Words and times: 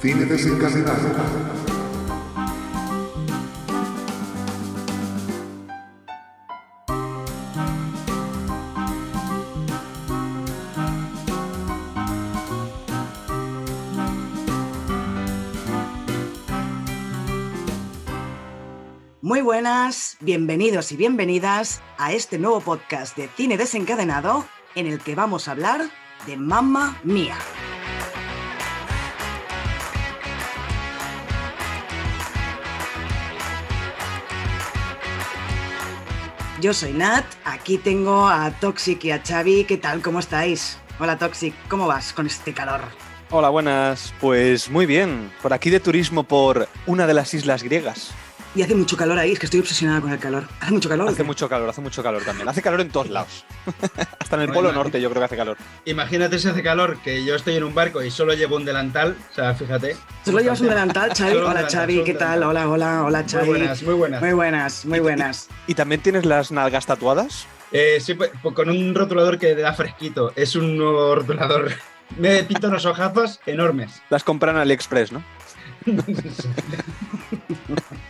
Cine 0.00 0.26
desencadenado. 0.26 1.08
Muy 19.20 19.40
buenas, 19.40 20.16
bienvenidos 20.20 20.92
y 20.92 20.96
bienvenidas 20.96 21.82
a 21.98 22.12
este 22.12 22.38
nuevo 22.38 22.60
podcast 22.60 23.16
de 23.16 23.28
Cine 23.36 23.56
Desencadenado 23.56 24.46
en 24.76 24.86
el 24.86 25.00
que 25.00 25.16
vamos 25.16 25.48
a 25.48 25.50
hablar 25.50 25.90
de 26.24 26.36
Mamma 26.36 27.00
Mía. 27.02 27.36
Yo 36.60 36.74
soy 36.74 36.92
Nat, 36.92 37.24
aquí 37.44 37.78
tengo 37.78 38.26
a 38.26 38.50
Toxic 38.50 39.04
y 39.04 39.12
a 39.12 39.22
Xavi. 39.24 39.62
¿Qué 39.62 39.76
tal? 39.76 40.02
¿Cómo 40.02 40.18
estáis? 40.18 40.76
Hola 40.98 41.16
Toxic, 41.16 41.54
¿cómo 41.68 41.86
vas 41.86 42.12
con 42.12 42.26
este 42.26 42.52
calor? 42.52 42.80
Hola, 43.30 43.48
buenas. 43.48 44.12
Pues 44.20 44.68
muy 44.68 44.84
bien. 44.84 45.30
Por 45.40 45.52
aquí 45.52 45.70
de 45.70 45.78
turismo 45.78 46.24
por 46.24 46.68
una 46.86 47.06
de 47.06 47.14
las 47.14 47.32
islas 47.32 47.62
griegas. 47.62 48.12
Y 48.58 48.62
hace 48.62 48.74
mucho 48.74 48.96
calor 48.96 49.16
ahí, 49.16 49.30
es 49.30 49.38
que 49.38 49.46
estoy 49.46 49.60
obsesionada 49.60 50.00
con 50.00 50.10
el 50.10 50.18
calor. 50.18 50.42
¿Hace 50.58 50.72
mucho 50.72 50.88
calor? 50.88 51.08
Hace 51.08 51.22
mucho 51.22 51.48
calor, 51.48 51.68
hace 51.68 51.80
mucho 51.80 52.02
calor 52.02 52.24
también. 52.24 52.48
Hace 52.48 52.60
calor 52.60 52.80
en 52.80 52.90
todos 52.90 53.08
lados. 53.08 53.44
Hasta 54.18 54.34
en 54.34 54.42
el 54.42 54.52
Polo 54.52 54.72
Norte 54.72 55.00
yo 55.00 55.08
creo 55.10 55.20
que 55.20 55.26
hace 55.26 55.36
calor. 55.36 55.56
Imagínate 55.84 56.40
si 56.40 56.48
hace 56.48 56.60
calor 56.60 56.98
que 56.98 57.24
yo 57.24 57.36
estoy 57.36 57.54
en 57.54 57.62
un 57.62 57.72
barco 57.72 58.02
y 58.02 58.10
solo 58.10 58.34
llevo 58.34 58.56
un 58.56 58.64
delantal. 58.64 59.16
O 59.30 59.34
sea, 59.36 59.54
fíjate. 59.54 59.96
¿Solo 60.24 60.40
llevas 60.40 60.60
un 60.60 60.70
delantal, 60.70 61.10
Xavi? 61.10 61.34
Solo 61.34 61.44
Hola 61.44 61.54
delantal, 61.54 61.80
Xavi, 61.80 62.02
¿qué 62.02 62.14
tal? 62.14 62.42
Hola, 62.42 62.68
hola, 62.68 63.04
hola 63.04 63.20
Muy 63.20 63.28
Xavi. 63.30 63.46
buenas, 63.46 63.82
muy 63.84 63.94
buenas. 63.94 64.20
Muy 64.22 64.32
buenas, 64.32 64.86
muy 64.86 64.98
buenas. 64.98 65.48
¿Y 65.68 65.74
también 65.76 66.00
tienes 66.00 66.26
las 66.26 66.50
nalgas 66.50 66.84
tatuadas? 66.84 67.46
Eh, 67.70 67.98
sí, 68.00 68.14
pues, 68.14 68.32
pues 68.42 68.56
con 68.56 68.70
un 68.70 68.92
rotulador 68.92 69.38
que 69.38 69.54
da 69.54 69.72
fresquito. 69.72 70.32
Es 70.34 70.56
un 70.56 70.76
nuevo 70.76 71.14
rotulador. 71.14 71.70
Me 72.18 72.42
pinto 72.42 72.66
unos 72.66 72.86
ojazos 72.86 73.38
enormes. 73.46 74.02
Las 74.10 74.24
compran 74.24 74.56
en 74.56 74.62
AliExpress, 74.62 75.12
¿no? 75.12 75.22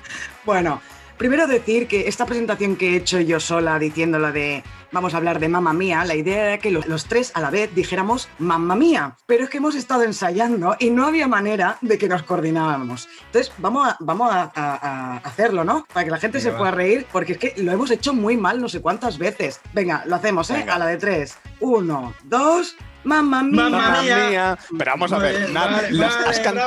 Bueno, 0.49 0.81
primero 1.19 1.47
decir 1.47 1.87
que 1.89 2.09
esta 2.09 2.25
presentación 2.25 2.77
que 2.77 2.95
he 2.95 2.97
hecho 2.97 3.21
yo 3.21 3.39
sola 3.39 3.79
diciendo 3.79 4.19
lo 4.19 4.33
de 4.33 4.65
vamos 4.93 5.13
a 5.13 5.19
hablar 5.19 5.41
de 5.41 5.49
mamá 5.51 5.75
mía, 5.75 6.03
la 6.07 6.15
idea 6.15 6.47
era 6.47 6.59
que 6.59 6.71
los, 6.71 6.87
los 6.87 7.05
tres 7.05 7.33
a 7.35 7.43
la 7.43 7.51
vez 7.51 7.75
dijéramos 7.75 8.31
mamá 8.39 8.75
mía, 8.75 9.15
pero 9.27 9.45
es 9.45 9.51
que 9.51 9.59
hemos 9.59 9.75
estado 9.75 10.05
ensayando 10.05 10.75
y 10.79 10.89
no 10.89 11.05
había 11.07 11.29
manera 11.29 11.77
de 11.83 11.99
que 11.99 12.09
nos 12.09 12.23
coordinábamos. 12.23 13.11
Entonces 13.27 13.53
vamos 13.59 13.89
a, 13.91 13.97
vamos 14.01 14.33
a, 14.33 14.51
a- 14.55 14.77
a 14.77 15.17
hacerlo, 15.19 15.65
¿no? 15.65 15.85
Para 15.93 16.05
que 16.07 16.11
la 16.13 16.17
gente 16.19 16.39
Venga, 16.39 16.51
se 16.51 16.57
pueda 16.57 16.71
va. 16.71 16.77
reír, 16.79 17.07
porque 17.13 17.33
es 17.33 17.39
que 17.39 17.53
lo 17.59 17.71
hemos 17.71 17.91
hecho 17.91 18.15
muy 18.15 18.39
mal 18.39 18.59
no 18.59 18.71
sé 18.71 18.81
cuántas 18.81 19.19
veces. 19.19 19.61
Venga, 19.75 20.05
lo 20.07 20.17
hacemos, 20.17 20.49
¿eh? 20.49 20.55
Venga. 20.55 20.77
A 20.77 20.79
la 20.79 20.87
de 20.87 20.97
tres. 20.97 21.37
Uno, 21.61 22.15
dos, 22.25 22.75
mamá 23.05 23.43
mía. 23.43 23.69
Mamma 23.69 24.03
mía. 24.03 24.59
Pero 24.79 24.91
vamos 24.93 25.13
a 25.13 25.19
ver, 25.19 25.51
Nat, 25.51 25.71
vale, 25.71 26.05
has, 26.05 26.41
can-. 26.41 26.59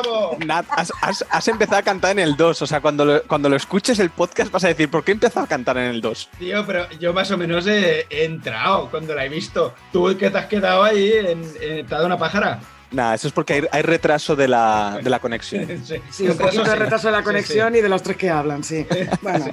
Nat, 0.45 0.65
has- 0.69 0.93
has- 1.01 1.25
has 1.29 1.47
empezado 1.47 1.77
a 1.77 1.83
cantar 1.83 2.11
en 2.11 2.19
el 2.19 2.35
2. 2.35 2.61
O 2.61 2.67
sea, 2.67 2.81
cuando 2.81 3.05
lo, 3.05 3.23
cuando 3.23 3.49
lo 3.49 3.55
escuches 3.55 3.99
el 3.99 4.09
podcast 4.09 4.52
vas 4.52 4.63
a 4.63 4.67
decir, 4.69 4.89
¿por 4.89 5.03
qué 5.03 5.11
he 5.11 5.13
empezado 5.13 5.45
a 5.45 5.49
cantar 5.49 5.77
en 5.77 5.85
el 5.85 6.02
2? 6.02 6.29
Tío, 6.39 6.65
pero 6.65 6.89
yo 6.99 7.13
más 7.13 7.29
o 7.31 7.37
menos 7.37 7.67
he, 7.67 8.07
he 8.09 8.25
entrado 8.25 8.89
cuando 8.89 9.13
la 9.15 9.25
he 9.25 9.29
visto. 9.29 9.73
Tú 9.91 10.15
que 10.17 10.29
te 10.29 10.37
has 10.37 10.45
quedado 10.47 10.83
ahí, 10.83 11.11
en, 11.13 11.43
en- 11.61 11.85
te 11.85 11.93
ha 11.93 11.97
dado 11.97 12.05
una 12.07 12.17
pájara. 12.17 12.59
Nada, 12.91 13.15
eso 13.15 13.27
es 13.27 13.33
porque 13.33 13.53
hay, 13.53 13.63
hay 13.71 13.81
retraso 13.83 14.35
de 14.35 14.49
la, 14.49 14.99
de 15.02 15.09
la 15.09 15.19
conexión. 15.19 15.65
Sí, 15.85 15.95
Sí, 16.09 16.27
un 16.27 16.37
poquito 16.37 16.63
de 16.63 16.75
retraso 16.75 17.07
de 17.07 17.11
la 17.13 17.19
Sí, 17.19 17.23
conexión 17.23 17.71
sí. 17.73 17.80
y 17.80 17.81
de 17.81 17.87
los 17.89 18.03
tres 18.03 18.17
que 18.17 18.30
hablan, 18.30 18.64
sí. 18.64 18.86
Bueno, 19.21 19.45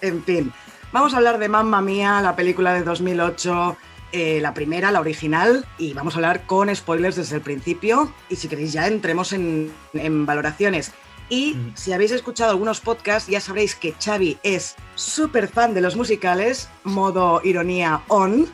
en 0.00 0.24
fin. 0.24 0.52
Vamos 0.92 1.12
a 1.12 1.18
hablar 1.18 1.38
de 1.38 1.48
Mamma 1.48 1.82
Mía, 1.82 2.20
la 2.22 2.34
película 2.34 2.72
de 2.72 2.82
2008, 2.82 3.76
eh, 4.12 4.38
la 4.40 4.54
primera, 4.54 4.90
la 4.92 5.00
original, 5.00 5.64
y 5.78 5.92
vamos 5.94 6.14
a 6.14 6.18
hablar 6.18 6.46
con 6.46 6.74
spoilers 6.74 7.16
desde 7.16 7.36
el 7.36 7.42
principio. 7.42 8.12
Y 8.28 8.36
si 8.36 8.48
queréis 8.48 8.72
ya 8.72 8.86
entremos 8.86 9.32
en, 9.32 9.72
en 9.94 10.26
valoraciones. 10.26 10.92
Y 11.28 11.54
Mm. 11.54 11.72
si 11.74 11.92
habéis 11.92 12.12
escuchado 12.12 12.50
algunos 12.52 12.80
podcasts, 12.80 13.28
ya 13.28 13.40
sabréis 13.40 13.74
que 13.74 13.94
Xavi 14.00 14.38
es 14.44 14.76
súper 14.94 15.48
fan 15.48 15.74
de 15.74 15.80
los 15.80 15.96
musicales, 15.96 16.68
modo 16.84 17.40
ironía 17.42 18.02
on. 18.08 18.46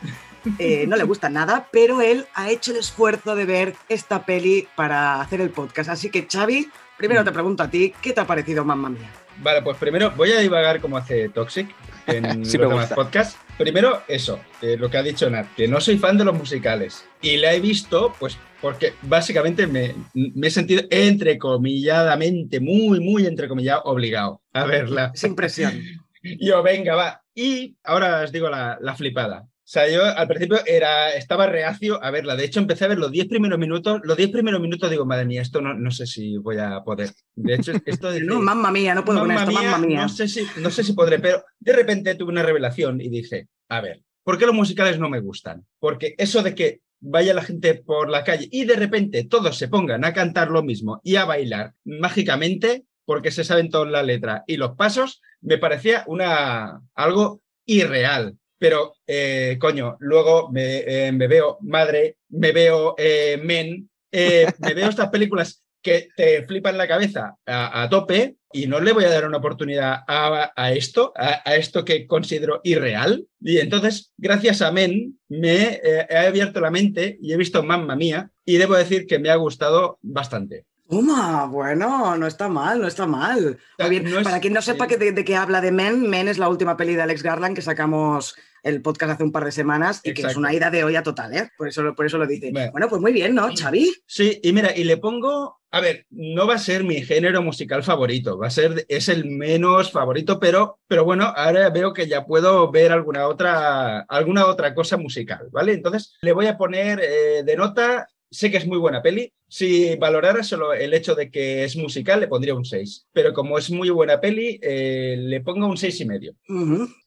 Eh, 0.58 0.86
no 0.88 0.96
le 0.96 1.04
gusta 1.04 1.28
nada, 1.28 1.68
pero 1.70 2.00
él 2.00 2.26
ha 2.34 2.50
hecho 2.50 2.70
el 2.72 2.78
esfuerzo 2.78 3.36
de 3.36 3.44
ver 3.44 3.76
esta 3.90 4.24
peli 4.24 4.66
para 4.74 5.20
hacer 5.20 5.40
el 5.42 5.50
podcast. 5.50 5.90
Así 5.90 6.08
que, 6.10 6.26
Xavi, 6.26 6.70
primero 6.96 7.22
te 7.24 7.30
pregunto 7.32 7.62
a 7.62 7.68
ti, 7.70 7.92
¿qué 8.00 8.12
te 8.14 8.20
ha 8.22 8.26
parecido 8.26 8.64
Mamma 8.64 8.88
Mía? 8.88 9.10
Vale, 9.42 9.60
pues 9.62 9.76
primero 9.76 10.10
voy 10.12 10.32
a 10.32 10.38
divagar 10.40 10.80
como 10.80 10.96
hace 10.96 11.28
Toxic 11.28 11.68
en 12.06 12.44
Sí 12.44 12.58
los 12.58 12.70
demás 12.70 12.92
podcasts. 12.92 13.38
Primero, 13.58 14.02
eso, 14.08 14.40
eh, 14.60 14.76
lo 14.78 14.90
que 14.90 14.96
ha 14.98 15.02
dicho 15.02 15.28
Nat, 15.28 15.46
que 15.54 15.68
no 15.68 15.80
soy 15.80 15.98
fan 15.98 16.18
de 16.18 16.24
los 16.24 16.34
musicales. 16.34 17.04
Y 17.20 17.36
la 17.36 17.52
he 17.54 17.60
visto, 17.60 18.14
pues, 18.18 18.36
porque 18.60 18.94
básicamente 19.02 19.66
me, 19.66 19.94
me 20.14 20.46
he 20.46 20.50
sentido 20.50 20.82
entrecomilladamente, 20.90 22.60
muy, 22.60 23.00
muy 23.00 23.26
entrecomillado, 23.26 23.82
obligado 23.84 24.42
a 24.52 24.64
verla. 24.64 25.12
Sin 25.14 25.34
presión. 25.34 25.80
Yo, 26.40 26.62
venga, 26.62 26.94
va. 26.94 27.22
Y 27.34 27.76
ahora 27.84 28.22
os 28.22 28.32
digo 28.32 28.48
la, 28.48 28.78
la 28.80 28.94
flipada. 28.94 29.48
O 29.72 29.74
sea, 29.74 29.88
yo 29.88 30.04
al 30.04 30.28
principio 30.28 30.58
era, 30.66 31.14
estaba 31.14 31.46
reacio 31.46 31.98
a 32.04 32.10
verla. 32.10 32.36
De 32.36 32.44
hecho, 32.44 32.60
empecé 32.60 32.84
a 32.84 32.88
ver 32.88 32.98
los 32.98 33.10
10 33.10 33.26
primeros 33.26 33.58
minutos. 33.58 34.02
Los 34.04 34.18
10 34.18 34.30
primeros 34.30 34.60
minutos 34.60 34.90
digo, 34.90 35.06
madre 35.06 35.24
mía, 35.24 35.40
esto 35.40 35.62
no, 35.62 35.72
no 35.72 35.90
sé 35.90 36.06
si 36.06 36.36
voy 36.36 36.58
a 36.58 36.82
poder. 36.84 37.08
De 37.34 37.54
hecho, 37.54 37.72
esto 37.86 38.10
de 38.10 38.20
No, 38.20 38.38
Mamma 38.38 38.70
Mía, 38.70 38.94
no 38.94 39.02
puedo 39.02 39.20
con 39.20 39.28
Mamma 39.28 39.44
esto, 39.44 39.58
mía, 39.58 39.70
Mamma 39.70 39.86
Mía. 39.86 40.02
No 40.02 40.10
sé, 40.10 40.28
si, 40.28 40.46
no 40.60 40.68
sé 40.68 40.84
si 40.84 40.92
podré, 40.92 41.20
pero 41.20 41.42
de 41.58 41.72
repente 41.72 42.14
tuve 42.16 42.32
una 42.32 42.42
revelación 42.42 43.00
y 43.00 43.08
dije, 43.08 43.48
a 43.70 43.80
ver, 43.80 44.02
¿por 44.22 44.36
qué 44.36 44.44
los 44.44 44.54
musicales 44.54 44.98
no 44.98 45.08
me 45.08 45.20
gustan? 45.20 45.64
Porque 45.78 46.14
eso 46.18 46.42
de 46.42 46.54
que 46.54 46.82
vaya 47.00 47.32
la 47.32 47.42
gente 47.42 47.74
por 47.74 48.10
la 48.10 48.24
calle 48.24 48.48
y 48.50 48.66
de 48.66 48.76
repente 48.76 49.24
todos 49.24 49.56
se 49.56 49.68
pongan 49.68 50.04
a 50.04 50.12
cantar 50.12 50.50
lo 50.50 50.62
mismo 50.62 51.00
y 51.02 51.16
a 51.16 51.24
bailar 51.24 51.72
mágicamente, 51.82 52.84
porque 53.06 53.30
se 53.30 53.42
saben 53.42 53.70
toda 53.70 53.86
la 53.86 54.02
letra 54.02 54.44
y 54.46 54.58
los 54.58 54.76
pasos, 54.76 55.22
me 55.40 55.56
parecía 55.56 56.04
una, 56.08 56.82
algo 56.94 57.40
irreal. 57.64 58.36
Pero, 58.62 58.94
eh, 59.08 59.56
coño, 59.60 59.96
luego 59.98 60.48
me, 60.52 60.84
eh, 60.86 61.10
me 61.10 61.26
veo 61.26 61.58
madre, 61.62 62.18
me 62.28 62.52
veo 62.52 62.94
eh, 62.96 63.36
men, 63.42 63.90
eh, 64.12 64.46
me 64.60 64.72
veo 64.72 64.88
estas 64.88 65.08
películas 65.10 65.64
que 65.82 66.10
te 66.16 66.44
flipan 66.46 66.78
la 66.78 66.86
cabeza 66.86 67.34
a, 67.44 67.82
a 67.82 67.88
tope 67.88 68.36
y 68.52 68.68
no 68.68 68.78
le 68.78 68.92
voy 68.92 69.02
a 69.02 69.10
dar 69.10 69.26
una 69.26 69.38
oportunidad 69.38 70.04
a, 70.06 70.52
a 70.54 70.70
esto, 70.72 71.12
a, 71.16 71.42
a 71.44 71.56
esto 71.56 71.84
que 71.84 72.06
considero 72.06 72.60
irreal. 72.62 73.26
Y 73.40 73.58
entonces, 73.58 74.12
gracias 74.16 74.62
a 74.62 74.70
Men, 74.70 75.18
me 75.28 75.80
he 75.82 76.16
abierto 76.16 76.60
la 76.60 76.70
mente 76.70 77.18
y 77.20 77.32
he 77.32 77.36
visto 77.36 77.64
Mamma 77.64 77.96
Mía 77.96 78.30
y 78.44 78.58
debo 78.58 78.76
decir 78.76 79.08
que 79.08 79.18
me 79.18 79.30
ha 79.30 79.34
gustado 79.36 79.98
bastante. 80.02 80.66
Toma, 80.88 81.46
bueno, 81.46 82.16
no 82.18 82.26
está 82.26 82.48
mal, 82.48 82.78
no 82.78 82.86
está 82.86 83.06
mal. 83.06 83.58
Muy 83.78 83.88
bien. 83.90 84.04
No 84.10 84.18
es- 84.18 84.24
Para 84.24 84.40
quien 84.40 84.52
no 84.52 84.60
sepa 84.60 84.86
que 84.86 84.98
de, 84.98 85.12
de 85.12 85.24
qué 85.24 85.36
habla 85.36 85.62
de 85.62 85.72
Men, 85.72 86.08
Men 86.10 86.28
es 86.28 86.36
la 86.38 86.50
última 86.50 86.76
peli 86.76 86.94
de 86.94 87.00
Alex 87.00 87.22
Garland 87.22 87.56
que 87.56 87.62
sacamos 87.62 88.36
el 88.62 88.80
podcast 88.82 89.12
hace 89.12 89.24
un 89.24 89.32
par 89.32 89.44
de 89.44 89.52
semanas 89.52 90.00
y 90.04 90.14
que 90.14 90.22
es 90.22 90.36
una 90.36 90.52
ida 90.54 90.70
de 90.70 90.84
olla 90.84 91.02
total, 91.02 91.34
¿eh? 91.36 91.50
Por 91.58 91.68
eso, 91.68 91.82
lo- 91.82 91.94
por 91.94 92.06
eso 92.06 92.18
lo 92.18 92.26
dice. 92.26 92.50
Bueno. 92.52 92.70
Bueno, 92.72 92.88
pues 92.88 93.00
muy 93.00 93.12
bien, 93.12 93.34
¿no, 93.34 93.48
Xavi? 93.54 93.92
Sí, 94.06 94.40
y 94.42 94.52
mira, 94.52 94.76
y 94.76 94.84
le 94.84 94.96
pongo, 94.98 95.60
a 95.70 95.80
ver, 95.80 96.06
no 96.10 96.46
va 96.46 96.54
a 96.54 96.58
ser 96.58 96.84
mi 96.84 97.02
género 97.02 97.42
musical 97.42 97.82
favorito, 97.82 98.38
va 98.38 98.46
a 98.46 98.50
ser, 98.50 98.84
es 98.88 99.08
el 99.08 99.24
menos 99.26 99.90
favorito, 99.90 100.38
pero, 100.38 100.78
pero 100.86 101.04
bueno, 101.04 101.32
ahora 101.36 101.70
veo 101.70 101.92
que 101.92 102.06
ya 102.06 102.24
puedo 102.24 102.70
ver 102.70 102.92
alguna 102.92 103.26
otra, 103.26 104.00
alguna 104.00 104.46
otra 104.46 104.74
cosa 104.74 104.96
musical, 104.96 105.48
¿vale? 105.50 105.72
Entonces 105.72 106.14
le 106.22 106.32
voy 106.32 106.46
a 106.46 106.56
poner 106.56 107.00
eh, 107.02 107.42
de 107.44 107.56
nota, 107.56 108.06
sé 108.32 108.50
que 108.50 108.56
es 108.56 108.66
muy 108.66 108.78
buena 108.78 109.02
peli, 109.02 109.32
si 109.46 109.94
valorara 109.96 110.42
solo 110.42 110.72
el 110.72 110.94
hecho 110.94 111.14
de 111.14 111.30
que 111.30 111.64
es 111.64 111.76
musical 111.76 112.20
le 112.20 112.28
pondría 112.28 112.54
un 112.54 112.64
6, 112.64 113.06
pero 113.12 113.32
como 113.34 113.58
es 113.58 113.70
muy 113.70 113.90
buena 113.90 114.20
peli, 114.20 114.58
eh, 114.62 115.16
le 115.18 115.40
pongo 115.42 115.66
un 115.66 115.76
6 115.76 116.00
y 116.00 116.04
medio. 116.06 116.34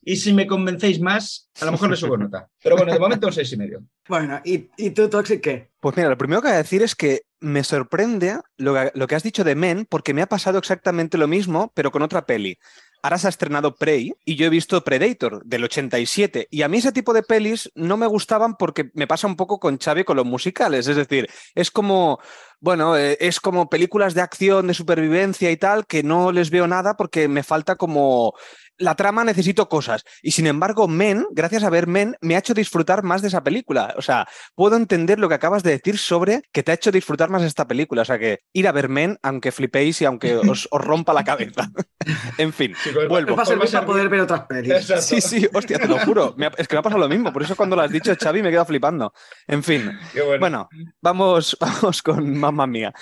Y 0.01 0.15
si 0.15 0.31
me 0.33 0.45
convencéis 0.45 1.01
más, 1.01 1.49
a 1.59 1.65
lo 1.65 1.71
mejor 1.71 1.89
le 1.89 1.95
subo 1.95 2.17
nota, 2.17 2.47
pero 2.63 2.77
bueno, 2.77 2.93
de 2.93 2.99
momento 2.99 3.27
un 3.27 3.33
6 3.33 3.51
y 3.53 3.57
medio. 3.57 3.83
Bueno, 4.07 4.39
¿y, 4.45 4.69
y 4.77 4.91
tú, 4.91 5.09
Toxic, 5.09 5.41
qué? 5.41 5.69
Pues 5.79 5.97
mira, 5.97 6.09
lo 6.09 6.17
primero 6.17 6.41
que 6.41 6.49
voy 6.49 6.55
a 6.55 6.59
decir 6.59 6.83
es 6.83 6.95
que 6.95 7.23
me 7.39 7.63
sorprende 7.63 8.39
lo 8.57 8.73
que, 8.73 8.91
lo 8.93 9.07
que 9.07 9.15
has 9.15 9.23
dicho 9.23 9.43
de 9.43 9.55
Men, 9.55 9.87
porque 9.89 10.13
me 10.13 10.21
ha 10.21 10.27
pasado 10.27 10.59
exactamente 10.59 11.17
lo 11.17 11.27
mismo, 11.27 11.71
pero 11.75 11.91
con 11.91 12.03
otra 12.03 12.25
peli. 12.25 12.57
Ahora 13.05 13.19
se 13.19 13.27
ha 13.27 13.29
estrenado 13.29 13.75
Prey 13.75 14.15
y 14.25 14.35
yo 14.35 14.47
he 14.47 14.49
visto 14.49 14.83
Predator 14.83 15.45
del 15.45 15.63
87 15.65 16.47
y 16.49 16.63
a 16.63 16.67
mí 16.67 16.79
ese 16.79 16.91
tipo 16.91 17.13
de 17.13 17.21
pelis 17.21 17.71
no 17.75 17.97
me 17.97 18.07
gustaban 18.07 18.55
porque 18.55 18.89
me 18.95 19.05
pasa 19.05 19.27
un 19.27 19.35
poco 19.35 19.59
con 19.59 19.77
Xavi 19.77 20.03
con 20.03 20.17
los 20.17 20.25
musicales, 20.25 20.87
es 20.87 20.95
decir, 20.95 21.29
es 21.53 21.69
como, 21.69 22.17
bueno, 22.59 22.97
eh, 22.97 23.15
es 23.19 23.39
como 23.39 23.69
películas 23.69 24.15
de 24.15 24.21
acción, 24.21 24.65
de 24.65 24.73
supervivencia 24.73 25.51
y 25.51 25.57
tal, 25.57 25.85
que 25.85 26.01
no 26.01 26.31
les 26.31 26.49
veo 26.49 26.65
nada 26.65 26.97
porque 26.97 27.27
me 27.27 27.43
falta 27.43 27.75
como 27.75 28.33
la 28.77 28.95
trama 28.95 29.23
necesito 29.23 29.69
cosas. 29.69 30.03
Y 30.21 30.31
sin 30.31 30.47
embargo, 30.47 30.87
Men, 30.87 31.25
gracias 31.31 31.63
a 31.63 31.69
ver 31.69 31.87
Men, 31.87 32.15
me 32.21 32.35
ha 32.35 32.39
hecho 32.39 32.53
disfrutar 32.53 33.03
más 33.03 33.21
de 33.21 33.29
esa 33.29 33.43
película. 33.43 33.93
O 33.97 34.01
sea, 34.01 34.27
puedo 34.55 34.75
entender 34.75 35.19
lo 35.19 35.29
que 35.29 35.35
acabas 35.35 35.63
de 35.63 35.71
decir 35.71 35.97
sobre 35.97 36.43
que 36.51 36.63
te 36.63 36.71
ha 36.71 36.75
hecho 36.75 36.91
disfrutar 36.91 37.29
más 37.29 37.41
de 37.41 37.47
esta 37.47 37.67
película. 37.67 38.01
O 38.01 38.05
sea, 38.05 38.19
que 38.19 38.39
ir 38.53 38.67
a 38.67 38.71
ver 38.71 38.89
Men, 38.89 39.17
aunque 39.21 39.51
flipéis 39.51 40.01
y 40.01 40.05
aunque 40.05 40.35
os, 40.49 40.67
rompa 40.71 41.13
la 41.13 41.23
cabeza. 41.23 41.69
en 42.37 42.53
fin, 42.53 42.75
vuelvo. 43.07 43.35
Va 43.35 43.43
a 43.43 43.45
servir 43.45 43.71
para 43.71 43.85
poder 43.85 44.09
ver 44.09 44.21
otras 44.21 44.41
películas. 44.41 45.05
Sí, 45.05 45.21
sí, 45.21 45.47
hostia, 45.53 45.79
te 45.79 45.87
lo 45.87 45.99
juro. 45.99 46.35
es 46.57 46.67
que 46.67 46.75
me 46.75 46.79
ha 46.79 46.83
pasado 46.83 47.01
lo 47.01 47.09
mismo. 47.09 47.31
Por 47.31 47.43
eso 47.43 47.55
cuando 47.55 47.75
lo 47.75 47.81
has 47.81 47.91
dicho, 47.91 48.13
Xavi, 48.15 48.41
me 48.41 48.49
he 48.49 48.51
quedado 48.51 48.65
flipando. 48.65 49.13
En 49.47 49.63
fin. 49.63 49.91
Bueno. 50.39 50.69
vamos, 51.01 51.57
vamos 51.59 52.01
con 52.01 52.37
Mamma 52.37 52.67
Mía. 52.67 52.93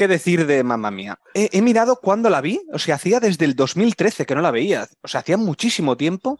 ¿Qué 0.00 0.08
decir 0.08 0.46
de 0.46 0.64
Mamma 0.64 0.90
Mía? 0.90 1.18
He, 1.34 1.60
mirado 1.60 1.96
cuándo 1.96 2.30
la 2.30 2.40
vi, 2.40 2.62
o 2.72 2.78
sea, 2.78 2.94
hacía 2.94 3.20
desde 3.20 3.44
el 3.44 3.54
2013 3.54 4.24
que 4.24 4.34
no 4.34 4.40
la 4.40 4.50
veía, 4.50 4.88
o 5.02 5.08
sea, 5.08 5.20
hacía 5.20 5.36
muchísimo 5.36 5.98
tiempo. 5.98 6.38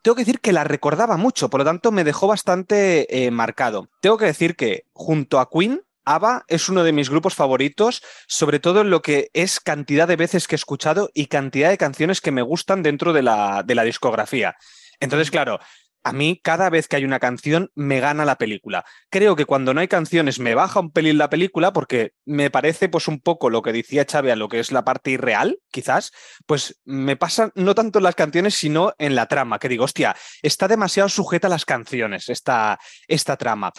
Tengo 0.00 0.14
que 0.14 0.22
decir 0.22 0.40
que 0.40 0.54
la 0.54 0.64
recordaba 0.64 1.18
mucho, 1.18 1.50
por 1.50 1.60
lo 1.60 1.66
tanto 1.66 1.92
me 1.92 2.02
dejó 2.02 2.28
bastante 2.28 3.26
eh, 3.26 3.30
marcado. 3.30 3.90
Tengo 4.00 4.16
que 4.16 4.24
decir 4.24 4.56
que 4.56 4.86
junto 4.94 5.38
a 5.38 5.50
Queen, 5.50 5.82
ABBA 6.06 6.46
es 6.48 6.70
uno 6.70 6.82
de 6.82 6.94
mis 6.94 7.10
grupos 7.10 7.34
favoritos, 7.34 8.02
sobre 8.26 8.58
todo 8.58 8.80
en 8.80 8.88
lo 8.88 9.02
que 9.02 9.28
es 9.34 9.60
cantidad 9.60 10.08
de 10.08 10.16
veces 10.16 10.48
que 10.48 10.54
he 10.54 10.56
escuchado 10.56 11.10
y 11.12 11.26
cantidad 11.26 11.68
de 11.68 11.76
canciones 11.76 12.22
que 12.22 12.32
me 12.32 12.40
gustan 12.40 12.82
dentro 12.82 13.12
de 13.12 13.20
la, 13.20 13.64
de 13.66 13.74
la 13.74 13.84
discografía. 13.84 14.56
Entonces, 14.98 15.30
claro, 15.30 15.60
a 16.04 16.12
mí 16.12 16.38
cada 16.42 16.70
vez 16.70 16.86
que 16.86 16.96
hay 16.96 17.04
una 17.04 17.18
canción 17.18 17.70
me 17.74 17.98
gana 17.98 18.24
la 18.24 18.36
película. 18.36 18.84
Creo 19.10 19.34
que 19.36 19.46
cuando 19.46 19.72
no 19.72 19.80
hay 19.80 19.88
canciones 19.88 20.38
me 20.38 20.54
baja 20.54 20.80
un 20.80 20.92
pelín 20.92 21.18
la 21.18 21.30
película 21.30 21.72
porque 21.72 22.12
me 22.26 22.50
parece 22.50 22.88
pues 22.88 23.08
un 23.08 23.20
poco 23.20 23.48
lo 23.50 23.62
que 23.62 23.72
decía 23.72 24.04
Chávez 24.04 24.34
a 24.34 24.36
lo 24.36 24.48
que 24.48 24.60
es 24.60 24.70
la 24.70 24.84
parte 24.84 25.10
irreal, 25.12 25.58
quizás, 25.70 26.12
pues 26.46 26.80
me 26.84 27.16
pasa 27.16 27.50
no 27.54 27.74
tanto 27.74 27.98
en 27.98 28.04
las 28.04 28.14
canciones 28.14 28.54
sino 28.54 28.92
en 28.98 29.14
la 29.14 29.26
trama, 29.26 29.58
que 29.58 29.68
digo, 29.68 29.84
hostia, 29.84 30.14
está 30.42 30.68
demasiado 30.68 31.08
sujeta 31.08 31.46
a 31.46 31.50
las 31.50 31.64
canciones 31.64 32.28
esta, 32.28 32.78
esta 33.08 33.36
trama. 33.36 33.72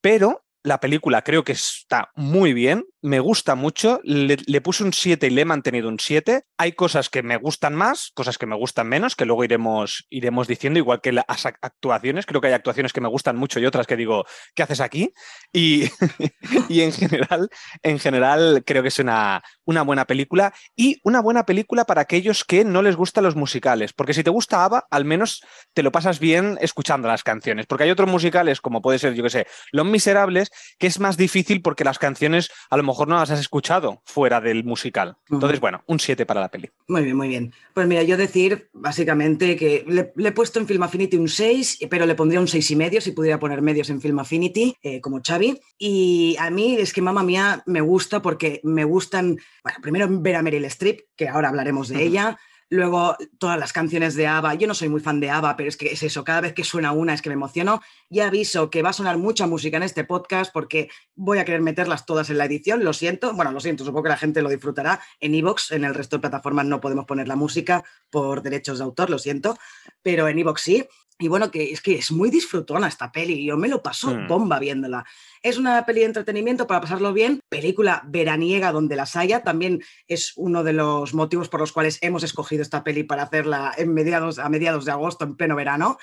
Pero 0.00 0.45
la 0.66 0.80
película 0.80 1.22
creo 1.22 1.44
que 1.44 1.52
está 1.52 2.10
muy 2.16 2.52
bien, 2.52 2.84
me 3.00 3.20
gusta 3.20 3.54
mucho, 3.54 4.00
le, 4.02 4.60
puse 4.60 4.82
un 4.82 4.92
7 4.92 5.28
y 5.28 5.30
le 5.30 5.42
he 5.42 5.44
mantenido 5.44 5.88
un 5.88 6.00
7. 6.00 6.42
Hay 6.58 6.72
cosas 6.72 7.08
que 7.08 7.22
me 7.22 7.36
gustan 7.36 7.72
más, 7.72 8.10
cosas 8.14 8.36
que 8.36 8.46
me 8.46 8.56
gustan 8.56 8.88
menos, 8.88 9.14
que 9.14 9.26
luego 9.26 9.44
iremos, 9.44 10.06
iremos 10.10 10.48
diciendo, 10.48 10.80
igual 10.80 11.00
que 11.00 11.12
las 11.12 11.46
actuaciones, 11.46 12.26
creo 12.26 12.40
que 12.40 12.48
hay 12.48 12.54
actuaciones 12.54 12.92
que 12.92 13.00
me 13.00 13.08
gustan 13.08 13.36
mucho 13.36 13.60
y 13.60 13.66
otras 13.66 13.86
que 13.86 13.96
digo, 13.96 14.24
¿qué 14.56 14.64
haces 14.64 14.80
aquí? 14.80 15.12
Y, 15.52 15.84
y 16.68 16.80
en, 16.80 16.92
general, 16.92 17.48
en 17.84 18.00
general 18.00 18.64
creo 18.66 18.82
que 18.82 18.88
es 18.88 18.98
una, 18.98 19.44
una 19.64 19.82
buena 19.82 20.04
película 20.04 20.52
y 20.74 21.00
una 21.04 21.20
buena 21.20 21.46
película 21.46 21.84
para 21.84 22.00
aquellos 22.00 22.42
que 22.42 22.64
no 22.64 22.82
les 22.82 22.96
gustan 22.96 23.22
los 23.22 23.36
musicales, 23.36 23.92
porque 23.92 24.14
si 24.14 24.24
te 24.24 24.30
gusta 24.30 24.64
ABBA, 24.64 24.88
al 24.90 25.04
menos 25.04 25.44
te 25.74 25.84
lo 25.84 25.92
pasas 25.92 26.18
bien 26.18 26.58
escuchando 26.60 27.06
las 27.06 27.22
canciones, 27.22 27.66
porque 27.66 27.84
hay 27.84 27.90
otros 27.90 28.10
musicales, 28.10 28.60
como 28.60 28.82
puede 28.82 28.98
ser, 28.98 29.14
yo 29.14 29.22
que 29.22 29.30
sé, 29.30 29.46
Los 29.70 29.86
Miserables, 29.86 30.50
que 30.78 30.86
es 30.86 31.00
más 31.00 31.16
difícil 31.16 31.62
porque 31.62 31.84
las 31.84 31.98
canciones 31.98 32.50
a 32.70 32.76
lo 32.76 32.82
mejor 32.82 33.08
no 33.08 33.16
las 33.16 33.30
has 33.30 33.40
escuchado 33.40 34.02
fuera 34.04 34.40
del 34.40 34.64
musical. 34.64 35.16
Entonces, 35.30 35.60
bueno, 35.60 35.82
un 35.86 36.00
7 36.00 36.26
para 36.26 36.40
la 36.40 36.50
peli. 36.50 36.70
Muy 36.88 37.02
bien, 37.02 37.16
muy 37.16 37.28
bien. 37.28 37.52
Pues 37.74 37.86
mira, 37.86 38.02
yo 38.02 38.16
decir 38.16 38.68
básicamente 38.72 39.56
que 39.56 39.84
le, 39.86 40.12
he 40.16 40.32
puesto 40.32 40.58
en 40.58 40.66
Film 40.66 40.82
Affinity 40.82 41.16
un 41.16 41.28
6, 41.28 41.78
pero 41.90 42.06
le 42.06 42.14
pondría 42.14 42.40
un 42.40 42.48
6 42.48 42.70
y 42.70 42.76
medio 42.76 43.00
si 43.00 43.12
pudiera 43.12 43.38
poner 43.38 43.62
medios 43.62 43.90
en 43.90 44.00
Film 44.00 44.18
Affinity, 44.18 44.74
eh, 44.82 45.00
como 45.00 45.20
Xavi. 45.26 45.60
Y 45.78 46.36
a 46.38 46.50
mí 46.50 46.76
es 46.78 46.92
que 46.92 47.02
Mamma 47.02 47.22
Mía 47.22 47.62
me 47.66 47.80
gusta 47.80 48.22
porque 48.22 48.60
me 48.64 48.84
gustan, 48.84 49.38
bueno, 49.62 49.78
primero 49.82 50.06
ver 50.10 50.36
a 50.36 50.42
Meryl 50.42 50.64
Streep, 50.66 51.00
que 51.16 51.28
ahora 51.28 51.48
hablaremos 51.48 51.88
de 51.88 52.02
ella. 52.02 52.38
Luego, 52.68 53.16
todas 53.38 53.58
las 53.60 53.72
canciones 53.72 54.16
de 54.16 54.26
ABBA. 54.26 54.54
Yo 54.54 54.66
no 54.66 54.74
soy 54.74 54.88
muy 54.88 55.00
fan 55.00 55.20
de 55.20 55.30
ABBA, 55.30 55.56
pero 55.56 55.68
es 55.68 55.76
que 55.76 55.92
es 55.92 56.02
eso. 56.02 56.24
Cada 56.24 56.40
vez 56.40 56.52
que 56.52 56.64
suena 56.64 56.90
una 56.90 57.14
es 57.14 57.22
que 57.22 57.28
me 57.28 57.34
emociono. 57.34 57.80
Y 58.10 58.20
aviso 58.20 58.70
que 58.70 58.82
va 58.82 58.90
a 58.90 58.92
sonar 58.92 59.18
mucha 59.18 59.46
música 59.46 59.76
en 59.76 59.84
este 59.84 60.02
podcast 60.02 60.52
porque 60.52 60.88
voy 61.14 61.38
a 61.38 61.44
querer 61.44 61.60
meterlas 61.60 62.06
todas 62.06 62.28
en 62.28 62.38
la 62.38 62.46
edición. 62.46 62.82
Lo 62.82 62.92
siento. 62.92 63.32
Bueno, 63.34 63.52
lo 63.52 63.60
siento. 63.60 63.84
Supongo 63.84 64.04
que 64.04 64.08
la 64.08 64.16
gente 64.16 64.42
lo 64.42 64.48
disfrutará. 64.48 65.00
En 65.20 65.34
Evox, 65.36 65.70
en 65.70 65.84
el 65.84 65.94
resto 65.94 66.16
de 66.16 66.22
plataformas 66.22 66.66
no 66.66 66.80
podemos 66.80 67.04
poner 67.04 67.28
la 67.28 67.36
música 67.36 67.84
por 68.10 68.42
derechos 68.42 68.78
de 68.78 68.84
autor, 68.84 69.10
lo 69.10 69.18
siento. 69.18 69.56
Pero 70.02 70.26
en 70.26 70.38
Evox 70.40 70.62
sí. 70.62 70.88
Y 71.18 71.28
bueno, 71.28 71.50
que 71.50 71.72
es 71.72 71.80
que 71.80 71.94
es 71.94 72.12
muy 72.12 72.30
disfrutona 72.30 72.88
esta 72.88 73.10
peli. 73.10 73.44
Yo 73.44 73.56
me 73.56 73.68
lo 73.68 73.82
paso 73.82 74.14
hmm. 74.14 74.28
bomba 74.28 74.58
viéndola. 74.58 75.04
Es 75.42 75.56
una 75.56 75.84
peli 75.86 76.00
de 76.00 76.06
entretenimiento 76.06 76.66
para 76.66 76.82
pasarlo 76.82 77.12
bien, 77.14 77.40
película 77.48 78.02
veraniega 78.06 78.72
donde 78.72 78.96
las 78.96 79.16
haya. 79.16 79.42
También 79.42 79.82
es 80.08 80.34
uno 80.36 80.62
de 80.62 80.74
los 80.74 81.14
motivos 81.14 81.48
por 81.48 81.60
los 81.60 81.72
cuales 81.72 81.98
hemos 82.02 82.22
escogido 82.22 82.62
esta 82.62 82.84
peli 82.84 83.02
para 83.02 83.22
hacerla 83.22 83.72
en 83.78 83.94
mediados, 83.94 84.38
a 84.38 84.48
mediados 84.50 84.84
de 84.84 84.92
agosto, 84.92 85.24
en 85.24 85.36
pleno 85.36 85.56
verano. 85.56 85.96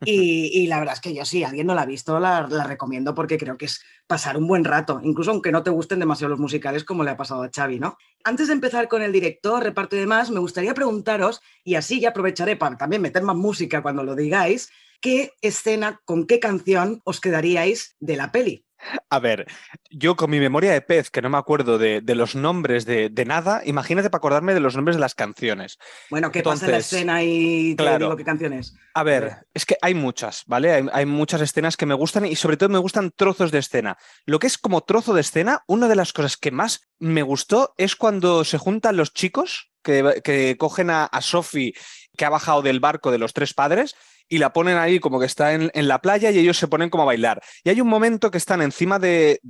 Y, 0.06 0.66
la 0.66 0.78
verdad 0.78 0.94
es 0.94 1.00
que 1.00 1.14
yo 1.14 1.24
sí, 1.24 1.44
alguien 1.44 1.66
no 1.66 1.74
la 1.74 1.82
ha 1.82 1.86
visto, 1.86 2.18
la, 2.18 2.46
la, 2.48 2.64
recomiendo 2.64 3.14
porque 3.14 3.36
creo 3.36 3.58
que 3.58 3.66
es 3.66 3.82
pasar 4.06 4.36
un 4.38 4.46
buen 4.46 4.64
rato, 4.64 5.00
incluso 5.02 5.30
aunque 5.30 5.52
no 5.52 5.62
te 5.62 5.70
gusten 5.70 5.98
demasiado 5.98 6.30
los 6.30 6.40
musicales 6.40 6.84
como 6.84 7.04
le 7.04 7.10
ha 7.10 7.16
pasado 7.16 7.42
a 7.42 7.50
Xavi, 7.54 7.78
¿no? 7.78 7.98
Antes 8.24 8.46
de 8.46 8.54
empezar 8.54 8.88
con 8.88 9.02
el 9.02 9.12
director, 9.12 9.62
reparto 9.62 9.96
y 9.96 10.00
demás, 10.00 10.30
me 10.30 10.40
gustaría 10.40 10.72
preguntaros, 10.72 11.42
y 11.64 11.74
así 11.74 12.00
ya 12.00 12.10
aprovecharé 12.10 12.56
para 12.56 12.76
también 12.76 13.02
meter 13.02 13.22
más 13.22 13.36
música 13.36 13.82
cuando 13.82 14.02
lo 14.02 14.14
digáis, 14.14 14.70
¿qué 15.00 15.32
escena, 15.42 16.00
con 16.04 16.26
qué 16.26 16.40
canción 16.40 17.02
os 17.04 17.20
quedaríais 17.20 17.96
de 18.00 18.16
la 18.16 18.32
peli? 18.32 18.64
A 19.08 19.18
ver, 19.18 19.46
yo 19.90 20.16
con 20.16 20.30
mi 20.30 20.40
memoria 20.40 20.72
de 20.72 20.80
pez, 20.80 21.10
que 21.10 21.22
no 21.22 21.28
me 21.28 21.38
acuerdo 21.38 21.78
de, 21.78 22.02
los 22.14 22.34
nombres 22.34 22.86
de, 22.86 23.24
nada, 23.26 23.62
imagínate 23.64 24.10
para 24.10 24.18
acordarme 24.18 24.54
de 24.54 24.60
los 24.60 24.76
nombres 24.76 24.96
de 24.96 25.00
las 25.00 25.14
canciones. 25.14 25.78
Bueno, 26.10 26.30
¿qué 26.30 26.42
pasa 26.42 26.66
en 26.66 26.72
la 26.72 26.78
escena 26.78 27.22
y 27.22 27.74
te 27.74 27.98
digo 27.98 28.16
qué 28.16 28.24
canciones? 28.24 28.74
A 28.94 29.02
ver, 29.02 29.46
es 29.54 29.66
que 29.66 29.76
hay 29.82 29.94
muchas, 29.94 30.44
¿vale? 30.46 30.88
Hay, 30.92 31.06
muchas 31.06 31.40
escenas 31.40 31.76
que 31.76 31.86
me 31.86 31.94
gustan 31.94 32.26
y 32.26 32.36
sobre 32.36 32.56
todo 32.56 32.68
me 32.68 32.78
gustan 32.78 33.10
trozos 33.10 33.50
de 33.50 33.58
escena. 33.58 33.98
Lo 34.26 34.38
que 34.38 34.46
es 34.46 34.58
como 34.58 34.82
trozo 34.82 35.14
de 35.14 35.20
escena, 35.20 35.62
una 35.66 35.88
de 35.88 35.96
las 35.96 36.12
cosas 36.12 36.36
que 36.36 36.50
más 36.50 36.88
me 36.98 37.22
gustó 37.22 37.74
es 37.76 37.96
cuando 37.96 38.44
se 38.44 38.58
juntan 38.58 38.96
los 38.96 39.12
chicos 39.12 39.70
que, 39.82 40.56
cogen 40.58 40.90
a, 40.90 41.04
a 41.04 41.20
Sophie 41.20 41.74
que 42.16 42.24
ha 42.24 42.30
bajado 42.30 42.62
del 42.62 42.80
barco 42.80 43.10
de 43.10 43.18
los 43.18 43.32
tres 43.32 43.54
padres 43.54 43.96
y 44.30 44.38
la 44.38 44.52
ponen 44.52 44.78
ahí 44.78 45.00
como 45.00 45.18
que 45.18 45.26
está 45.26 45.52
en, 45.52 45.70
la 45.74 46.00
playa 46.00 46.30
y 46.30 46.38
ellos 46.38 46.56
se 46.56 46.68
ponen 46.68 46.88
como 46.88 47.02
a 47.02 47.06
bailar. 47.06 47.42
Y 47.64 47.68
hay 47.68 47.80
un 47.80 47.88
momento 47.88 48.30
que 48.30 48.38
están 48.38 48.62
encima 48.62 48.98
de, 48.98 49.40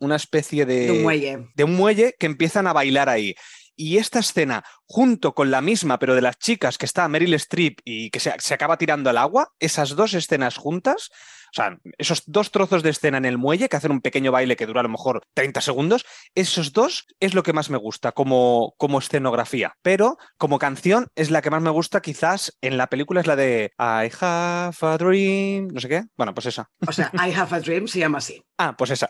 una 0.00 0.16
especie 0.16 0.64
de, 0.66 0.86
de, 0.86 0.92
un 0.92 1.02
muelle. 1.02 1.46
de 1.54 1.64
un 1.64 1.76
muelle 1.76 2.14
que 2.18 2.26
empiezan 2.26 2.66
a 2.66 2.72
bailar 2.72 3.10
ahí. 3.10 3.34
Y 3.80 3.98
esta 3.98 4.18
escena, 4.18 4.64
junto 4.86 5.34
con 5.34 5.52
la 5.52 5.60
misma, 5.60 6.00
pero 6.00 6.16
de 6.16 6.20
las 6.20 6.36
chicas 6.36 6.78
que 6.78 6.86
está 6.86 7.06
Meryl 7.06 7.32
Streep 7.34 7.78
y 7.84 8.10
que 8.10 8.18
se, 8.18 8.34
se 8.38 8.54
acaba 8.54 8.76
tirando 8.76 9.08
al 9.08 9.18
agua, 9.18 9.52
esas 9.60 9.94
dos 9.94 10.14
escenas 10.14 10.56
juntas, 10.56 11.10
o 11.50 11.54
sea, 11.54 11.78
esos 11.96 12.24
dos 12.26 12.50
trozos 12.50 12.82
de 12.82 12.90
escena 12.90 13.18
en 13.18 13.24
el 13.24 13.38
muelle 13.38 13.68
que 13.68 13.76
hacen 13.76 13.92
un 13.92 14.00
pequeño 14.00 14.32
baile 14.32 14.56
que 14.56 14.66
dura 14.66 14.80
a 14.80 14.82
lo 14.82 14.88
mejor 14.88 15.22
30 15.34 15.60
segundos, 15.60 16.04
esos 16.34 16.72
dos 16.72 17.06
es 17.20 17.34
lo 17.34 17.42
que 17.42 17.52
más 17.52 17.70
me 17.70 17.78
gusta 17.78 18.12
como, 18.12 18.74
como 18.78 18.98
escenografía. 18.98 19.74
Pero 19.82 20.18
como 20.36 20.58
canción 20.58 21.06
es 21.14 21.30
la 21.30 21.40
que 21.40 21.50
más 21.50 21.62
me 21.62 21.70
gusta, 21.70 22.00
quizás 22.00 22.56
en 22.60 22.76
la 22.76 22.88
película 22.88 23.20
es 23.20 23.26
la 23.26 23.36
de 23.36 23.72
I 23.78 24.10
have 24.20 24.76
a 24.80 24.98
dream, 24.98 25.68
no 25.68 25.80
sé 25.80 25.88
qué. 25.88 26.04
Bueno, 26.16 26.34
pues 26.34 26.46
esa. 26.46 26.68
O 26.86 26.92
sea, 26.92 27.10
I 27.14 27.32
have 27.32 27.54
a 27.56 27.60
dream 27.60 27.86
se 27.86 28.00
llama 28.00 28.18
así. 28.18 28.42
Ah, 28.58 28.74
pues 28.76 28.90
esa. 28.90 29.08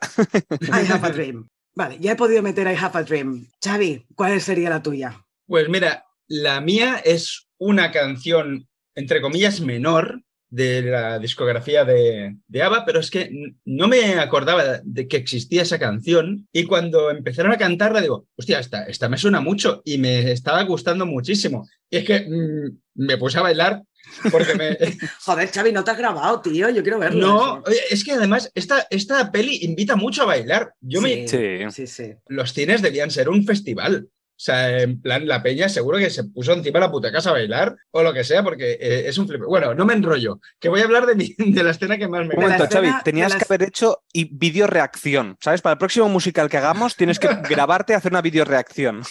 I 0.61 0.91
have 0.91 1.07
a 1.07 1.11
dream. 1.11 1.49
Vale, 1.79 1.97
ya 2.01 2.11
he 2.11 2.17
podido 2.17 2.43
meter 2.43 2.67
I 2.67 2.75
have 2.75 2.99
a 2.99 3.05
dream. 3.05 3.47
Xavi, 3.63 4.05
¿cuál 4.17 4.41
sería 4.41 4.69
la 4.69 4.83
tuya? 4.83 5.25
Pues 5.47 5.69
mira, 5.69 6.05
la 6.27 6.61
mía 6.61 7.01
es 7.05 7.47
una 7.57 7.93
canción, 7.93 8.67
entre 8.97 9.21
comillas, 9.21 9.61
menor, 9.61 10.25
de 10.51 10.83
la 10.83 11.21
discografía 11.21 11.85
de, 11.85 12.37
de 12.49 12.71
pero 12.85 12.99
es 12.99 13.11
que 13.13 13.31
no 13.65 13.87
me 13.87 14.15
acordaba 14.15 14.81
de 14.83 15.07
que 15.07 15.19
existía 15.19 15.63
esa 15.63 15.79
canción 15.79 16.49
y 16.53 16.65
cuando 16.65 17.13
empezaron 17.13 17.53
a 17.53 17.59
cantarla 17.59 18.01
digo, 18.01 18.27
hostia, 18.35 18.59
esta, 18.59 18.85
esta 18.85 19.09
me 19.09 19.19
suena 19.19 19.41
mucho 19.41 19.83
y 19.85 19.99
me 19.99 20.33
estaba 20.33 20.65
gustando 20.65 21.07
muchísimo. 21.07 21.69
Y 21.89 21.99
es 21.99 22.05
que 22.05 22.21
mm, 22.29 23.05
me 23.05 23.19
puse 23.19 23.39
a 23.39 23.43
bailar 23.43 23.85
porque 24.31 24.55
me... 24.55 24.77
Joder, 25.25 25.51
Xavi, 25.51 25.73
no 25.73 25.85
te 25.85 25.91
has 25.91 25.99
grabado, 25.99 26.41
tío, 26.41 26.69
yo 26.71 26.83
quiero 26.83 26.99
verlo. 26.99 27.27
No, 27.27 27.65
es 27.91 28.05
que 28.05 28.13
además 28.13 28.51
esta, 28.55 28.87
esta 28.91 29.31
peli 29.31 29.59
invita 29.63 29.97
mucho 29.97 30.23
a 30.23 30.27
bailar. 30.27 30.75
Yo 30.81 31.01
me... 31.01 31.27
sí, 31.29 31.87
sí. 31.87 32.15
Los 32.27 32.53
cines 32.53 32.83
debían 32.83 33.11
ser 33.11 33.29
un 33.29 33.45
festival. 33.45 34.09
O 34.39 34.41
sea, 34.41 34.83
en 34.83 35.03
plan, 35.03 35.27
la 35.27 35.43
peña 35.43 35.69
seguro 35.69 35.99
que 35.99 36.11
se 36.11 36.23
puso 36.23 36.53
encima 36.53 36.79
de 36.79 36.87
la 36.87 36.93
puta 36.93 37.11
casa 37.11 37.31
a 37.31 37.33
bailar 37.33 37.75
o 37.91 38.05
lo 38.05 38.13
que 38.13 38.23
sea, 38.23 38.45
porque 38.45 38.79
eh, 38.81 39.09
es 39.09 39.19
un 39.19 39.27
flip. 39.27 39.43
Bueno, 39.43 39.75
no 39.75 39.85
me 39.85 39.95
enrollo, 39.95 40.39
que 40.61 40.69
voy 40.69 40.81
a 40.81 40.85
hablar 40.85 41.07
de, 41.07 41.35
de 41.39 41.63
la 41.65 41.73
escena 41.73 41.99
que 41.99 42.07
más 42.07 42.21
me 42.21 42.37
gusta. 42.37 42.39
Un 42.39 42.53
momento, 42.53 42.69
Xavi, 42.73 42.89
tenías 43.03 43.35
que 43.35 43.45
haber 43.49 43.65
hecho 43.65 44.05
y 44.13 44.33
video 44.33 44.69
reacción, 44.69 45.37
¿sabes? 45.41 45.61
Para 45.61 45.73
el 45.73 45.79
próximo 45.79 46.09
musical 46.09 46.49
que 46.49 46.57
hagamos 46.57 46.95
tienes 46.95 47.19
que 47.19 47.27
grabarte 47.51 47.95
y 47.95 47.97
hacer 47.97 48.13
una 48.13 48.23
video 48.23 48.45
reacción. 48.45 49.03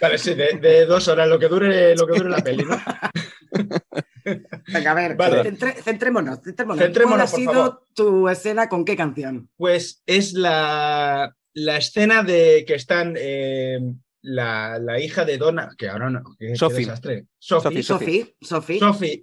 Vale, 0.00 0.18
sí, 0.18 0.34
de, 0.34 0.84
dos 0.84 1.06
horas, 1.06 1.28
lo 1.28 1.38
que 1.38 1.46
dure, 1.46 1.94
lo 1.94 2.08
que 2.08 2.18
dure 2.18 2.30
la 2.30 2.42
peli, 2.42 2.64
¿no? 2.64 2.76
Venga, 4.72 4.90
a 4.90 4.94
ver, 4.94 5.16
centrémonos, 5.82 6.40
centrémonos. 6.42 6.90
¿Cuál 6.92 7.20
ha 7.20 7.26
sido 7.26 7.86
tu 7.94 8.28
escena 8.28 8.68
con 8.68 8.84
qué 8.84 8.96
canción? 8.96 9.48
Pues 9.56 10.02
es 10.06 10.32
la, 10.32 11.36
la 11.54 11.76
escena 11.76 12.22
de 12.22 12.64
que 12.66 12.74
están... 12.74 13.14
Eh, 13.18 13.80
la, 14.22 14.78
la 14.78 15.00
hija 15.00 15.24
de 15.24 15.38
Donna, 15.38 15.70
que 15.76 15.88
ahora 15.88 16.10
no, 16.10 16.22
que, 16.38 16.56
Sophie. 16.56 16.78
desastre. 16.80 17.26
Sophie, 17.38 17.82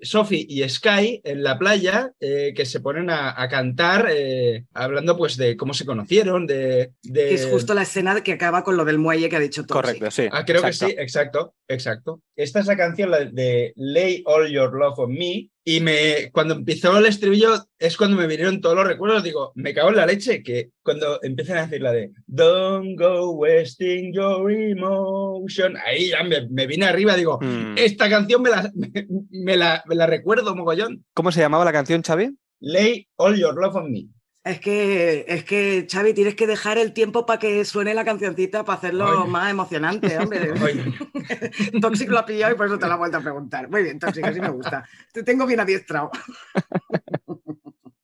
Sophie, 0.02 0.46
y 0.50 0.68
Sky 0.68 1.22
en 1.24 1.44
la 1.44 1.60
playa 1.60 2.12
eh, 2.20 2.54
que 2.56 2.66
se 2.66 2.80
ponen 2.80 3.12
a, 3.12 3.40
a 3.40 3.48
cantar 3.48 4.08
eh, 4.10 4.66
hablando 4.74 5.16
pues 5.16 5.38
de 5.38 5.56
cómo 5.56 5.76
se 5.76 5.86
conocieron, 5.86 6.48
de... 6.48 6.94
de... 7.04 7.30
Que 7.30 7.34
es 7.36 7.46
justo 7.46 7.76
la 7.76 7.84
escena 7.84 8.22
que 8.22 8.34
acaba 8.34 8.64
con 8.64 8.76
lo 8.76 8.86
del 8.86 8.98
muelle 8.98 9.30
que 9.30 9.36
ha 9.36 9.40
dicho 9.40 9.66
Toxic. 9.66 10.00
Correcto, 10.00 10.10
sí. 10.10 10.28
Ah, 10.32 10.46
creo 10.46 10.66
exacto. 10.66 10.88
que 10.88 10.92
sí, 10.94 10.98
exacto, 11.00 11.56
exacto. 11.68 12.22
Esta 12.36 12.60
es 12.60 12.66
la 12.66 12.76
canción 12.76 13.12
la 13.12 13.26
de 13.26 13.74
Lay 13.76 14.24
All 14.26 14.50
Your 14.50 14.74
Love 14.74 15.00
on 15.00 15.14
Me. 15.14 15.50
Y 15.70 15.82
me, 15.82 16.32
cuando 16.32 16.54
empezó 16.54 16.98
el 16.98 17.08
estribillo 17.08 17.54
es 17.78 17.98
cuando 17.98 18.16
me 18.16 18.26
vinieron 18.26 18.62
todos 18.62 18.74
los 18.74 18.88
recuerdos. 18.88 19.22
Digo, 19.22 19.52
me 19.56 19.74
cago 19.74 19.90
en 19.90 19.98
la 19.98 20.06
leche, 20.06 20.42
que 20.42 20.70
cuando 20.82 21.22
empiezan 21.22 21.58
a 21.58 21.62
decir 21.66 21.82
la 21.82 21.92
de 21.92 22.14
Don't 22.26 22.98
go 22.98 23.32
wasting 23.32 24.14
your 24.14 24.50
emotion, 24.50 25.76
ahí 25.86 26.12
ya 26.12 26.24
me, 26.24 26.48
me 26.50 26.68
vine 26.68 26.86
arriba, 26.86 27.18
digo, 27.18 27.38
Mm. 27.42 27.76
esta 27.78 28.10
canción 28.10 28.42
me 28.44 28.50
la, 28.50 28.72
me, 28.76 29.08
me 29.30 29.58
la, 29.58 29.84
me 29.88 29.96
la 29.96 30.08
recuerdo 30.08 30.56
mogollón. 30.56 31.04
¿Cómo 31.14 31.34
se 31.34 31.42
llamaba 31.42 31.66
la 31.66 31.74
canción, 31.74 32.02
Xavi? 32.02 32.34
Lay 32.62 33.06
All 33.18 33.36
Your 33.38 33.54
Love 33.56 33.76
on 33.76 33.92
Me. 33.92 34.08
Es 34.48 34.60
que, 34.62 35.26
es 35.28 35.44
que, 35.44 35.88
Xavi, 35.92 36.14
tienes 36.14 36.36
que 36.36 36.48
dejar 36.48 36.78
el 36.78 36.94
tiempo 36.94 37.26
para 37.26 37.40
que 37.40 37.66
suene 37.66 37.94
la 37.94 38.06
cancioncita 38.06 38.64
para 38.64 38.78
hacerlo 38.78 39.28
más 39.28 39.52
emocionante, 39.52 40.18
hombre. 40.18 40.54
Toxic 41.82 42.10
lo 42.10 42.20
ha 42.20 42.26
pillado 42.26 42.54
y 42.54 42.58
por 42.58 42.68
eso 42.68 42.80
te 42.80 42.88
lo 42.88 42.94
ha 42.94 42.98
vuelto 42.98 43.18
a 43.18 43.22
preguntar. 43.22 43.70
Muy 43.70 43.84
bien, 43.84 44.00
Toxic, 44.00 44.24
así 44.24 44.40
me 44.40 44.50
gusta. 44.50 44.88
Te 45.12 45.24
tengo 45.24 45.46
bien 45.46 45.60
adiestrado. 45.60 46.12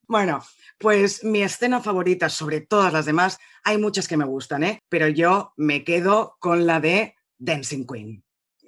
Bueno, 0.05 0.43
pues 0.77 1.23
mi 1.23 1.41
escena 1.41 1.81
favorita 1.81 2.29
sobre 2.29 2.61
todas 2.61 2.93
las 2.93 3.05
demás, 3.07 3.39
hay 3.63 3.79
muchas 3.79 4.07
que 4.07 4.15
me 4.15 4.25
gustan, 4.25 4.63
¿eh? 4.63 4.79
Pero 4.87 5.07
yo 5.07 5.53
me 5.57 5.83
quedo 5.83 6.35
con 6.37 6.67
la 6.67 6.79
de 6.79 7.15
Dancing 7.39 7.87
Queen. 7.87 8.23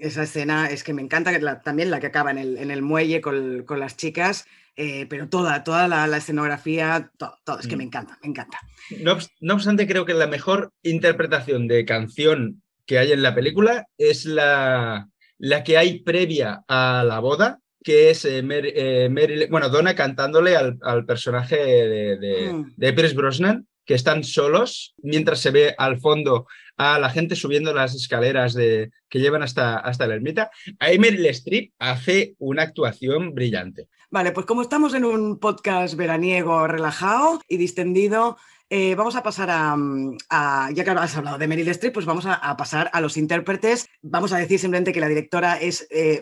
Esa 0.05 0.23
escena 0.23 0.69
es 0.69 0.83
que 0.83 0.93
me 0.93 1.01
encanta, 1.01 1.31
la- 1.39 1.61
también 1.61 1.89
la 1.89 1.99
que 1.99 2.07
acaba 2.07 2.29
en 2.31 2.37
el, 2.37 2.57
en 2.57 2.69
el 2.69 2.81
muelle 2.81 3.21
con, 3.21 3.63
con 3.63 3.79
las 3.79 3.97
chicas, 3.97 4.45
eh, 4.75 5.07
pero 5.09 5.29
toda, 5.29 5.63
toda 5.63 5.87
la, 5.87 6.05
la 6.05 6.17
escenografía, 6.17 7.11
todo, 7.17 7.37
todo, 7.43 7.59
es 7.59 7.67
que 7.67 7.75
Mm. 7.75 7.77
me 7.79 7.83
encanta, 7.85 8.19
me 8.21 8.29
encanta. 8.29 8.59
No, 9.01 9.15
obs- 9.17 9.31
no 9.39 9.53
obstante, 9.55 9.87
creo 9.87 10.05
que 10.05 10.13
la 10.13 10.27
mejor 10.27 10.71
interpretación 10.83 11.67
de 11.67 11.85
canción 11.85 12.61
que 12.85 12.99
hay 12.99 13.11
en 13.13 13.23
la 13.23 13.33
película 13.33 13.87
es 13.97 14.25
la, 14.25 15.07
la 15.39 15.63
que 15.63 15.77
hay 15.77 16.01
previa 16.03 16.63
a 16.67 17.03
la 17.07 17.19
boda, 17.19 17.59
que 17.83 18.11
es 18.11 18.25
eh, 18.25 18.43
Mary- 18.43 18.73
eh, 18.75 19.47
bueno, 19.49 19.69
Donna 19.69 19.95
cantándole 19.95 20.55
al, 20.55 20.77
al 20.83 21.05
personaje 21.05 21.55
de, 21.55 22.17
de, 22.17 22.53
Mm. 22.53 22.73
de 22.77 22.93
Pierce 22.93 23.15
Brosnan, 23.15 23.67
que 23.85 23.93
están 23.95 24.23
solos, 24.23 24.93
mientras 25.01 25.39
se 25.39 25.51
ve 25.51 25.75
al 25.77 25.99
fondo 25.99 26.47
a 26.77 26.99
la 26.99 27.09
gente 27.09 27.35
subiendo 27.35 27.73
las 27.73 27.95
escaleras 27.95 28.53
de, 28.53 28.91
que 29.09 29.19
llevan 29.19 29.43
hasta, 29.43 29.77
hasta 29.77 30.07
la 30.07 30.15
ermita. 30.15 30.51
Ahí 30.79 30.99
Meryl 30.99 31.25
Streep 31.27 31.73
hace 31.79 32.35
una 32.39 32.63
actuación 32.63 33.33
brillante. 33.33 33.87
Vale, 34.09 34.31
pues 34.31 34.45
como 34.45 34.61
estamos 34.61 34.93
en 34.93 35.03
un 35.05 35.39
podcast 35.39 35.95
veraniego 35.95 36.67
relajado 36.67 37.41
y 37.47 37.57
distendido, 37.57 38.37
eh, 38.69 38.95
vamos 38.95 39.15
a 39.15 39.23
pasar 39.23 39.49
a, 39.49 39.75
mm, 39.75 40.17
a- 40.29 40.69
ya 40.73 40.83
que 40.83 40.91
has 40.91 41.15
hablado 41.17 41.37
de 41.37 41.47
Meryl 41.47 41.67
Streep, 41.69 41.93
pues 41.93 42.05
vamos 42.05 42.25
a, 42.25 42.55
pasar 42.57 42.89
a 42.93 43.01
los 43.01 43.17
intérpretes. 43.17 43.85
Vamos 44.01 44.33
a 44.33 44.37
decir 44.37 44.59
simplemente 44.59 44.93
que 44.93 44.99
la 44.99 45.07
directora 45.07 45.55
es 45.55 45.87
eh, 45.91 46.21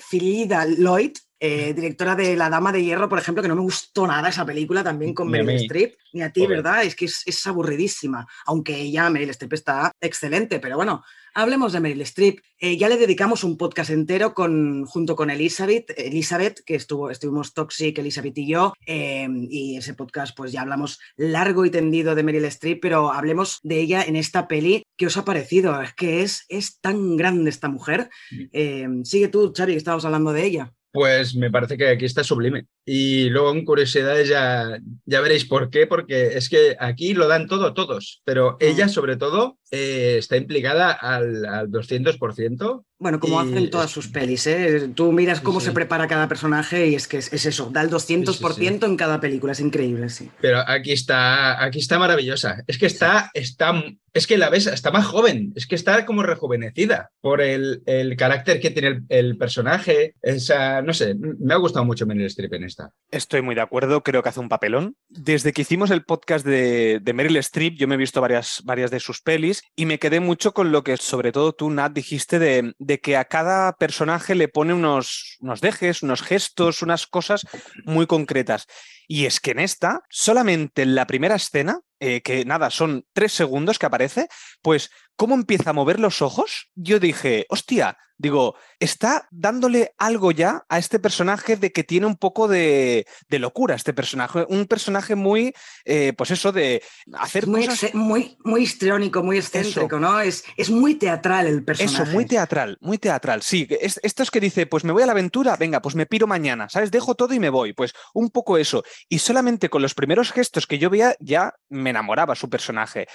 Lloyd, 0.78 1.14
eh, 1.46 1.74
directora 1.74 2.16
de 2.16 2.38
La 2.38 2.50
Dama 2.50 2.72
de 2.72 2.82
Hierro, 2.82 3.10
por 3.10 3.20
ejemplo, 3.20 3.42
que 3.42 3.50
no 3.50 3.56
me 3.56 3.62
gustó 3.62 4.08
nada 4.08 4.30
esa 4.30 4.46
película 4.46 4.82
también 4.82 5.14
con 5.14 5.30
Meryl. 5.30 5.58
Streep, 5.58 5.96
ni 6.14 6.22
a 6.22 6.32
ti. 6.32 6.48
¿verdad? 6.48 6.84
Es 6.84 6.96
que 6.96 7.04
es, 7.04 7.22
es 7.26 7.46
aburridísima, 7.46 8.26
aunque 8.46 8.80
ella, 8.80 9.10
Meryl 9.10 9.30
Streep, 9.32 9.52
está 9.52 9.92
excelente, 10.00 10.62
pero 10.62 10.78
bueno, 10.78 11.04
Hablemos 11.36 11.74
de 11.74 11.80
Meryl 11.80 12.02
Streep. 12.02 12.42
Eh, 12.60 12.78
ya 12.78 12.88
le 12.88 12.98
dedicamos 12.98 13.44
un 13.44 13.58
podcast 13.58 13.90
entero 13.90 14.36
con, 14.36 14.86
junto 14.86 15.16
con 15.16 15.32
Elizabeth, 15.32 15.92
Elizabeth, 15.98 16.64
que 16.64 16.76
estuvo, 16.76 17.10
estuvimos 17.10 17.56
Toxic, 17.56 17.98
Elizabeth 17.98 18.38
y 18.38 18.48
yo, 18.48 18.74
eh, 18.86 19.28
y 19.50 19.78
ese 19.78 19.96
podcast 19.96 20.38
pues 20.38 20.52
ya 20.52 20.62
hablamos 20.62 21.00
largo 21.18 21.66
y 21.66 21.72
tendido 21.72 22.14
de 22.14 22.22
Meryl 22.22 22.46
Streep, 22.46 22.80
pero 22.80 23.12
hablemos 23.12 23.60
de 23.64 23.80
ella 23.80 24.04
en 24.04 24.16
esta 24.16 24.48
peli. 24.48 24.84
¿Qué 24.96 25.08
os 25.08 25.18
ha 25.18 25.26
parecido? 25.26 25.82
Es 25.82 25.94
que 25.96 26.22
es, 26.22 26.46
es 26.50 26.80
tan 26.80 27.18
grande 27.18 27.50
esta 27.50 27.68
mujer. 27.68 28.10
Eh, 28.52 28.88
sigue 29.04 29.28
tú, 29.28 29.52
Xavi, 29.56 29.72
que 29.72 29.78
estábamos 29.80 30.06
hablando 30.06 30.34
de 30.34 30.46
ella. 30.46 30.74
Pues 30.94 31.36
me 31.36 31.50
parece 31.52 31.76
que 31.78 31.90
aquí 31.90 32.06
está 32.06 32.24
sublime. 32.24 32.68
Y 32.86 33.30
luego 33.30 33.52
en 33.52 33.64
curiosidades 33.64 34.28
ya, 34.28 34.78
ya 35.06 35.22
veréis 35.22 35.46
por 35.46 35.70
qué, 35.70 35.88
porque 35.88 36.38
es 36.38 36.50
que 36.50 36.76
aquí 36.80 37.14
lo 37.14 37.28
dan 37.28 37.48
todo 37.48 37.74
todos, 37.74 38.22
pero 38.26 38.58
ella 38.60 38.90
sobre 38.90 39.16
todo 39.16 39.58
eh, 39.72 40.18
está 40.20 40.38
implicada 40.38 40.92
al, 40.92 41.46
al 41.46 41.70
200%. 41.70 42.84
Bueno, 43.00 43.20
como 43.20 43.44
Y 43.44 43.48
hacen 43.50 43.70
todas 43.70 43.90
sus 43.92 44.08
pelis, 44.08 44.48
¿eh? 44.48 44.90
Tú 44.96 45.12
miras 45.12 45.40
Sí, 45.40 45.44
cómo 45.44 45.60
sí. 45.60 45.66
se 45.66 45.72
prepara 45.72 46.08
cada 46.08 46.28
personaje 46.28 46.88
y 46.88 46.96
es 46.96 47.08
que 47.08 47.18
es, 47.18 47.34
es 47.34 47.46
eso, 47.46 47.70
da 47.72 47.82
el 47.82 47.90
200% 47.90 48.86
en 48.86 48.96
cada 48.96 49.20
película, 49.20 49.52
es 49.52 49.60
increíble, 49.60 50.10
sí. 50.10 50.30
Pero 50.40 50.60
aquí 50.66 50.92
está, 50.92 51.62
aquí 51.64 51.80
está 51.80 52.00
maravillosa. 52.00 52.64
Es 52.68 52.78
que 52.78 52.86
está, 52.86 53.30
está, 53.34 53.84
es 54.14 54.28
que 54.28 54.38
la 54.38 54.50
ves, 54.50 54.68
está 54.68 54.92
más 54.92 55.06
joven, 55.06 55.52
es 55.56 55.66
que 55.68 55.76
está 55.76 56.06
como 56.06 56.24
rejuvenecida 56.24 57.10
por 57.20 57.42
el, 57.42 57.82
el 57.88 58.16
carácter 58.16 58.62
que 58.62 58.70
tiene 58.70 58.88
el, 58.90 59.04
el 59.10 59.38
personaje. 59.38 60.16
Esa, 60.22 60.82
no 60.82 60.94
sé, 60.94 61.16
me 61.16 61.54
ha 61.54 61.58
gustado 61.58 61.84
mucho 61.84 62.06
Meryl 62.06 62.28
Streep 62.28 62.54
en 62.54 62.64
Estoy 63.12 63.42
muy 63.42 63.54
de 63.54 63.62
acuerdo, 63.62 64.02
creo 64.02 64.24
que 64.24 64.30
hace 64.30 64.40
un 64.40 64.50
papelón. 64.50 64.96
Desde 65.08 65.54
que 65.54 65.62
hicimos 65.62 65.92
el 65.92 66.04
podcast 66.04 66.46
de, 66.46 67.00
de 67.00 67.14
Meryl 67.14 67.38
Streep, 67.38 67.76
yo 67.76 67.88
me 67.88 67.96
he 67.96 67.98
visto 67.98 68.22
varias, 68.22 68.62
varias 68.66 68.90
de 68.90 69.00
sus 69.00 69.22
pelis 69.22 69.62
y 69.76 69.86
me 69.86 70.00
quedé 70.00 70.20
mucho 70.20 70.54
con 70.54 70.72
lo 70.72 70.84
que 70.84 70.98
sobre 70.98 71.32
todo 71.32 71.54
tú, 71.54 71.70
Nat, 71.70 71.94
dijiste 71.94 72.40
de, 72.40 72.74
de 72.80 73.00
que 73.00 73.16
a 73.18 73.26
cada 73.26 73.74
personaje 73.74 74.34
le 74.34 74.48
pone 74.48 74.74
unos, 74.74 75.38
unos 75.42 75.62
dejes, 75.62 76.02
unos 76.02 76.24
gestos, 76.24 76.82
unas 76.82 77.06
cosas 77.06 77.46
muy 77.86 78.08
concretas. 78.08 78.66
Y 79.08 79.26
es 79.26 79.40
que 79.40 79.52
en 79.52 79.60
esta, 79.60 80.02
solamente 80.10 80.82
en 80.82 80.96
la 80.96 81.06
primera 81.06 81.36
escena, 81.36 81.82
eh, 82.00 82.22
que 82.22 82.46
nada, 82.46 82.70
son 82.70 83.06
tres 83.14 83.32
segundos 83.32 83.80
que 83.80 83.86
aparece, 83.86 84.28
pues 84.62 84.90
cómo 85.16 85.36
empieza 85.36 85.72
a 85.72 85.74
mover 85.74 86.00
los 86.00 86.22
ojos, 86.22 86.70
yo 86.76 87.00
dije, 87.00 87.46
hostia, 87.50 87.98
digo, 88.18 88.56
está 88.80 89.28
dándole 89.32 89.94
algo 89.98 90.32
ya 90.32 90.66
a 90.70 90.78
este 90.78 91.00
personaje 91.00 91.58
de 91.58 91.72
que 91.72 91.84
tiene 91.84 92.06
un 92.06 92.16
poco 92.16 92.48
de, 92.48 93.06
de 93.28 93.40
locura, 93.40 93.76
este 93.76 93.94
personaje, 93.94 94.46
un 94.48 94.66
personaje 94.66 95.16
muy, 95.16 95.54
eh, 95.84 96.14
pues 96.18 96.32
eso, 96.32 96.52
de 96.52 96.82
hacer 97.14 97.48
muy, 97.48 97.68
cosas... 97.68 97.94
muy, 97.94 98.38
muy 98.44 98.64
histriónico, 98.64 99.24
muy 99.24 99.38
excéntrico, 99.38 100.00
¿no? 100.00 100.22
Es, 100.22 100.44
es 100.58 100.70
muy 100.70 100.96
teatral 100.96 101.48
el 101.48 101.64
personaje. 101.64 102.04
Eso, 102.04 102.12
muy 102.12 102.26
teatral, 102.26 102.78
muy 102.82 102.98
teatral. 102.98 103.42
Sí, 103.42 103.68
es, 103.70 104.00
esto 104.04 104.24
es 104.24 104.32
que 104.32 104.40
dice, 104.40 104.68
pues 104.68 104.84
me 104.84 104.94
voy 104.94 105.04
a 105.04 105.08
la 105.08 105.12
aventura, 105.12 105.58
venga, 105.58 105.82
pues 105.82 105.96
me 105.96 106.06
piro 106.06 106.28
mañana, 106.28 106.70
¿sabes? 106.70 106.92
Dejo 106.92 107.16
todo 107.16 107.34
y 107.34 107.40
me 107.40 107.50
voy. 107.50 107.74
Pues 107.74 107.94
un 108.14 108.30
poco 108.30 108.58
eso. 108.58 108.84
Y 109.10 109.20
solamente 109.20 109.70
con 109.70 109.82
los 109.82 109.96
primeros 109.96 110.32
gestos 110.32 110.68
que 110.68 110.80
yo 110.80 110.90
veía 110.90 111.16
ya 111.20 111.56
me 111.70 111.90
enamoraba 111.90 112.36
su 112.36 112.50
personaje. 112.50 113.08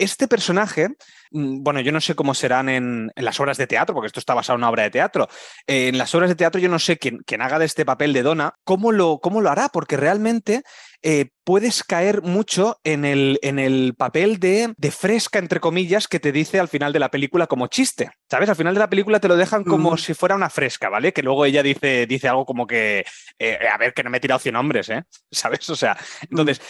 Este 0.00 0.28
personaje, 0.28 0.88
mm, 1.30 1.62
bueno, 1.62 1.80
yo 1.80 1.92
no 1.92 2.00
sé 2.00 2.14
cómo 2.14 2.32
serán 2.32 2.70
en, 2.70 3.12
en 3.14 3.24
las 3.24 3.38
obras 3.38 3.58
de 3.58 3.66
teatro, 3.66 3.94
porque 3.94 4.06
esto 4.06 4.18
está 4.18 4.32
basado 4.32 4.54
en 4.54 4.60
una 4.60 4.70
obra 4.70 4.84
de 4.84 4.90
teatro. 4.90 5.28
Eh, 5.66 5.88
en 5.88 5.98
las 5.98 6.14
obras 6.14 6.30
de 6.30 6.36
teatro 6.36 6.58
yo 6.58 6.70
no 6.70 6.78
sé 6.78 6.96
quién, 6.96 7.18
quién 7.26 7.42
haga 7.42 7.58
de 7.58 7.66
este 7.66 7.84
papel 7.84 8.14
de 8.14 8.22
Donna, 8.22 8.54
cómo 8.64 8.92
lo, 8.92 9.18
cómo 9.18 9.42
lo 9.42 9.50
hará, 9.50 9.68
porque 9.68 9.98
realmente 9.98 10.62
eh, 11.02 11.26
puedes 11.44 11.84
caer 11.84 12.22
mucho 12.22 12.80
en 12.82 13.04
el, 13.04 13.38
en 13.42 13.58
el 13.58 13.94
papel 13.94 14.40
de, 14.40 14.72
de 14.74 14.90
fresca, 14.90 15.38
entre 15.38 15.60
comillas, 15.60 16.08
que 16.08 16.18
te 16.18 16.32
dice 16.32 16.58
al 16.58 16.68
final 16.68 16.94
de 16.94 16.98
la 16.98 17.10
película 17.10 17.46
como 17.46 17.66
chiste. 17.66 18.10
¿Sabes? 18.30 18.48
Al 18.48 18.56
final 18.56 18.72
de 18.72 18.80
la 18.80 18.88
película 18.88 19.20
te 19.20 19.28
lo 19.28 19.36
dejan 19.36 19.64
como 19.64 19.98
si 19.98 20.14
fuera 20.14 20.34
una 20.34 20.48
fresca, 20.48 20.88
¿vale? 20.88 21.12
Que 21.12 21.22
luego 21.22 21.44
ella 21.44 21.62
dice, 21.62 22.06
dice 22.06 22.26
algo 22.26 22.46
como 22.46 22.66
que, 22.66 23.04
eh, 23.38 23.58
a 23.70 23.76
ver, 23.76 23.92
que 23.92 24.02
no 24.02 24.08
me 24.08 24.16
he 24.16 24.20
tirado 24.20 24.38
100 24.38 24.56
hombres, 24.56 24.88
¿eh? 24.88 25.02
¿Sabes? 25.30 25.68
O 25.68 25.76
sea, 25.76 25.94
entonces, 26.22 26.62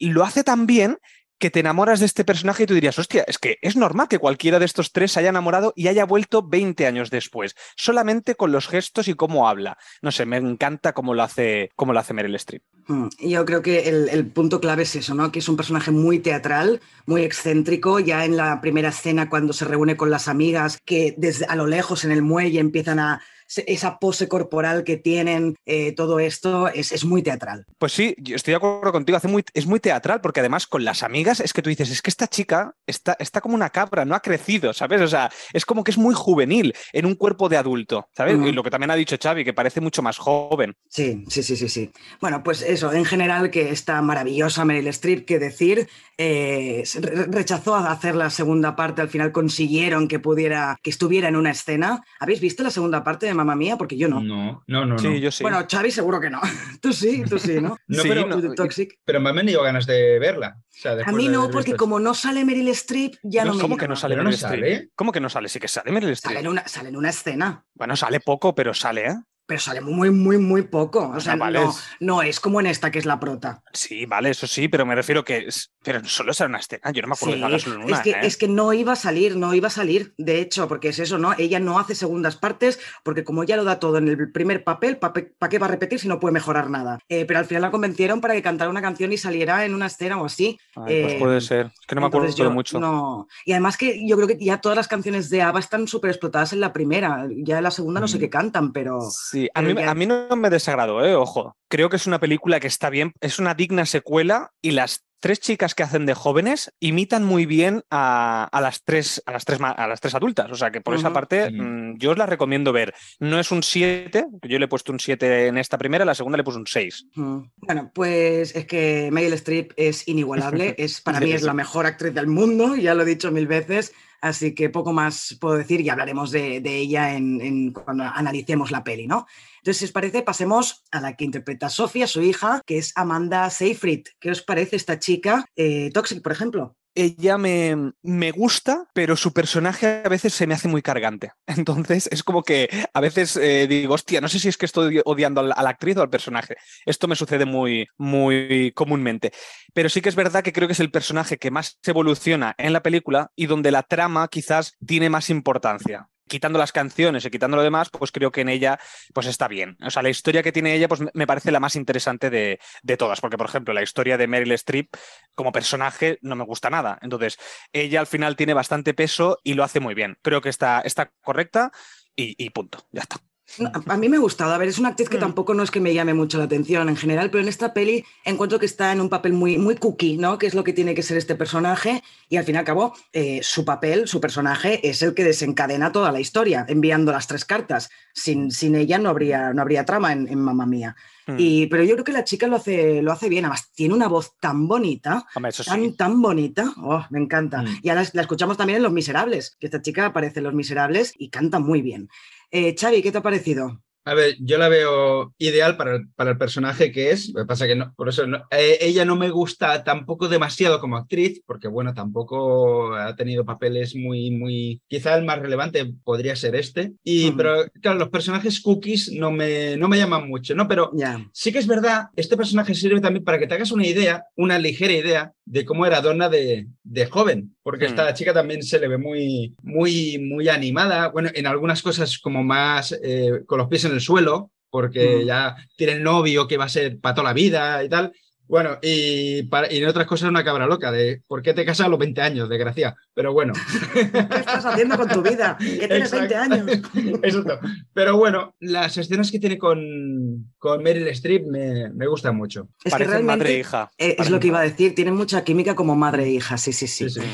lo 0.00 0.22
hace 0.22 0.44
tan 0.44 0.66
bien 0.66 0.98
que 1.38 1.50
te 1.50 1.60
enamoras 1.60 2.00
de 2.00 2.06
este 2.06 2.24
personaje 2.24 2.64
y 2.64 2.66
tú 2.66 2.74
dirías, 2.74 2.98
hostia, 2.98 3.24
es 3.26 3.38
que 3.38 3.58
es 3.62 3.76
normal 3.76 4.08
que 4.08 4.18
cualquiera 4.18 4.58
de 4.58 4.64
estos 4.64 4.92
tres 4.92 5.12
se 5.12 5.20
haya 5.20 5.28
enamorado 5.30 5.72
y 5.76 5.88
haya 5.88 6.04
vuelto 6.04 6.42
20 6.42 6.86
años 6.86 7.10
después, 7.10 7.54
solamente 7.76 8.34
con 8.34 8.52
los 8.52 8.68
gestos 8.68 9.08
y 9.08 9.14
cómo 9.14 9.48
habla. 9.48 9.78
No 10.02 10.10
sé, 10.10 10.26
me 10.26 10.36
encanta 10.36 10.92
cómo 10.92 11.14
lo 11.14 11.22
hace, 11.22 11.70
cómo 11.76 11.92
lo 11.92 12.00
hace 12.00 12.14
Meryl 12.14 12.34
Streep. 12.34 12.62
Mm, 12.88 13.08
Yo 13.20 13.44
creo 13.44 13.62
que 13.62 13.88
el, 13.88 14.08
el 14.08 14.26
punto 14.26 14.60
clave 14.60 14.82
es 14.82 14.96
eso, 14.96 15.14
¿no? 15.14 15.30
Que 15.30 15.38
es 15.38 15.48
un 15.48 15.56
personaje 15.56 15.90
muy 15.90 16.18
teatral, 16.18 16.80
muy 17.06 17.22
excéntrico. 17.22 18.00
Ya 18.00 18.24
en 18.24 18.36
la 18.36 18.60
primera 18.60 18.88
escena, 18.88 19.28
cuando 19.28 19.52
se 19.52 19.64
reúne 19.64 19.96
con 19.96 20.10
las 20.10 20.28
amigas, 20.28 20.78
que 20.84 21.14
desde 21.16 21.44
a 21.46 21.56
lo 21.56 21.66
lejos 21.66 22.04
en 22.04 22.12
el 22.12 22.22
muelle 22.22 22.60
empiezan 22.60 22.98
a. 22.98 23.22
Esa 23.66 23.98
pose 23.98 24.28
corporal 24.28 24.84
que 24.84 24.96
tienen, 24.96 25.56
eh, 25.66 25.92
todo 25.92 26.20
esto 26.20 26.68
es, 26.68 26.92
es 26.92 27.04
muy 27.04 27.22
teatral. 27.22 27.64
Pues 27.78 27.92
sí, 27.92 28.14
yo 28.18 28.36
estoy 28.36 28.52
de 28.52 28.56
acuerdo 28.56 28.92
contigo, 28.92 29.16
hace 29.16 29.28
muy, 29.28 29.44
es 29.54 29.66
muy 29.66 29.80
teatral 29.80 30.20
porque 30.20 30.40
además 30.40 30.66
con 30.66 30.84
las 30.84 31.02
amigas 31.02 31.40
es 31.40 31.52
que 31.52 31.62
tú 31.62 31.70
dices, 31.70 31.90
es 31.90 32.02
que 32.02 32.10
esta 32.10 32.28
chica 32.28 32.74
está, 32.86 33.16
está 33.18 33.40
como 33.40 33.54
una 33.54 33.70
cabra, 33.70 34.04
no 34.04 34.14
ha 34.14 34.20
crecido, 34.20 34.72
¿sabes? 34.72 35.00
O 35.00 35.08
sea, 35.08 35.30
es 35.52 35.64
como 35.64 35.84
que 35.84 35.90
es 35.90 35.98
muy 35.98 36.14
juvenil 36.14 36.74
en 36.92 37.06
un 37.06 37.14
cuerpo 37.14 37.48
de 37.48 37.56
adulto, 37.56 38.08
¿sabes? 38.16 38.38
Y 38.44 38.52
lo 38.52 38.62
que 38.62 38.70
también 38.70 38.90
ha 38.90 38.96
dicho 38.96 39.16
Xavi, 39.20 39.44
que 39.44 39.52
parece 39.52 39.80
mucho 39.80 40.02
más 40.02 40.18
joven. 40.18 40.74
Sí, 40.88 41.24
sí, 41.28 41.42
sí, 41.42 41.56
sí, 41.56 41.68
sí. 41.68 41.90
Bueno, 42.20 42.42
pues 42.42 42.62
eso, 42.62 42.92
en 42.92 43.04
general 43.04 43.50
que 43.50 43.70
está 43.70 44.00
maravillosa 44.02 44.64
Meryl 44.64 44.88
Streep, 44.88 45.24
que 45.24 45.38
decir, 45.38 45.88
eh, 46.16 46.84
rechazó 47.30 47.76
hacer 47.76 48.14
la 48.14 48.30
segunda 48.30 48.76
parte, 48.76 49.02
al 49.02 49.08
final 49.08 49.32
consiguieron 49.32 50.08
que 50.08 50.18
pudiera, 50.18 50.76
que 50.82 50.90
estuviera 50.90 51.28
en 51.28 51.36
una 51.36 51.50
escena. 51.50 52.02
¿Habéis 52.20 52.40
visto 52.40 52.62
la 52.62 52.70
segunda 52.70 53.04
parte 53.04 53.26
de 53.26 53.34
Mamma 53.38 53.56
Mía? 53.56 53.76
Porque 53.76 53.96
yo 53.96 54.08
no. 54.08 54.20
No, 54.20 54.62
no, 54.66 54.84
no. 54.84 54.98
Sí, 54.98 55.20
yo 55.20 55.30
sí. 55.30 55.42
Bueno, 55.42 55.64
Xavi 55.70 55.90
seguro 55.90 56.20
que 56.20 56.28
no. 56.30 56.40
tú 56.82 56.92
sí, 56.92 57.22
tú 57.28 57.38
sí, 57.38 57.60
¿no? 57.60 57.76
No, 57.86 58.02
Sí, 58.02 58.08
pero, 58.08 58.26
no, 58.26 58.54
Toxic. 58.54 58.98
pero 59.04 59.20
me 59.20 59.30
han 59.30 59.36
venido 59.36 59.62
ganas 59.62 59.86
de 59.86 60.18
verla. 60.18 60.56
O 60.58 60.80
sea, 60.80 60.92
A 61.04 61.12
mí 61.12 61.26
de 61.26 61.32
no, 61.32 61.50
porque 61.50 61.74
como 61.74 61.98
no 61.98 62.14
sale 62.14 62.44
Meryl 62.44 62.68
Streep, 62.68 63.14
ya 63.22 63.44
no, 63.44 63.52
No, 63.52 63.56
me 63.56 63.62
¿Cómo 63.62 63.76
que 63.76 63.88
no 63.88 63.96
sale 63.96 64.16
Meryl 64.16 64.34
Streep? 64.34 64.90
¿Cómo 64.94 65.12
que 65.12 65.20
no 65.20 65.28
sale? 65.28 65.48
Sí 65.48 65.58
que 65.58 65.68
sale 65.68 65.90
Meryl 65.90 66.10
Streep. 66.10 66.34
Sale 66.34 66.40
en, 66.40 66.48
una, 66.48 66.68
sale 66.68 66.88
en 66.90 66.96
una 66.96 67.10
escena, 67.10 67.64
Bueno, 67.74 67.96
sale 67.96 68.20
poco, 68.20 68.54
pero 68.54 68.74
sale, 68.74 69.06
¿eh? 69.06 69.14
Pero 69.48 69.58
sale 69.60 69.80
muy, 69.80 70.10
muy, 70.10 70.36
muy 70.36 70.60
poco. 70.62 71.08
O 71.08 71.20
sea, 71.20 71.32
Ah, 71.32 71.36
vale. 71.36 71.58
no, 71.58 71.74
no 72.00 72.22
es 72.22 72.38
como 72.38 72.60
en 72.60 72.66
esta 72.66 72.90
que 72.90 72.98
es 72.98 73.06
la 73.06 73.18
prota. 73.18 73.62
Sí, 73.72 74.04
vale, 74.04 74.28
eso 74.28 74.46
sí, 74.46 74.68
pero 74.68 74.84
me 74.84 74.94
refiero 74.94 75.24
que 75.24 75.46
es... 75.48 75.72
Pero 75.82 76.04
solo 76.04 76.34
será 76.34 76.48
una 76.50 76.58
escena. 76.58 76.90
Yo 76.92 77.00
no 77.00 77.08
me 77.08 77.14
acuerdo 77.14 77.34
Sí, 77.34 77.40
de 77.40 77.46
nada 77.46 77.58
solo 77.58 77.76
en 77.76 77.82
una, 77.84 77.96
es, 77.96 78.02
que, 78.02 78.10
¿eh? 78.10 78.18
es 78.24 78.36
que 78.36 78.46
no 78.46 78.74
iba 78.74 78.92
a 78.92 78.96
salir, 78.96 79.36
no 79.36 79.54
iba 79.54 79.68
a 79.68 79.70
salir, 79.70 80.12
de 80.18 80.40
hecho, 80.40 80.68
porque 80.68 80.88
es 80.90 80.98
eso, 80.98 81.16
¿no? 81.16 81.32
Ella 81.38 81.60
no 81.60 81.78
hace 81.78 81.94
segundas 81.94 82.36
partes, 82.36 82.78
porque 83.02 83.24
como 83.24 83.42
ya 83.44 83.56
lo 83.56 83.64
da 83.64 83.78
todo 83.80 83.96
en 83.96 84.08
el 84.08 84.30
primer 84.30 84.64
papel, 84.64 84.98
¿para 84.98 85.14
qué 85.48 85.58
va 85.58 85.66
a 85.66 85.70
repetir 85.70 85.98
si 85.98 86.08
no 86.08 86.20
puede 86.20 86.34
mejorar 86.34 86.68
nada? 86.68 86.98
Eh, 87.08 87.24
pero 87.24 87.38
al 87.38 87.46
final 87.46 87.62
la 87.62 87.70
convencieron 87.70 88.20
para 88.20 88.34
que 88.34 88.42
cantara 88.42 88.68
una 88.70 88.82
canción 88.82 89.10
y 89.14 89.16
saliera 89.16 89.64
en 89.64 89.74
una 89.74 89.86
escena 89.86 90.20
o 90.20 90.26
así. 90.26 90.58
Ay, 90.76 91.02
pues 91.02 91.12
eh, 91.14 91.16
puede 91.18 91.40
ser. 91.40 91.66
Es 91.80 91.86
que 91.86 91.94
no 91.94 92.02
me 92.02 92.06
acuerdo 92.08 92.28
yo 92.34 92.50
mucho. 92.50 92.78
No. 92.78 93.26
Y 93.46 93.52
además 93.52 93.78
que 93.78 94.06
yo 94.06 94.16
creo 94.16 94.28
que 94.28 94.36
ya 94.38 94.60
todas 94.60 94.76
las 94.76 94.88
canciones 94.88 95.30
de 95.30 95.40
ABBA 95.40 95.60
están 95.60 95.88
súper 95.88 96.10
explotadas 96.10 96.52
en 96.52 96.60
la 96.60 96.74
primera. 96.74 97.26
Ya 97.30 97.56
en 97.58 97.64
la 97.64 97.70
segunda 97.70 98.00
no 98.00 98.08
sé 98.08 98.18
Mm. 98.18 98.20
qué 98.20 98.28
cantan, 98.30 98.72
pero. 98.72 99.00
Sí, 99.10 99.37
a 99.54 99.62
mí, 99.62 99.74
ya- 99.74 99.90
a 99.90 99.94
mí 99.94 100.06
no 100.06 100.28
me 100.36 100.50
desagradó, 100.50 101.04
¿eh? 101.04 101.14
Ojo. 101.14 101.56
Creo 101.68 101.88
que 101.88 101.96
es 101.96 102.06
una 102.06 102.18
película 102.20 102.60
que 102.60 102.66
está 102.66 102.90
bien, 102.90 103.12
es 103.20 103.38
una 103.38 103.54
digna 103.54 103.86
secuela 103.86 104.50
y 104.62 104.72
las 104.72 105.04
tres 105.20 105.40
chicas 105.40 105.74
que 105.74 105.82
hacen 105.82 106.06
de 106.06 106.14
jóvenes 106.14 106.72
imitan 106.78 107.24
muy 107.24 107.44
bien 107.44 107.82
a, 107.90 108.44
a 108.52 108.60
las, 108.60 108.84
tres, 108.84 109.20
a, 109.26 109.32
las, 109.32 109.44
tres, 109.44 109.58
ma- 109.58 109.72
a 109.72 109.88
las 109.88 110.00
tres 110.00 110.14
adultas. 110.14 110.48
O 110.52 110.54
sea 110.54 110.70
que 110.70 110.80
por 110.80 110.94
esa 110.94 111.12
parte 111.12 111.50
mm, 111.50 111.98
yo 111.98 112.12
os 112.12 112.18
la 112.18 112.24
recomiendo 112.26 112.72
ver. 112.72 112.94
No 113.18 113.40
es 113.40 113.50
un 113.50 113.64
7, 113.64 114.26
yo 114.42 114.58
le 114.60 114.66
he 114.66 114.68
puesto 114.68 114.92
un 114.92 115.00
7 115.00 115.48
en 115.48 115.58
esta 115.58 115.76
primera, 115.76 116.04
la 116.04 116.14
segunda 116.14 116.36
le 116.36 116.44
puse 116.44 116.58
un 116.58 116.66
6. 116.68 117.06
Mm. 117.16 117.38
Bueno, 117.56 117.90
pues 117.92 118.54
es 118.54 118.64
que 118.66 119.08
Meryl 119.10 119.32
Streep 119.32 119.72
es 119.76 120.06
inigualable. 120.06 120.74
es, 120.78 121.00
para 121.00 121.18
mí 121.18 121.32
es 121.32 121.42
la 121.42 121.52
mejor 121.52 121.86
actriz 121.86 122.14
del 122.14 122.28
mundo, 122.28 122.76
ya 122.76 122.94
lo 122.94 123.02
he 123.02 123.06
dicho 123.06 123.32
mil 123.32 123.48
veces. 123.48 123.92
Así 124.20 124.54
que 124.54 124.68
poco 124.68 124.92
más 124.92 125.36
puedo 125.40 125.56
decir 125.56 125.80
y 125.80 125.88
hablaremos 125.88 126.30
de, 126.30 126.56
ella 126.64 127.14
en, 127.14 127.72
cuando 127.72 128.04
analicemos 128.04 128.70
la 128.70 128.84
peli, 128.84 129.06
¿no? 129.06 129.26
Entonces, 129.58 129.78
si 129.78 129.84
os 129.86 129.92
parece, 129.92 130.22
pasemos 130.22 130.84
a 130.90 131.00
la 131.00 131.16
que 131.16 131.24
interpreta 131.24 131.68
Sofía, 131.68 132.06
su 132.06 132.22
hija, 132.22 132.62
que 132.66 132.78
es 132.78 132.92
Amanda 132.96 133.48
Seyfried. 133.50 134.04
¿Qué 134.18 134.30
os 134.30 134.42
parece 134.42 134.76
esta 134.76 134.98
chica? 134.98 135.44
Eh, 135.56 135.90
Toxic, 135.92 136.22
por 136.22 136.32
ejemplo. 136.32 136.77
Ella 136.94 137.38
me, 137.38 137.92
me 138.02 138.30
gusta, 138.32 138.86
pero 138.92 139.16
su 139.16 139.32
personaje 139.32 140.02
a 140.04 140.08
veces 140.08 140.34
se 140.34 140.46
me 140.46 140.54
hace 140.54 140.68
muy 140.68 140.82
cargante. 140.82 141.32
Entonces 141.46 142.08
es 142.10 142.22
como 142.22 142.42
que 142.42 142.68
a 142.92 143.00
veces 143.00 143.36
eh, 143.36 143.66
digo, 143.68 143.94
hostia, 143.94 144.20
no 144.20 144.28
sé 144.28 144.38
si 144.38 144.48
es 144.48 144.56
que 144.56 144.66
estoy 144.66 145.00
odiando 145.04 145.40
a 145.40 145.44
la, 145.44 145.54
a 145.54 145.62
la 145.62 145.70
actriz 145.70 145.96
o 145.96 146.02
al 146.02 146.10
personaje. 146.10 146.56
Esto 146.86 147.08
me 147.08 147.16
sucede 147.16 147.44
muy, 147.44 147.86
muy 147.96 148.72
comúnmente. 148.74 149.32
Pero 149.74 149.88
sí 149.88 150.00
que 150.00 150.08
es 150.08 150.16
verdad 150.16 150.42
que 150.42 150.52
creo 150.52 150.68
que 150.68 150.72
es 150.72 150.80
el 150.80 150.90
personaje 150.90 151.38
que 151.38 151.50
más 151.50 151.78
evoluciona 151.84 152.54
en 152.58 152.72
la 152.72 152.82
película 152.82 153.30
y 153.36 153.46
donde 153.46 153.70
la 153.70 153.82
trama 153.82 154.28
quizás 154.28 154.74
tiene 154.84 155.10
más 155.10 155.30
importancia. 155.30 156.08
Quitando 156.28 156.58
las 156.58 156.72
canciones 156.72 157.24
y 157.24 157.30
quitando 157.30 157.56
lo 157.56 157.62
demás, 157.62 157.90
pues 157.90 158.12
creo 158.12 158.30
que 158.32 158.42
en 158.42 158.48
ella 158.48 158.78
pues 159.14 159.26
está 159.26 159.48
bien. 159.48 159.76
O 159.84 159.90
sea, 159.90 160.02
la 160.02 160.10
historia 160.10 160.42
que 160.42 160.52
tiene 160.52 160.74
ella 160.74 160.88
pues 160.88 161.00
me- 161.14 161.26
parece 161.26 161.50
la 161.50 161.60
más 161.60 161.76
interesante 161.76 162.30
de, 162.30 162.58
de 162.82 162.96
todas, 162.96 163.20
porque 163.20 163.36
por 163.38 163.46
ejemplo 163.46 163.74
la 163.74 163.82
historia 163.82 164.16
de 164.18 164.26
Meryl 164.26 164.52
Streep 164.52 164.94
como 165.34 165.52
personaje 165.52 166.18
no 166.22 166.36
me 166.36 166.44
gusta 166.44 166.70
nada. 166.70 166.98
Entonces, 167.02 167.38
ella 167.72 168.00
al 168.00 168.06
final 168.06 168.36
tiene 168.36 168.54
bastante 168.54 168.94
peso 168.94 169.38
y 169.44 169.54
lo 169.54 169.64
hace 169.64 169.80
muy 169.80 169.94
bien. 169.94 170.16
Creo 170.22 170.40
que 170.40 170.48
está, 170.48 170.80
está 170.80 171.12
correcta 171.22 171.72
y 172.16 172.50
punto, 172.50 172.86
ya 172.90 173.02
está. 173.02 173.27
No, 173.58 173.70
a 173.86 173.96
mí 173.96 174.08
me 174.08 174.18
ha 174.18 174.20
gustado. 174.20 174.52
A 174.52 174.58
ver, 174.58 174.68
es 174.68 174.78
una 174.78 174.90
actriz 174.90 175.08
que 175.08 175.16
Mm. 175.16 175.20
tampoco 175.20 175.54
no 175.54 175.62
es 175.62 175.70
que 175.70 175.80
me 175.80 175.94
llame 175.94 176.12
mucho 176.14 176.36
la 176.38 176.44
atención 176.44 176.88
en 176.88 176.96
general, 176.96 177.30
pero 177.30 177.42
en 177.42 177.48
esta 177.48 177.72
peli 177.72 178.04
encuentro 178.24 178.58
que 178.58 178.66
está 178.66 178.92
en 178.92 179.00
un 179.00 179.08
papel 179.08 179.32
muy, 179.32 179.56
muy 179.58 179.74
cookie, 179.76 180.16
¿no? 180.18 180.38
Que 180.38 180.46
es 180.46 180.54
lo 180.54 180.64
que 180.64 180.72
tiene 180.72 180.94
que 180.94 181.02
ser 181.02 181.16
este 181.16 181.34
personaje. 181.34 182.02
Y 182.28 182.36
al 182.36 182.44
fin 182.44 182.56
y 182.56 182.58
al 182.58 182.64
cabo, 182.64 182.94
eh, 183.12 183.40
su 183.42 183.64
papel, 183.64 184.06
su 184.06 184.20
personaje, 184.20 184.86
es 184.86 185.00
el 185.02 185.14
que 185.14 185.24
desencadena 185.24 185.92
toda 185.92 186.12
la 186.12 186.20
historia, 186.20 186.66
enviando 186.68 187.10
las 187.10 187.26
tres 187.26 187.44
cartas. 187.44 187.88
Sin, 188.12 188.50
sin 188.50 188.74
ella 188.74 188.98
no 188.98 189.08
habría, 189.10 189.52
no 189.54 189.62
habría 189.62 189.84
trama 189.84 190.12
en, 190.12 190.28
en 190.28 190.40
Mamma 190.40 190.66
Mía. 190.66 190.94
Mm. 191.26 191.36
Y, 191.38 191.66
pero 191.68 191.84
yo 191.84 191.94
creo 191.94 192.04
que 192.04 192.12
la 192.12 192.24
chica 192.24 192.46
lo 192.48 192.56
hace, 192.56 193.00
lo 193.02 193.12
hace 193.12 193.28
bien. 193.28 193.44
Además, 193.44 193.70
tiene 193.74 193.94
una 193.94 194.08
voz 194.08 194.32
tan 194.40 194.66
bonita. 194.68 195.24
Hombre, 195.34 195.52
Tan, 195.52 195.82
sí. 195.84 195.92
tan 195.92 196.20
bonita, 196.20 196.72
oh, 196.78 197.04
me 197.10 197.18
encanta. 197.20 197.62
Mm. 197.62 197.78
Y 197.82 197.88
ahora 197.88 198.04
la 198.12 198.22
escuchamos 198.22 198.56
también 198.56 198.78
en 198.78 198.82
Los 198.82 198.92
Miserables, 198.92 199.56
que 199.58 199.66
esta 199.66 199.80
chica 199.80 200.06
aparece 200.06 200.40
en 200.40 200.44
Los 200.44 200.54
Miserables 200.54 201.14
y 201.16 201.28
canta 201.30 201.58
muy 201.60 201.80
bien. 201.82 202.08
Eh, 202.50 202.74
Xavi, 202.78 203.00
¿qué 203.02 203.10
te 203.12 203.18
ha 203.18 203.22
parecido? 203.22 203.82
A 204.08 204.14
ver, 204.14 204.36
yo 204.40 204.56
la 204.58 204.68
veo 204.68 205.34
ideal 205.38 205.76
para 205.76 205.96
el, 205.96 206.08
para 206.16 206.30
el 206.30 206.38
personaje 206.38 206.90
que 206.90 207.10
es. 207.10 207.28
Lo 207.34 207.42
que 207.42 207.46
pasa 207.46 207.66
que 207.66 207.76
no, 207.76 207.92
por 207.96 208.08
eso 208.08 208.26
no- 208.26 208.42
eh, 208.50 208.78
ella 208.80 209.04
no 209.04 209.16
me 209.16 209.28
gusta 209.30 209.84
tampoco 209.84 210.28
demasiado 210.28 210.80
como 210.80 210.96
actriz, 210.96 211.42
porque 211.46 211.68
bueno, 211.68 211.92
tampoco 211.94 212.94
ha 212.94 213.14
tenido 213.16 213.44
papeles 213.44 213.94
muy, 213.94 214.30
muy. 214.30 214.80
Quizá 214.88 215.14
el 215.16 215.24
más 215.24 215.38
relevante 215.40 215.92
podría 216.04 216.34
ser 216.36 216.54
este. 216.56 216.92
Y, 217.04 217.28
Ujú. 217.28 217.36
pero 217.36 217.64
claro, 217.82 217.98
los 217.98 218.08
personajes 218.08 218.60
cookies 218.60 219.12
no 219.12 219.30
me, 219.30 219.76
no 219.76 219.88
me 219.88 219.98
llaman 219.98 220.28
mucho, 220.28 220.54
¿no? 220.54 220.66
Pero 220.68 220.90
Ya. 220.94 221.24
sí 221.32 221.52
que 221.52 221.58
es 221.58 221.66
verdad, 221.66 222.06
este 222.16 222.36
personaje 222.36 222.74
sirve 222.74 223.00
también 223.00 223.24
para 223.24 223.38
que 223.38 223.46
te 223.46 223.54
hagas 223.54 223.72
una 223.72 223.86
idea, 223.86 224.24
una 224.36 224.58
ligera 224.58 224.92
idea 224.94 225.32
de 225.44 225.64
cómo 225.64 225.86
era 225.86 226.02
Donna 226.02 226.28
de, 226.28 226.66
de 226.82 227.06
joven, 227.06 227.56
porque 227.62 227.84
Mm. 227.86 227.88
esta 227.88 228.12
chica 228.14 228.34
también 228.34 228.62
se 228.62 228.78
le 228.78 228.86
ve 228.88 228.98
muy, 228.98 229.54
muy, 229.62 230.18
muy 230.18 230.48
animada, 230.48 231.08
bueno, 231.08 231.30
en 231.34 231.46
algunas 231.46 231.80
cosas 231.82 232.18
como 232.18 232.42
más 232.44 232.92
eh, 233.02 233.42
con 233.46 233.56
los 233.58 233.68
pies 233.68 233.84
en 233.86 233.92
el 233.92 233.97
suelo, 234.00 234.50
porque 234.70 235.20
Mm. 235.22 235.26
ya 235.26 235.56
tiene 235.76 235.94
el 235.94 236.02
novio 236.02 236.46
que 236.46 236.56
va 236.56 236.64
a 236.66 236.68
ser 236.68 236.98
para 237.00 237.14
toda 237.14 237.28
la 237.28 237.34
vida 237.34 237.82
y 237.84 237.88
tal. 237.88 238.12
Bueno, 238.46 238.78
y, 238.80 239.42
para- 239.42 239.70
y 239.70 239.76
en 239.76 239.86
otras 239.88 240.06
cosas 240.06 240.30
una 240.30 240.42
cabra 240.42 240.66
loca 240.66 240.90
de 240.90 241.20
¿por 241.26 241.42
qué 241.42 241.52
te 241.52 241.66
casas 241.66 241.84
a 241.86 241.90
los 241.90 241.98
20 241.98 242.22
años, 242.22 242.48
desgracia? 242.48 242.94
Pero 243.12 243.34
bueno. 243.34 243.52
¿Qué 243.92 244.00
estás 244.38 244.64
haciendo 244.64 244.96
con 244.96 245.06
tu 245.08 245.20
vida? 245.20 245.56
Que 245.58 245.86
tienes 245.86 246.10
20 246.10 246.34
Exacto. 246.34 246.54
años. 246.54 246.66
Exacto. 247.22 247.60
Pero 247.92 248.16
bueno, 248.16 248.54
las 248.58 248.96
escenas 248.96 249.30
que 249.30 249.38
tiene 249.38 249.58
con, 249.58 250.50
con 250.56 250.82
Meryl 250.82 251.08
Streep 251.08 251.46
me, 251.46 251.90
me 251.90 252.06
gustan 252.06 252.36
mucho. 252.36 252.70
Es 252.84 252.94
que 252.94 253.04
realmente 253.04 253.26
madre 253.26 253.54
e 253.56 253.58
hija. 253.58 253.90
es 253.98 254.30
lo 254.30 254.40
que 254.40 254.46
iba 254.46 254.60
a 254.60 254.62
decir, 254.62 254.94
tienen 254.94 255.14
mucha 255.14 255.44
química 255.44 255.74
como 255.74 255.94
madre 255.94 256.24
e 256.24 256.30
hija, 256.30 256.56
sí, 256.56 256.72
sí, 256.72 256.86
sí. 256.86 257.10
Sí, 257.10 257.20
sí. 257.20 257.26
Ujú. 257.26 257.28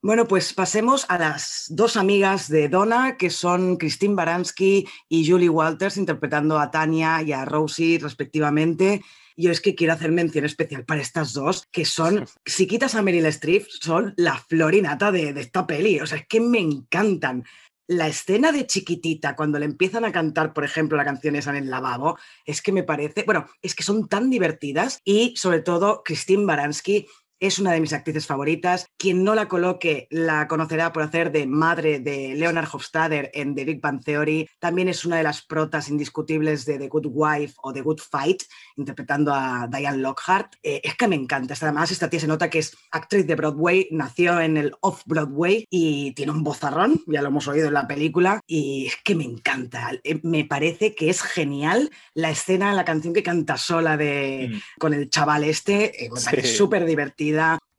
Bueno, 0.00 0.28
pues 0.28 0.54
pasemos 0.54 1.06
a 1.08 1.18
las 1.18 1.66
dos 1.70 1.96
amigas 1.96 2.48
de 2.48 2.68
Donna, 2.68 3.16
que 3.16 3.30
son 3.30 3.76
Christine 3.76 4.14
Baranski 4.14 4.86
y 5.08 5.28
Julie 5.28 5.48
Walters, 5.48 5.96
interpretando 5.96 6.58
a 6.58 6.70
Tania 6.70 7.20
y 7.22 7.32
a 7.32 7.44
Rosie 7.44 7.98
respectivamente. 8.00 9.02
Yo 9.36 9.50
es 9.50 9.60
que 9.60 9.74
quiero 9.74 9.94
hacer 9.94 10.12
mención 10.12 10.44
especial 10.44 10.84
para 10.84 11.00
estas 11.00 11.32
dos, 11.32 11.66
que 11.72 11.84
son, 11.84 12.26
si 12.46 12.68
quitas 12.68 12.94
a 12.94 13.02
Meryl 13.02 13.26
Streep, 13.26 13.66
son 13.68 14.14
la 14.16 14.36
florinata 14.36 15.10
de, 15.10 15.32
de 15.32 15.40
esta 15.40 15.66
peli. 15.66 15.98
O 15.98 16.06
sea, 16.06 16.18
es 16.18 16.26
que 16.28 16.40
me 16.40 16.60
encantan. 16.60 17.44
La 17.88 18.06
escena 18.06 18.52
de 18.52 18.66
chiquitita, 18.66 19.34
cuando 19.34 19.58
le 19.58 19.64
empiezan 19.64 20.04
a 20.04 20.12
cantar, 20.12 20.52
por 20.52 20.62
ejemplo, 20.62 20.96
la 20.96 21.06
canción 21.06 21.34
esa 21.36 21.50
en 21.50 21.64
el 21.64 21.70
lavabo, 21.70 22.18
es 22.44 22.60
que 22.60 22.70
me 22.70 22.82
parece, 22.82 23.24
bueno, 23.24 23.46
es 23.62 23.74
que 23.74 23.82
son 23.82 24.08
tan 24.08 24.28
divertidas 24.28 25.00
y 25.04 25.34
sobre 25.36 25.60
todo 25.60 26.02
Christine 26.04 26.44
Baranski 26.44 27.06
es 27.40 27.58
una 27.58 27.72
de 27.72 27.80
mis 27.80 27.92
actrices 27.92 28.26
favoritas. 28.26 28.86
Quien 28.96 29.24
no 29.24 29.34
la 29.34 29.48
coloque 29.48 30.06
la 30.10 30.48
conocerá 30.48 30.92
por 30.92 31.02
hacer 31.02 31.32
de 31.32 31.46
madre 31.46 32.00
de 32.00 32.34
Leonard 32.34 32.68
Hofstadter 32.72 33.30
en 33.34 33.54
The 33.54 33.64
Big 33.64 33.80
Bang 33.80 34.02
Theory. 34.02 34.48
También 34.58 34.88
es 34.88 35.04
una 35.04 35.16
de 35.16 35.22
las 35.22 35.42
protas 35.42 35.88
indiscutibles 35.88 36.64
de 36.64 36.78
The 36.78 36.88
Good 36.88 37.06
Wife 37.10 37.54
o 37.62 37.72
The 37.72 37.82
Good 37.82 38.00
Fight, 38.00 38.42
interpretando 38.76 39.32
a 39.34 39.68
Diane 39.70 39.98
Lockhart. 39.98 40.54
Eh, 40.62 40.80
es 40.82 40.94
que 40.96 41.08
me 41.08 41.16
encanta. 41.16 41.54
Además, 41.60 41.90
esta 41.90 42.10
tía 42.10 42.20
se 42.20 42.26
nota 42.26 42.50
que 42.50 42.58
es 42.60 42.76
actriz 42.90 43.26
de 43.26 43.34
Broadway, 43.34 43.88
nació 43.90 44.40
en 44.40 44.56
el 44.56 44.74
Off-Broadway 44.80 45.64
y 45.70 46.12
tiene 46.12 46.32
un 46.32 46.42
vozarrón, 46.44 47.02
ya 47.06 47.22
lo 47.22 47.28
hemos 47.28 47.48
oído 47.48 47.68
en 47.68 47.74
la 47.74 47.86
película, 47.86 48.40
y 48.46 48.86
es 48.86 48.96
que 49.04 49.14
me 49.14 49.24
encanta. 49.24 49.90
Eh, 50.04 50.20
Me 50.22 50.44
parece 50.44 50.94
que 50.94 51.08
es 51.10 51.22
genial 51.22 51.90
la 52.14 52.30
escena, 52.30 52.74
la 52.74 52.84
canción 52.84 53.14
que 53.14 53.22
canta 53.22 53.56
sola 53.56 53.96
de, 53.96 54.50
Mm. 54.50 54.58
con 54.78 54.94
el 54.94 55.08
chaval 55.10 55.44
este, 55.44 56.04
eh, 56.04 56.10
me 56.12 56.20
parece 56.20 56.48
Sí. 56.48 56.56
súper 56.56 56.84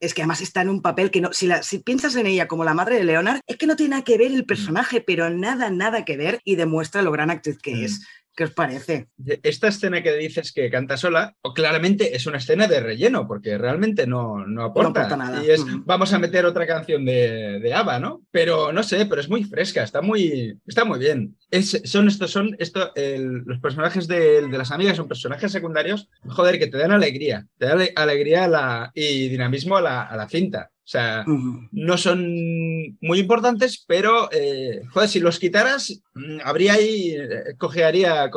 Es 0.02 0.14
que 0.14 0.22
además 0.22 0.40
está 0.42 0.62
en 0.62 0.70
un 0.70 0.82
papel 0.82 1.12
que 1.12 1.20
no, 1.22 1.34
si, 1.34 1.46
la- 1.48 1.62
si 1.62 1.80
piensas 1.80 2.16
en 2.16 2.26
ella 2.26 2.48
como 2.48 2.64
la 2.64 2.74
madre 2.74 2.96
de 2.96 3.04
Leonard, 3.04 3.42
es 3.48 3.58
que 3.58 3.68
no 3.68 3.76
tiene 3.76 3.92
nada 3.92 4.04
que 4.04 4.18
ver 4.18 4.32
el 4.32 4.46
personaje, 4.46 5.02
pero 5.02 5.30
nada, 5.30 5.70
nada 5.70 6.06
que 6.06 6.16
ver 6.16 6.40
y 6.46 6.56
demuestra 6.56 7.02
lo 7.02 7.12
gran 7.12 7.30
actriz 7.30 7.58
que 7.62 7.76
Mm. 7.76 7.84
es. 7.84 8.02
¿Qué 8.36 8.46
os 8.46 8.52
parece? 8.52 9.10
Esta 9.44 9.68
escena 9.68 10.02
que 10.02 10.16
dices 10.16 10.54
que 10.54 10.70
canta 10.70 10.96
sola, 10.96 11.36
claramente 11.54 12.16
es 12.16 12.26
una 12.26 12.38
escena 12.38 12.68
de 12.68 12.80
relleno, 12.80 13.28
porque 13.28 13.58
realmente 13.58 14.08
no, 14.08 14.46
no, 14.46 14.64
aporta. 14.64 15.16
nada. 15.18 15.44
Y 15.44 15.50
es, 15.50 15.66
vamos 15.86 16.14
a 16.14 16.20
meter 16.20 16.46
otra 16.46 16.66
canción 16.66 17.04
de, 17.04 17.60
de 17.60 17.74
ABBA, 17.74 18.00
¿no? 18.00 18.22
Pero 18.32 18.72
no 18.72 18.84
sé, 18.84 19.06
pero 19.06 19.20
es 19.20 19.30
muy 19.30 19.44
fresca, 19.44 19.84
está 19.84 20.02
muy, 20.02 20.58
está 20.66 20.86
muy 20.86 21.00
bien. 21.00 21.36
Es, 21.52 21.82
son 21.84 22.08
estos, 22.08 22.32
son 22.32 22.56
esto, 22.60 22.94
los 22.96 23.60
personajes 23.60 24.08
de, 24.08 24.48
de, 24.48 24.58
las 24.58 24.72
amigas 24.72 24.98
son 24.98 25.08
personajes 25.08 25.52
secundarios, 25.52 26.10
joder, 26.28 26.60
que 26.60 26.68
te 26.68 26.78
dan 26.78 26.92
alegría, 26.92 27.46
te 27.58 27.66
dan 27.66 27.82
alegría 27.96 28.48
la, 28.48 28.92
y 28.94 29.28
dinamismo 29.28 29.78
a 29.78 29.82
la, 29.82 30.04
a 30.04 30.16
la 30.16 30.30
cinta. 30.30 30.72
O 30.90 30.92
sea, 30.92 31.24
no 31.72 31.98
son 32.00 32.98
muy 33.00 33.20
importantes, 33.20 33.86
pero, 33.86 34.28
eh, 34.32 34.82
joder, 34.92 35.08
si 35.08 35.20
los 35.20 35.38
quitaras, 35.38 36.02
mm, 36.16 36.40
habría 36.44 36.74
ahí, 36.74 37.12
eh, 37.12 37.54
cojearía, 37.60 38.28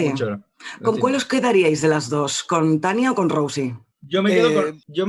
mucho. 0.00 0.42
¿Con 0.82 0.98
cuál 0.98 1.14
os 1.14 1.24
quedaríais 1.24 1.82
de 1.82 1.86
las 1.86 2.10
dos? 2.10 2.42
¿Con 2.42 2.80
Tania 2.80 3.12
o 3.12 3.14
con 3.14 3.28
Rosie? 3.30 3.76
Yo 4.02 4.22
me 4.22 4.30
quedo 4.30 4.54
con. 4.54 4.68
Eh, 4.68 4.80
yo, 4.88 5.06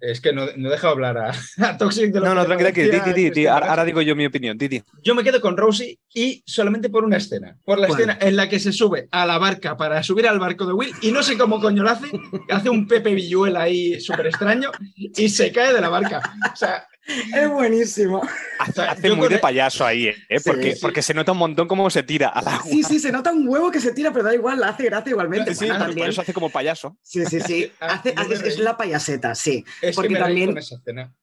es 0.00 0.20
que 0.20 0.32
no, 0.32 0.46
no 0.56 0.70
dejo 0.70 0.88
hablar 0.88 1.18
a, 1.58 1.76
Toxic 1.76 2.12
de 2.12 2.20
No, 2.20 2.34
no, 2.34 2.44
tranquila, 2.44 2.72
que 2.72 3.48
ahora, 3.48 3.84
digo 3.84 4.00
yo 4.00 4.14
mi 4.14 4.26
opinión, 4.26 4.56
Titi. 4.56 4.82
Yo 5.02 5.14
me 5.14 5.24
quedo 5.24 5.40
con 5.40 5.56
Rosie 5.56 5.98
y 6.14 6.42
solamente 6.46 6.88
por 6.88 7.04
una 7.04 7.16
escena. 7.16 7.58
Por 7.64 7.78
la 7.78 7.88
escena 7.88 8.18
en 8.20 8.36
la 8.36 8.48
que 8.48 8.60
se 8.60 8.72
sube 8.72 9.08
a 9.10 9.26
la 9.26 9.38
barca 9.38 9.76
para 9.76 10.02
subir 10.02 10.28
al 10.28 10.38
barco 10.38 10.66
de 10.66 10.72
Will 10.72 10.94
y 11.02 11.10
no 11.10 11.22
sé 11.22 11.36
cómo 11.36 11.60
coño 11.60 11.82
lo 11.82 11.90
hace. 11.90 12.06
Hace 12.50 12.70
un 12.70 12.86
Pepe 12.86 13.14
Villuela 13.14 13.62
ahí 13.62 14.00
súper 14.00 14.26
extraño 14.26 14.70
y 14.94 15.28
se 15.28 15.52
cae 15.52 15.72
de 15.72 15.80
la 15.80 15.88
barca. 15.88 16.20
O 16.52 16.56
sea, 16.56 16.86
Es 17.06 17.50
buenísimo. 17.50 18.22
Hace, 18.58 19.10
muy 19.14 19.28
de 19.28 19.38
payaso 19.38 19.84
ahí, 19.84 20.06
¿eh? 20.06 20.40
porque, 20.44 20.76
porque 20.80 21.02
se 21.02 21.12
nota 21.14 21.32
un 21.32 21.38
montón 21.38 21.66
cómo 21.66 21.90
se 21.90 22.02
tira 22.04 22.28
al 22.28 22.46
agua. 22.46 22.62
Sí, 22.64 22.82
sí, 22.84 23.00
se 23.00 23.10
nota 23.10 23.32
un 23.32 23.48
huevo 23.48 23.70
que 23.70 23.80
se 23.80 23.92
tira, 23.92 24.12
pero 24.12 24.24
da 24.24 24.34
igual, 24.34 24.62
hace 24.62 24.84
gracia 24.84 25.10
igualmente. 25.10 25.54
Sí, 25.54 25.68
por 25.68 26.08
eso 26.08 26.20
hace 26.20 26.32
como 26.32 26.50
payaso. 26.50 26.96
Sí, 27.02 27.24
sí, 27.26 27.40
sí. 27.40 27.72
Hace, 27.80 28.14
es 28.46 28.58
la 28.58 28.76
payaseta, 28.76 29.34
sí. 29.34 29.64
porque 29.94 30.16
también 30.16 30.56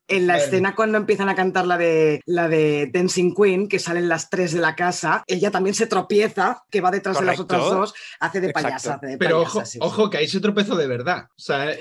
en 0.09 0.27
la 0.27 0.37
escena 0.37 0.75
cuando 0.75 0.97
empiezan 0.97 1.29
a 1.29 1.35
cantar 1.35 1.67
la 1.67 1.77
de, 1.77 2.21
la 2.25 2.47
de 2.47 2.89
Dancing 2.91 3.33
Queen, 3.33 3.67
que 3.67 3.79
salen 3.79 4.09
las 4.09 4.29
tres 4.29 4.53
de 4.53 4.59
la 4.59 4.75
casa, 4.75 5.23
ella 5.27 5.51
también 5.51 5.75
se 5.75 5.87
tropieza, 5.87 6.63
que 6.69 6.81
va 6.81 6.91
detrás 6.91 7.19
de 7.19 7.25
las 7.25 7.39
otras 7.39 7.61
dos, 7.61 7.93
hace 8.19 8.41
de 8.41 8.51
payasa. 8.51 8.99
pero 9.19 9.41
ojo, 9.41 9.63
ojo, 9.79 10.09
que 10.09 10.17
ahí 10.17 10.27
se 10.27 10.39
tropezó 10.39 10.75
de 10.75 10.87
verdad. 10.87 11.27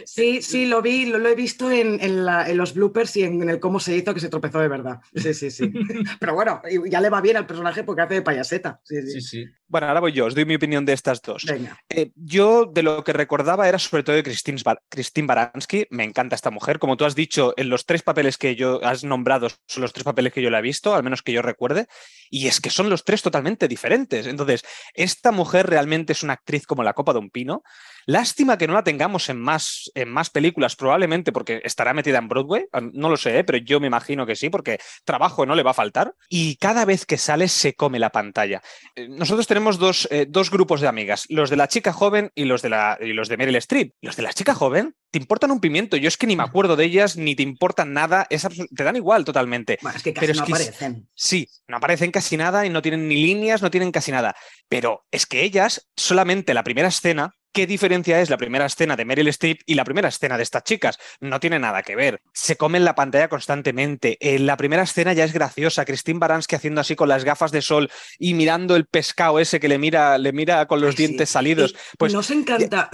sí, 0.04 0.42
sí, 0.42 0.66
lo 0.66 0.82
vi, 0.82 1.06
lo, 1.06 1.26
he 1.26 1.34
visto 1.34 1.70
en, 1.70 1.98
en, 2.00 2.56
los 2.56 2.74
bloopers 2.74 3.16
y 3.16 3.24
en, 3.24 3.48
el 3.48 3.60
cómo 3.60 3.80
se 3.80 3.87
hizo 3.96 4.14
que 4.14 4.20
se 4.20 4.28
tropezó 4.28 4.60
de 4.60 4.68
verdad. 4.68 5.00
Sí, 5.14 5.34
sí, 5.34 5.50
sí. 5.50 5.72
pero 6.20 6.34
bueno, 6.34 6.62
ya 6.88 7.00
le 7.00 7.10
va 7.10 7.20
bien 7.20 7.36
al 7.36 7.46
personaje 7.46 7.84
porque 7.84 8.02
hace 8.02 8.14
de 8.14 8.22
payaseta. 8.22 8.80
Sí, 8.84 9.02
sí. 9.02 9.20
sí, 9.20 9.46
Bueno, 9.68 9.86
ahora 9.86 10.00
voy 10.00 10.12
yo, 10.12 10.24
os 10.24 10.34
doy 10.34 10.46
mi 10.46 10.54
opinión 10.54 10.86
de 10.86 10.94
estas 10.94 11.20
dos. 11.20 11.44
Eh, 11.90 12.10
yo 12.16 12.64
de 12.64 12.82
lo 12.82 13.04
que 13.04 13.12
recordaba 13.12 13.68
era 13.68 13.78
sobre 13.78 14.02
todo 14.02 14.16
de 14.16 14.22
Christine, 14.22 14.62
Christine 14.88 15.26
Baranski. 15.26 15.86
Me 15.90 16.04
encanta 16.04 16.34
esta 16.34 16.50
mujer. 16.50 16.78
Como 16.78 16.96
tú 16.96 17.04
has 17.04 17.14
dicho, 17.14 17.52
en 17.58 17.68
los 17.68 17.84
tres 17.84 18.02
papeles 18.02 18.38
que 18.38 18.56
yo 18.56 18.82
has 18.82 19.04
nombrado 19.04 19.48
son 19.66 19.82
los 19.82 19.92
tres 19.92 20.04
papeles 20.04 20.32
que 20.32 20.40
yo 20.40 20.48
le 20.48 20.56
he 20.56 20.62
visto, 20.62 20.94
al 20.94 21.02
menos 21.02 21.22
que 21.22 21.32
yo 21.32 21.42
recuerde, 21.42 21.86
y 22.30 22.46
es 22.46 22.62
que 22.62 22.70
son 22.70 22.88
los 22.88 23.04
tres 23.04 23.20
totalmente 23.20 23.68
diferentes. 23.68 24.26
Entonces, 24.26 24.64
esta 24.94 25.32
mujer 25.32 25.66
realmente 25.66 26.14
es 26.14 26.22
una 26.22 26.32
actriz 26.32 26.66
como 26.66 26.82
la 26.82 26.94
copa 26.94 27.12
de 27.12 27.18
un 27.18 27.28
pino. 27.28 27.62
Lástima 28.06 28.56
que 28.56 28.66
no 28.66 28.72
la 28.72 28.84
tengamos 28.84 29.28
en 29.28 29.38
más, 29.38 29.90
en 29.94 30.08
más 30.08 30.30
películas, 30.30 30.76
probablemente 30.76 31.30
porque 31.30 31.60
estará 31.62 31.92
metida 31.92 32.16
en 32.16 32.28
Broadway, 32.28 32.64
ah, 32.72 32.80
no 32.80 33.10
lo 33.10 33.18
sé, 33.18 33.40
¿eh? 33.40 33.44
pero 33.44 33.58
yo 33.58 33.80
me 33.80 33.86
imagino 33.86 34.24
que 34.24 34.34
sí, 34.34 34.48
porque 34.48 34.78
trabajo 35.04 35.44
no 35.44 35.54
le 35.54 35.62
va 35.62 35.72
a 35.72 35.74
faltar. 35.74 36.14
Y 36.30 36.56
cada 36.56 36.86
vez 36.86 37.04
que 37.04 37.18
sale 37.18 37.48
se 37.48 37.74
come 37.74 37.98
la 37.98 38.08
pantalla. 38.08 38.62
Eh, 38.96 39.08
nosotros 39.10 39.46
tenemos 39.46 39.57
dos, 39.78 40.08
eh, 40.10 40.26
dos 40.28 40.50
grupos 40.50 40.80
de 40.80 40.88
amigas, 40.88 41.26
los 41.28 41.50
de 41.50 41.56
la 41.56 41.68
chica 41.68 41.92
joven 41.92 42.30
y 42.34 42.44
los 42.44 42.62
de, 42.62 42.70
la, 42.70 42.98
y 43.00 43.12
los 43.12 43.28
de 43.28 43.36
Meryl 43.36 43.56
Streep. 43.56 43.92
Los 44.00 44.16
de 44.16 44.22
la 44.22 44.32
chica 44.32 44.54
joven 44.54 44.94
te 45.10 45.18
importan 45.18 45.50
un 45.50 45.60
pimiento. 45.60 45.96
Yo 45.96 46.08
es 46.08 46.16
que 46.16 46.26
ni 46.26 46.36
me 46.36 46.42
acuerdo 46.42 46.76
de 46.76 46.84
ellas, 46.84 47.16
ni 47.16 47.34
te 47.34 47.42
importan 47.42 47.92
nada. 47.92 48.26
te 48.28 48.84
dan 48.84 48.96
igual 48.96 49.24
totalmente. 49.24 49.78
es 49.94 50.02
que 50.02 50.12
casi 50.12 50.32
no 50.32 50.42
aparecen. 50.42 51.08
Sí, 51.14 51.48
no 51.66 51.76
aparecen 51.76 52.10
casi 52.10 52.36
nada 52.36 52.66
y 52.66 52.70
no 52.70 52.82
tienen 52.82 53.08
ni 53.08 53.16
líneas, 53.16 53.62
no 53.62 53.70
tienen 53.70 53.92
casi 53.92 54.12
nada. 54.12 54.34
Pero 54.68 55.06
es 55.10 55.26
que 55.26 55.42
ellas, 55.42 55.88
solamente 55.96 56.54
la 56.54 56.64
primera 56.64 56.88
escena, 56.88 57.34
¿Qué 57.52 57.66
diferencia 57.66 58.20
es 58.20 58.30
la 58.30 58.36
primera 58.36 58.66
escena 58.66 58.96
de 58.96 59.04
Meryl 59.04 59.28
Streep 59.28 59.60
y 59.66 59.74
la 59.74 59.84
primera 59.84 60.08
escena 60.08 60.36
de 60.36 60.42
estas 60.42 60.64
chicas? 60.64 60.98
No 61.20 61.40
tiene 61.40 61.58
nada 61.58 61.82
que 61.82 61.96
ver. 61.96 62.20
Se 62.32 62.56
comen 62.56 62.84
la 62.84 62.94
pantalla 62.94 63.28
constantemente. 63.28 64.16
En 64.20 64.46
la 64.46 64.56
primera 64.56 64.82
escena 64.82 65.12
ya 65.12 65.24
es 65.24 65.32
graciosa. 65.32 65.84
Christine 65.84 66.18
Baranski 66.18 66.56
haciendo 66.56 66.80
así 66.80 66.94
con 66.94 67.08
las 67.08 67.24
gafas 67.24 67.50
de 67.50 67.62
sol 67.62 67.90
y 68.18 68.34
mirando 68.34 68.76
el 68.76 68.86
pescado 68.86 69.40
ese 69.40 69.60
que 69.60 69.68
le 69.68 69.78
mira, 69.78 70.18
le 70.18 70.32
mira 70.32 70.66
con 70.66 70.80
los 70.80 70.96
dientes 70.96 71.30
salidos. 71.30 71.74
Pues, 71.98 72.12
nos 72.12 72.30
encanta. 72.30 72.90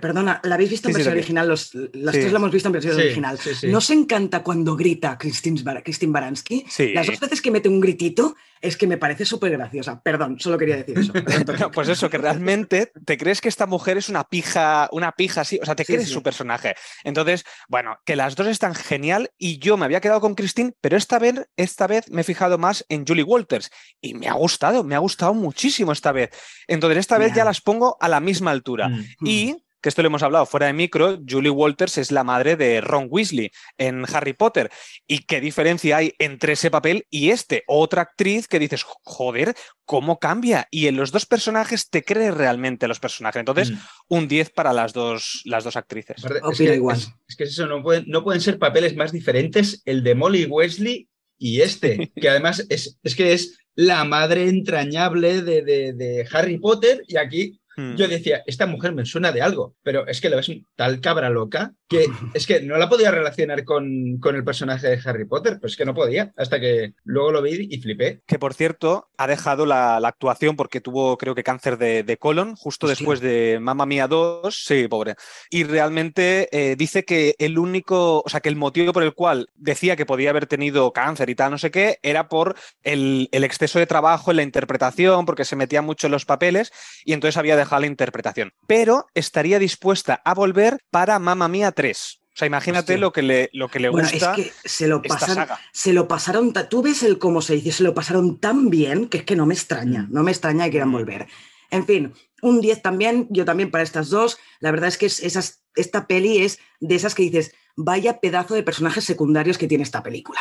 Perdona, 0.00 0.40
¿la 0.42 0.54
habéis 0.54 0.70
visto 0.70 0.88
en 0.88 0.94
versión 0.94 1.14
original? 1.14 1.48
Los, 1.48 1.74
las 1.74 2.12
tres 2.12 2.32
la 2.32 2.38
hemos 2.38 2.50
visto 2.50 2.68
en 2.68 2.72
versión 2.72 2.96
original. 2.96 3.38
¿Nos 3.64 3.90
encanta 3.90 4.42
cuando 4.42 4.74
grita 4.74 5.18
Christine, 5.18 5.62
Baranski? 5.62 6.64
Las 6.94 7.06
dos 7.06 7.20
veces 7.20 7.42
que 7.42 7.50
mete 7.50 7.68
un 7.68 7.80
gritito 7.80 8.36
es 8.60 8.76
que 8.76 8.86
me 8.86 8.98
parece 8.98 9.24
súper 9.24 9.52
graciosa. 9.52 10.00
Perdón, 10.02 10.38
solo 10.38 10.58
quería 10.58 10.76
decir 10.76 10.98
eso. 10.98 11.12
pues 11.72 11.88
eso, 11.88 12.10
que 12.10 12.18
realmente 12.18 12.92
te 13.04 13.16
crees 13.16 13.40
que 13.40 13.48
esta 13.48 13.66
mujer 13.66 13.98
es 13.98 14.08
una 14.08 14.24
pija, 14.24 14.88
una 14.92 15.12
pija 15.12 15.42
así, 15.42 15.58
o 15.60 15.64
sea, 15.64 15.74
te 15.74 15.84
crees 15.84 16.08
su 16.08 16.22
personaje. 16.22 16.74
Entonces, 17.04 17.44
bueno, 17.68 17.98
que 18.04 18.16
las 18.16 18.36
dos 18.36 18.46
están 18.46 18.74
genial 18.74 19.30
y 19.38 19.58
yo 19.58 19.76
me 19.76 19.84
había 19.84 20.00
quedado 20.00 20.20
con 20.20 20.34
Christine, 20.34 20.74
pero 20.80 20.96
esta 20.96 21.18
vez, 21.18 21.48
esta 21.56 21.86
vez 21.86 22.10
me 22.10 22.22
he 22.22 22.24
fijado 22.24 22.58
más 22.58 22.84
en 22.88 23.06
Julie 23.06 23.24
Walters 23.24 23.70
y 24.00 24.14
me 24.14 24.28
ha 24.28 24.34
gustado, 24.34 24.84
me 24.84 24.94
ha 24.94 24.98
gustado 24.98 25.34
muchísimo 25.34 25.92
esta 25.92 26.12
vez. 26.12 26.30
Entonces, 26.66 26.98
esta 26.98 27.18
vez 27.18 27.32
ya 27.34 27.44
las 27.44 27.60
pongo 27.60 27.96
a 28.00 28.08
la 28.08 28.20
misma 28.20 28.50
altura. 28.50 28.88
Mm. 28.88 29.26
Y 29.26 29.56
que 29.80 29.88
esto 29.88 30.02
lo 30.02 30.08
hemos 30.08 30.22
hablado 30.22 30.46
fuera 30.46 30.66
de 30.66 30.72
micro, 30.72 31.18
Julie 31.28 31.50
Walters 31.50 31.98
es 31.98 32.10
la 32.10 32.24
madre 32.24 32.56
de 32.56 32.80
Ron 32.80 33.06
Weasley 33.08 33.50
en 33.76 34.04
Harry 34.12 34.32
Potter. 34.32 34.70
¿Y 35.06 35.20
qué 35.20 35.40
diferencia 35.40 35.98
hay 35.98 36.14
entre 36.18 36.54
ese 36.54 36.70
papel 36.70 37.06
y 37.10 37.30
este? 37.30 37.62
Otra 37.66 38.02
actriz 38.02 38.48
que 38.48 38.58
dices, 38.58 38.84
joder, 38.84 39.54
¿cómo 39.84 40.18
cambia? 40.18 40.66
Y 40.70 40.86
en 40.86 40.96
los 40.96 41.12
dos 41.12 41.26
personajes 41.26 41.88
te 41.90 42.04
crees 42.04 42.34
realmente 42.34 42.88
los 42.88 43.00
personajes. 43.00 43.40
Entonces, 43.40 43.70
mm. 43.70 43.78
un 44.08 44.28
10 44.28 44.50
para 44.50 44.72
las 44.72 44.92
dos, 44.92 45.42
las 45.44 45.64
dos 45.64 45.76
actrices. 45.76 46.16
Es 46.24 46.58
que, 46.58 46.74
igual. 46.74 46.98
Es, 47.28 47.36
que 47.36 47.44
eso, 47.44 47.66
no 47.66 47.82
pueden, 47.82 48.04
no 48.08 48.24
pueden 48.24 48.40
ser 48.40 48.58
papeles 48.58 48.96
más 48.96 49.12
diferentes 49.12 49.82
el 49.84 50.02
de 50.02 50.14
Molly 50.14 50.46
Weasley 50.46 51.08
y 51.38 51.60
este, 51.60 52.12
que 52.20 52.28
además 52.28 52.66
es, 52.68 52.98
es 53.02 53.14
que 53.14 53.32
es 53.32 53.58
la 53.76 54.02
madre 54.04 54.48
entrañable 54.48 55.42
de, 55.42 55.62
de 55.62 56.28
Harry 56.32 56.58
Potter 56.58 57.04
y 57.06 57.16
aquí 57.16 57.57
Hmm. 57.78 57.94
Yo 57.94 58.08
decía, 58.08 58.42
esta 58.44 58.66
mujer 58.66 58.92
me 58.92 59.06
suena 59.06 59.30
de 59.30 59.40
algo, 59.40 59.76
pero 59.84 60.04
es 60.08 60.20
que 60.20 60.28
le 60.28 60.34
ves 60.34 60.50
tal 60.74 61.00
cabra 61.00 61.30
loca 61.30 61.76
que 61.88 62.06
es 62.34 62.46
que 62.46 62.60
no 62.60 62.76
la 62.76 62.88
podía 62.88 63.10
relacionar 63.10 63.64
con, 63.64 64.18
con 64.18 64.36
el 64.36 64.44
personaje 64.44 64.88
de 64.88 65.00
Harry 65.04 65.24
Potter, 65.24 65.58
pues 65.60 65.72
es 65.72 65.78
que 65.78 65.84
no 65.84 65.94
podía, 65.94 66.32
hasta 66.36 66.60
que 66.60 66.92
luego 67.04 67.32
lo 67.32 67.42
vi 67.42 67.66
y 67.70 67.80
flipé. 67.80 68.20
Que 68.26 68.38
por 68.38 68.54
cierto, 68.54 69.08
ha 69.16 69.26
dejado 69.26 69.66
la, 69.66 69.96
actuación 69.96 70.56
porque 70.56 70.80
tuvo, 70.80 71.16
creo 71.18 71.34
que, 71.34 71.42
cáncer 71.42 71.78
de, 71.78 72.16
colon 72.18 72.56
justo 72.56 72.86
después 72.86 73.20
de 73.20 73.58
Mamma 73.60 73.86
Mía 73.86 74.08
2. 74.08 74.64
Sí, 74.64 74.88
pobre. 74.88 75.16
Y 75.50 75.64
realmente 75.64 76.48
eh, 76.52 76.76
dice 76.76 77.04
que 77.04 77.34
el 77.38 77.58
único, 77.58 78.22
o 78.24 78.28
sea, 78.28 78.40
que 78.40 78.48
el 78.48 78.56
motivo 78.56 78.92
por 78.92 79.02
el 79.02 79.14
cual 79.14 79.50
decía 79.54 79.96
que 79.96 80.06
podía 80.06 80.30
haber 80.30 80.46
tenido 80.46 80.92
cáncer 80.92 81.30
y 81.30 81.34
tal, 81.34 81.50
no 81.50 81.58
sé 81.58 81.70
qué, 81.70 81.98
era 82.02 82.28
por 82.28 82.56
el, 82.82 83.28
el 83.32 83.44
exceso 83.44 83.78
de 83.78 83.86
trabajo 83.86 84.30
en 84.30 84.38
la 84.38 84.42
interpretación, 84.42 85.26
porque 85.26 85.44
se 85.44 85.56
metía 85.56 85.82
mucho 85.82 86.06
en 86.06 86.12
los 86.12 86.24
papeles 86.24 86.72
y 87.04 87.12
entonces 87.12 87.36
había 87.36 87.56
dejado 87.56 87.80
la 87.80 87.86
interpretación, 87.86 88.52
pero 88.66 89.06
estaría 89.14 89.58
dispuesta 89.58 90.20
a 90.24 90.34
volver 90.34 90.78
para 90.90 91.18
Mamma 91.18 91.48
Mía 91.48 91.72
3. 91.78 92.20
O 92.20 92.38
sea, 92.38 92.46
imagínate 92.46 92.98
lo 92.98 93.12
que 93.12 93.22
le, 93.22 93.50
lo 93.52 93.68
que 93.68 93.78
le 93.78 93.88
gusta. 93.88 94.34
Es 94.34 94.36
que 94.36 94.52
se 94.68 94.88
lo, 94.88 95.00
pasaron, 95.00 95.46
se 95.72 95.92
lo 95.92 96.08
pasaron. 96.08 96.52
Tú 96.68 96.82
ves 96.82 97.04
el 97.04 97.18
cómo 97.18 97.40
se 97.40 97.54
dice, 97.54 97.70
se 97.70 97.84
lo 97.84 97.94
pasaron 97.94 98.40
tan 98.40 98.68
bien 98.68 99.08
que 99.08 99.18
es 99.18 99.24
que 99.24 99.36
no 99.36 99.46
me 99.46 99.54
extraña, 99.54 100.02
mm. 100.02 100.12
no 100.12 100.24
me 100.24 100.32
extraña 100.32 100.64
que 100.64 100.72
quieran 100.72 100.88
mm. 100.88 100.92
volver. 100.92 101.26
En 101.70 101.86
fin, 101.86 102.14
un 102.42 102.60
10 102.60 102.82
también, 102.82 103.28
yo 103.30 103.44
también 103.44 103.70
para 103.70 103.84
estas 103.84 104.10
dos. 104.10 104.38
La 104.58 104.72
verdad 104.72 104.88
es 104.88 104.98
que 104.98 105.06
esas, 105.06 105.62
esta 105.76 106.08
peli 106.08 106.38
es 106.38 106.58
de 106.80 106.96
esas 106.96 107.14
que 107.14 107.22
dices, 107.22 107.54
vaya 107.76 108.18
pedazo 108.18 108.54
de 108.54 108.64
personajes 108.64 109.04
secundarios 109.04 109.56
que 109.56 109.68
tiene 109.68 109.84
esta 109.84 110.02
película. 110.02 110.40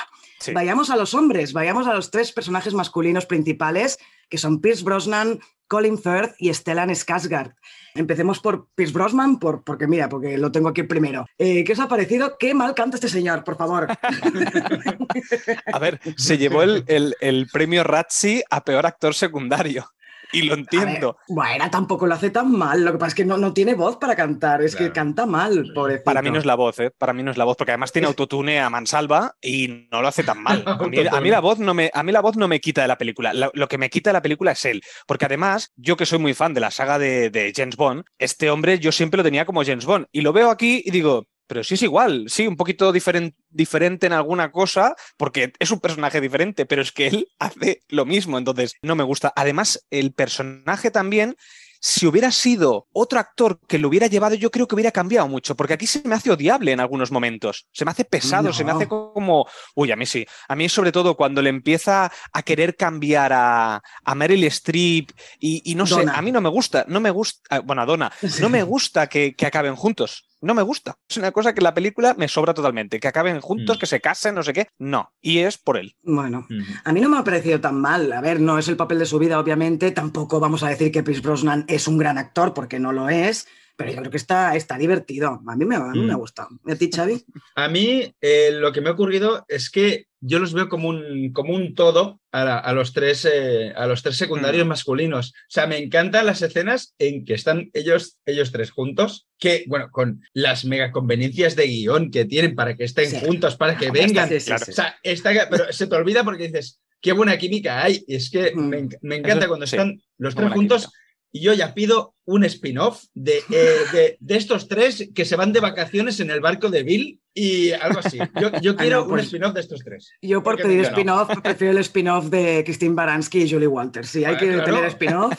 Vayamos 0.53 0.89
a 0.89 0.95
los 0.95 1.13
hombres, 1.13 1.53
vayamos 1.53 1.85
a 1.85 1.93
los 1.93 2.09
tres 2.09 2.31
personajes 2.31 2.73
masculinos 2.73 3.27
principales, 3.27 3.99
que 4.29 4.39
son 4.39 4.59
Pierce 4.59 4.83
Brosnan, 4.83 5.39
Colin 5.67 5.99
Firth 5.99 6.33
y 6.39 6.51
Stellan 6.51 6.89
Skarsgård. 6.89 7.53
Empecemos 7.97 8.39
por 8.39 8.67
Pierce 8.75 8.93
Brosnan, 8.93 9.39
por, 9.39 9.63
porque 9.63 9.87
mira, 9.87 10.07
porque 10.07 10.37
lo 10.37 10.51
tengo 10.51 10.69
aquí 10.69 10.83
primero. 10.83 11.25
Eh, 11.37 11.63
¿Qué 11.63 11.73
os 11.73 11.79
ha 11.79 11.87
parecido? 11.87 12.37
Qué 12.37 12.53
mal 12.53 12.73
canta 12.75 12.97
este 12.97 13.09
señor, 13.09 13.43
por 13.43 13.57
favor. 13.57 13.87
a 15.73 15.79
ver, 15.79 15.99
se 16.15 16.37
llevó 16.37 16.61
el, 16.63 16.83
el, 16.87 17.15
el 17.19 17.47
premio 17.51 17.83
Razzie 17.83 18.43
a 18.49 18.63
peor 18.63 18.85
actor 18.85 19.13
secundario. 19.13 19.89
Y 20.31 20.43
lo 20.43 20.53
entiendo. 20.55 21.17
bueno, 21.27 21.69
tampoco 21.69 22.07
lo 22.07 22.15
hace 22.15 22.29
tan 22.29 22.51
mal. 22.51 22.83
Lo 22.83 22.91
que 22.91 22.97
pasa 22.97 23.09
es 23.09 23.15
que 23.15 23.25
no, 23.25 23.37
no 23.37 23.53
tiene 23.53 23.75
voz 23.75 23.97
para 23.97 24.15
cantar, 24.15 24.61
es 24.61 24.75
que 24.75 24.91
canta 24.91 25.25
mal, 25.25 25.71
pobrecito. 25.73 26.05
Para 26.05 26.21
mí 26.21 26.31
no 26.31 26.39
es 26.39 26.45
la 26.45 26.55
voz, 26.55 26.79
¿eh? 26.79 26.91
Para 26.97 27.13
mí 27.13 27.23
no 27.23 27.31
es 27.31 27.37
la 27.37 27.45
voz, 27.45 27.57
porque 27.57 27.71
además 27.71 27.91
tiene 27.91 28.07
autotune 28.07 28.59
a 28.59 28.69
mansalva 28.69 29.35
y 29.41 29.87
no 29.91 30.01
lo 30.01 30.07
hace 30.07 30.23
tan 30.23 30.41
mal. 30.41 30.63
A 31.17 31.21
mí, 31.21 31.29
la, 31.29 31.39
voz 31.39 31.59
no 31.59 31.73
me, 31.73 31.89
a 31.93 32.03
mí 32.03 32.11
la 32.11 32.21
voz 32.21 32.37
no 32.37 32.47
me 32.47 32.59
quita 32.59 32.81
de 32.81 32.87
la 32.87 32.97
película. 32.97 33.33
Lo, 33.33 33.67
que 33.67 33.77
me 33.77 33.89
quita 33.89 34.09
de 34.09 34.13
la 34.13 34.21
película 34.21 34.51
es 34.51 34.65
él. 34.65 34.81
Porque 35.05 35.25
además, 35.25 35.71
yo 35.75 35.97
que 35.97 36.05
soy 36.05 36.19
muy 36.19 36.33
fan 36.33 36.53
de 36.53 36.61
la 36.61 36.71
saga 36.71 36.99
de, 36.99 37.29
de 37.29 37.53
James 37.55 37.75
Bond, 37.75 38.03
este 38.17 38.49
hombre 38.49 38.79
yo 38.79 38.91
siempre 38.91 39.17
lo 39.17 39.23
tenía 39.23 39.45
como 39.45 39.63
James 39.63 39.85
Bond. 39.85 40.07
Y 40.11 40.21
lo 40.21 40.33
veo 40.33 40.49
aquí 40.49 40.81
y 40.85 40.91
digo, 40.91 41.27
pero 41.47 41.63
sí 41.63 41.75
es 41.75 41.81
igual, 41.81 42.25
sí, 42.27 42.45
un 42.45 42.57
poquito 42.57 42.91
diferente 42.91 44.07
en 44.07 44.13
alguna 44.13 44.51
cosa, 44.51 44.95
porque 45.17 45.53
es 45.59 45.71
un 45.71 45.79
personaje 45.79 46.21
diferente, 46.21 46.65
pero 46.65 46.81
es 46.81 46.91
que 46.91 47.07
él 47.07 47.27
hace 47.39 47.81
lo 47.87 48.05
mismo, 48.05 48.37
entonces 48.37 48.75
no 48.81 48.95
me 48.95 49.03
gusta. 49.03 49.33
Además, 49.35 49.85
el 49.89 50.13
personaje 50.13 50.91
también 50.91 51.35
si 51.79 52.05
hubiera 52.07 52.31
sido 52.31 52.87
otro 52.91 53.19
actor 53.19 53.59
que 53.67 53.77
lo 53.77 53.87
hubiera 53.87 54.07
llevado, 54.07 54.35
yo 54.35 54.51
creo 54.51 54.67
que 54.67 54.75
hubiera 54.75 54.91
cambiado 54.91 55.27
mucho, 55.27 55.55
porque 55.55 55.73
aquí 55.73 55.87
se 55.87 56.01
me 56.07 56.15
hace 56.15 56.31
odiable 56.31 56.71
en 56.71 56.79
algunos 56.79 57.11
momentos, 57.11 57.67
se 57.71 57.85
me 57.85 57.91
hace 57.91 58.05
pesado, 58.05 58.51
se 58.53 58.63
me 58.63 58.71
hace 58.71 58.87
como, 58.87 59.47
uy, 59.75 59.91
a 59.91 59.95
mí 59.95 60.05
sí, 60.05 60.25
a 60.47 60.55
mí 60.55 60.69
sobre 60.69 60.91
todo 60.91 61.15
cuando 61.15 61.41
le 61.41 61.49
empieza 61.49 62.11
a 62.33 62.43
querer 62.43 62.75
cambiar 62.75 63.31
a, 63.33 63.81
a 64.03 64.15
Meryl 64.15 64.43
Streep 64.45 65.11
y, 65.39 65.75
no 65.75 65.85
sé, 65.85 66.05
a 66.11 66.21
mí 66.21 66.31
no 66.31 66.41
me 66.41 66.49
gusta, 66.49 66.85
no 66.87 66.99
me 66.99 67.11
gusta, 67.11 67.41
ah, 67.49 67.59
bueno, 67.59 67.81
a 67.81 67.85
Donna, 67.85 68.11
no 68.39 68.49
me 68.49 68.63
gusta 68.63 69.07
que, 69.07 69.35
que 69.35 69.45
acaben 69.45 69.75
juntos 69.75 70.25
no 70.41 70.53
me 70.53 70.61
gusta. 70.61 70.97
Es 71.09 71.17
una 71.17 71.31
cosa 71.31 71.53
que 71.53 71.61
la 71.61 71.73
película 71.73 72.15
me 72.17 72.27
sobra 72.27 72.53
totalmente. 72.53 72.99
Que 72.99 73.07
acaben 73.07 73.41
juntos, 73.41 73.77
mm. 73.77 73.79
que 73.79 73.85
se 73.85 74.01
casen, 74.01 74.35
no 74.35 74.43
sé 74.43 74.53
qué. 74.53 74.67
No. 74.77 75.13
Y 75.21 75.39
es 75.39 75.57
por 75.57 75.77
él. 75.77 75.95
Bueno, 76.03 76.45
mm. 76.49 76.61
a 76.85 76.93
mí 76.93 77.01
no 77.01 77.09
me 77.09 77.17
ha 77.17 77.23
parecido 77.23 77.59
tan 77.59 77.79
mal. 77.79 78.11
A 78.13 78.21
ver, 78.21 78.39
no 78.39 78.57
es 78.57 78.67
el 78.67 78.77
papel 78.77 78.99
de 78.99 79.05
su 79.05 79.19
vida, 79.19 79.39
obviamente. 79.39 79.91
Tampoco 79.91 80.39
vamos 80.39 80.63
a 80.63 80.69
decir 80.69 80.91
que 80.91 81.03
Pierce 81.03 81.21
Brosnan 81.21 81.65
es 81.67 81.87
un 81.87 81.97
gran 81.97 82.17
actor, 82.17 82.53
porque 82.53 82.79
no 82.79 82.91
lo 82.91 83.09
es 83.09 83.47
pero 83.77 83.91
yo 83.91 83.97
creo 83.99 84.11
que 84.11 84.17
está, 84.17 84.55
está 84.55 84.77
divertido. 84.77 85.39
A 85.47 85.55
mí 85.55 85.63
me, 85.63 85.75
a 85.75 85.79
mí 85.91 86.03
me 86.03 86.11
ha 86.11 86.17
mm. 86.17 86.19
gustado. 86.19 86.49
¿Y 86.65 86.71
a 86.71 86.75
ti, 86.75 86.89
Xavi? 86.93 87.23
A 87.55 87.69
mí 87.69 88.11
eh, 88.19 88.51
lo 88.51 88.71
que 88.73 88.81
me 88.81 88.89
ha 88.89 88.93
ocurrido 88.93 89.45
es 89.47 89.69
que 89.69 90.07
yo 90.19 90.39
los 90.39 90.53
veo 90.53 90.67
como 90.67 90.89
un, 90.89 91.31
como 91.31 91.53
un 91.53 91.75
todo 91.75 92.19
a, 92.31 92.73
los 92.73 92.93
tres, 92.93 93.27
eh, 93.31 93.71
a 93.75 93.85
los 93.85 94.01
tres 94.01 94.17
secundarios 94.17 94.65
mm. 94.65 94.69
masculinos. 94.69 95.29
O 95.29 95.49
sea, 95.49 95.67
me 95.67 95.77
encantan 95.77 96.25
las 96.25 96.41
escenas 96.41 96.95
en 96.97 97.23
que 97.23 97.35
están 97.35 97.69
ellos, 97.73 98.17
ellos 98.25 98.51
tres 98.51 98.71
juntos, 98.71 99.27
que, 99.37 99.65
bueno, 99.67 99.89
con 99.91 100.21
las 100.33 100.65
mega 100.65 100.91
conveniencias 100.91 101.55
de 101.55 101.67
guion 101.67 102.09
que 102.09 102.25
tienen 102.25 102.55
para 102.55 102.75
que 102.75 102.83
estén 102.83 103.11
juntos, 103.19 103.57
para 103.57 103.77
que 103.77 103.91
vengan. 103.91 104.27
o 104.33 104.39
sea, 104.39 104.97
está, 105.03 105.31
pero 105.49 105.71
se 105.71 105.85
te 105.85 105.95
olvida 105.95 106.23
porque 106.23 106.47
dices, 106.47 106.81
qué 106.99 107.11
buena 107.11 107.37
química 107.37 107.83
hay. 107.83 108.03
Y 108.07 108.15
es 108.15 108.31
que 108.31 108.53
mm. 108.55 108.89
me, 109.01 109.15
encanta 109.17 109.47
cuando 109.47 109.65
están 109.65 110.01
los 110.17 110.33
tres 110.33 110.51
juntos 110.51 110.89
y 111.31 111.41
yo 111.41 111.53
ya 111.53 111.73
pido 111.73 112.15
un 112.25 112.43
spin-off 112.43 113.05
de, 113.13 113.39
eh, 113.51 114.17
de, 114.19 114.35
estos 114.35 114.67
tres 114.67 115.09
que 115.15 115.25
se 115.25 115.35
van 115.35 115.53
de 115.53 115.59
vacaciones 115.59 116.19
en 116.19 116.29
el 116.29 116.41
barco 116.41 116.69
de 116.69 116.83
Bill 116.83 117.21
y 117.33 117.71
algo 117.71 117.99
así. 117.99 118.19
Yo, 118.61 118.75
quiero 118.75 119.03
un 119.03 119.09
pues 119.09 119.25
spin-off 119.25 119.53
de 119.53 119.61
estos 119.61 119.83
tres. 119.83 120.11
Yo 120.21 120.43
por 120.43 120.57
pedir 120.57 120.81
spin-off 120.81 121.29
prefiero 121.41 121.73
el 121.73 121.79
spin-off 121.79 122.25
de 122.25 122.63
Christine 122.65 122.95
Baranski 122.95 123.43
y 123.43 123.49
Julie 123.49 123.67
Walters. 123.67 124.09
Si 124.09 124.25
hay 124.25 124.35
ah, 124.35 124.37
que 124.37 124.45
tener 124.45 124.85
spin-off. 124.85 125.33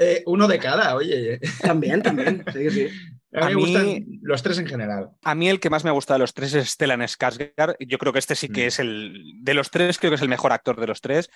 Eh, 0.00 0.22
uno 0.26 0.46
de 0.46 0.58
cada, 0.58 0.94
oye. 0.94 1.40
También, 1.60 2.02
también. 2.02 2.44
Sí, 2.52 2.70
sí. 2.70 2.88
A 3.34 3.48
mí, 3.48 3.54
me 3.54 3.60
gustan 3.60 4.04
los 4.22 4.42
tres 4.42 4.58
en 4.58 4.66
general. 4.66 5.10
A 5.22 5.34
mí 5.34 5.48
el 5.48 5.60
que 5.60 5.68
más 5.68 5.84
me 5.84 5.90
ha 5.90 5.92
gustado 5.92 6.16
de 6.16 6.22
los 6.22 6.34
tres 6.34 6.54
es 6.54 6.70
Stellan 6.70 7.00
Skarsgård. 7.02 7.76
Yo 7.80 7.98
creo 7.98 8.12
que 8.12 8.18
este 8.18 8.34
sí 8.34 8.48
que 8.48 8.64
mm. 8.64 8.68
es 8.68 8.78
el 8.78 9.32
de 9.42 9.54
los 9.54 9.70
tres, 9.70 9.98
creo 9.98 10.10
que 10.10 10.16
es 10.16 10.22
el 10.22 10.28
mejor 10.28 10.52
actor 10.52 10.80
de 10.80 10.86
los 10.86 11.00
tres. 11.00 11.28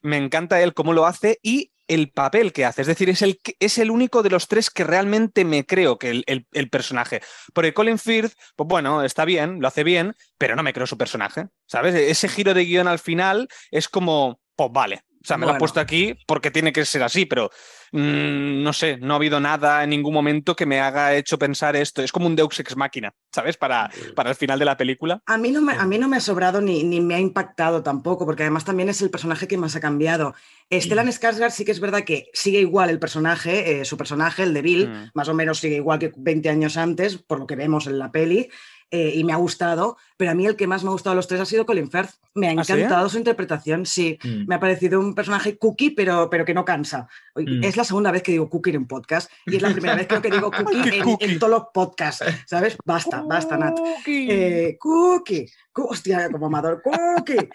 Me 0.00 0.16
encanta 0.16 0.60
él 0.62 0.74
cómo 0.74 0.92
lo 0.92 1.06
hace 1.06 1.40
y 1.42 1.72
el 1.88 2.12
papel 2.12 2.52
que 2.52 2.64
hace. 2.64 2.82
Es 2.82 2.86
decir, 2.86 3.10
es 3.10 3.20
el, 3.22 3.40
es 3.58 3.78
el 3.78 3.90
único 3.90 4.22
de 4.22 4.30
los 4.30 4.46
tres 4.46 4.70
que 4.70 4.84
realmente 4.84 5.44
me 5.44 5.66
creo 5.66 5.98
que 5.98 6.10
el, 6.10 6.46
el, 6.52 6.70
personaje. 6.70 7.20
Porque 7.52 7.74
Colin 7.74 7.98
Firth, 7.98 8.34
pues 8.54 8.68
bueno, 8.68 9.02
está 9.02 9.24
bien, 9.24 9.60
lo 9.60 9.66
hace 9.66 9.82
bien, 9.82 10.14
pero 10.38 10.54
no 10.54 10.62
me 10.62 10.72
creo 10.72 10.86
su 10.86 10.96
personaje. 10.96 11.48
¿Sabes? 11.66 11.96
Ese 11.96 12.28
giro 12.28 12.54
de 12.54 12.64
guion 12.64 12.86
al 12.86 13.00
final 13.00 13.48
es 13.72 13.88
como, 13.88 14.40
pues 14.54 14.70
vale, 14.72 15.02
o 15.22 15.26
sea, 15.26 15.36
me 15.36 15.44
lo 15.44 15.54
he 15.54 15.58
puesto 15.58 15.80
aquí 15.80 16.16
porque 16.26 16.50
tiene 16.50 16.72
que 16.72 16.84
ser 16.86 17.02
así, 17.02 17.26
pero 17.26 17.50
mm, 17.92 18.62
no 18.62 18.72
sé, 18.72 18.96
no 18.96 19.12
ha 19.12 19.16
habido 19.16 19.38
nada 19.38 19.84
en 19.84 19.90
ningún 19.90 20.14
momento 20.14 20.56
que 20.56 20.64
me 20.64 20.80
haga 20.80 21.14
hecho 21.14 21.38
pensar 21.38 21.76
esto. 21.76 22.02
Es 22.02 22.10
como 22.10 22.26
un 22.26 22.36
Deus 22.36 22.58
ex 22.58 22.74
máquina, 22.74 23.12
¿sabes? 23.30 23.58
Para, 23.58 23.90
para 24.16 24.30
el 24.30 24.36
final 24.36 24.58
de 24.58 24.64
la 24.64 24.78
película. 24.78 25.22
A 25.26 25.36
mí 25.36 25.50
no 25.50 25.60
me, 25.60 25.74
a 25.74 25.84
mí 25.84 25.98
no 25.98 26.08
me 26.08 26.16
ha 26.16 26.20
sobrado 26.20 26.62
ni, 26.62 26.84
ni 26.84 27.02
me 27.02 27.16
ha 27.16 27.18
impactado 27.18 27.82
tampoco, 27.82 28.24
porque 28.24 28.44
además 28.44 28.64
también 28.64 28.88
es 28.88 29.02
el 29.02 29.10
personaje 29.10 29.46
que 29.46 29.58
más 29.58 29.76
ha 29.76 29.80
cambiado. 29.80 30.34
Stellan 30.72 31.06
mm. 31.06 31.10
Skarsgård 31.10 31.50
sí 31.50 31.66
que 31.66 31.72
es 31.72 31.80
verdad 31.80 32.04
que 32.04 32.30
sigue 32.32 32.60
igual 32.60 32.88
el 32.88 32.98
personaje, 32.98 33.80
eh, 33.80 33.84
su 33.84 33.98
personaje, 33.98 34.44
el 34.44 34.54
de 34.54 34.62
Bill, 34.62 34.88
mm. 34.88 35.10
más 35.12 35.28
o 35.28 35.34
menos 35.34 35.58
sigue 35.58 35.76
igual 35.76 35.98
que 35.98 36.12
20 36.16 36.48
años 36.48 36.78
antes, 36.78 37.18
por 37.18 37.40
lo 37.40 37.46
que 37.46 37.56
vemos 37.56 37.86
en 37.86 37.98
la 37.98 38.10
peli. 38.10 38.48
Eh, 38.92 39.12
y 39.14 39.22
me 39.22 39.32
ha 39.32 39.36
gustado, 39.36 39.96
pero 40.16 40.32
a 40.32 40.34
mí 40.34 40.46
el 40.46 40.56
que 40.56 40.66
más 40.66 40.82
me 40.82 40.88
ha 40.88 40.92
gustado 40.92 41.14
de 41.14 41.18
los 41.18 41.28
tres 41.28 41.40
ha 41.40 41.44
sido 41.44 41.64
Colin 41.64 41.88
Firth. 41.88 42.10
Me 42.34 42.48
ha 42.48 42.50
¿Ah, 42.50 42.54
encantado 42.54 43.08
su 43.08 43.18
interpretación, 43.18 43.86
sí. 43.86 44.18
Mm. 44.24 44.48
Me 44.48 44.56
ha 44.56 44.60
parecido 44.60 44.98
un 44.98 45.14
personaje 45.14 45.56
cookie, 45.58 45.90
pero, 45.90 46.28
pero 46.28 46.44
que 46.44 46.54
no 46.54 46.64
cansa. 46.64 47.08
Mm. 47.36 47.62
Es 47.62 47.76
la 47.76 47.84
segunda 47.84 48.10
vez 48.10 48.24
que 48.24 48.32
digo 48.32 48.50
cookie 48.50 48.70
en 48.70 48.78
un 48.78 48.88
podcast 48.88 49.30
y 49.46 49.56
es 49.56 49.62
la 49.62 49.70
primera 49.70 49.94
vez 49.94 50.08
que 50.08 50.28
digo 50.28 50.50
cookie 50.50 51.02
en, 51.20 51.38
todos 51.38 51.50
los 51.50 51.62
podcasts, 51.72 52.24
¿sabes? 52.46 52.76
Basta, 52.84 53.22
basta, 53.22 53.56
Nat. 53.56 53.78
Eh, 54.06 54.76
cookie. 54.80 55.46
Hostia, 55.74 56.28
como 56.30 56.46
amador, 56.46 56.82
cookie. 56.82 57.48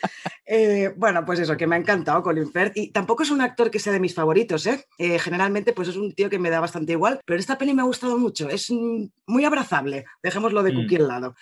Eh, 0.45 0.93
bueno, 0.95 1.25
pues 1.25 1.39
eso, 1.39 1.57
que 1.57 1.67
me 1.67 1.75
ha 1.75 1.79
encantado 1.79 2.21
Colin 2.21 2.51
Firth. 2.51 2.77
Y 2.77 2.91
tampoco 2.91 3.23
es 3.23 3.31
un 3.31 3.41
actor 3.41 3.71
que 3.71 3.79
sea 3.79 3.93
de 3.93 3.99
mis 3.99 4.13
favoritos, 4.13 4.67
¿eh? 4.67 4.85
generalmente, 4.97 5.73
pues 5.73 5.87
es 5.87 5.95
un 5.95 6.13
tío 6.13 6.29
que 6.29 6.39
me 6.39 6.49
da 6.49 6.59
bastante 6.59 6.93
igual, 6.93 7.19
pero 7.25 7.39
esta 7.39 7.57
peli 7.57 7.73
me 7.73 7.81
ha 7.81 7.85
gustado 7.85 8.17
mucho. 8.17 8.49
Es 8.49 8.71
muy 9.27 9.45
abrazable. 9.45 10.05
Dejémoslo 10.21 10.63
de 10.63 10.73
cookie 10.73 10.97
mm. 10.97 11.01
al 11.01 11.07
lado. 11.07 11.35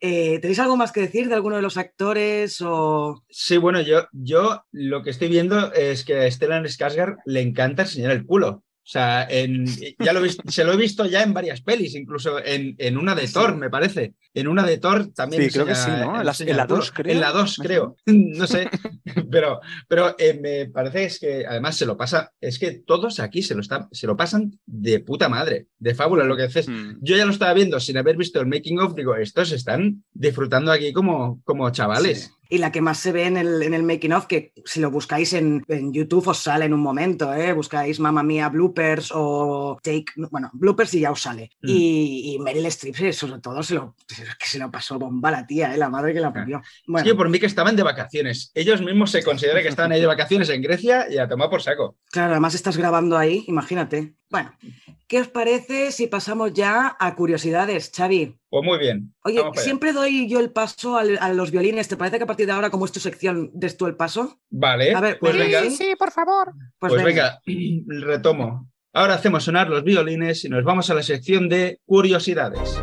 Eh, 0.00 0.38
¿Tenéis 0.40 0.58
algo 0.58 0.76
más 0.76 0.92
que 0.92 1.00
decir 1.00 1.28
de 1.28 1.34
alguno 1.34 1.56
de 1.56 1.62
los 1.62 1.76
actores? 1.76 2.60
O... 2.60 3.24
Sí, 3.30 3.56
bueno, 3.56 3.80
yo, 3.80 4.06
yo 4.12 4.64
lo 4.72 5.02
que 5.02 5.10
estoy 5.10 5.28
viendo 5.28 5.72
es 5.72 6.04
que 6.04 6.18
a 6.18 6.30
Stellan 6.30 6.64
Skarsgård 6.64 7.16
le 7.24 7.40
encanta 7.40 7.82
enseñar 7.82 8.10
el 8.10 8.26
culo. 8.26 8.62
O 8.86 8.88
sea, 8.88 9.26
en, 9.28 9.66
ya 9.98 10.12
lo 10.12 10.20
se 10.28 10.62
lo 10.62 10.72
he 10.72 10.76
visto 10.76 11.06
ya 11.06 11.24
en 11.24 11.34
varias 11.34 11.60
pelis, 11.60 11.96
incluso 11.96 12.38
en, 12.38 12.76
en 12.78 12.96
una 12.96 13.16
de 13.16 13.26
Thor, 13.26 13.56
me 13.56 13.68
parece. 13.68 14.14
En 14.32 14.46
una 14.46 14.62
de 14.62 14.78
Thor 14.78 15.08
también. 15.08 15.42
Sí, 15.42 15.50
creo 15.50 15.66
que 15.66 15.74
sí, 15.74 15.90
¿no? 15.90 16.20
En 16.20 16.56
la 16.56 16.66
2, 16.66 16.92
creo. 16.92 17.12
En 17.12 17.20
la 17.20 17.32
2, 17.32 17.56
creo. 17.60 17.96
No 18.06 18.46
sé. 18.46 18.70
pero 19.28 19.58
pero 19.88 20.14
eh, 20.18 20.38
me 20.40 20.66
parece 20.66 21.04
es 21.04 21.18
que 21.18 21.44
además 21.44 21.76
se 21.76 21.84
lo 21.84 21.96
pasa. 21.96 22.32
Es 22.40 22.60
que 22.60 22.70
todos 22.70 23.18
aquí 23.18 23.42
se 23.42 23.56
lo, 23.56 23.60
están, 23.60 23.88
se 23.90 24.06
lo 24.06 24.16
pasan 24.16 24.56
de 24.66 25.00
puta 25.00 25.28
madre, 25.28 25.66
de 25.80 25.94
fábula 25.96 26.22
lo 26.22 26.36
que 26.36 26.44
haces. 26.44 26.68
Hmm. 26.68 26.98
Yo 27.00 27.16
ya 27.16 27.24
lo 27.24 27.32
estaba 27.32 27.54
viendo 27.54 27.80
sin 27.80 27.98
haber 27.98 28.16
visto 28.16 28.40
el 28.40 28.46
making 28.46 28.78
of. 28.78 28.94
Digo, 28.94 29.16
estos 29.16 29.50
están 29.50 30.04
disfrutando 30.12 30.70
aquí 30.70 30.92
como, 30.92 31.42
como 31.42 31.68
chavales 31.70 32.35
y 32.48 32.58
la 32.58 32.72
que 32.72 32.80
más 32.80 32.98
se 32.98 33.12
ve 33.12 33.26
en 33.26 33.36
el, 33.36 33.62
en 33.62 33.74
el 33.74 33.82
making 33.82 34.12
of, 34.12 34.26
que 34.26 34.52
si 34.64 34.80
lo 34.80 34.90
buscáis 34.90 35.32
en, 35.32 35.64
en, 35.68 35.92
YouTube 35.92 36.28
os 36.28 36.38
sale 36.38 36.64
en 36.64 36.74
un 36.74 36.80
momento, 36.80 37.32
¿eh? 37.34 37.52
buscáis 37.52 38.00
Mamma 38.00 38.22
Mía 38.22 38.48
bloopers 38.48 39.10
o 39.14 39.78
Take, 39.82 40.12
bueno, 40.30 40.50
bloopers 40.52 40.94
y 40.94 41.00
ya 41.00 41.10
os 41.10 41.22
sale. 41.22 41.50
Mm. 41.62 41.68
Y, 41.68 42.34
y, 42.34 42.38
Meryl 42.38 42.66
Streep, 42.66 43.00
eh, 43.00 43.12
sobre 43.12 43.40
todo, 43.40 43.62
se 43.62 43.74
lo, 43.74 43.94
que 44.06 44.46
se 44.46 44.58
lo 44.58 44.70
pasó 44.70 44.98
bomba 44.98 45.30
la 45.30 45.46
tía, 45.46 45.74
¿eh? 45.74 45.78
la 45.78 45.88
madre 45.88 46.12
que 46.12 46.20
la 46.20 46.32
parió. 46.32 46.62
Bueno. 46.86 47.04
Que 47.04 47.14
por 47.14 47.28
mí 47.28 47.38
que 47.38 47.46
estaban 47.46 47.76
de 47.76 47.82
vacaciones. 47.82 48.50
Ellos 48.54 48.80
mismos 48.82 49.10
se 49.10 49.22
considera 49.22 49.62
que 49.62 49.68
estaban 49.68 49.92
ahí 49.92 50.00
de 50.00 50.06
vacaciones 50.06 50.48
en 50.50 50.62
Grecia 50.62 51.06
y 51.10 51.18
a 51.18 51.28
tomar 51.28 51.50
por 51.50 51.62
saco. 51.62 51.96
Claro, 52.10 52.32
además 52.32 52.54
estás 52.54 52.76
grabando 52.76 53.16
ahí, 53.16 53.44
imagínate. 53.46 54.14
Bueno, 54.28 54.52
¿qué 55.06 55.20
os 55.20 55.28
parece 55.28 55.92
si 55.92 56.08
pasamos 56.08 56.52
ya 56.52 56.96
a 56.98 57.14
curiosidades, 57.14 57.92
Xavi? 57.94 58.36
Pues 58.48 58.64
muy 58.64 58.78
bien. 58.78 59.14
Oye, 59.22 59.40
siempre 59.54 59.92
doy 59.92 60.28
yo 60.28 60.40
el 60.40 60.50
paso 60.50 60.96
a 60.96 61.32
los 61.32 61.52
violines. 61.52 61.86
¿Te 61.86 61.96
parece 61.96 62.18
que 62.18 62.24
a 62.24 62.26
partir 62.26 62.46
de 62.46 62.52
ahora, 62.52 62.70
como 62.70 62.86
es 62.86 62.92
tu 62.92 62.98
sección, 62.98 63.50
des 63.54 63.76
tú 63.76 63.86
el 63.86 63.94
paso? 63.94 64.40
Vale, 64.50 64.92
a 64.94 65.00
ver, 65.00 65.18
pues 65.20 65.36
venga. 65.38 65.70
Sí, 65.70 65.94
por 65.96 66.10
favor. 66.10 66.52
Pues, 66.78 66.92
pues 66.92 67.04
venga. 67.04 67.40
retomo. 67.86 68.68
Ahora 68.92 69.14
hacemos 69.14 69.44
sonar 69.44 69.68
los 69.68 69.84
violines 69.84 70.44
y 70.44 70.48
nos 70.48 70.64
vamos 70.64 70.90
a 70.90 70.94
la 70.94 71.02
sección 71.02 71.48
de 71.48 71.80
curiosidades. 71.84 72.80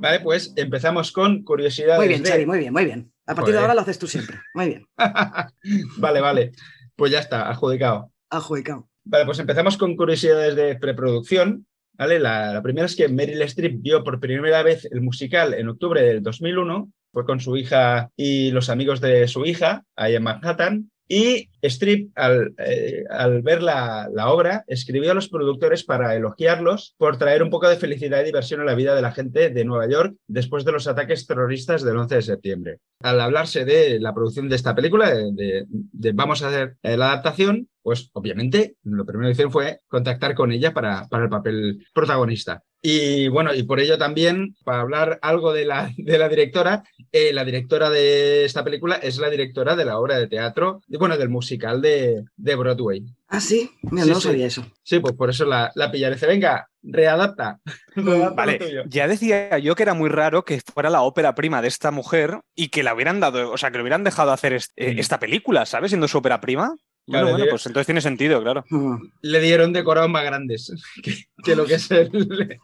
Vale, 0.00 0.20
pues 0.20 0.52
empezamos 0.56 1.12
con 1.12 1.44
curiosidades. 1.44 1.98
Muy 1.98 2.08
bien, 2.08 2.24
Xavi, 2.24 2.46
muy 2.46 2.58
bien, 2.58 2.72
muy 2.72 2.84
bien. 2.84 3.13
A 3.26 3.34
partir 3.34 3.54
de 3.54 3.60
ahora 3.60 3.74
lo 3.74 3.80
haces 3.80 3.98
tú 3.98 4.06
siempre. 4.06 4.38
Muy 4.54 4.66
bien. 4.66 4.86
vale, 5.98 6.20
vale. 6.20 6.52
Pues 6.96 7.10
ya 7.10 7.20
está, 7.20 7.48
adjudicado. 7.48 8.12
Adjudicado. 8.30 8.88
Vale, 9.04 9.24
pues 9.24 9.38
empezamos 9.38 9.76
con 9.76 9.96
curiosidades 9.96 10.54
de 10.56 10.76
preproducción. 10.76 11.66
¿vale? 11.92 12.18
La, 12.18 12.60
primera 12.62 12.86
es 12.86 12.96
que 12.96 13.08
Meryl 13.08 13.42
Streep 13.42 13.80
vio 13.80 14.04
por 14.04 14.20
primera 14.20 14.62
vez 14.62 14.86
el 14.90 15.00
musical 15.00 15.54
en 15.54 15.68
octubre 15.68 16.02
del 16.02 16.22
2001. 16.22 16.90
Fue 17.12 17.24
con 17.24 17.40
su 17.40 17.56
hija 17.56 18.10
y 18.16 18.50
los 18.50 18.68
amigos 18.68 19.00
de 19.00 19.28
su 19.28 19.44
hija, 19.44 19.84
ahí 19.96 20.16
en 20.16 20.22
Manhattan. 20.22 20.90
Y 21.08 21.50
Strip, 21.64 22.10
al, 22.16 22.54
eh, 22.58 23.04
ver 23.42 23.62
la, 23.62 24.08
obra, 24.26 24.64
escribió 24.66 25.12
a 25.12 25.14
los 25.14 25.28
productores 25.28 25.84
para 25.84 26.14
elogiarlos 26.14 26.94
por 26.98 27.16
traer 27.16 27.42
un 27.42 27.50
poco 27.50 27.68
de 27.68 27.76
felicidad 27.76 28.20
y 28.20 28.26
diversión 28.26 28.60
a 28.60 28.64
la 28.64 28.74
vida 28.74 28.94
de 28.94 29.02
la 29.02 29.12
gente 29.12 29.50
de 29.50 29.64
Nueva 29.64 29.88
York 29.88 30.14
después 30.26 30.64
de 30.64 30.72
los 30.72 30.86
ataques 30.86 31.26
terroristas 31.26 31.82
del 31.82 31.96
11 31.96 32.16
de 32.16 32.22
septiembre. 32.22 32.78
Al 33.00 33.20
hablarse 33.20 33.64
de 33.64 33.98
la 33.98 34.14
producción 34.14 34.48
de 34.48 34.56
esta 34.56 34.74
película, 34.74 35.10
de, 35.14 35.66
vamos 36.12 36.42
a 36.42 36.48
hacer 36.48 36.76
la 36.82 37.12
adaptación, 37.12 37.68
pues 37.84 38.10
obviamente 38.14 38.76
lo 38.82 39.04
primero 39.04 39.28
que 39.28 39.32
hicieron 39.32 39.52
fue 39.52 39.80
contactar 39.88 40.34
con 40.34 40.50
ella 40.52 40.72
para, 40.72 41.06
el 41.10 41.28
papel 41.28 41.86
protagonista. 41.92 42.62
Y 42.80 43.28
bueno, 43.28 43.54
y 43.54 43.62
por 43.62 43.78
ello 43.78 43.98
también, 43.98 44.56
para 44.64 44.80
hablar 44.80 45.18
algo 45.22 45.52
de 45.52 45.66
la, 45.66 45.90
directora, 46.28 46.82
eh, 47.12 47.32
la 47.32 47.44
directora 47.44 47.90
de 47.90 48.44
esta 48.44 48.64
película 48.64 48.96
es 48.96 49.18
la 49.18 49.30
directora 49.30 49.76
de 49.76 49.84
la 49.84 49.98
obra 49.98 50.18
de 50.18 50.26
teatro, 50.26 50.80
bueno, 50.88 51.16
del 51.18 51.28
musical 51.54 51.80
de, 51.80 52.24
de 52.36 52.56
Broadway. 52.56 53.04
Ah, 53.28 53.40
sí, 53.40 53.70
Mira, 53.82 54.04
sí, 54.04 54.10
no 54.10 54.20
sí. 54.20 54.28
sabía 54.28 54.46
eso. 54.46 54.66
Sí, 54.82 54.98
pues 54.98 55.14
por 55.14 55.30
eso 55.30 55.44
la, 55.44 55.70
la 55.74 55.90
pillaré. 55.90 56.16
Venga, 56.26 56.68
readapta. 56.82 57.60
readapta 57.96 58.34
vale, 58.34 58.84
ya 58.88 59.08
decía 59.08 59.58
yo 59.58 59.74
que 59.74 59.82
era 59.82 59.94
muy 59.94 60.08
raro 60.08 60.44
que 60.44 60.60
fuera 60.60 60.90
la 60.90 61.02
ópera 61.02 61.34
prima 61.34 61.62
de 61.62 61.68
esta 61.68 61.90
mujer 61.90 62.40
y 62.54 62.68
que 62.68 62.82
la 62.82 62.94
hubieran 62.94 63.20
dado, 63.20 63.50
o 63.52 63.58
sea, 63.58 63.70
que 63.70 63.78
le 63.78 63.82
hubieran 63.82 64.04
dejado 64.04 64.32
hacer 64.32 64.52
este, 64.52 64.94
mm. 64.94 64.98
esta 64.98 65.18
película, 65.18 65.66
¿sabes? 65.66 65.90
Siendo 65.90 66.08
su 66.08 66.18
ópera 66.18 66.40
prima. 66.40 66.74
Claro, 67.06 67.26
bueno, 67.26 67.38
bueno, 67.38 67.50
pues 67.50 67.66
entonces 67.66 67.86
tiene 67.86 68.00
sentido, 68.00 68.42
claro. 68.42 68.64
Le 69.22 69.40
dieron 69.40 69.72
decorados 69.72 70.10
más 70.10 70.24
grandes 70.24 70.72
que, 71.02 71.14
que 71.42 71.54
lo 71.54 71.66
que 71.66 71.74
es 71.74 71.90
el, 71.90 72.10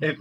el, 0.00 0.16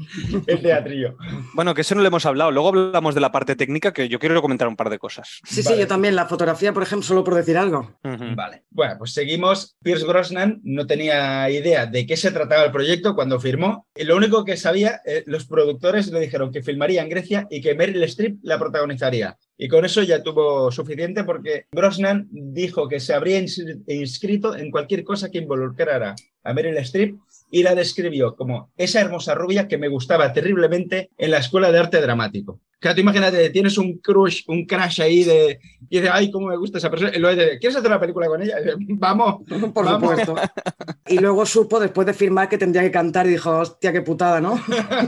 el, 0.46 0.62
teatrillo. 0.62 1.16
Bueno, 1.54 1.74
que 1.74 1.82
eso 1.82 1.96
no 1.96 2.02
le 2.02 2.08
hemos 2.08 2.26
hablado. 2.26 2.52
Luego 2.52 2.70
hablamos 2.70 3.16
de 3.16 3.22
la 3.22 3.32
parte 3.32 3.56
técnica, 3.56 3.94
que 3.94 4.10
yo 4.10 4.20
quiero 4.20 4.42
comentar 4.42 4.68
un 4.68 4.76
par 4.76 4.90
de 4.90 5.00
cosas. 5.00 5.40
Sí, 5.46 5.62
vale. 5.62 5.76
sí, 5.76 5.82
yo 5.82 5.88
también. 5.88 6.16
La 6.16 6.26
fotografía, 6.26 6.74
por 6.74 6.84
ejemplo, 6.84 7.08
solo 7.08 7.24
por 7.24 7.36
decir 7.36 7.58
algo. 7.58 7.98
Uh 8.04 8.10
-huh. 8.10 8.36
Vale. 8.36 8.64
Bueno, 8.70 8.96
pues 8.98 9.14
seguimos. 9.14 9.78
Pierce 9.82 10.06
Brosnan 10.06 10.60
no 10.64 10.86
tenía 10.86 11.50
idea 11.50 11.86
de 11.86 12.06
qué 12.06 12.18
se 12.18 12.32
trataba 12.32 12.66
el 12.66 12.72
proyecto 12.72 13.16
cuando 13.16 13.40
firmó. 13.40 13.88
Y 13.96 14.04
lo 14.04 14.18
único 14.18 14.44
que 14.44 14.58
sabía, 14.58 15.02
eh, 15.06 15.24
los 15.28 15.46
productores 15.46 16.12
le 16.12 16.20
dijeron 16.20 16.52
que 16.52 16.62
filmaría 16.62 17.02
en 17.02 17.10
Grecia 17.10 17.48
y 17.50 17.62
que 17.62 17.76
Meryl 17.76 18.04
Streep 18.04 18.40
la 18.44 18.60
protagonizaría. 18.60 19.38
Y 19.62 19.68
con 19.68 19.84
eso 19.84 20.02
ya 20.04 20.24
tuvo 20.24 20.72
suficiente 20.72 21.26
porque 21.26 21.66
Brosnan 21.74 22.30
dijo 22.32 22.88
que 22.88 23.02
se 23.02 23.14
habría 23.14 23.40
inscrito 23.40 24.56
en 24.56 24.72
cualquier 24.72 25.04
cosa 25.04 25.30
que 25.30 25.40
involucrara 25.40 26.16
a 26.46 26.54
Meryl 26.54 26.78
Streep 26.78 27.18
y 27.52 27.64
la 27.64 27.76
describió 27.76 28.38
como 28.38 28.72
esa 28.78 29.02
hermosa 29.02 29.36
rubia 29.36 29.68
que 29.68 29.78
me 29.78 29.90
gustaba 29.90 30.32
terriblemente 30.32 31.10
en 31.18 31.32
la 31.32 31.40
escuela 31.40 31.74
de 31.74 31.80
arte 31.80 32.00
dramático. 32.00 32.62
Claro, 32.80 32.96
tú 32.96 33.02
imagínate, 33.02 33.50
tienes 33.50 33.78
un 33.78 33.98
crush, 33.98 34.44
un 34.48 34.66
crash 34.66 35.02
ahí 35.02 35.26
de. 35.26 35.60
Y 35.90 35.98
dices, 35.98 36.12
ay, 36.14 36.32
cómo 36.32 36.48
me 36.48 36.56
gusta 36.56 36.78
esa 36.78 36.90
persona. 36.90 37.12
Y 37.14 37.20
luego 37.20 37.36
dices, 37.36 37.60
¿quieres 37.60 37.76
hacer 37.76 37.92
una 37.92 38.00
película 38.00 38.28
con 38.28 38.42
ella? 38.42 38.58
Y 38.60 38.64
dices, 38.64 38.78
vamos. 38.88 39.42
Por 39.74 39.86
vamos. 39.86 40.18
supuesto. 40.20 40.36
Y 41.08 41.18
luego 41.18 41.46
supo, 41.46 41.80
después 41.80 42.08
de 42.08 42.14
firmar, 42.14 42.48
que 42.48 42.58
tendría 42.58 42.84
que 42.84 42.92
cantar 42.92 43.28
y 43.28 43.32
dijo, 43.32 43.58
hostia, 43.58 43.92
qué 43.92 44.02
putada, 44.02 44.40
¿no? 44.40 44.62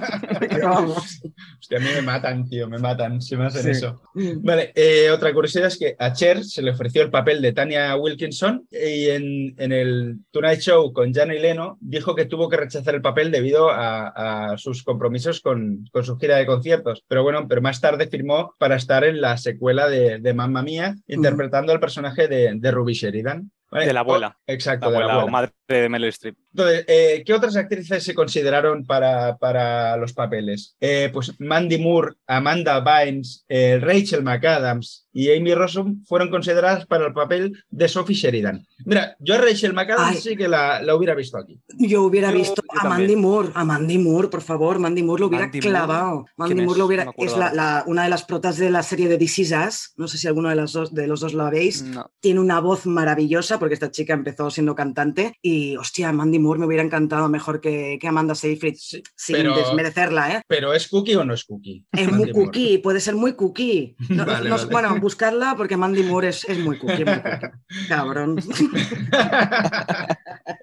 vamos. 0.64 1.22
Hostia, 1.60 1.78
a 1.78 1.82
mí 1.82 1.88
me 1.96 2.02
matan, 2.02 2.50
tío, 2.50 2.68
me 2.68 2.78
matan 2.78 3.22
si 3.22 3.38
me 3.38 3.46
hacen 3.46 3.64
sí. 3.64 3.70
eso. 3.70 4.02
Vale, 4.14 4.74
eh, 4.76 5.10
otra 5.12 5.34
curiosidad 5.34 5.68
es 5.68 5.78
que 5.78 5.96
a 5.98 6.12
Cher 6.12 6.44
se 6.44 6.62
le 6.62 6.72
ofreció 6.72 7.02
el 7.04 7.10
papel 7.10 7.42
de 7.42 7.54
Tania 7.54 7.96
Wilkinson 7.96 8.68
y 8.72 9.10
en, 9.10 9.56
en 9.58 9.72
el 9.72 10.18
Tonight 10.32 10.60
Show 10.60 10.92
con 10.92 11.14
Jana 11.14 11.36
y 11.36 11.40
Leno 11.40 11.78
dijo 11.80 12.16
que 12.16 12.26
tuvo 12.26 12.50
que 12.50 12.58
rechazar 12.58 12.96
el 12.96 13.02
papel 13.02 13.32
debido 13.32 13.70
a, 13.70 14.52
a 14.52 14.58
sus 14.58 14.84
compromisos 14.84 15.40
con, 15.40 15.88
con 15.92 16.04
su 16.04 16.18
gira 16.18 16.38
de 16.38 16.46
conciertos. 16.46 17.04
Pero 17.08 17.24
bueno, 17.24 17.48
pero 17.48 17.61
más 17.62 17.82
tarde 17.82 18.08
firmó 18.08 18.56
para 18.58 18.76
estar 18.76 19.04
en 19.04 19.22
la 19.22 19.38
secuela 19.38 19.88
de, 19.88 20.20
de 20.20 20.34
Mamma 20.34 20.62
Mía, 20.64 20.96
interpretando 21.08 21.72
el 21.74 21.80
personaje 21.80 22.28
de, 22.28 22.54
de 22.56 22.72
Ruby 22.72 22.94
Sheridan. 22.94 23.52
¿Vale? 23.72 23.86
De 23.86 23.94
la 23.94 24.02
abuela. 24.02 24.38
Exacto, 24.48 24.90
la 24.90 24.98
abuela, 24.98 25.06
de 25.06 25.08
la 25.08 25.14
abuela. 25.14 25.26
o 25.26 25.32
madre 25.32 25.52
de 25.68 25.90
Meryl 25.90 26.10
Streep. 26.10 26.38
Entonces, 26.54 26.86
eh, 26.88 27.24
¿qué 27.26 27.34
otras 27.34 27.56
actrices 27.56 28.04
se 28.04 28.14
consideraron 28.14 28.86
para, 28.86 29.38
para 29.38 29.96
los 29.98 30.14
papeles? 30.14 30.76
Eh, 30.82 31.10
pues 31.14 31.34
Mandy 31.40 31.78
Moore, 31.78 32.16
Amanda 32.28 32.80
Bynes, 32.82 33.46
eh, 33.48 33.80
Rachel 33.82 34.24
McAdams 34.24 35.08
y 35.14 35.32
Amy 35.32 35.54
Rossum 35.54 36.04
fueron 36.06 36.30
consideradas 36.30 36.86
para 36.86 37.08
el 37.08 37.14
papel 37.14 37.64
de 37.70 37.88
Sophie 37.88 38.16
Sheridan. 38.16 38.66
Mira, 38.86 39.16
yo 39.20 39.36
a 39.36 39.38
Rachel 39.38 39.74
McAdams 39.74 40.18
Ay. 40.18 40.22
sí 40.22 40.36
que 40.36 40.48
la, 40.48 40.82
la, 40.82 40.96
hubiera 40.96 41.16
visto 41.16 41.38
aquí. 41.38 41.60
Yo 41.78 42.04
hubiera 42.04 42.32
yo, 42.32 42.38
visto 42.38 42.62
yo 42.62 42.80
a 42.80 42.90
Mandy 42.90 43.16
Moore, 43.16 43.50
a 43.54 43.64
Mandy 43.64 43.98
Moore, 43.98 44.28
por 44.28 44.42
favor, 44.42 44.80
Mandy 44.80 45.04
Moore 45.04 45.22
lo 45.22 45.28
hubiera 45.28 45.46
Mandy 45.46 45.60
clavado. 45.60 46.10
Moore. 46.10 46.32
Mandy 46.38 46.66
Moore 46.66 46.80
lo 46.80 46.86
hubiera, 46.86 47.06
no 47.06 47.14
es 47.18 47.38
la, 47.38 47.54
la, 47.54 47.84
una 47.88 48.04
de 48.04 48.10
las 48.10 48.24
protas 48.24 48.58
de 48.58 48.70
la 48.70 48.84
serie 48.84 49.08
de 49.08 49.18
This 49.18 49.40
Is 49.40 49.52
Us, 49.52 49.94
no 49.98 50.08
sé 50.08 50.18
si 50.18 50.28
alguno 50.28 50.50
de 50.50 50.56
los 50.56 50.74
dos, 50.74 50.94
de 50.94 51.08
los 51.08 51.20
dos 51.20 51.34
lo 51.34 51.50
veis, 51.50 51.84
no. 51.84 52.10
tiene 52.20 52.40
una 52.40 52.60
voz 52.60 52.86
maravillosa 52.86 53.60
porque 53.60 53.74
esta 53.74 53.92
chica 53.92 54.14
empezó 54.14 54.50
siendo 54.50 54.76
cantante 54.76 55.38
y, 55.42 55.78
hostia, 55.78 56.12
Mandy 56.12 56.41
Moore 56.42 56.60
me 56.60 56.66
hubiera 56.66 56.84
encantado 56.84 57.30
mejor 57.30 57.62
que, 57.62 57.98
que 58.00 58.08
Amanda 58.08 58.36
Seyfried, 58.36 58.76
sí, 58.78 59.02
sin 59.16 59.36
pero, 59.38 59.56
desmerecerla, 59.56 60.36
¿eh? 60.36 60.42
Pero 60.48 60.74
¿es 60.74 60.88
cookie 60.88 61.16
o 61.16 61.24
no 61.24 61.34
es 61.34 61.46
cookie? 61.46 61.86
Es 61.92 62.08
Mandy 62.10 62.26
muy 62.26 62.32
cookie, 62.34 62.68
Moore. 62.68 62.82
puede 62.82 63.00
ser 63.00 63.16
muy 63.16 63.34
cookie. 63.34 63.96
No, 64.10 64.26
vale, 64.26 64.50
no, 64.50 64.58
vale. 64.58 64.70
Bueno, 64.72 65.00
buscarla 65.00 65.56
porque 65.56 65.78
Mandy 65.78 66.04
Moore 66.04 66.30
es, 66.30 66.44
es 66.46 66.60
muy 66.60 66.78
cookie, 66.78 67.06
muy 67.06 67.22
cookie. 67.22 67.48
Cabrón. 67.88 68.36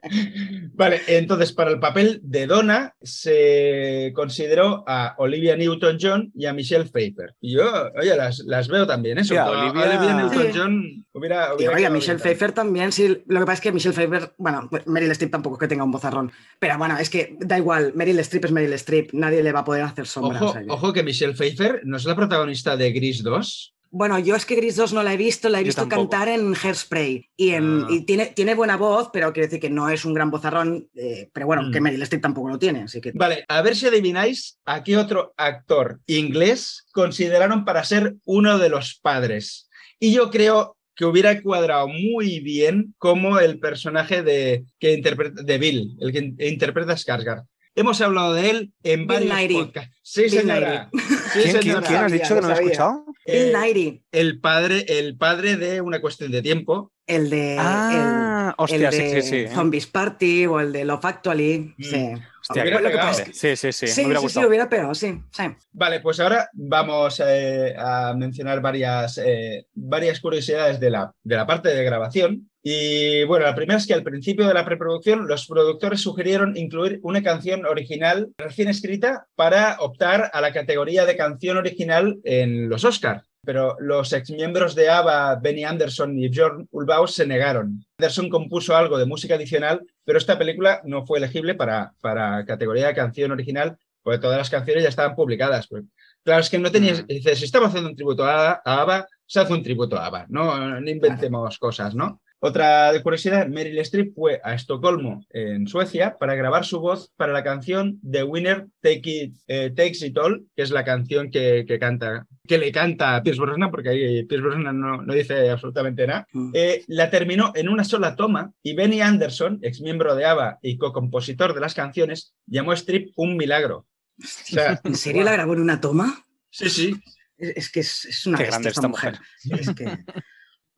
vale, 0.75 1.01
entonces 1.07 1.53
para 1.53 1.71
el 1.71 1.81
papel 1.81 2.21
de 2.23 2.47
Donna 2.47 2.95
se 3.03 4.13
consideró 4.15 4.85
a 4.87 5.15
Olivia 5.19 5.57
Newton-John 5.57 6.33
y 6.35 6.47
a 6.47 6.53
Michelle 6.53 6.85
Pfeiffer. 6.85 7.35
Y 7.41 7.55
yo, 7.55 7.91
oye, 7.97 8.17
las, 8.17 8.41
las 8.41 8.69
veo 8.69 8.87
también, 8.87 9.19
eso. 9.19 9.35
¿eh? 9.35 9.41
Olivia, 9.41 9.83
Olivia 9.83 10.15
Newton-John 10.15 10.83
sí. 10.83 11.05
hubiera, 11.13 11.55
hubiera... 11.55 11.73
Y, 11.73 11.77
oye, 11.77 11.91
Michelle 11.91 12.19
Pfeiffer 12.19 12.53
también, 12.53 12.93
sí. 12.93 13.23
Lo 13.27 13.41
que 13.41 13.47
pasa 13.47 13.55
es 13.55 13.61
que 13.61 13.73
Michelle 13.73 13.95
Pfeiffer, 13.95 14.35
bueno, 14.39 14.69
Meryl 14.87 15.11
Streep 15.13 15.33
tampoco 15.33 15.57
es 15.57 15.61
que 15.61 15.69
tenga 15.69 15.85
un 15.85 15.91
bozarrón. 15.91 16.33
Pero 16.59 16.79
bueno, 16.79 16.99
es 16.99 17.11
que 17.11 17.37
da 17.41 17.59
igual, 17.59 17.93
Meryl 17.95 18.19
Streep 18.21 18.47
es 18.47 18.53
Meryl 18.53 18.73
Streep, 18.75 19.13
nadie 19.13 19.43
le 19.43 19.53
va 19.53 19.61
a 19.61 19.65
poder 19.65 19.83
hacer 19.83 20.07
sombra. 20.07 20.43
Ojo, 20.43 20.59
ojo 20.69 20.93
que 20.93 21.03
Michelle 21.03 21.35
Pfeiffer 21.35 21.83
no 21.85 21.97
es 21.97 22.05
la 22.05 22.17
protagonista 22.17 22.77
de 22.77 22.93
Gris 22.93 23.23
2. 23.23 23.75
Bueno, 23.91 24.19
yo 24.19 24.37
es 24.37 24.45
que 24.45 24.57
Gris 24.57 24.77
2 24.77 24.93
no 24.93 25.03
la 25.03 25.15
he 25.15 25.17
visto, 25.17 25.49
la 25.49 25.61
he 25.61 25.65
visto 25.65 25.89
cantar 25.89 26.29
en 26.29 26.55
Hairspray. 26.55 27.29
Y, 27.37 27.51
en, 27.51 27.85
ah. 27.85 27.87
y 27.91 28.05
tiene, 28.05 28.27
tiene, 28.27 28.55
buena 28.55 28.77
voz, 28.77 29.09
pero 29.13 29.33
quiere 29.33 29.47
decir 29.47 29.61
que 29.61 29.71
no 29.71 29.89
es 29.89 30.05
un 30.05 30.15
gran 30.15 30.31
vozarrón. 30.31 30.89
Eh, 30.95 31.31
pero 31.33 31.47
bueno, 31.47 31.63
mm. 31.63 31.73
que 31.73 31.81
Meryl 31.81 32.03
Streep 32.03 32.23
tampoco 32.23 32.49
lo 32.49 32.59
tiene. 32.59 32.83
Así 32.83 33.01
que... 33.01 33.13
Vale, 33.13 33.45
a 33.49 33.63
ver 33.63 33.77
si 33.77 33.87
adivináis 33.87 34.59
a 34.67 34.83
qué 34.83 34.97
otro 34.97 35.33
actor 35.37 36.01
inglés 36.07 36.87
consideraron 36.93 37.65
para 37.65 37.85
ser 37.85 38.17
uno 38.25 38.59
de 38.59 38.69
los 38.69 38.99
padres. 39.01 39.69
Y 39.99 40.13
yo 40.13 40.31
creo 40.31 40.77
que 40.95 41.05
hubiera 41.05 41.41
cuadrado 41.41 41.87
muy 41.89 42.41
bien 42.41 42.95
como 42.99 43.39
el 43.39 43.61
personaje 43.61 44.23
de, 44.23 44.65
que 44.81 44.95
interpreta, 44.95 45.43
de 45.43 45.59
Bill, 45.59 45.97
el 46.01 46.13
que 46.13 46.49
interpreta 46.49 46.93
a 46.93 46.97
Skarsgård. 46.97 47.47
Hemos 47.77 48.01
hablado 48.01 48.35
de 48.35 48.51
él 48.51 48.73
en 48.83 49.07
Bill 49.07 49.29
varios 49.29 49.67
podcasts. 49.67 49.97
Sí, 50.03 50.29
señora. 50.29 50.91
Sí, 51.33 51.41
¿Quién, 51.43 51.63
señora. 51.63 51.87
¿Quién, 51.87 52.01
has 52.01 52.13
dicho 52.13 52.35
que 52.35 52.41
no 52.41 52.49
lo 52.49 52.55
he 52.55 52.63
escuchado? 52.63 53.05
Bill 53.27 53.53
Nighy. 53.53 54.03
El 54.13 54.41
padre, 54.41 54.85
el 54.89 55.17
padre 55.17 55.57
de 55.57 55.81
una 55.81 56.01
cuestión 56.01 56.31
de 56.31 56.43
tiempo. 56.43 56.93
El 57.07 57.31
de, 57.31 57.57
ah, 57.59 58.55
el, 58.59 58.65
hostia, 58.65 58.77
el 58.77 58.83
de 58.83 59.23
sí, 59.23 59.23
sí, 59.23 59.47
sí. 59.47 59.55
Zombies 59.55 59.87
Party 59.87 60.47
o 60.47 60.61
el 60.61 60.73
de 60.73 60.85
Love 60.85 61.05
Actually. 61.07 61.75
Mm. 61.79 61.83
Sí. 61.83 62.13
Hostia, 62.41 62.65
lo 62.81 62.91
que 62.91 62.97
pasa 62.97 63.23
es 63.23 63.29
que... 63.29 63.35
Sí, 63.35 63.57
sí, 63.57 63.73
sí. 63.73 63.87
Sí, 63.87 64.01
me 64.03 64.07
hubiera 64.07 64.21
sí, 64.21 64.25
gustado. 64.27 64.45
sí, 64.45 64.49
hubiera 64.49 64.69
pegado, 64.69 64.95
sí, 64.95 65.23
sí. 65.31 65.43
Vale, 65.73 66.01
pues 66.01 66.21
ahora 66.21 66.51
vamos 66.53 67.23
eh, 67.27 67.75
a 67.79 68.15
mencionar 68.15 68.61
varias, 68.61 69.19
eh, 69.25 69.67
varias 69.75 70.21
curiosidades 70.21 70.79
de 70.81 70.91
la, 70.91 71.13
de 71.23 71.37
la 71.37 71.47
parte 71.47 71.71
de 71.71 71.83
grabación. 71.83 72.51
Y 72.71 73.25
bueno, 73.25 73.47
la 73.47 73.55
primera 73.55 73.79
es 73.79 73.87
que 73.87 73.95
al 73.95 74.03
principio 74.03 74.47
de 74.47 74.53
la 74.53 74.63
preproducción 74.63 75.27
los 75.27 75.47
productores 75.47 76.03
sugirieron 76.03 76.55
incluir 76.55 77.01
una 77.03 77.23
canción 77.23 77.65
original 77.65 78.29
recién 78.37 78.69
escrita 78.69 79.27
para 79.37 79.79
optar 79.81 80.31
a 80.35 80.43
la 80.43 80.53
categoría 80.53 81.07
de 81.07 81.17
canción 81.17 81.57
original 81.57 82.19
en 82.25 82.69
los 82.69 82.85
Oscars. 82.85 83.25
Pero 83.43 83.75
los 83.81 84.13
exmiembros 84.13 84.75
de 84.75 84.91
ABBA, 84.91 85.37
Benny 85.37 85.65
Anderson 85.65 86.19
y 86.19 86.29
Björn 86.29 86.69
Ulvaeus 86.71 87.15
se 87.15 87.27
negaron. 87.27 87.87
Anderson 87.99 88.29
compuso 88.29 88.77
algo 88.77 88.99
de 88.99 89.07
música 89.07 89.37
adicional, 89.37 89.81
pero 90.05 90.19
esta 90.19 90.39
película 90.39 90.83
no 90.85 91.07
fue 91.07 91.17
elegible 91.17 91.55
para, 91.55 91.95
para 92.03 92.45
categoría 92.45 92.89
de 92.89 92.95
canción 92.95 93.33
original, 93.33 93.79
porque 94.03 94.19
todas 94.19 94.37
las 94.37 94.51
canciones 94.51 94.83
ya 94.83 94.91
estaban 94.91 95.17
publicadas. 95.17 95.69
Pues, 95.69 95.85
claro, 96.23 96.43
es 96.43 96.51
que 96.51 96.59
no 96.59 96.71
tenías... 96.71 97.07
Dices, 97.07 97.39
si 97.39 97.47
estamos 97.47 97.71
haciendo 97.71 97.89
un 97.89 97.97
tributo 97.97 98.27
a, 98.27 98.61
a 98.63 98.83
ABBA, 98.83 99.07
se 99.25 99.41
hace 99.41 99.55
un 99.55 99.63
tributo 99.63 99.97
a 99.97 100.05
ABBA, 100.05 100.27
no, 100.29 100.81
no 100.81 100.91
inventemos 100.91 101.59
cosas, 101.59 101.95
¿no? 101.95 102.21
Otra 102.41 102.93
curiosidad, 103.03 103.49
Meryl 103.49 103.79
Streep 103.81 104.15
fue 104.15 104.41
a 104.45 104.55
Estocolmo, 104.55 105.25
en 105.31 105.67
Suecia, 105.67 106.17
para 106.19 106.37
grabar 106.37 106.65
su 106.65 106.79
voz 106.79 107.13
para 107.17 107.33
la 107.33 107.43
canción 107.43 108.01
The 108.09 108.23
Winner 108.23 108.69
Take 108.81 109.03
It, 109.05 109.37
eh, 109.49 109.71
Takes 109.75 110.07
It 110.07 110.17
All, 110.17 110.47
que 110.55 110.63
es 110.63 110.71
la 110.71 110.85
canción 110.85 111.33
que, 111.33 111.65
que, 111.67 111.81
canta, 111.81 112.29
que 112.47 112.59
le 112.59 112.71
canta 112.71 113.17
a 113.17 113.23
Pierce 113.25 113.41
Brosnan, 113.41 113.73
porque 113.73 113.89
ahí 113.89 114.25
Pierce 114.25 114.47
Brosnan 114.47 114.79
no, 114.79 115.03
no 115.03 115.15
dice 115.15 115.51
absolutamente 115.51 116.07
nada. 116.07 116.29
Mm. 116.33 116.53
Eh, 116.55 116.85
la 116.87 117.11
terminó 117.11 117.51
en 117.57 117.69
una 117.69 117.83
sola 117.83 118.15
toma 118.15 118.53
y 118.63 118.75
Benny 118.75 119.01
Anderson, 119.01 119.59
ex 119.63 119.81
miembro 119.81 120.15
de 120.15 120.25
ABBA 120.25 120.61
y 120.63 120.79
co-compositor 120.79 121.55
de 121.55 121.61
las 121.61 121.75
canciones, 121.75 122.35
llamó 122.47 122.71
a 122.71 122.75
Streep 122.75 123.11
un 123.17 123.37
milagro. 123.37 123.87
O 124.21 124.27
sea, 124.27 124.81
¿En 124.85 124.95
serio 124.95 125.23
wow. 125.23 125.31
la 125.31 125.33
grabó 125.33 125.55
en 125.55 125.61
una 125.61 125.81
toma? 125.81 126.25
Sí, 126.51 126.71
sí. 126.71 126.97
Es, 127.37 127.57
es 127.57 127.71
que 127.73 127.81
es, 127.81 128.05
es 128.05 128.27
una 128.27 128.39
Qué 128.39 128.45
grande 128.45 128.69
esta 128.69 128.87
mujer. 128.87 129.19
mujer. 129.45 129.61
Es 129.61 129.75
que... 129.75 130.05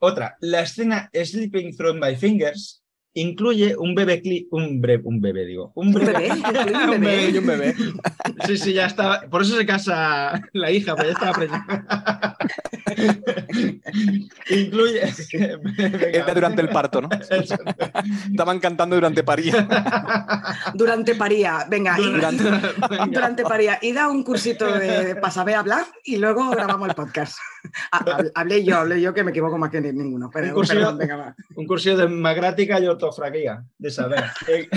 Otra, 0.01 0.37
la 0.41 0.61
escena 0.63 1.11
Sleeping 1.13 1.77
Through 1.77 1.97
My 2.03 2.17
Fingers 2.17 2.83
incluye 3.13 3.75
un 3.77 3.95
bebé 3.95 4.23
clip, 4.23 4.53
un 4.53 4.81
breve, 4.81 5.03
un 5.05 5.21
bebé, 5.21 5.45
digo, 5.45 5.73
un 5.75 5.89
¿Un 5.89 5.95
breve, 5.95 6.13
bebé? 6.13 6.27
¿Incluye 6.37 6.75
un 6.97 7.01
bebé 7.01 7.39
un 7.39 7.47
bebé. 7.47 7.75
Sí, 8.47 8.57
sí, 8.57 8.73
ya 8.73 8.87
está. 8.87 9.29
Por 9.29 9.43
eso 9.43 9.55
se 9.57 9.67
casa 9.67 10.41
la 10.55 10.71
hija, 10.71 10.97
pero 10.97 11.09
ya 11.09 11.13
estaba 11.13 11.33
preñada. 11.33 12.37
Incluye. 14.51 15.03
Era 16.13 16.33
durante 16.35 16.63
el 16.63 16.69
parto, 16.71 17.03
¿no? 17.03 17.09
Estaban 18.31 18.59
cantando 18.61 18.97
durante 18.97 19.23
paría. 19.23 19.69
Durante 20.75 21.15
paría. 21.17 21.67
Venga, 21.69 21.99
y- 22.01 22.03
Durante- 22.13 22.45
Venga. 22.45 23.07
durante 23.07 23.43
paría. 23.43 23.79
Y 23.83 23.93
da 23.93 24.09
un 24.09 24.23
cursito 24.23 24.73
de, 24.73 25.17
para 25.17 25.31
saber 25.33 25.57
hablar 25.57 25.85
y 26.05 26.17
luego 26.17 26.49
grabamos 26.51 26.89
el 26.89 26.95
podcast. 26.95 27.37
Hab- 27.93 28.33
Hablé 28.35 28.65
yo, 28.65 28.77
hablé 28.77 29.01
yo 29.01 29.13
que 29.15 29.25
me 29.25 29.31
equivoco 29.31 29.59
más 29.59 29.71
que 29.71 29.81
ninguno. 29.81 30.31
Pero, 30.33 30.49
Un 30.49 30.53
cursillo- 30.55 30.81
perdón, 30.81 30.99
venga, 30.99 31.17
va. 31.17 31.37
Un 31.57 31.67
cursillo 31.67 31.97
de 31.97 32.09
magrática 32.09 32.81
y 32.81 32.87
ortofraquía, 32.87 33.65
de 33.79 33.91
saber. 33.91 34.25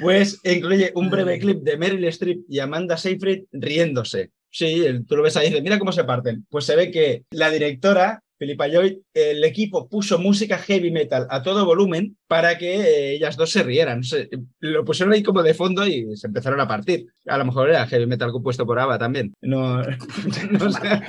Pues 0.00 0.40
incluye 0.44 0.92
un 0.94 1.10
breve 1.10 1.38
clip 1.38 1.62
de 1.62 1.76
Meryl 1.76 2.04
Streep 2.06 2.42
y 2.48 2.58
Amanda 2.58 2.96
Seyfried 2.96 3.44
riéndose. 3.52 4.30
Sí, 4.50 4.84
tú 5.06 5.16
lo 5.16 5.22
ves 5.22 5.36
ahí 5.36 5.60
mira 5.62 5.78
cómo 5.78 5.92
se 5.92 6.04
parten. 6.04 6.46
Pues 6.50 6.64
se 6.64 6.76
ve 6.76 6.90
que 6.90 7.24
la 7.30 7.50
directora, 7.50 8.22
Philippa 8.38 8.68
Joy, 8.68 9.02
el 9.14 9.42
equipo 9.44 9.88
puso 9.88 10.18
música 10.18 10.58
heavy 10.58 10.90
metal 10.90 11.26
a 11.28 11.42
todo 11.42 11.66
volumen 11.66 12.16
para 12.26 12.56
que 12.56 12.76
eh, 12.76 13.12
ellas 13.14 13.36
dos 13.36 13.50
se 13.50 13.62
rieran. 13.62 14.04
Se- 14.04 14.28
lo 14.60 14.84
pusieron 14.84 15.12
ahí 15.12 15.22
como 15.22 15.42
de 15.42 15.54
fondo 15.54 15.86
y 15.86 16.16
se 16.16 16.28
empezaron 16.28 16.60
a 16.60 16.68
partir. 16.68 17.06
A 17.26 17.36
lo 17.36 17.44
mejor 17.44 17.68
era 17.70 17.86
heavy 17.86 18.06
metal 18.06 18.30
compuesto 18.32 18.64
por 18.64 18.78
ABBA 18.78 18.98
también. 18.98 19.34
No, 19.40 19.82
no 20.50 20.72
sé. 20.72 21.02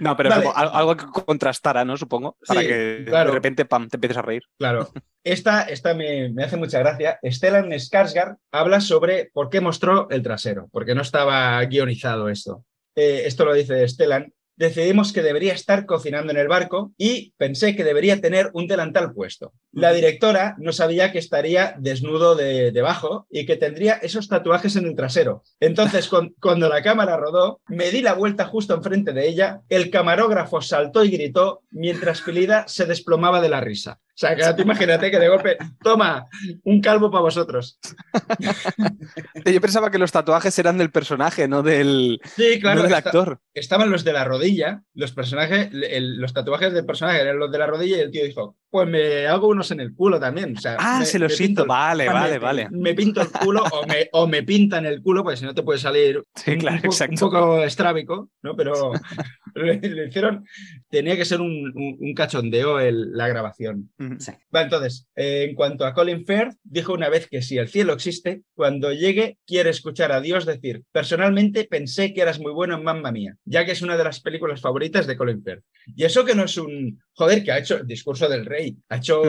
No, 0.00 0.16
pero 0.16 0.30
Vale. 0.30 0.48
algo 0.54 0.96
que 0.96 1.04
contrastara, 1.24 1.84
¿no? 1.84 1.96
Supongo. 1.96 2.36
Para 2.46 2.60
Sí, 2.62 2.66
que 2.66 3.04
claro. 3.06 3.30
de 3.30 3.34
repente, 3.34 3.64
pam, 3.64 3.88
te 3.88 3.96
empieces 3.96 4.16
a 4.18 4.22
reír. 4.22 4.42
Claro. 4.58 4.88
Esta, 5.26 5.62
esta 5.62 5.94
me, 5.94 6.28
me 6.28 6.44
hace 6.44 6.58
mucha 6.58 6.78
gracia. 6.80 7.18
Stellan 7.24 7.70
Skarsgård 7.72 8.36
habla 8.52 8.82
sobre 8.82 9.30
por 9.32 9.48
qué 9.48 9.62
mostró 9.62 10.06
el 10.10 10.22
trasero, 10.22 10.68
porque 10.70 10.94
no 10.94 11.00
estaba 11.00 11.64
guionizado 11.64 12.28
esto. 12.28 12.66
Eh, 12.94 13.22
esto 13.24 13.46
lo 13.46 13.54
dice 13.54 13.88
Stellan. 13.88 14.34
Decidimos 14.56 15.12
que 15.12 15.22
debería 15.22 15.52
estar 15.52 15.84
cocinando 15.86 16.30
en 16.32 16.38
el 16.38 16.48
barco 16.48 16.92
y 16.96 17.32
pensé 17.36 17.74
que 17.74 17.84
debería 17.84 18.20
tener 18.20 18.50
un 18.52 18.66
delantal 18.66 19.12
puesto. 19.12 19.52
La 19.72 19.92
directora 19.92 20.54
no 20.58 20.72
sabía 20.72 21.10
que 21.10 21.18
estaría 21.18 21.74
desnudo 21.78 22.36
de, 22.36 22.70
debajo 22.70 23.26
y 23.30 23.46
que 23.46 23.56
tendría 23.56 23.94
esos 23.94 24.28
tatuajes 24.28 24.76
en 24.76 24.86
el 24.86 24.94
trasero. 24.94 25.42
Entonces, 25.58 26.08
con- 26.08 26.34
cuando 26.40 26.68
la 26.68 26.82
cámara 26.82 27.16
rodó, 27.16 27.60
me 27.66 27.90
di 27.90 28.00
la 28.02 28.14
vuelta 28.14 28.44
justo 28.44 28.74
enfrente 28.74 29.12
de 29.12 29.28
ella, 29.28 29.62
el 29.68 29.90
camarógrafo 29.90 30.60
saltó 30.60 31.04
y 31.04 31.10
gritó 31.10 31.62
mientras 31.70 32.20
Pilida 32.20 32.64
se 32.68 32.86
desplomaba 32.86 33.40
de 33.40 33.48
la 33.48 33.60
risa. 33.60 34.00
O 34.14 34.16
sea, 34.16 34.36
que 34.54 34.62
imagínate 34.62 35.10
que 35.10 35.18
de 35.18 35.28
golpe, 35.28 35.56
toma, 35.82 36.26
un 36.62 36.80
calvo 36.80 37.10
para 37.10 37.22
vosotros. 37.22 37.80
Yo 39.44 39.60
pensaba 39.60 39.90
que 39.90 39.98
los 39.98 40.12
tatuajes 40.12 40.56
eran 40.58 40.78
del 40.78 40.90
personaje, 40.92 41.48
no 41.48 41.62
del, 41.64 42.20
Sí, 42.36 42.60
claro, 42.60 42.76
no 42.76 42.82
del 42.88 42.92
esta- 42.94 43.08
actor. 43.10 43.40
estaban 43.54 43.90
los 43.90 44.04
de 44.04 44.12
la 44.12 44.24
rodilla, 44.24 44.82
los 44.94 45.12
personajes, 45.12 45.70
el- 45.72 46.18
los 46.20 46.32
tatuajes 46.32 46.72
del 46.72 46.86
personaje 46.86 47.20
eran 47.22 47.38
los 47.38 47.50
de 47.50 47.58
la 47.58 47.66
rodilla 47.66 47.96
y 47.96 48.00
el 48.00 48.10
tío 48.12 48.24
dijo, 48.24 48.56
pues 48.74 48.88
me 48.88 49.24
hago 49.28 49.46
unos 49.46 49.70
en 49.70 49.78
el 49.78 49.94
culo 49.94 50.18
también. 50.18 50.56
O 50.56 50.60
sea, 50.60 50.76
Ah, 50.80 50.98
me- 50.98 51.06
se 51.06 51.20
los 51.20 51.32
pinto 51.36 51.62
el- 51.62 51.68
Vale, 51.68 52.06
me- 52.08 52.12
vale, 52.12 52.38
vale. 52.40 52.68
Me 52.72 52.92
pinto 52.92 53.20
el 53.22 53.28
culo 53.30 53.62
o 53.62 53.86
me, 53.86 54.08
o 54.10 54.26
me 54.26 54.42
pintan 54.42 54.84
el 54.84 55.00
culo, 55.00 55.22
porque 55.22 55.36
si 55.36 55.44
no 55.44 55.54
te 55.54 55.62
puede 55.62 55.78
salir 55.78 56.20
Sí, 56.34 56.50
un, 56.50 56.58
claro, 56.58 56.90
un 57.08 57.16
poco 57.18 57.62
estrábico, 57.62 58.30
¿no? 58.42 58.56
Pero 58.56 58.90
le, 59.54 59.76
le 59.78 60.08
hicieron, 60.08 60.44
tenía 60.90 61.16
que 61.16 61.24
ser 61.24 61.40
un, 61.40 61.52
un- 61.72 61.96
un 62.00 62.14
cachondeo 62.14 62.80
el- 62.80 63.12
la 63.12 63.28
grabación. 63.28 63.92
Sí. 64.18 64.32
Va, 64.52 64.62
entonces, 64.62 65.06
eh, 65.14 65.46
en 65.48 65.54
cuanto 65.54 65.86
a 65.86 65.94
Colin 65.94 66.26
Firth, 66.26 66.56
dijo 66.64 66.92
una 66.94 67.08
vez 67.08 67.28
que 67.28 67.42
si 67.42 67.58
el 67.58 67.68
cielo 67.68 67.92
existe, 67.92 68.42
cuando 68.56 68.92
llegue 68.92 69.38
quiere 69.46 69.70
escuchar 69.70 70.10
a 70.10 70.20
Dios 70.20 70.46
decir, 70.46 70.82
personalmente 70.90 71.68
pensé 71.70 72.12
que 72.12 72.22
eras 72.22 72.40
muy 72.40 72.50
bueno 72.52 72.74
en 72.76 72.82
Mamma 72.82 73.12
Mía, 73.12 73.36
ya 73.44 73.64
que 73.64 73.70
es 73.70 73.82
una 73.82 73.96
de 73.96 74.02
las 74.02 74.18
películas 74.20 74.60
favoritas 74.60 75.06
de 75.06 75.16
Colin 75.16 75.44
Firth. 75.44 75.62
Y 75.94 76.02
eso 76.04 76.24
que 76.24 76.34
no 76.34 76.44
es 76.44 76.56
un, 76.56 76.98
joder, 77.12 77.44
que 77.44 77.52
ha 77.52 77.58
hecho 77.58 77.76
el 77.76 77.86
Discurso 77.86 78.28
del 78.28 78.46
Rey, 78.46 78.63
ha 78.88 78.96
hecho 78.96 79.22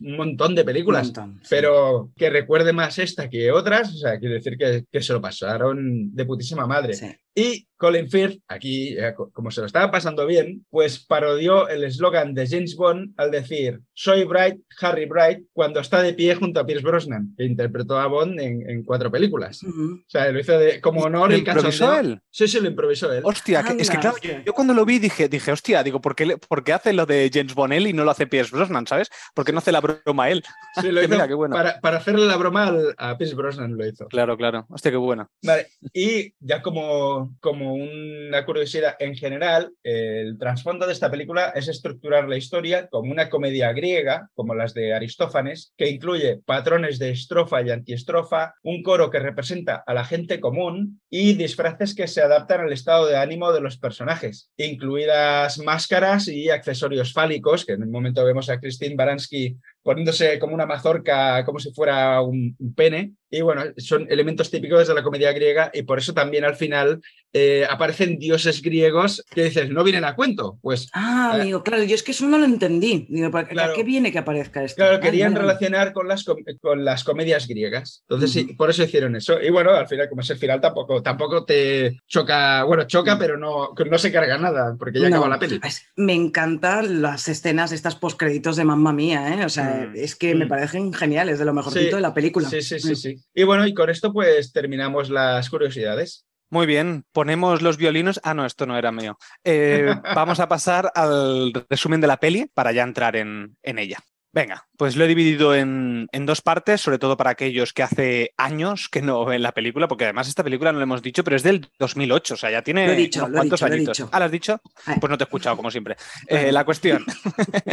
un 0.00 0.16
montón 0.16 0.54
de 0.54 0.64
películas, 0.64 1.08
Un 1.08 1.14
montón, 1.14 1.40
sí. 1.42 1.48
pero 1.50 2.10
que 2.16 2.30
recuerde 2.30 2.72
más 2.72 2.98
esta 2.98 3.28
que 3.28 3.50
otras, 3.50 3.94
o 3.94 3.98
sea, 3.98 4.18
quiere 4.18 4.36
decir 4.36 4.56
que, 4.56 4.84
que 4.90 5.02
se 5.02 5.12
lo 5.12 5.20
pasaron 5.20 6.14
de 6.14 6.24
putísima 6.24 6.66
madre. 6.66 6.94
Sí. 6.94 7.06
Y 7.38 7.68
Colin 7.76 8.10
Firth, 8.10 8.40
aquí, 8.48 8.96
eh, 8.98 9.14
co- 9.16 9.30
como 9.30 9.52
se 9.52 9.60
lo 9.60 9.68
estaba 9.68 9.92
pasando 9.92 10.26
bien, 10.26 10.66
pues 10.70 10.98
parodió 10.98 11.68
el 11.68 11.84
eslogan 11.84 12.34
de 12.34 12.48
James 12.48 12.74
Bond 12.74 13.14
al 13.16 13.30
decir 13.30 13.80
Soy 13.94 14.24
Bright, 14.24 14.60
Harry 14.80 15.06
Bright, 15.06 15.46
cuando 15.52 15.78
está 15.78 16.02
de 16.02 16.14
pie 16.14 16.34
junto 16.34 16.58
a 16.58 16.66
Pierce 16.66 16.84
Brosnan, 16.84 17.34
que 17.36 17.44
interpretó 17.44 17.96
a 17.96 18.08
Bond 18.08 18.40
en, 18.40 18.68
en 18.68 18.82
cuatro 18.82 19.12
películas. 19.12 19.62
O 19.62 20.02
sea, 20.08 20.32
lo 20.32 20.40
hizo 20.40 20.58
de, 20.58 20.80
como 20.80 21.02
honor 21.02 21.30
¿Lo 21.30 21.36
y 21.36 21.38
improvisó 21.38 21.96
él? 22.00 22.20
Sí, 22.30 22.48
sí, 22.48 22.58
lo 22.58 22.66
improvisó 22.66 23.12
él. 23.12 23.22
Hostia, 23.24 23.62
que- 23.62 23.80
es 23.80 23.88
que 23.90 23.98
claro, 23.98 24.16
hostia. 24.16 24.42
yo 24.44 24.52
cuando 24.54 24.74
lo 24.74 24.84
vi 24.84 24.98
dije, 24.98 25.28
dije, 25.28 25.52
hostia, 25.52 25.84
digo, 25.84 26.00
¿por 26.00 26.16
qué, 26.16 26.26
le- 26.26 26.38
por 26.38 26.64
qué 26.64 26.72
hace 26.72 26.92
lo 26.92 27.06
de 27.06 27.30
James 27.32 27.54
Bonnell 27.54 27.86
y 27.86 27.92
no 27.92 28.02
lo 28.04 28.10
hace 28.10 28.26
Pierce 28.26 28.50
Brosnan, 28.56 28.88
¿sabes? 28.88 29.08
¿Por 29.34 29.44
qué 29.44 29.52
no 29.52 29.58
hace 29.58 29.70
la 29.70 29.80
broma 29.80 30.28
él? 30.30 30.42
Sí, 30.80 30.90
lo 30.90 31.00
hizo 31.04 31.10
mira, 31.14 31.28
qué 31.28 31.34
bueno. 31.34 31.54
para, 31.54 31.78
para 31.80 31.98
hacerle 31.98 32.26
la 32.26 32.36
broma 32.36 32.66
al- 32.66 32.94
a 32.98 33.16
Pierce 33.16 33.36
Brosnan 33.36 33.76
lo 33.76 33.86
hizo. 33.86 34.08
Claro, 34.08 34.36
claro. 34.36 34.66
Hostia, 34.68 34.90
qué 34.90 34.96
bueno. 34.96 35.30
Vale, 35.44 35.68
y 35.92 36.32
ya 36.40 36.60
como, 36.60 37.27
como 37.40 37.74
una 37.74 38.44
curiosidad 38.44 38.96
en 38.98 39.14
general, 39.14 39.72
el 39.82 40.38
trasfondo 40.38 40.86
de 40.86 40.92
esta 40.92 41.10
película 41.10 41.52
es 41.54 41.68
estructurar 41.68 42.28
la 42.28 42.36
historia 42.36 42.88
como 42.88 43.10
una 43.10 43.28
comedia 43.28 43.72
griega, 43.72 44.28
como 44.34 44.54
las 44.54 44.74
de 44.74 44.94
Aristófanes, 44.94 45.72
que 45.76 45.88
incluye 45.88 46.40
patrones 46.44 46.98
de 46.98 47.10
estrofa 47.10 47.62
y 47.62 47.70
antiestrofa, 47.70 48.54
un 48.62 48.82
coro 48.82 49.10
que 49.10 49.18
representa 49.18 49.82
a 49.86 49.94
la 49.94 50.04
gente 50.04 50.40
común 50.40 51.00
y 51.10 51.34
disfraces 51.34 51.94
que 51.94 52.06
se 52.06 52.22
adaptan 52.22 52.60
al 52.60 52.72
estado 52.72 53.06
de 53.06 53.16
ánimo 53.16 53.52
de 53.52 53.60
los 53.60 53.78
personajes, 53.78 54.50
incluidas 54.56 55.58
máscaras 55.58 56.28
y 56.28 56.50
accesorios 56.50 57.12
fálicos, 57.12 57.64
que 57.64 57.72
en 57.72 57.82
un 57.82 57.90
momento 57.90 58.24
vemos 58.24 58.50
a 58.50 58.58
Christine 58.58 58.96
Baranski 58.96 59.56
poniéndose 59.82 60.38
como 60.38 60.54
una 60.54 60.66
mazorca, 60.66 61.44
como 61.44 61.58
si 61.58 61.72
fuera 61.72 62.20
un, 62.20 62.54
un 62.58 62.74
pene. 62.74 63.12
Y 63.30 63.42
bueno, 63.42 63.62
son 63.76 64.06
elementos 64.10 64.50
típicos 64.50 64.88
de 64.88 64.94
la 64.94 65.02
comedia 65.02 65.32
griega 65.32 65.70
y 65.74 65.82
por 65.82 65.98
eso 65.98 66.14
también 66.14 66.46
al 66.46 66.56
final 66.56 67.02
eh, 67.34 67.66
aparecen 67.68 68.18
dioses 68.18 68.62
griegos 68.62 69.22
que 69.30 69.44
dices, 69.44 69.68
no 69.70 69.84
vienen 69.84 70.06
a 70.06 70.14
cuento. 70.14 70.58
Pues 70.62 70.88
Ah, 70.94 71.34
Eh, 71.36 71.42
amigo, 71.42 71.62
claro, 71.62 71.82
yo 71.82 71.94
es 71.94 72.02
que 72.02 72.12
eso 72.12 72.26
no 72.26 72.38
lo 72.38 72.46
entendí. 72.46 73.06
Digo, 73.10 73.30
¿para- 73.30 73.46
Claro. 73.48 73.72
¿a 73.72 73.74
qué 73.76 73.82
viene 73.84 74.10
que 74.12 74.18
aparezca 74.18 74.62
esto? 74.64 74.76
claro, 74.76 74.96
Ah, 74.96 75.00
querían 75.00 75.34
vale. 75.34 75.42
relacionar 75.42 75.92
con 75.92 76.08
las, 76.08 76.24
com- 76.24 76.42
con 76.62 76.86
las 76.86 77.04
comedias 77.04 77.46
griegas. 77.46 78.02
Entonces 78.08 78.32
sí, 78.32 78.54
por 78.54 78.70
eso 78.70 78.82
hicieron 78.82 79.14
eso. 79.14 79.38
Y 79.42 79.50
bueno, 79.50 79.72
al 79.72 79.86
final, 79.88 80.08
como 80.08 80.22
es 80.22 80.30
el 80.30 80.38
final, 80.38 80.58
tampoco, 80.62 81.02
tampoco 81.02 81.44
te 81.44 81.98
choca, 82.06 82.64
bueno, 82.64 82.84
choca, 82.84 83.16
Mm. 83.16 83.18
pero 83.18 83.36
no, 83.36 83.74
no 83.74 83.98
se 83.98 84.10
carga 84.10 84.38
nada, 84.38 84.74
porque 84.78 85.00
ya 85.00 85.10
No, 85.10 85.16
acaba 85.16 85.28
la 85.28 85.38
peli. 85.38 85.60
me 85.96 86.14
encantan 86.14 87.02
las 87.02 87.28
escenas, 87.28 87.72
estas 87.72 87.94
postcréditos 87.94 88.56
de 88.56 88.64
Mamma 88.64 88.94
Mía, 88.94 89.34
¿eh? 89.34 89.44
O 89.44 89.50
sea, 89.50 89.67
Mm. 89.68 89.92
es 89.96 90.16
que 90.16 90.34
me 90.34 90.44
Mm. 90.44 90.48
parecen 90.48 90.92
geniales, 90.92 91.38
de 91.38 91.44
lo 91.44 91.54
mejorcito 91.54 91.86
Sí, 91.90 91.94
de 91.94 92.00
la 92.00 92.14
película. 92.14 92.48
Sí, 92.48 92.62
sí, 92.62 92.78
sí, 92.80 92.92
Mm. 92.92 92.96
sí. 92.96 93.16
Y 93.34 93.42
bueno, 93.44 93.66
y 93.66 93.74
con 93.74 93.90
esto 93.90 94.12
pues 94.12 94.52
terminamos 94.52 95.10
las 95.10 95.48
curiosidades. 95.50 96.24
Muy 96.50 96.66
bien, 96.66 97.04
ponemos 97.12 97.60
los 97.60 97.76
violinos. 97.76 98.20
Ah, 98.24 98.32
no, 98.32 98.46
esto 98.46 98.64
no 98.66 98.78
era 98.78 98.90
mío. 98.90 99.18
Eh, 99.44 99.84
vamos 100.14 100.40
a 100.40 100.48
pasar 100.48 100.90
al 100.94 101.52
resumen 101.68 102.00
de 102.00 102.06
la 102.06 102.16
peli 102.16 102.50
para 102.54 102.72
ya 102.72 102.82
entrar 102.84 103.16
en, 103.16 103.56
en 103.62 103.78
ella. 103.78 103.98
Venga, 104.38 104.68
pues 104.76 104.94
lo 104.94 105.04
he 105.04 105.08
dividido 105.08 105.52
en, 105.52 106.06
en 106.12 106.24
dos 106.24 106.42
partes, 106.42 106.80
sobre 106.80 107.00
todo 107.00 107.16
para 107.16 107.30
aquellos 107.30 107.72
que 107.72 107.82
hace 107.82 108.34
años 108.36 108.88
que 108.88 109.02
no 109.02 109.24
ven 109.24 109.42
la 109.42 109.50
película, 109.50 109.88
porque 109.88 110.04
además 110.04 110.28
esta 110.28 110.44
película 110.44 110.70
no 110.70 110.78
lo 110.78 110.84
hemos 110.84 111.02
dicho, 111.02 111.24
pero 111.24 111.34
es 111.34 111.42
del 111.42 111.68
2008, 111.80 112.34
o 112.34 112.36
sea, 112.36 112.48
ya 112.52 112.62
tiene 112.62 112.94
dicho, 112.94 113.24
unos 113.24 113.34
cuantos 113.34 113.58
dicho, 113.58 113.74
añitos. 113.74 114.00
Ah, 114.12 114.20
¿lo 114.20 114.26
has 114.26 114.30
dicho? 114.30 114.60
Ay. 114.86 114.98
Pues 115.00 115.10
no 115.10 115.18
te 115.18 115.24
he 115.24 115.26
escuchado, 115.26 115.56
como 115.56 115.72
siempre. 115.72 115.96
Eh, 116.28 116.52
la 116.52 116.64
cuestión, 116.64 117.04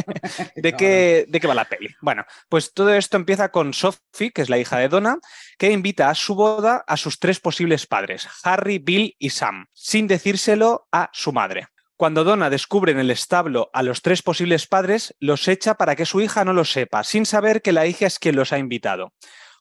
¿de 0.55 0.73
qué, 0.73 1.25
¿de 1.27 1.39
qué 1.39 1.47
va 1.47 1.53
la 1.53 1.65
peli? 1.65 1.89
Bueno, 2.01 2.25
pues 2.49 2.73
todo 2.73 2.93
esto 2.95 3.17
empieza 3.17 3.49
con 3.49 3.73
Sophie, 3.73 4.31
que 4.31 4.41
es 4.41 4.49
la 4.49 4.57
hija 4.57 4.79
de 4.79 4.87
Donna, 4.87 5.19
que 5.59 5.71
invita 5.71 6.09
a 6.09 6.15
su 6.15 6.33
boda 6.33 6.83
a 6.87 6.97
sus 6.97 7.19
tres 7.19 7.39
posibles 7.39 7.85
padres, 7.85 8.27
Harry, 8.43 8.79
Bill 8.79 9.15
y 9.19 9.29
Sam, 9.29 9.67
sin 9.73 10.07
decírselo 10.07 10.87
a 10.91 11.09
su 11.13 11.31
madre. 11.31 11.67
Cuando 11.97 12.25
Donna 12.25 12.49
descubre 12.49 12.91
en 12.91 12.99
el 12.99 13.09
establo 13.09 13.69
a 13.71 13.81
los 13.81 14.01
tres 14.01 14.21
posibles 14.21 14.67
padres, 14.67 15.15
los 15.19 15.47
echa 15.47 15.75
para 15.75 15.95
que 15.95 16.05
su 16.05 16.19
hija 16.19 16.43
no 16.43 16.51
lo 16.51 16.65
sepa, 16.65 17.05
sin 17.05 17.25
saber 17.25 17.61
que 17.61 17.71
la 17.71 17.85
hija 17.85 18.05
es 18.05 18.19
quien 18.19 18.35
los 18.35 18.51
ha 18.51 18.57
invitado. 18.57 19.13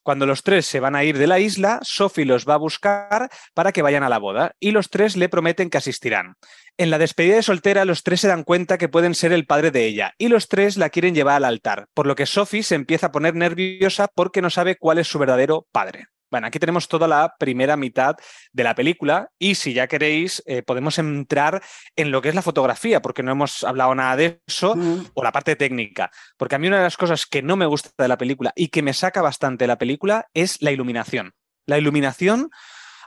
Cuando 0.03 0.27
los 0.27 0.43
tres 0.43 0.67
se 0.67 0.81
van 0.81 0.97
a 0.97 1.05
ir 1.05 1.17
de 1.17 1.29
la 1.29 1.39
isla, 1.39 1.79
Sophie 1.83 2.25
los 2.25 2.45
va 2.45 2.55
a 2.55 2.59
buscar 2.59 3.31
para 3.55 3.71
que 3.71 3.83
vayan 3.83 4.03
a 4.03 4.09
la 4.09 4.19
boda 4.19 4.57
y 4.59 4.73
los 4.73 4.91
tres 4.91 5.17
le 5.17 5.29
prometen 5.29 5.71
que 5.71 5.79
asistirán. 5.79 6.35
En 6.77 6.91
la 6.91 6.99
despedida 6.99 7.37
de 7.37 7.43
soltera, 7.45 7.85
los 7.85 8.03
tres 8.03 8.21
se 8.21 8.29
dan 8.29 8.43
cuenta 8.43 8.79
que 8.79 8.89
pueden 8.89 9.15
ser 9.15 9.33
el 9.33 9.47
padre 9.47 9.71
de 9.71 9.87
ella 9.87 10.13
y 10.19 10.27
los 10.27 10.49
tres 10.49 10.77
la 10.77 10.91
quieren 10.91 11.15
llevar 11.15 11.37
al 11.37 11.45
altar, 11.45 11.87
por 11.95 12.09
lo 12.09 12.17
que 12.17 12.27
Sophie 12.27 12.65
se 12.65 12.75
empieza 12.75 13.07
a 13.07 13.13
poner 13.13 13.37
nerviosa 13.37 14.09
porque 14.13 14.43
no 14.43 14.51
sabe 14.51 14.77
cuál 14.77 14.99
es 14.99 15.07
su 15.07 15.21
verdadero 15.21 15.69
padre. 15.71 16.09
Bueno, 16.35 16.49
aquí 16.49 16.59
tenemos 16.59 16.89
toda 16.89 17.07
la 17.07 17.33
primera 17.39 17.77
mitad 17.77 18.17
de 18.53 18.65
la 18.65 18.75
película 18.75 19.29
y 19.39 19.55
si 19.55 19.73
ya 19.73 19.87
queréis 19.87 20.43
eh, 20.47 20.65
podemos 20.65 20.99
entrar 20.99 21.63
en 21.95 22.11
lo 22.11 22.21
que 22.21 22.29
es 22.29 22.35
la 22.35 22.43
fotografía, 22.43 23.01
porque 23.01 23.23
no 23.23 23.31
hemos 23.31 23.63
hablado 23.63 23.95
nada 23.95 24.17
de 24.17 24.41
eso, 24.49 24.75
Mm. 24.75 25.07
o 25.15 25.23
la 25.23 25.31
parte 25.31 25.55
técnica. 25.55 26.11
Porque 26.37 26.57
a 26.57 26.59
mí 26.59 26.67
una 26.67 26.79
de 26.79 26.83
las 26.83 26.97
cosas 26.97 27.25
que 27.27 27.41
no 27.41 27.55
me 27.55 27.67
gusta 27.67 27.91
de 27.97 28.09
la 28.09 28.19
película 28.19 28.53
y 28.57 28.67
que 28.67 28.83
me 28.83 28.93
saca 28.95 29.23
bastante 29.23 29.63
de 29.63 29.69
la 29.69 29.79
película 29.79 30.27
es 30.35 30.61
la 30.61 30.73
iluminación. 30.73 31.35
La 31.67 31.79
iluminación, 31.79 32.51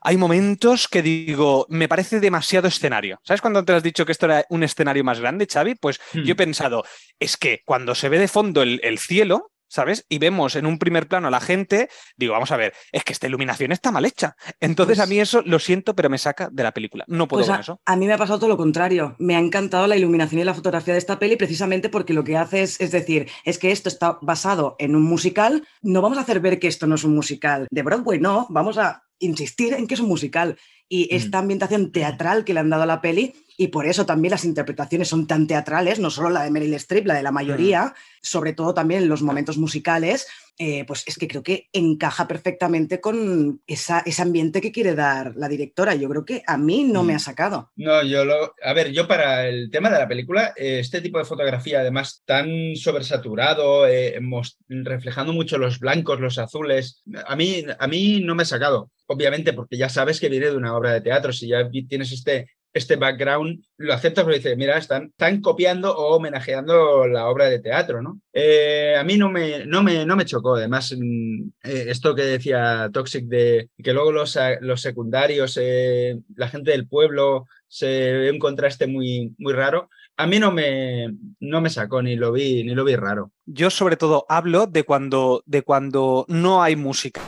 hay 0.03 0.15
momentos 0.15 0.87
que 0.87 1.01
digo, 1.01 1.65
me 1.67 1.89
parece 1.89 2.21
demasiado 2.21 2.69
escenario. 2.69 3.19
¿Sabes 3.25 3.41
cuando 3.41 3.65
te 3.65 3.73
has 3.73 3.83
dicho 3.83 4.05
que 4.05 4.13
esto 4.13 4.27
era 4.27 4.45
un 4.49 4.63
escenario 4.63 5.03
más 5.03 5.19
grande, 5.19 5.47
Xavi? 5.51 5.75
Pues 5.75 5.99
Hmm. 6.13 6.23
yo 6.23 6.31
he 6.31 6.35
pensado, 6.35 6.85
es 7.19 7.35
que 7.35 7.59
cuando 7.65 7.93
se 7.93 8.07
ve 8.07 8.19
de 8.19 8.29
fondo 8.29 8.61
el, 8.61 8.79
el 8.83 8.99
cielo, 8.99 9.51
¿sabes? 9.67 10.05
Y 10.09 10.17
vemos 10.19 10.55
en 10.55 10.65
un 10.65 10.79
primer 10.79 11.07
plano 11.07 11.27
a 11.27 11.31
la 11.31 11.39
gente, 11.41 11.89
digo, 12.15 12.33
vamos 12.33 12.51
a 12.51 12.57
ver, 12.57 12.73
es 12.91 13.03
que 13.03 13.13
esta 13.13 13.27
iluminación 13.27 13.71
está 13.71 13.91
mal 13.91 14.05
hecha. 14.05 14.35
Entonces 14.59 14.97
Pues- 14.97 15.07
a 15.07 15.09
mí 15.09 15.19
eso 15.19 15.41
lo 15.45 15.59
siento, 15.59 15.95
pero 15.95 16.09
me 16.09 16.17
saca 16.17 16.49
de 16.51 16.63
la 16.63 16.73
película. 16.73 17.03
No 17.07 17.27
puedo 17.27 17.39
Pues 17.41 17.47
con 17.49 17.57
a, 17.57 17.61
eso. 17.61 17.81
a 17.85 17.95
mí 17.95 18.05
me 18.07 18.13
ha 18.13 18.17
pasado 18.17 18.39
todo 18.39 18.49
lo 18.49 18.57
contrario. 18.57 19.15
Me 19.19 19.35
ha 19.35 19.39
encantado 19.39 19.87
la 19.87 19.95
iluminación 19.97 20.41
y 20.41 20.43
la 20.43 20.53
fotografía 20.53 20.93
de 20.93 20.99
esta 20.99 21.19
peli 21.19 21.35
precisamente 21.35 21.89
porque 21.89 22.13
lo 22.13 22.23
que 22.23 22.37
hace 22.37 22.61
es, 22.63 22.79
es 22.81 22.91
decir, 22.91 23.27
es 23.45 23.57
que 23.57 23.71
esto 23.71 23.89
está 23.89 24.17
basado 24.21 24.75
en 24.79 24.95
un 24.95 25.03
musical. 25.03 25.67
No 25.81 26.01
vamos 26.01 26.17
a 26.17 26.21
hacer 26.21 26.39
ver 26.39 26.59
que 26.59 26.67
esto 26.67 26.87
no 26.87 26.95
es 26.95 27.03
un 27.03 27.13
musical 27.15 27.67
de 27.69 27.83
Broadway, 27.83 28.19
no. 28.19 28.47
Vamos 28.49 28.77
a 28.77 29.03
insistir 29.19 29.73
en 29.73 29.87
que 29.87 29.95
es 29.95 29.99
un 29.99 30.07
musical. 30.07 30.57
Y 30.89 31.13
esta 31.13 31.39
ambientación 31.39 31.91
teatral 31.91 32.45
que 32.45 32.53
le 32.53 32.61
han 32.61 32.69
dado 32.69 32.83
a 32.83 32.85
la 32.85 33.01
peli, 33.01 33.33
y 33.57 33.67
por 33.69 33.87
eso 33.87 34.05
también 34.05 34.31
las 34.31 34.45
interpretaciones 34.45 35.07
son 35.09 35.25
tan 35.27 35.47
teatrales, 35.47 35.99
no 35.99 36.09
solo 36.11 36.29
la 36.29 36.43
de 36.43 36.51
Meryl 36.51 36.75
Streep, 36.75 37.07
la 37.07 37.15
de 37.15 37.23
la 37.23 37.31
mayoría, 37.31 37.93
sobre 38.21 38.53
todo 38.53 38.73
también 38.73 39.01
en 39.03 39.09
los 39.09 39.23
momentos 39.23 39.57
musicales, 39.57 40.27
eh, 40.59 40.85
pues 40.85 41.03
es 41.07 41.17
que 41.17 41.27
creo 41.27 41.43
que 41.43 41.67
encaja 41.73 42.27
perfectamente 42.27 42.99
con 42.99 43.61
esa, 43.67 43.99
ese 44.05 44.21
ambiente 44.21 44.59
que 44.61 44.71
quiere 44.71 44.95
dar 44.95 45.33
la 45.35 45.47
directora. 45.47 45.93
Yo 45.95 46.09
creo 46.09 46.25
que 46.25 46.41
a 46.47 46.57
mí 46.57 46.83
no 46.83 47.03
me 47.03 47.13
ha 47.13 47.17
Mm. 47.17 47.19
sacado. 47.19 47.71
No, 47.75 48.01
yo 48.03 48.25
lo. 48.25 48.53
A 48.63 48.73
ver, 48.73 48.91
yo 48.91 49.07
para 49.07 49.47
el 49.47 49.69
tema 49.71 49.89
de 49.91 49.99
la 49.99 50.07
película, 50.07 50.53
eh, 50.55 50.79
este 50.79 51.01
tipo 51.01 51.17
de 51.19 51.25
fotografía, 51.25 51.81
además 51.81 52.23
tan 52.25 52.75
sobresaturado, 52.75 53.87
eh, 53.87 54.19
reflejando 54.67 55.33
mucho 55.33 55.57
los 55.57 55.79
blancos, 55.79 56.19
los 56.19 56.37
azules, 56.37 57.01
a 57.25 57.35
mí, 57.35 57.63
a 57.79 57.87
mí 57.87 58.19
no 58.21 58.35
me 58.35 58.43
ha 58.43 58.45
sacado. 58.45 58.91
Obviamente, 59.07 59.53
porque 59.53 59.77
ya 59.77 59.89
sabes 59.89 60.19
que 60.19 60.29
viene 60.29 60.47
de 60.47 60.57
una 60.57 60.75
obra 60.75 60.91
de 60.93 61.01
teatro. 61.01 61.31
Si 61.31 61.47
ya 61.47 61.69
tienes 61.87 62.11
este, 62.11 62.49
este 62.77 62.95
background, 62.95 63.63
lo 63.77 63.93
aceptas 63.93 64.23
porque 64.23 64.37
dices, 64.37 64.57
mira, 64.57 64.77
están, 64.77 65.05
están 65.05 65.41
copiando 65.41 65.95
o 65.95 66.15
homenajeando 66.15 67.07
la 67.07 67.27
obra 67.27 67.45
de 67.45 67.59
teatro, 67.59 68.01
¿no? 68.01 68.21
Eh, 68.33 68.95
a 68.97 69.03
mí 69.03 69.17
no 69.17 69.29
me, 69.29 69.65
no 69.65 69.83
me, 69.83 70.05
no 70.05 70.15
me 70.15 70.25
chocó. 70.25 70.55
Además, 70.55 70.95
mm, 70.97 71.49
eh, 71.63 71.85
esto 71.87 72.15
que 72.15 72.23
decía 72.23 72.89
Toxic 72.93 73.25
de 73.25 73.69
que 73.83 73.93
luego 73.93 74.11
los, 74.11 74.37
los 74.61 74.81
secundarios, 74.81 75.57
eh, 75.61 76.19
la 76.35 76.47
gente 76.47 76.71
del 76.71 76.87
pueblo, 76.87 77.45
se 77.67 77.87
ve 77.87 78.31
un 78.31 78.39
contraste 78.39 78.87
muy, 78.87 79.33
muy 79.37 79.53
raro. 79.53 79.89
A 80.15 80.27
mí 80.27 80.39
no 80.39 80.51
me, 80.51 81.13
no 81.39 81.61
me 81.61 81.69
sacó, 81.69 82.01
ni 82.01 82.15
lo 82.15 82.31
vi, 82.31 82.63
ni 82.63 82.73
lo 82.73 82.83
vi 82.83 82.95
raro. 82.95 83.31
Yo 83.49 83.69
sobre 83.69 83.95
todo 83.95 84.25
hablo 84.27 84.67
de 84.67 84.83
cuando, 84.83 85.41
de 85.45 85.61
cuando 85.61 86.25
no 86.27 86.61
hay 86.61 86.75
música. 86.75 87.21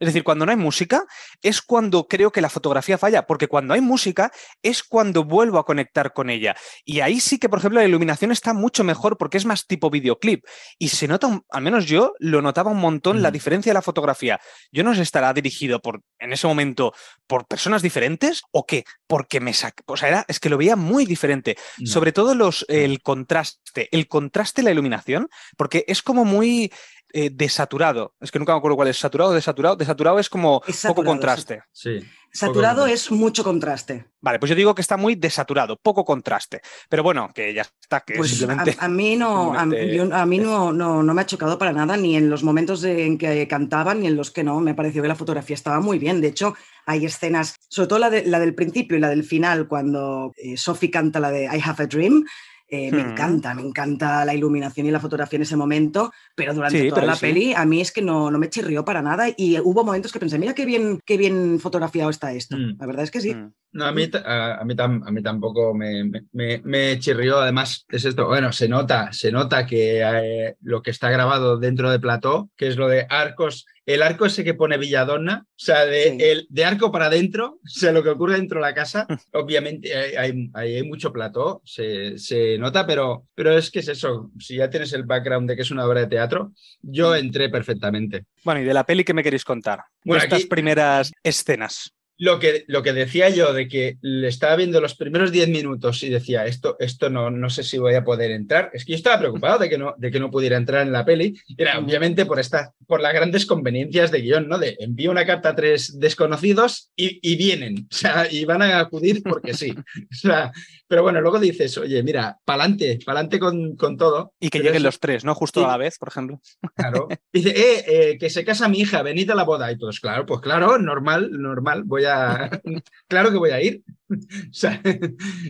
Es 0.00 0.06
decir, 0.06 0.24
cuando 0.24 0.46
no 0.46 0.50
hay 0.50 0.56
música 0.56 1.04
es 1.42 1.60
cuando 1.60 2.08
creo 2.08 2.32
que 2.32 2.40
la 2.40 2.48
fotografía 2.48 2.96
falla, 2.96 3.26
porque 3.26 3.46
cuando 3.46 3.74
hay 3.74 3.82
música 3.82 4.32
es 4.62 4.82
cuando 4.82 5.24
vuelvo 5.24 5.58
a 5.58 5.66
conectar 5.66 6.14
con 6.14 6.30
ella. 6.30 6.56
Y 6.86 7.00
ahí 7.00 7.20
sí 7.20 7.38
que, 7.38 7.50
por 7.50 7.58
ejemplo, 7.58 7.78
la 7.80 7.86
iluminación 7.86 8.32
está 8.32 8.54
mucho 8.54 8.84
mejor 8.84 9.18
porque 9.18 9.36
es 9.36 9.44
más 9.44 9.66
tipo 9.66 9.90
videoclip. 9.90 10.44
Y 10.78 10.88
se 10.88 11.08
nota, 11.08 11.26
un- 11.26 11.44
al 11.50 11.62
menos 11.62 11.84
yo 11.84 12.14
lo 12.20 12.40
notaba 12.40 12.70
un 12.70 12.78
montón, 12.80 13.20
la 13.20 13.30
diferencia 13.30 13.68
de 13.70 13.74
la 13.74 13.82
fotografía. 13.82 14.40
Yo 14.72 14.82
no 14.82 14.94
sé, 14.94 15.02
estará 15.02 15.34
dirigido 15.34 15.80
por, 15.82 16.00
en 16.18 16.32
ese 16.32 16.46
momento, 16.46 16.94
por 17.26 17.46
personas 17.46 17.82
diferentes 17.82 18.40
o 18.50 18.64
qué, 18.64 18.84
porque 19.06 19.40
me 19.40 19.52
saca. 19.52 19.82
O 19.86 19.96
sea, 19.98 20.08
era, 20.08 20.24
es 20.26 20.40
que 20.40 20.48
lo 20.48 20.56
veía 20.56 20.74
muy 20.76 21.04
diferente. 21.04 21.58
Sobre 21.84 22.12
todo 22.12 22.34
los, 22.34 22.64
el 22.70 23.02
contraste, 23.02 23.88
el 23.92 24.08
contraste 24.08 24.62
de 24.62 24.64
la 24.66 24.70
iluminación, 24.72 25.28
porque 25.56 25.65
es 25.86 26.02
como 26.02 26.24
muy 26.24 26.72
eh, 27.12 27.30
desaturado. 27.32 28.14
Es 28.20 28.30
que 28.30 28.38
nunca 28.38 28.52
me 28.52 28.58
acuerdo 28.58 28.76
cuál 28.76 28.88
es, 28.88 28.98
saturado 28.98 29.30
o 29.30 29.34
desaturado. 29.34 29.76
Desaturado 29.76 30.18
es 30.18 30.28
como 30.28 30.60
Es 30.66 30.84
poco 30.86 31.04
contraste. 31.04 31.62
Sí. 31.72 32.00
Saturado 32.32 32.82
Poco- 32.82 32.92
es 32.92 33.10
mucho 33.10 33.42
contraste. 33.44 34.08
Vale, 34.20 34.38
pues 34.38 34.50
yo 34.50 34.56
digo 34.56 34.74
que 34.74 34.82
está 34.82 34.98
muy 34.98 35.14
desaturado, 35.14 35.78
poco 35.80 36.04
contraste. 36.04 36.60
Pero 36.90 37.02
bueno, 37.02 37.30
que 37.34 37.54
ya 37.54 37.62
está, 37.62 38.00
que 38.00 38.14
Pues 38.16 38.32
a, 38.32 38.36
simplemente... 38.36 38.76
a 38.78 38.88
mí 38.88 39.16
no, 39.16 39.54
a, 39.58 39.64
yo- 39.64 40.14
a 40.14 40.26
mí 40.26 40.38
no, 40.38 40.70
no, 40.72 41.02
no 41.02 41.14
me 41.14 41.22
ha 41.22 41.26
chocado 41.26 41.56
para 41.58 41.72
nada, 41.72 41.96
ni 41.96 42.14
en 42.16 42.28
los 42.28 42.42
momentos 42.42 42.82
de- 42.82 43.06
en 43.06 43.16
que 43.16 43.48
cantaban, 43.48 44.00
ni 44.00 44.08
en 44.08 44.16
los 44.16 44.30
que 44.30 44.44
no. 44.44 44.60
Me 44.60 44.74
pareció 44.74 45.00
que 45.00 45.08
la 45.08 45.14
fotografía 45.14 45.54
estaba 45.54 45.80
muy 45.80 45.98
bien. 45.98 46.20
De 46.20 46.28
hecho, 46.28 46.54
hay 46.84 47.06
escenas, 47.06 47.54
sobre 47.70 47.86
todo 47.88 48.00
la, 48.00 48.10
de- 48.10 48.26
la 48.26 48.38
del 48.40 48.54
principio 48.54 48.98
y 48.98 49.00
la 49.00 49.08
del 49.08 49.24
final, 49.24 49.66
cuando 49.68 50.32
eh, 50.36 50.58
Sophie 50.58 50.90
canta 50.90 51.20
la 51.20 51.30
de 51.30 51.44
I 51.44 51.62
Have 51.64 51.84
a 51.84 51.86
Dream. 51.86 52.24
Eh, 52.68 52.90
me 52.92 53.00
encanta, 53.02 53.54
me 53.54 53.62
encanta 53.62 54.24
la 54.24 54.34
iluminación 54.34 54.86
y 54.86 54.90
la 54.90 55.00
fotografía 55.00 55.36
en 55.36 55.42
ese 55.42 55.56
momento, 55.56 56.12
pero 56.34 56.52
durante 56.54 56.80
Sí, 56.80 56.88
toda 56.88 57.00
pero 57.02 57.06
la 57.12 57.14
sí. 57.16 57.20
peli 57.26 57.54
a 57.54 57.64
mí 57.64 57.80
es 57.80 57.92
que 57.92 58.02
no, 58.02 58.30
no 58.30 58.38
me 58.38 58.50
chirrió 58.50 58.84
para 58.84 59.02
nada 59.02 59.26
y 59.36 59.58
hubo 59.60 59.84
momentos 59.84 60.12
que 60.12 60.18
pensé, 60.18 60.38
mira 60.38 60.54
qué 60.54 60.64
bien, 60.66 61.00
qué 61.04 61.16
bien 61.16 61.60
fotografiado 61.60 62.10
está 62.10 62.32
esto. 62.32 62.56
Mm. 62.56 62.76
La 62.78 62.86
verdad 62.86 63.04
es 63.04 63.10
que 63.10 63.20
sí. 63.20 63.34
Mm. 63.34 63.52
No, 63.72 63.84
a 63.84 63.92
mí, 63.92 64.08
a, 64.24 64.54
a 64.60 64.64
mí, 64.64 64.74
tam- 64.74 65.02
a 65.06 65.10
mí 65.10 65.22
tampoco 65.22 65.74
me, 65.74 66.02
me- 66.04 66.24
me, 66.32 66.62
me 66.64 66.98
chirrió. 66.98 67.40
Además, 67.40 67.84
es 67.90 68.06
esto. 68.06 68.26
Bueno, 68.26 68.50
se 68.52 68.68
nota, 68.68 69.12
se 69.12 69.30
nota 69.30 69.66
que 69.66 70.00
eh, 70.02 70.56
lo 70.62 70.80
que 70.82 70.90
está 70.92 71.10
grabado 71.10 71.58
dentro 71.58 71.90
de 71.90 72.00
plató, 72.00 72.48
que 72.56 72.68
es 72.68 72.76
lo 72.78 72.88
de 72.88 73.06
arcos, 73.10 73.66
el 73.86 74.02
arco 74.02 74.26
ese 74.26 74.42
que 74.44 74.54
pone 74.54 74.76
Villadonna, 74.78 75.44
o 75.48 75.54
sea, 75.56 75.86
de, 75.86 76.02
Sí. 76.10 76.16
el, 76.20 76.46
de 76.50 76.64
arco 76.64 76.90
para 76.92 77.06
adentro, 77.06 77.60
o 77.64 77.68
sea, 77.68 77.92
lo 77.92 78.02
que 78.02 78.08
ocurre 78.10 78.34
dentro 78.36 78.58
de 78.58 78.66
la 78.66 78.74
casa, 78.74 79.06
obviamente 79.32 79.94
hay, 80.18 80.50
hay, 80.52 80.82
mucho 80.82 81.12
plató, 81.12 81.62
se, 81.64 82.18
se 82.18 82.58
nota, 82.58 82.86
pero, 82.86 83.26
pero 83.34 83.56
es 83.56 83.70
que 83.70 83.78
es 83.78 83.88
eso. 83.88 84.30
Si 84.38 84.56
ya 84.56 84.68
tienes 84.68 84.92
el 84.92 85.04
background 85.04 85.48
de 85.48 85.56
que 85.56 85.62
es 85.62 85.70
una 85.70 85.86
obra 85.86 86.00
de 86.00 86.06
teatro, 86.08 86.52
yo 86.82 87.14
entré 87.14 87.48
perfectamente. 87.48 88.24
Bueno, 88.44 88.60
y 88.60 88.64
de 88.64 88.74
la 88.74 88.84
peli, 88.84 89.04
¿qué 89.04 89.14
me 89.14 89.22
queréis 89.22 89.44
contar? 89.44 89.80
Bueno, 90.04 90.22
estas 90.22 90.40
aquí- 90.40 90.48
primeras 90.48 91.12
escenas. 91.22 91.92
Lo 92.18 92.38
que, 92.38 92.64
lo 92.66 92.82
que 92.82 92.92
decía 92.92 93.28
yo 93.28 93.52
de 93.52 93.68
que 93.68 93.98
le 94.00 94.28
estaba 94.28 94.56
viendo 94.56 94.80
los 94.80 94.94
primeros 94.94 95.32
10 95.32 95.48
minutos 95.48 96.02
y 96.02 96.08
decía, 96.08 96.46
esto, 96.46 96.76
esto 96.78 97.10
no, 97.10 97.30
no 97.30 97.50
sé 97.50 97.62
si 97.62 97.76
voy 97.78 97.94
a 97.94 98.04
poder 98.04 98.30
entrar. 98.30 98.70
Es 98.72 98.84
que 98.84 98.92
yo 98.92 98.96
estaba 98.96 99.18
preocupado 99.18 99.58
de 99.58 99.68
que 99.68 99.76
no, 99.78 99.94
de 99.98 100.10
que 100.10 100.18
no 100.20 100.30
pudiera 100.30 100.56
entrar 100.56 100.86
en 100.86 100.92
la 100.92 101.04
peli. 101.04 101.34
Era 101.58 101.78
obviamente 101.78 102.24
por, 102.24 102.40
esta, 102.40 102.72
por 102.86 103.00
las 103.02 103.12
grandes 103.12 103.44
conveniencias 103.44 104.10
de 104.10 104.22
guion, 104.22 104.48
¿no? 104.48 104.58
De 104.58 104.76
envío 104.80 105.10
una 105.10 105.26
carta 105.26 105.50
a 105.50 105.54
tres 105.56 105.98
desconocidos 105.98 106.90
y, 106.96 107.18
y 107.22 107.36
vienen. 107.36 107.86
O 107.92 107.94
sea, 107.94 108.26
y 108.30 108.44
van 108.44 108.62
a 108.62 108.78
acudir 108.78 109.22
porque 109.22 109.52
sí. 109.54 109.74
O 110.12 110.14
sea, 110.18 110.52
pero 110.88 111.02
bueno, 111.02 111.20
luego 111.20 111.38
dices, 111.38 111.76
oye, 111.78 112.02
mira, 112.02 112.38
pa'lante, 112.44 112.98
pa'lante 113.04 113.38
con, 113.38 113.76
con 113.76 113.96
todo. 113.96 114.32
Y 114.40 114.48
que 114.50 114.58
lleguen 114.58 114.76
eso- 114.76 114.84
los 114.84 115.00
tres, 115.00 115.24
¿no? 115.24 115.34
Justo 115.34 115.60
y- 115.60 115.64
a 115.64 115.68
la 115.68 115.76
vez, 115.76 115.98
por 115.98 116.08
ejemplo. 116.08 116.40
Claro. 116.74 117.08
Dice, 117.32 117.50
eh, 117.50 117.84
eh, 117.86 118.18
que 118.18 118.30
se 118.30 118.44
casa 118.44 118.68
mi 118.68 118.80
hija, 118.80 119.02
venid 119.02 119.28
a 119.30 119.34
la 119.34 119.42
boda. 119.44 119.70
Y 119.70 119.76
todos, 119.78 120.00
claro, 120.00 120.24
pues 120.24 120.40
claro, 120.40 120.78
normal, 120.78 121.30
normal, 121.32 121.82
voy 121.84 122.04
a. 122.04 122.05
claro 123.08 123.30
que 123.30 123.36
voy 123.38 123.50
a 123.50 123.62
ir. 123.62 123.82
o 124.08 124.14
sea, 124.52 124.80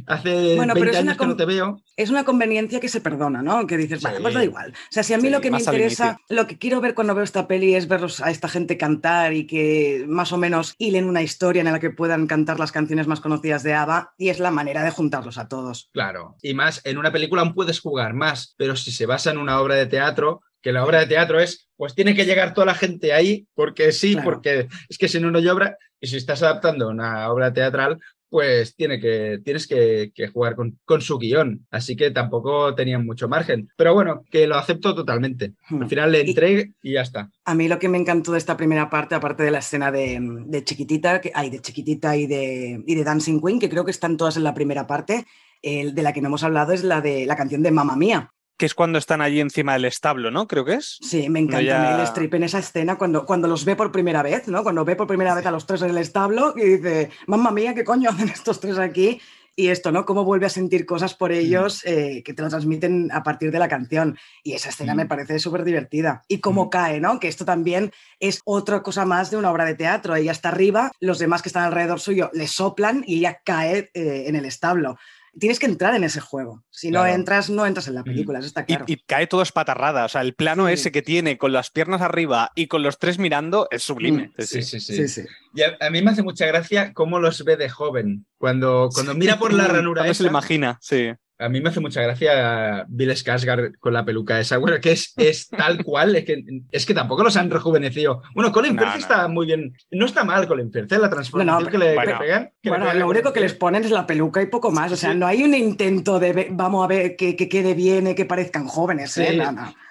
hace 0.07 0.57
Bueno, 0.57 0.73
pero 0.75 0.87
20 0.87 0.97
es 0.99 1.03
una 1.03 1.11
años 1.13 1.19
que 1.19 1.25
no 1.27 1.31
com- 1.33 1.37
te 1.37 1.45
veo. 1.45 1.83
es 1.97 2.11
una 2.11 2.25
conveniencia 2.25 2.81
que 2.81 2.89
se 2.89 3.01
perdona, 3.03 3.43
¿no? 3.43 3.67
Que 3.67 3.77
dices, 3.77 4.01
vale, 4.03 4.17
Sí. 4.17 4.23
pues 4.23 4.35
da 4.35 4.45
igual. 4.45 4.71
O 4.73 4.93
sea, 4.93 5.03
si 5.03 5.13
a 5.13 5.19
mí 5.19 5.25
Sí, 5.25 5.31
lo 5.31 5.41
que 5.41 5.51
me 5.51 5.59
interesa, 5.59 6.19
lo 6.31 6.47
que 6.47 6.57
quiero 6.59 6.81
ver 6.81 6.95
cuando 6.95 7.15
veo 7.15 7.25
esta 7.25 7.47
peli 7.49 7.75
es 7.75 7.87
verlos 7.89 8.21
a 8.23 8.31
esta 8.31 8.49
gente 8.49 8.79
cantar 8.79 9.35
y 9.35 9.47
que 9.47 10.05
más 10.09 10.33
o 10.33 10.39
menos 10.39 10.75
hilen 10.79 11.05
una 11.09 11.23
historia 11.23 11.61
en 11.61 11.71
la 11.71 11.81
que 11.81 11.91
puedan 11.91 12.27
cantar 12.27 12.59
las 12.59 12.73
canciones 12.73 13.07
más 13.07 13.21
conocidas 13.21 13.63
de 13.63 13.75
ABBA 13.75 14.15
y 14.17 14.31
es 14.31 14.39
la 14.41 14.51
manera 14.51 14.83
de 14.85 14.91
juntarlos 14.91 15.37
a 15.39 15.49
todos. 15.49 15.91
Claro. 15.93 16.37
Y 16.43 16.55
más, 16.55 16.81
en 16.85 16.97
una 16.99 17.13
película 17.13 17.43
aún 17.43 17.55
puedes 17.55 17.81
jugar 17.81 18.15
más, 18.15 18.55
pero 18.57 18.75
si 18.77 18.91
se 18.91 19.05
basa 19.07 19.31
en 19.31 19.39
una 19.39 19.61
obra 19.61 19.75
de 19.75 19.87
teatro, 19.87 20.41
que 20.67 20.73
la 20.73 20.85
obra 20.85 20.99
de 20.99 21.07
teatro 21.07 21.39
es, 21.39 21.69
pues 21.77 21.95
tiene 21.95 22.13
que 22.17 22.25
llegar 22.25 22.53
toda 22.53 22.67
la 22.67 22.75
gente 22.75 23.13
ahí, 23.13 23.47
porque 23.55 23.93
sí, 23.93 24.15
Claro. 24.15 24.25
porque 24.25 24.67
es 24.89 24.99
que 24.99 25.07
si 25.07 25.21
no, 25.21 25.31
no 25.31 25.39
hay 25.39 25.47
obra. 25.47 25.77
Y 26.01 26.09
si 26.09 26.17
estás 26.17 26.43
adaptando 26.43 26.89
una 26.89 27.31
obra 27.31 27.53
teatral, 27.53 27.99
pues 28.29 28.75
tiene 28.75 28.99
que, 28.99 29.39
tienes 29.45 29.69
que, 29.69 30.11
que 30.13 30.27
jugar 30.27 30.57
con, 30.57 30.77
con 30.85 31.01
su 31.01 31.19
guion. 31.19 31.65
Así 31.71 31.95
que 31.95 32.11
tampoco 32.11 32.75
tenían 32.75 33.07
mucho 33.07 33.29
margen. 33.29 33.69
Pero 33.77 33.95
bueno, 33.95 34.25
que 34.29 34.49
lo 34.49 34.57
acepto 34.57 34.93
totalmente. 34.93 35.53
Al 35.71 35.89
final 35.89 36.11
le 36.11 36.23
Y- 36.25 36.31
entré 36.31 36.73
y 36.83 36.95
ya 36.95 37.03
está. 37.03 37.31
A 37.45 37.55
mí 37.55 37.69
lo 37.69 37.79
que 37.79 37.89
me 37.89 37.99
encantó 37.99 38.33
de 38.33 38.39
esta 38.39 38.57
primera 38.57 38.91
parte, 38.91 39.15
aparte 39.15 39.45
de 39.45 39.53
la 39.53 39.61
escena 39.61 39.93
de, 39.93 40.19
de 40.21 40.65
Chiquitita, 40.65 41.21
que 41.21 41.31
hay 41.33 41.49
de 41.51 41.61
Chiquitita 41.61 42.17
y 42.17 42.27
de, 42.27 42.83
y 42.85 42.95
de 42.97 43.05
Dancing 43.05 43.41
Queen, 43.41 43.61
que 43.61 43.71
creo 43.71 43.85
que 43.85 43.93
están 43.93 44.17
todas 44.17 44.37
en 44.37 44.43
la 44.43 44.53
primera 44.55 44.89
parte, 44.89 45.25
el 45.63 45.95
de 45.95 46.03
la 46.03 46.13
que 46.13 46.21
no 46.21 46.27
hemos 46.27 46.43
hablado 46.43 46.73
es 46.73 46.83
la 46.83 47.01
de 47.01 47.25
la 47.27 47.37
canción 47.37 47.63
de 47.63 47.71
Mamma 47.71 47.97
Mía. 47.97 48.33
Que 48.57 48.67
es 48.67 48.75
cuando 48.75 48.99
están 48.99 49.21
allí 49.21 49.41
encima 49.41 49.75
del 49.75 49.85
establo, 49.85 50.31
¿no? 50.31 50.47
Creo 50.49 50.65
que 50.65 50.75
es. 50.75 50.99
Sí, 51.03 51.29
me 51.29 51.41
encanta 51.41 51.63
ya- 51.63 51.79
Meryl 51.81 52.05
Streep 52.05 52.35
en 52.35 52.45
esa 52.45 52.59
escena 52.59 52.97
cuando, 52.97 53.27
cuando 53.27 53.49
los 53.49 53.65
ve 53.65 53.77
por 53.77 53.93
primera 53.93 54.23
vez, 54.23 54.49
¿no? 54.49 54.63
Cuando 54.63 54.85
ve 54.85 54.97
por 54.97 55.07
primera 55.07 55.35
vez 55.35 55.45
a 55.45 55.51
los 55.51 55.67
tres 55.67 55.83
en 55.83 55.91
el 55.91 55.99
establo 55.99 56.55
y 56.57 56.65
dice, 56.77 57.11
mamma 57.27 57.51
mía, 57.51 57.75
¿qué 57.75 57.85
coño 57.85 58.11
hacen 58.11 58.29
estos 58.29 58.61
tres 58.61 58.79
aquí? 58.79 59.21
y 59.59 59.69
esto, 59.69 59.91
¿no? 59.91 60.05
Cómo 60.05 60.23
vuelve 60.23 60.45
a 60.45 60.51
sentir 60.51 60.85
cosas 60.85 61.15
por 61.15 61.33
ellos 61.33 61.81
eh, 61.87 62.23
que 62.23 62.35
te 62.35 62.43
lo 62.43 62.51
transmiten 62.51 63.09
a 63.11 63.23
partir 63.23 63.51
de 63.51 63.59
la 63.59 63.69
canción. 63.69 64.19
Y 64.43 64.53
esa 64.53 64.69
escena 64.69 64.95
me 64.95 65.07
parece 65.07 65.39
súper 65.39 65.65
divertida. 65.65 66.23
Y 66.29 66.41
cómo 66.41 66.69
cae, 66.69 67.01
¿no? 67.01 67.19
Que 67.19 67.29
esto 67.29 67.47
también 67.47 67.91
es 68.21 68.43
otra 68.45 68.83
cosa 68.83 69.07
más 69.07 69.31
de 69.31 69.39
una 69.39 69.51
obra 69.51 69.65
de 69.65 69.75
teatro. 69.75 70.15
Ella 70.15 70.33
está 70.33 70.51
arriba, 70.51 70.93
los 71.01 71.19
demás 71.19 71.41
que 71.41 71.49
están 71.49 71.65
alrededor 71.65 72.01
suyo 72.01 72.29
le 72.35 72.49
soplan 72.49 73.03
y 73.07 73.17
ella 73.21 73.41
cae 73.45 73.91
eh, 73.95 74.25
en 74.27 74.37
el 74.37 74.45
establo 74.45 74.99
tienes 75.39 75.59
que 75.59 75.67
entrar 75.67 75.95
en 75.95 76.05
ese 76.05 76.21
juego. 76.21 76.65
Si 76.71 76.91
no 76.91 77.07
entras, 77.07 77.51
no 77.51 77.67
entras 77.67 77.89
en 77.89 77.95
la 77.95 78.05
película, 78.05 78.39
eso 78.39 78.49
está 78.49 78.65
claro. 78.65 78.85
Y, 78.89 78.97
cae 78.97 79.27
todo 79.27 79.43
espatarrada. 79.43 80.05
O 80.05 80.09
sea, 80.09 80.21
el 80.23 80.35
plano 80.35 80.69
ese 80.69 80.93
que 80.93 81.03
tiene 81.03 81.39
con 81.39 81.53
las 81.53 81.71
piernas 81.71 82.01
arriba 82.01 82.53
y 82.55 82.67
con 82.67 82.83
los 82.83 82.99
tres 82.99 83.19
mirando 83.19 83.69
es 83.71 83.83
sublime. 83.83 84.33
Mm. 84.37 84.43
Sí, 84.43 84.63
sí, 84.63 84.81
sí. 84.81 85.23
Y 85.55 85.63
a, 85.63 85.91
mí 85.91 86.03
me 86.03 86.11
hace 86.11 86.23
mucha 86.23 86.47
gracia 86.47 86.93
cómo 86.93 87.19
los 87.19 87.45
ve 87.45 87.57
de 87.57 87.69
joven. 87.69 88.27
Cuando, 88.39 88.89
cuando 88.93 89.15
mira 89.15 89.39
por 89.39 89.53
la 89.55 89.67
ranura. 89.67 90.05
Esa, 90.05 90.15
se 90.15 90.23
lo 90.25 90.31
imagina, 90.31 90.79
sí. 90.81 91.13
A 91.39 91.49
mí 91.49 91.61
me 91.61 91.69
hace 91.69 91.81
mucha 91.81 92.03
gracia 92.03 92.87
Bill 92.89 93.11
Skarsgård 93.11 93.79
con 93.79 93.93
la 93.93 94.05
peluca 94.05 94.41
esa, 94.41 94.59
bueno, 94.59 94.81
que 94.81 94.93
es, 94.93 95.13
es 95.17 95.49
tal 95.49 95.85
cual, 95.85 96.17
es 96.17 96.25
que, 96.25 96.43
es 96.71 96.87
que 96.87 96.95
tampoco 96.95 97.25
los 97.25 97.37
han 97.37 97.51
rejuvenecido. 97.51 98.23
Bueno, 98.35 98.53
Colin 98.53 98.79
Firth 98.79 98.97
está 98.97 99.29
muy 99.29 99.47
bien, 99.47 99.77
no 99.91 100.07
está 100.07 100.25
mal 100.25 100.47
Colin 100.47 100.73
Firth, 100.73 100.93
¿eh? 100.93 100.99
la 100.99 101.11
transformación 101.11 101.71
que, 101.71 101.79
le, 101.79 101.95
pegan. 101.95 102.51
bueno, 102.65 102.93
lo 102.95 103.09
único 103.09 103.33
que 103.33 103.41
les 103.41 103.55
ponen 103.55 103.85
es 103.85 103.91
la 103.91 104.07
peluca 104.07 104.41
y 104.41 104.47
poco 104.47 104.71
más, 104.71 104.93
o 104.93 104.97
sea, 104.97 105.15
no 105.15 105.27
hay 105.27 105.43
un 105.43 105.55
intento 105.55 106.19
de, 106.19 106.49
vamos 106.51 106.85
a 106.85 106.89
ver, 106.89 107.17
que, 107.17 107.37
que 107.37 107.49
quede 107.49 107.75
bien, 107.75 108.15
que 108.15 108.25
parezcan 108.25 108.67
jóvenes, 108.67 109.17
¿eh? 109.19 109.39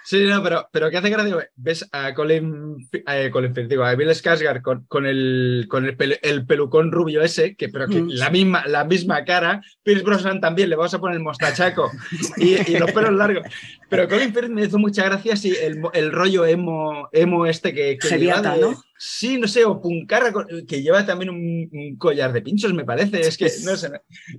Sí, 0.06 0.24
no, 0.26 0.44
pero, 0.44 0.70
pero 0.72 0.92
¿qué 0.92 0.98
hace 0.98 1.10
gracia? 1.10 1.50
Ves 1.56 1.90
a 1.92 2.14
Colin, 2.14 2.88
a 3.08 3.32
Colin 3.32 3.54
digo, 3.68 3.84
a 3.84 3.96
Bill 3.96 4.10
Skarsgård 4.10 4.62
con, 4.62 4.86
con, 4.86 5.08
el, 5.08 5.66
con 5.68 5.84
el, 5.86 6.20
el, 6.22 6.46
pelucón 6.46 6.92
rubio 6.92 7.24
ese, 7.24 7.56
que, 7.56 7.70
pero 7.70 7.88
que 7.88 8.04
mm. 8.04 8.10
la, 8.12 8.30
misma, 8.30 8.68
la 8.68 8.84
misma 8.84 9.26
cara. 9.26 9.64
Pierce 9.82 10.04
Brosnan 10.04 10.40
también, 10.40 10.70
le 10.70 10.76
vamos 10.76 10.94
a 10.94 11.00
poner 11.00 11.18
el 11.18 11.24
mostachaco 11.24 11.90
y, 12.38 12.72
y 12.72 12.78
los 12.78 12.92
pelos 12.92 13.14
largos. 13.14 13.48
Pero 13.90 14.08
Colin 14.08 14.32
Firth 14.32 14.50
me 14.50 14.66
hizo 14.66 14.78
mucha 14.78 15.06
gracia 15.06 15.36
si 15.36 15.56
el, 15.56 15.82
el 15.94 16.12
rollo 16.12 16.46
emo, 16.46 17.10
emo 17.12 17.48
este 17.48 17.74
que, 17.74 17.98
que 17.98 18.20
lleva 18.20 18.42
¿no? 18.42 18.76
Sí, 18.98 19.38
no 19.38 19.48
sé, 19.48 19.66
o 19.66 19.82
Puncarra, 19.82 20.32
que 20.66 20.82
lleva 20.82 21.06
también 21.06 21.30
un, 21.30 21.98
collar 21.98 22.32
de 22.32 22.42
pinchos, 22.42 22.74
me 22.74 22.86
parece. 22.86 23.20
Es 23.20 23.38
que, 23.38 23.52
no 23.66 23.76
sé, 23.76 23.92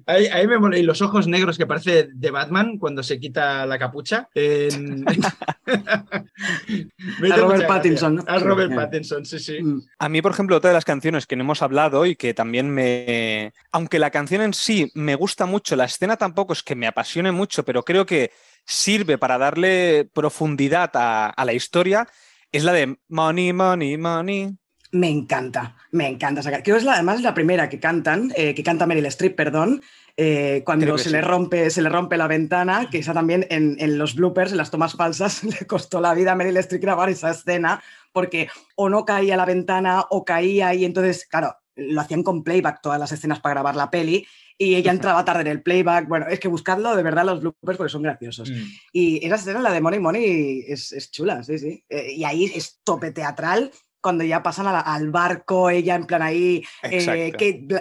ahí, 0.06 0.24
ahí 0.26 0.46
me 0.46 0.58
mola. 0.58 0.78
Y 0.78 0.82
los 0.82 1.02
ojos 1.02 1.26
negros 1.26 1.58
que 1.58 1.66
parece 1.66 2.08
de 2.10 2.30
Batman 2.30 2.78
cuando 2.78 3.02
se 3.02 3.20
quita 3.20 3.66
la 3.66 3.78
capucha. 3.78 4.30
a 4.34 4.38
Robert 7.36 7.66
Pattinson, 7.66 8.14
¿no? 8.16 8.24
A 8.26 8.38
Robert 8.38 8.74
Pattinson, 8.74 9.26
sí, 9.26 9.38
sí. 9.38 9.62
Mm. 9.62 9.82
A 9.98 10.08
mí, 10.08 10.22
por 10.22 10.32
ejemplo, 10.32 10.56
otra 10.56 10.70
de 10.70 10.74
las 10.74 10.86
canciones 10.86 11.26
que 11.26 11.36
no 11.36 11.42
hemos 11.42 11.60
hablado 11.60 12.06
y 12.06 12.16
que 12.16 12.32
también 12.32 12.70
me... 12.70 13.52
Aunque 13.72 13.98
la 13.98 14.10
canción 14.10 14.40
en 14.40 14.54
sí 14.54 14.90
me 14.94 15.16
gusta 15.16 15.44
mucho, 15.44 15.76
la 15.76 15.84
escena 15.84 16.16
tampoco 16.16 16.54
es 16.54 16.62
que 16.62 16.76
me 16.76 16.86
apasione 16.86 17.30
mucho, 17.30 17.62
pero 17.62 17.84
creo 17.84 18.06
que 18.06 18.30
sirve 18.64 19.18
para 19.18 19.36
darle 19.36 20.08
profundidad 20.14 20.92
a, 20.94 21.28
a 21.28 21.44
la 21.44 21.52
historia 21.52 22.08
es 22.56 22.64
la 22.64 22.72
de 22.72 22.98
Money, 23.08 23.52
Money, 23.52 23.98
Money. 23.98 24.56
Me 24.92 25.10
encanta, 25.10 25.76
me 25.92 26.08
encanta 26.08 26.42
sacar. 26.42 26.62
Creo 26.62 26.76
que 26.76 26.78
es 26.78 26.84
la, 26.84 26.94
además 26.94 27.16
es 27.16 27.22
la 27.22 27.34
primera 27.34 27.68
que 27.68 27.78
cantan, 27.78 28.32
eh, 28.34 28.54
que 28.54 28.62
canta 28.62 28.86
Meryl 28.86 29.06
Streep, 29.06 29.36
perdón, 29.36 29.82
eh, 30.16 30.62
cuando 30.64 30.96
se 30.96 31.10
le, 31.10 31.20
rompe, 31.20 31.68
se 31.70 31.82
le 31.82 31.90
rompe 31.90 32.16
la 32.16 32.28
ventana, 32.28 32.88
que 32.90 32.98
esa 32.98 33.12
también 33.12 33.46
en, 33.50 33.76
en, 33.78 33.98
los 33.98 34.14
bloopers, 34.14 34.52
en 34.52 34.56
las 34.58 34.70
tomas 34.70 34.94
falsas, 34.94 35.44
le 35.60 35.66
costó 35.66 36.00
la 36.00 36.14
vida 36.14 36.32
a 36.32 36.34
Meryl 36.34 36.56
Streep 36.56 36.82
grabar 36.82 37.10
esa 37.10 37.30
escena, 37.30 37.82
porque 38.12 38.48
o 38.74 38.88
no 38.88 39.04
caía 39.04 39.36
la 39.36 39.44
ventana 39.44 40.04
o 40.08 40.24
caía 40.24 40.72
y 40.72 40.84
entonces, 40.84 41.26
claro, 41.26 41.56
lo 41.74 42.00
hacían 42.00 42.22
con 42.22 42.42
playback 42.42 42.80
todas 42.80 42.98
las 42.98 43.12
escenas 43.12 43.40
para 43.40 43.54
grabar 43.54 43.76
la 43.76 43.90
peli 43.90 44.26
y 44.58 44.74
ella 44.74 44.90
entraba 44.90 45.24
tarde 45.24 45.42
en 45.42 45.46
el 45.48 45.62
playback. 45.62 46.08
Bueno, 46.08 46.26
es 46.28 46.40
que 46.40 46.48
buscadlo 46.48 46.96
de 46.96 47.02
verdad 47.02 47.24
los 47.24 47.40
bloopers 47.40 47.76
porque 47.76 47.92
son 47.92 48.02
graciosos. 48.02 48.50
Mm. 48.50 48.64
Y 48.92 49.24
esa 49.24 49.36
escena, 49.36 49.60
la 49.60 49.72
de 49.72 49.80
Money 49.80 50.00
Money, 50.00 50.64
es, 50.66 50.92
es 50.92 51.10
chula, 51.10 51.42
sí, 51.42 51.58
sí. 51.58 51.84
Eh, 51.88 52.12
y 52.12 52.24
ahí 52.24 52.44
es 52.44 52.80
tope 52.82 53.12
teatral 53.12 53.70
cuando 54.06 54.22
ya 54.22 54.40
pasan 54.40 54.68
al 54.68 55.10
barco, 55.10 55.68
ella 55.68 55.96
en 55.96 56.06
plan 56.06 56.22
ahí, 56.22 56.62
eh, 56.84 57.32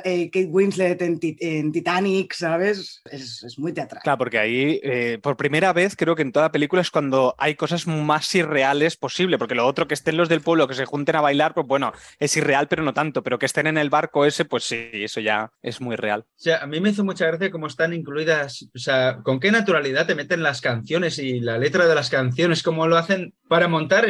eh, 0.04 0.30
Kate, 0.32 0.48
Winslet 0.50 1.00
en, 1.00 1.72
Titanic, 1.72 2.34
¿sabes? 2.34 3.04
Es, 3.12 3.60
muy 3.60 3.74
teatral. 3.74 4.02
Claro, 4.02 4.18
porque 4.18 4.40
ahí, 4.40 4.80
eh, 4.82 5.20
por 5.22 5.38
primera 5.38 5.72
vez, 5.72 5.96
creo 5.96 6.16
que 6.16 6.24
en 6.24 6.32
toda 6.32 6.52
película 6.52 6.82
es 6.82 6.90
cuando 6.90 7.36
hay 7.38 7.54
cosas 7.54 7.86
más 7.86 8.34
irreales 8.34 8.98
posible, 8.98 9.38
porque 9.38 9.54
lo 9.54 9.68
otro 9.68 9.88
que 9.88 9.94
estén 9.94 10.18
los 10.18 10.28
del 10.28 10.42
pueblo, 10.42 10.68
que 10.68 10.74
se 10.74 10.86
junten 10.86 11.16
a 11.16 11.22
bailar, 11.22 11.54
pues 11.54 11.68
bueno, 11.68 11.94
es 12.18 12.36
irreal, 12.36 12.68
pero 12.68 12.82
no 12.82 12.96
tanto, 12.96 13.22
pero 13.22 13.38
que 13.38 13.46
estén 13.46 13.68
en 13.68 13.78
el 13.78 13.92
barco 13.92 14.26
ese, 14.26 14.46
pues 14.46 14.64
sí, 14.64 14.90
eso 14.94 15.20
ya 15.20 15.52
es 15.62 15.80
muy 15.80 15.96
real. 15.96 16.22
O 16.22 16.40
sea, 16.40 16.58
a 16.58 16.66
mí 16.66 16.80
me 16.80 16.90
hizo 16.90 17.04
mucha 17.04 17.28
gracia 17.28 17.52
cómo 17.52 17.68
están 17.68 17.94
incluidas, 17.94 18.68
o 18.74 18.80
sea, 18.80 19.18
con 19.22 19.40
qué 19.40 19.52
naturalidad 19.52 20.08
te 20.08 20.16
meten 20.16 20.42
las 20.42 20.60
canciones 20.60 21.20
y 21.20 21.40
la 21.40 21.60
letra 21.60 21.86
de 21.86 21.94
las 21.94 22.10
canciones, 22.10 22.64
cómo 22.64 22.88
lo 22.88 22.98
hacen 22.98 23.36
para 23.48 23.68
montar 23.68 24.08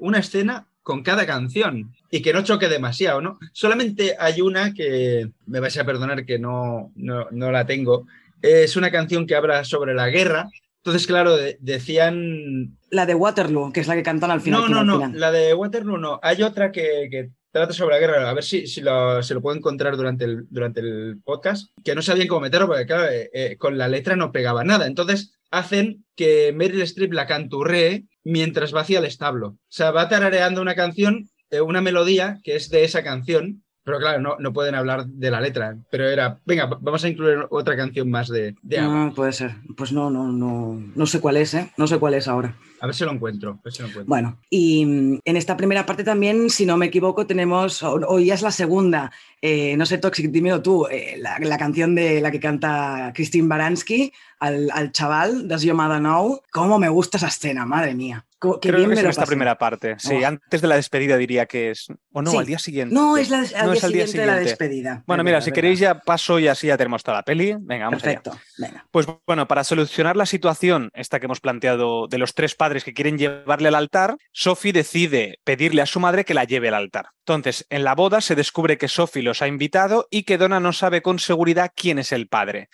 una 0.00 0.18
escena 0.18 0.67
con 0.88 1.02
cada 1.02 1.26
canción 1.26 1.92
y 2.10 2.22
que 2.22 2.32
no 2.32 2.42
choque 2.42 2.66
demasiado, 2.66 3.20
¿no? 3.20 3.38
Solamente 3.52 4.16
hay 4.18 4.40
una 4.40 4.72
que 4.72 5.28
me 5.44 5.60
vais 5.60 5.76
a 5.76 5.84
perdonar 5.84 6.24
que 6.24 6.38
no, 6.38 6.92
no, 6.96 7.52
la 7.52 7.66
tengo. 7.66 8.06
Es 8.40 8.74
una 8.74 8.90
canción 8.90 9.26
que 9.26 9.34
habla 9.34 9.64
sobre 9.64 9.92
la 9.92 10.08
guerra. 10.08 10.48
Entonces, 10.78 11.06
claro, 11.06 11.36
decían... 11.60 12.78
La 12.88 13.04
de 13.04 13.14
Waterloo, 13.14 13.70
que 13.70 13.80
es 13.80 13.86
la 13.86 13.96
que 13.96 14.02
cantan 14.02 14.30
al 14.30 14.40
final. 14.40 14.62
No, 14.62 14.82
no, 14.82 14.98
no, 14.98 15.12
la 15.12 15.30
de 15.30 15.52
Waterloo 15.52 15.98
no. 15.98 16.20
Hay 16.22 16.42
otra 16.42 16.72
que, 16.72 17.32
trata 17.50 17.74
sobre 17.74 17.96
la 17.96 18.00
guerra. 18.00 18.30
A 18.30 18.32
ver 18.32 18.44
si, 18.44 18.66
si 18.66 18.80
lo, 18.80 19.22
se 19.22 19.34
lo 19.34 19.42
puedo 19.42 19.58
encontrar 19.58 19.94
durante 19.94 20.24
el, 20.24 20.46
durante 20.48 20.80
el 20.80 21.20
podcast. 21.22 21.68
Que 21.84 21.94
no 21.94 22.00
sabían 22.00 22.28
cómo 22.28 22.40
meterlo, 22.40 22.66
porque 22.66 22.86
claro, 22.86 23.12
eh, 23.12 23.28
eh, 23.34 23.56
con 23.58 23.76
la 23.76 23.88
letra 23.88 24.16
no 24.16 24.32
pegaba 24.32 24.64
nada. 24.64 24.86
Entonces, 24.86 25.34
hacen 25.50 26.06
que 26.16 26.50
Meryl 26.54 26.80
Streep 26.80 27.12
la 27.12 27.26
canturree 27.26 28.06
mientras 28.28 28.72
vacía 28.72 28.98
el 28.98 29.06
establo. 29.06 29.48
O 29.48 29.58
sea, 29.68 29.90
va 29.90 30.08
tarareando 30.08 30.60
una 30.60 30.74
canción, 30.74 31.30
eh, 31.50 31.62
una 31.62 31.80
melodía 31.80 32.38
que 32.44 32.56
es 32.56 32.68
de 32.68 32.84
esa 32.84 33.02
canción, 33.02 33.64
pero 33.84 33.98
claro, 33.98 34.20
no, 34.20 34.36
no 34.38 34.52
pueden 34.52 34.74
hablar 34.74 35.06
de 35.06 35.30
la 35.30 35.40
letra. 35.40 35.78
Pero 35.90 36.06
era, 36.08 36.38
venga, 36.44 36.66
vamos 36.66 37.02
a 37.04 37.08
incluir 37.08 37.46
otra 37.48 37.74
canción 37.74 38.10
más 38.10 38.28
de, 38.28 38.54
de 38.60 38.82
No, 38.82 39.14
puede 39.16 39.32
ser. 39.32 39.54
Pues 39.78 39.92
no, 39.92 40.10
no, 40.10 40.30
no, 40.30 40.78
no 40.94 41.06
sé 41.06 41.20
cuál 41.20 41.38
es, 41.38 41.54
¿eh? 41.54 41.72
No 41.78 41.86
sé 41.86 41.98
cuál 41.98 42.14
es 42.14 42.28
ahora. 42.28 42.54
A 42.80 42.86
ver 42.86 42.94
si 42.94 43.04
lo 43.04 43.12
encuentro. 43.12 43.60
Bueno, 44.06 44.38
y 44.50 44.84
mm, 44.84 45.20
en 45.24 45.36
esta 45.36 45.56
primera 45.56 45.84
parte 45.84 46.04
también, 46.04 46.50
si 46.50 46.66
no 46.66 46.76
me 46.76 46.86
equivoco, 46.86 47.26
tenemos, 47.26 47.82
hoy 47.82 48.26
ya 48.26 48.34
es 48.34 48.42
la 48.42 48.50
segunda, 48.50 49.10
eh, 49.42 49.76
no 49.76 49.86
sé, 49.86 49.98
Toxic, 49.98 50.30
dime 50.30 50.58
tú, 50.60 50.86
eh, 50.86 51.18
la, 51.18 51.58
canción 51.58 51.94
de 51.94 52.20
la 52.20 52.30
que 52.30 52.40
canta 52.40 53.12
Christine 53.14 53.48
Baranski 53.48 54.12
al, 54.38 54.70
al 54.72 54.92
chaval, 54.92 55.48
Das 55.48 55.62
Yomada 55.62 55.98
Now. 55.98 56.40
¿Cómo 56.52 56.78
me 56.78 56.88
gusta 56.88 57.18
esa 57.18 57.28
escena? 57.28 57.66
Madre 57.66 57.94
mía. 57.94 58.24
Creo 58.40 58.60
que 58.60 58.68
es 58.68 59.00
en 59.00 59.06
esta 59.06 59.26
primera 59.26 59.58
parte. 59.58 59.96
Sí, 59.98 60.22
antes 60.22 60.60
de 60.60 60.68
la 60.68 60.76
despedida 60.76 61.16
diría 61.16 61.46
que 61.46 61.72
es. 61.72 61.88
O 62.12 62.22
no, 62.22 62.38
al 62.38 62.46
día 62.46 62.58
siguiente. 62.58 62.94
No, 62.94 63.16
es, 63.16 63.32
al, 63.32 63.72
día, 63.72 63.80
siguiente 63.80 64.20
de 64.20 64.26
la 64.26 64.36
despedida. 64.36 65.02
Bueno, 65.08 65.24
mira, 65.24 65.40
si 65.40 65.50
queréis 65.50 65.80
ya 65.80 65.98
paso 65.98 66.38
y 66.38 66.46
así 66.46 66.68
ya 66.68 66.76
tenemos 66.76 67.02
toda 67.02 67.18
la 67.18 67.22
peli. 67.24 67.56
Venga, 67.58 67.86
vamos 67.86 68.00
Perfecto. 68.00 68.38
Venga. 68.56 68.86
Pues 68.92 69.06
bueno, 69.26 69.48
para 69.48 69.64
solucionar 69.64 70.16
la 70.16 70.24
situación, 70.24 70.90
esta 70.94 71.18
que 71.18 71.26
hemos 71.26 71.40
planteado 71.40 72.06
de 72.06 72.18
los 72.18 72.34
tres 72.34 72.54
padres 72.54 72.67
que 72.84 72.94
quieren 72.94 73.18
llevarle 73.18 73.68
al 73.68 73.74
altar, 73.74 74.16
Sophie 74.32 74.72
decide 74.72 75.38
pedirle 75.44 75.82
a 75.82 75.86
su 75.86 76.00
madre 76.00 76.24
que 76.24 76.34
la 76.34 76.44
lleve 76.44 76.68
al 76.68 76.74
altar. 76.74 77.10
Entonces, 77.20 77.66
en 77.70 77.84
la 77.84 77.94
boda 77.94 78.20
se 78.20 78.34
descubre 78.34 78.78
que 78.78 78.88
Sophie 78.88 79.22
los 79.22 79.42
ha 79.42 79.48
invitado 79.48 80.06
y 80.10 80.22
que 80.22 80.38
Donna 80.38 80.60
no 80.60 80.72
sabe 80.72 81.02
con 81.02 81.18
seguridad 81.18 81.72
quién 81.74 81.98
es 81.98 82.12
el 82.12 82.28
padre 82.28 82.68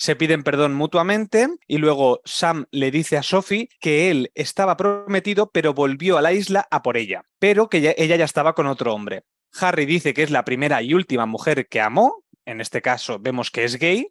se 0.00 0.16
piden 0.16 0.44
perdón 0.44 0.72
mutuamente 0.72 1.46
y 1.66 1.76
luego 1.76 2.22
Sam 2.24 2.64
le 2.70 2.90
dice 2.90 3.18
a 3.18 3.22
Sophie 3.22 3.68
que 3.80 4.10
él 4.10 4.32
estaba 4.34 4.78
prometido 4.78 5.50
pero 5.50 5.74
volvió 5.74 6.16
a 6.16 6.22
la 6.22 6.32
isla 6.32 6.66
a 6.70 6.82
por 6.82 6.96
ella, 6.96 7.24
pero 7.38 7.68
que 7.68 7.94
ella 7.98 8.16
ya 8.16 8.24
estaba 8.24 8.54
con 8.54 8.66
otro 8.66 8.94
hombre. 8.94 9.24
Harry 9.60 9.84
dice 9.84 10.14
que 10.14 10.22
es 10.22 10.30
la 10.30 10.46
primera 10.46 10.80
y 10.80 10.94
última 10.94 11.26
mujer 11.26 11.68
que 11.68 11.82
amó, 11.82 12.24
en 12.46 12.62
este 12.62 12.80
caso 12.80 13.18
vemos 13.18 13.50
que 13.50 13.64
es 13.64 13.78
gay. 13.78 14.10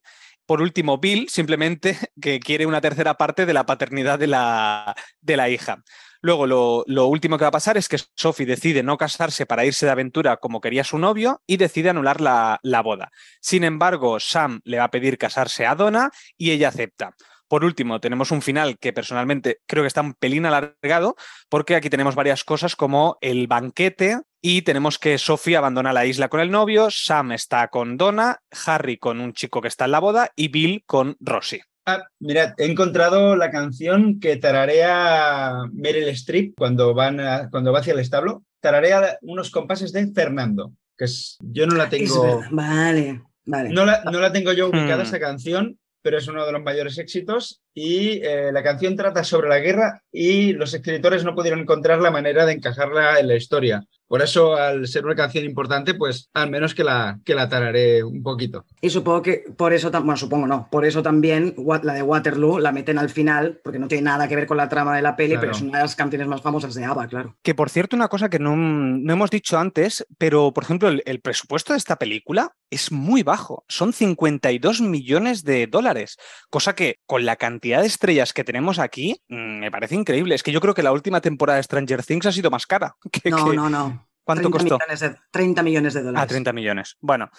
Por 0.50 0.64
último, 0.64 0.98
Bill 0.98 1.30
simplemente 1.30 1.96
que 2.20 2.40
quiere 2.40 2.66
una 2.66 2.82
tercera 2.82 3.14
parte 3.14 3.46
de 3.46 3.54
la 3.54 3.68
paternidad 3.68 4.18
de 4.18 4.26
la, 4.26 4.96
de 5.22 5.38
la 5.38 5.48
hija. 5.48 5.84
Luego, 6.22 6.48
lo, 6.88 7.06
último 7.06 7.38
que 7.38 7.44
va 7.44 7.50
a 7.50 7.52
pasar 7.52 7.78
es 7.78 7.88
que 7.88 8.00
Sophie 8.16 8.48
decide 8.48 8.82
no 8.82 8.98
casarse 8.98 9.46
para 9.46 9.64
irse 9.64 9.86
de 9.86 9.92
aventura 9.92 10.38
como 10.38 10.60
quería 10.60 10.84
su 10.84 10.98
novio 10.98 11.44
y 11.46 11.58
decide 11.58 11.92
anular 11.92 12.20
la, 12.20 12.60
la 12.64 12.82
boda. 12.82 13.12
Sin 13.40 13.64
embargo, 13.64 14.20
Sam 14.20 14.60
le 14.64 14.80
va 14.80 14.86
a 14.86 14.90
pedir 14.90 15.20
casarse 15.20 15.68
a 15.68 15.76
Donna 15.76 16.10
y 16.36 16.50
ella 16.50 16.70
acepta. 16.70 17.14
Por 17.50 17.66
último, 17.66 18.00
tenemos 18.00 18.32
un 18.32 18.42
final 18.42 18.78
que 18.80 18.94
personalmente 18.94 19.58
creo 19.68 19.84
que 19.84 19.88
está 19.88 20.02
un 20.02 20.14
pelín 20.14 20.46
alargado, 20.46 21.16
porque 21.50 21.76
aquí 21.76 21.90
tenemos 21.90 22.16
varias 22.16 22.44
cosas 22.44 22.76
como 22.76 23.18
el 23.22 23.48
banquete 23.48 24.20
y 24.42 24.62
tenemos 24.62 25.00
que 25.00 25.18
Sophie 25.18 25.58
abandona 25.58 25.92
la 25.92 26.06
isla 26.06 26.30
con 26.30 26.40
el 26.40 26.52
novio, 26.52 26.90
Sam 26.92 27.32
está 27.34 27.68
con 27.70 27.98
Donna, 27.98 28.40
Harry 28.66 28.98
con 28.98 29.20
un 29.20 29.34
chico 29.34 29.62
que 29.62 29.68
está 29.68 29.86
en 29.86 29.92
la 29.92 30.00
boda 30.00 30.32
y 30.36 30.48
Bill 30.50 30.84
con 30.86 31.18
Rosie. 31.20 31.64
Ah, 31.88 32.04
mirad, 32.20 32.54
he 32.58 32.66
encontrado 32.70 33.36
la 33.36 33.50
canción 33.50 34.20
que 34.20 34.38
tararea 34.38 35.54
Meryl 35.74 36.08
Streep 36.10 36.54
cuando, 36.56 36.94
van 36.94 37.50
cuando 37.50 37.72
va 37.74 37.80
hacia 37.80 37.94
el 37.94 38.00
establo. 38.00 38.44
Tararea 38.62 39.18
unos 39.24 39.50
compases 39.50 39.92
de 39.92 40.06
Fernando, 40.12 40.74
que 40.96 41.06
es, 41.06 41.38
yo 41.42 41.66
no 41.66 41.76
la 41.76 41.90
tengo. 41.90 42.44
vale. 42.52 43.24
Vale. 43.46 43.70
No 43.70 43.84
la, 43.84 44.04
no 44.04 44.20
la 44.20 44.32
tengo 44.32 44.54
yo 44.54 44.68
ubicada 44.70 44.98
Hmm. 45.04 45.08
esa 45.08 45.20
canción, 45.20 45.79
pero 46.02 46.18
es 46.18 46.28
uno 46.28 46.46
de 46.46 46.52
los 46.52 46.64
mayores 46.64 46.98
éxitos 46.98 47.62
y 47.74 48.22
eh, 48.24 48.52
la 48.52 48.64
canción 48.64 48.96
trata 48.96 49.24
sobre 49.24 49.50
la 49.50 49.60
guerra 49.60 50.04
y 50.12 50.54
los 50.54 50.74
escritores 50.74 51.24
no 51.24 51.36
pudieron 51.36 51.60
encontrar 51.62 52.00
la 52.00 52.12
manera 52.12 52.46
de 52.46 52.54
encajarla 52.54 53.20
en 53.20 53.28
la 53.28 53.36
historia. 53.36 53.84
Por 54.10 54.22
eso, 54.24 54.56
al 54.56 54.88
ser 54.88 55.06
una 55.06 55.14
canción 55.16 55.46
importante, 55.46 55.94
pues 55.94 56.30
al 56.34 56.50
menos 56.50 56.74
que 56.74 56.84
la, 56.84 57.20
que 57.24 57.36
la 57.36 57.48
tararé 57.48 58.04
un 58.04 58.22
poquito. 58.24 58.66
Y 58.82 58.90
supongo 58.90 59.22
que 59.22 59.44
por 59.56 59.72
eso, 59.72 59.92
bueno, 59.92 60.18
supongo 60.18 60.48
no, 60.48 60.68
por 60.70 60.84
eso 60.86 61.02
también 61.04 61.54
la 61.84 61.94
de 61.94 62.02
Waterloo 62.02 62.60
la 62.60 62.72
meten 62.72 62.98
al 62.98 63.10
final, 63.12 63.62
porque 63.64 63.78
no 63.80 63.88
tiene 63.88 64.04
nada 64.06 64.28
que 64.28 64.36
ver 64.36 64.48
con 64.48 64.58
la 64.58 64.68
trama 64.68 64.96
de 64.96 65.04
la 65.04 65.16
peli, 65.16 65.30
Claro. 65.36 65.42
pero 65.42 65.52
es 65.54 65.62
una 65.62 65.78
de 65.78 65.84
las 65.84 65.96
canciones 65.96 66.28
más 66.28 66.42
famosas 66.42 66.74
de 66.74 66.84
ABBA, 66.86 67.08
claro. 67.08 67.38
Que 67.44 67.54
por 67.56 67.70
cierto, 67.70 67.96
una 67.96 68.08
cosa 68.08 68.30
que 68.30 68.40
no, 68.40 68.56
no 68.56 69.14
hemos 69.14 69.30
dicho 69.30 69.60
antes, 69.60 70.06
pero 70.18 70.52
por 70.54 70.64
ejemplo, 70.64 70.90
el, 70.90 71.04
el 71.06 71.22
presupuesto 71.22 71.74
de 71.74 71.78
esta 71.78 71.98
película 71.98 72.52
es 72.72 72.92
muy 72.92 73.22
bajo. 73.24 73.64
Son 73.68 73.94
52 73.94 74.82
millones 74.82 75.44
de 75.44 75.68
dólares. 75.68 76.18
Cosa 76.50 76.74
que 76.74 76.96
con 77.06 77.26
la 77.26 77.36
cantidad 77.36 77.82
de 77.82 77.88
estrellas 77.88 78.34
que 78.34 78.44
tenemos 78.44 78.80
aquí, 78.80 79.22
mm, 79.28 79.60
me 79.60 79.72
parece 79.72 79.96
increíble. 79.96 80.34
Es 80.36 80.44
que 80.44 80.52
yo 80.52 80.62
creo 80.62 80.74
que 80.74 80.84
la 80.84 80.92
última 80.92 81.22
temporada 81.22 81.58
de 81.58 81.64
Stranger 81.64 82.04
Things 82.04 82.26
ha 82.26 82.32
sido 82.32 82.50
más 82.50 82.66
cara. 82.66 82.96
que- 83.12 83.30
No, 83.30 83.50
que- 83.50 83.56
no, 83.56 83.70
no. 83.70 83.99
¿Cuánto 84.30 84.50
30 84.50 84.58
costó? 84.58 84.78
Millones 84.78 85.00
de, 85.00 85.16
30 85.32 85.64
millones 85.64 85.94
de 85.94 86.02
dólares. 86.04 86.24
A 86.24 86.28
30 86.28 86.54
millones. 86.54 86.98
Bueno, 87.02 87.30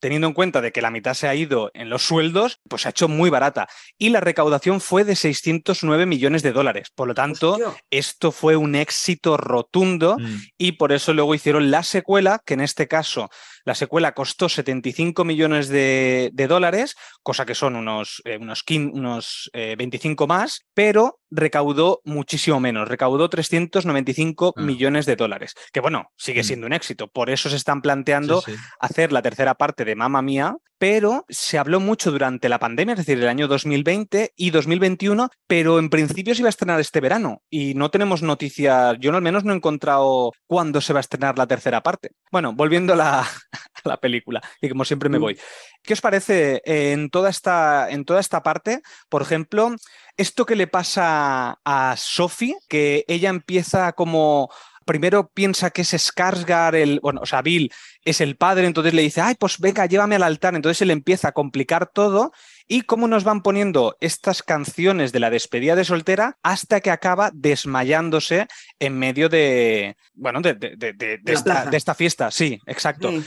teniendo 0.00 0.26
en 0.26 0.32
cuenta 0.32 0.60
de 0.60 0.72
que 0.72 0.80
la 0.82 0.90
mitad 0.90 1.14
se 1.14 1.28
ha 1.28 1.34
ido 1.34 1.70
en 1.74 1.90
los 1.90 2.02
sueldos, 2.02 2.60
pues 2.68 2.82
se 2.82 2.88
ha 2.88 2.90
hecho 2.90 3.08
muy 3.08 3.28
barata. 3.30 3.68
Y 3.98 4.08
la 4.08 4.20
recaudación 4.20 4.80
fue 4.80 5.04
de 5.04 5.16
609 5.16 6.06
millones 6.06 6.42
de 6.42 6.52
dólares. 6.52 6.88
Por 6.94 7.08
lo 7.08 7.14
tanto, 7.14 7.52
Hostia. 7.52 7.68
esto 7.90 8.32
fue 8.32 8.56
un 8.56 8.74
éxito 8.74 9.36
rotundo 9.36 10.16
Mm. 10.18 10.36
y 10.58 10.72
por 10.72 10.92
eso 10.92 11.12
luego 11.12 11.34
hicieron 11.34 11.70
la 11.70 11.82
secuela, 11.82 12.40
que 12.44 12.54
en 12.54 12.60
este 12.60 12.88
caso 12.88 13.28
la 13.64 13.74
secuela 13.74 14.12
costó 14.12 14.48
75 14.48 15.24
millones 15.24 15.68
de, 15.68 16.30
de 16.32 16.46
dólares, 16.46 16.94
cosa 17.22 17.44
que 17.46 17.54
son 17.54 17.76
unos, 17.76 18.22
eh, 18.24 18.38
unos, 18.40 18.62
15 18.62 18.92
unos, 18.98 19.50
eh, 19.52 19.74
25 19.78 20.26
más, 20.26 20.62
pero 20.74 21.18
recaudó 21.30 22.00
muchísimo 22.04 22.58
menos, 22.60 22.88
recaudó 22.88 23.28
395 23.30 24.54
Ah. 24.56 24.60
millones 24.62 25.06
de 25.06 25.16
dólares, 25.16 25.54
que 25.72 25.80
bueno, 25.80 26.10
sigue 26.16 26.40
Mm. 26.40 26.44
siendo 26.44 26.66
un 26.66 26.72
éxito. 26.72 27.08
Por 27.08 27.30
eso 27.30 27.48
se 27.50 27.56
están 27.56 27.82
planteando 27.82 28.40
Sí, 28.42 28.52
sí. 28.52 28.58
hacer 28.80 29.12
la 29.12 29.22
tercera 29.22 29.54
parte 29.54 29.84
de 29.84 29.94
Mamma 29.94 30.22
Mía, 30.22 30.56
pero 30.78 31.26
se 31.28 31.58
habló 31.58 31.78
mucho 31.78 32.10
durante 32.10 32.48
la 32.48 32.58
pandemia, 32.58 32.94
es 32.94 32.98
decir, 33.00 33.18
el 33.18 33.28
año 33.28 33.46
2020 33.48 34.32
y 34.34 34.50
2021, 34.50 35.28
pero 35.46 35.78
en 35.78 35.90
principio 35.90 36.34
se 36.34 36.40
iba 36.40 36.48
a 36.48 36.50
estrenar 36.50 36.80
este 36.80 37.00
verano 37.00 37.42
y 37.50 37.74
no 37.74 37.90
tenemos 37.90 38.22
noticias, 38.22 38.96
yo 38.98 39.14
al 39.14 39.20
menos 39.22 39.44
no 39.44 39.52
he 39.52 39.56
encontrado 39.56 40.32
cuándo 40.46 40.80
se 40.80 40.92
va 40.94 41.00
a 41.00 41.02
estrenar 41.02 41.36
la 41.38 41.46
tercera 41.46 41.82
parte. 41.82 42.10
Bueno, 42.32 42.54
volviendo 42.54 42.94
a 42.94 42.96
la, 42.96 43.28
a 43.52 43.58
la 43.88 43.96
película, 43.98 44.40
y 44.60 44.68
como 44.68 44.84
siempre 44.84 45.08
me 45.08 45.18
Mm. 45.18 45.22
voy. 45.22 45.38
¿Qué 45.82 45.92
os 45.94 46.00
parece 46.00 46.62
en 46.64 47.10
toda 47.10 47.30
esta, 47.30 47.90
en 47.90 48.04
toda 48.04 48.20
esta 48.20 48.42
parte? 48.42 48.80
Por 49.08 49.22
ejemplo, 49.22 49.74
esto 50.16 50.44
que 50.46 50.56
le 50.56 50.66
pasa 50.66 51.58
a 51.64 51.94
Sophie, 51.96 52.56
que 52.68 53.04
ella 53.08 53.30
empieza 53.30 53.92
como 53.92 54.50
primero 54.86 55.28
piensa 55.32 55.70
que 55.70 55.82
es 55.82 55.94
Skarsgård, 55.94 56.74
el, 56.74 57.00
bueno, 57.00 57.20
o 57.22 57.26
sea, 57.26 57.42
Bill 57.42 57.70
es 58.04 58.20
el 58.20 58.36
padre, 58.36 58.66
entonces 58.66 58.92
le 58.92 59.02
dice, 59.02 59.20
ay, 59.20 59.36
pues 59.38 59.58
venga, 59.60 59.86
llévame 59.86 60.16
al 60.16 60.24
altar. 60.24 60.54
Entonces 60.56 60.82
él 60.82 60.90
empieza 60.90 61.28
a 61.28 61.32
complicar 61.32 61.90
todo 61.92 62.32
y 62.72 62.82
cómo 62.82 63.08
nos 63.08 63.24
van 63.24 63.42
poniendo 63.42 63.96
estas 64.00 64.44
canciones 64.44 65.10
de 65.10 65.18
la 65.18 65.28
despedida 65.28 65.74
de 65.74 65.84
soltera 65.84 66.38
hasta 66.44 66.80
que 66.80 66.90
acaba 66.92 67.30
desmayándose 67.34 68.46
en 68.78 68.96
medio 68.96 69.28
de, 69.28 69.96
bueno, 70.14 70.40
de, 70.40 70.54
de- 70.54 70.76
de- 70.76 70.92
de- 70.92 71.18
de 71.18 71.20
la 71.24 71.32
esta, 71.32 71.66
de 71.66 71.76
esta 71.76 71.94
fiesta. 71.96 72.30
Sí, 72.30 72.60
exacto. 72.66 73.10
Sí. 73.10 73.24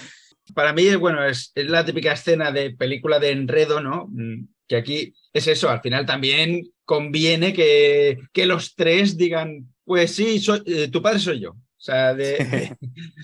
Para 0.55 0.71
mí, 0.71 0.95
bueno, 0.95 1.25
es, 1.25 1.51
es 1.55 1.67
la 1.67 1.83
típica 1.85 2.13
escena 2.13 2.51
de 2.51 2.71
película 2.71 3.19
de 3.19 3.31
enredo, 3.31 3.81
¿no? 3.81 4.07
Mm, 4.11 4.47
Que 4.67 4.77
aquí 4.77 5.13
es 5.33 5.47
eso, 5.47 5.69
al 5.69 5.81
final 5.81 6.05
también 6.05 6.61
conviene 6.85 7.51
que, 7.53 8.17
que 8.31 8.45
los 8.45 8.75
tres 8.75 9.17
digan, 9.17 9.73
pues 9.83 10.15
sí, 10.15 10.39
soy, 10.39 10.63
eh, 10.65 10.87
tu 10.89 11.01
padre 11.01 11.19
soy 11.19 11.41
yo. 11.41 11.51
O 11.51 11.85
sea, 11.85 12.13
de, 12.13 12.37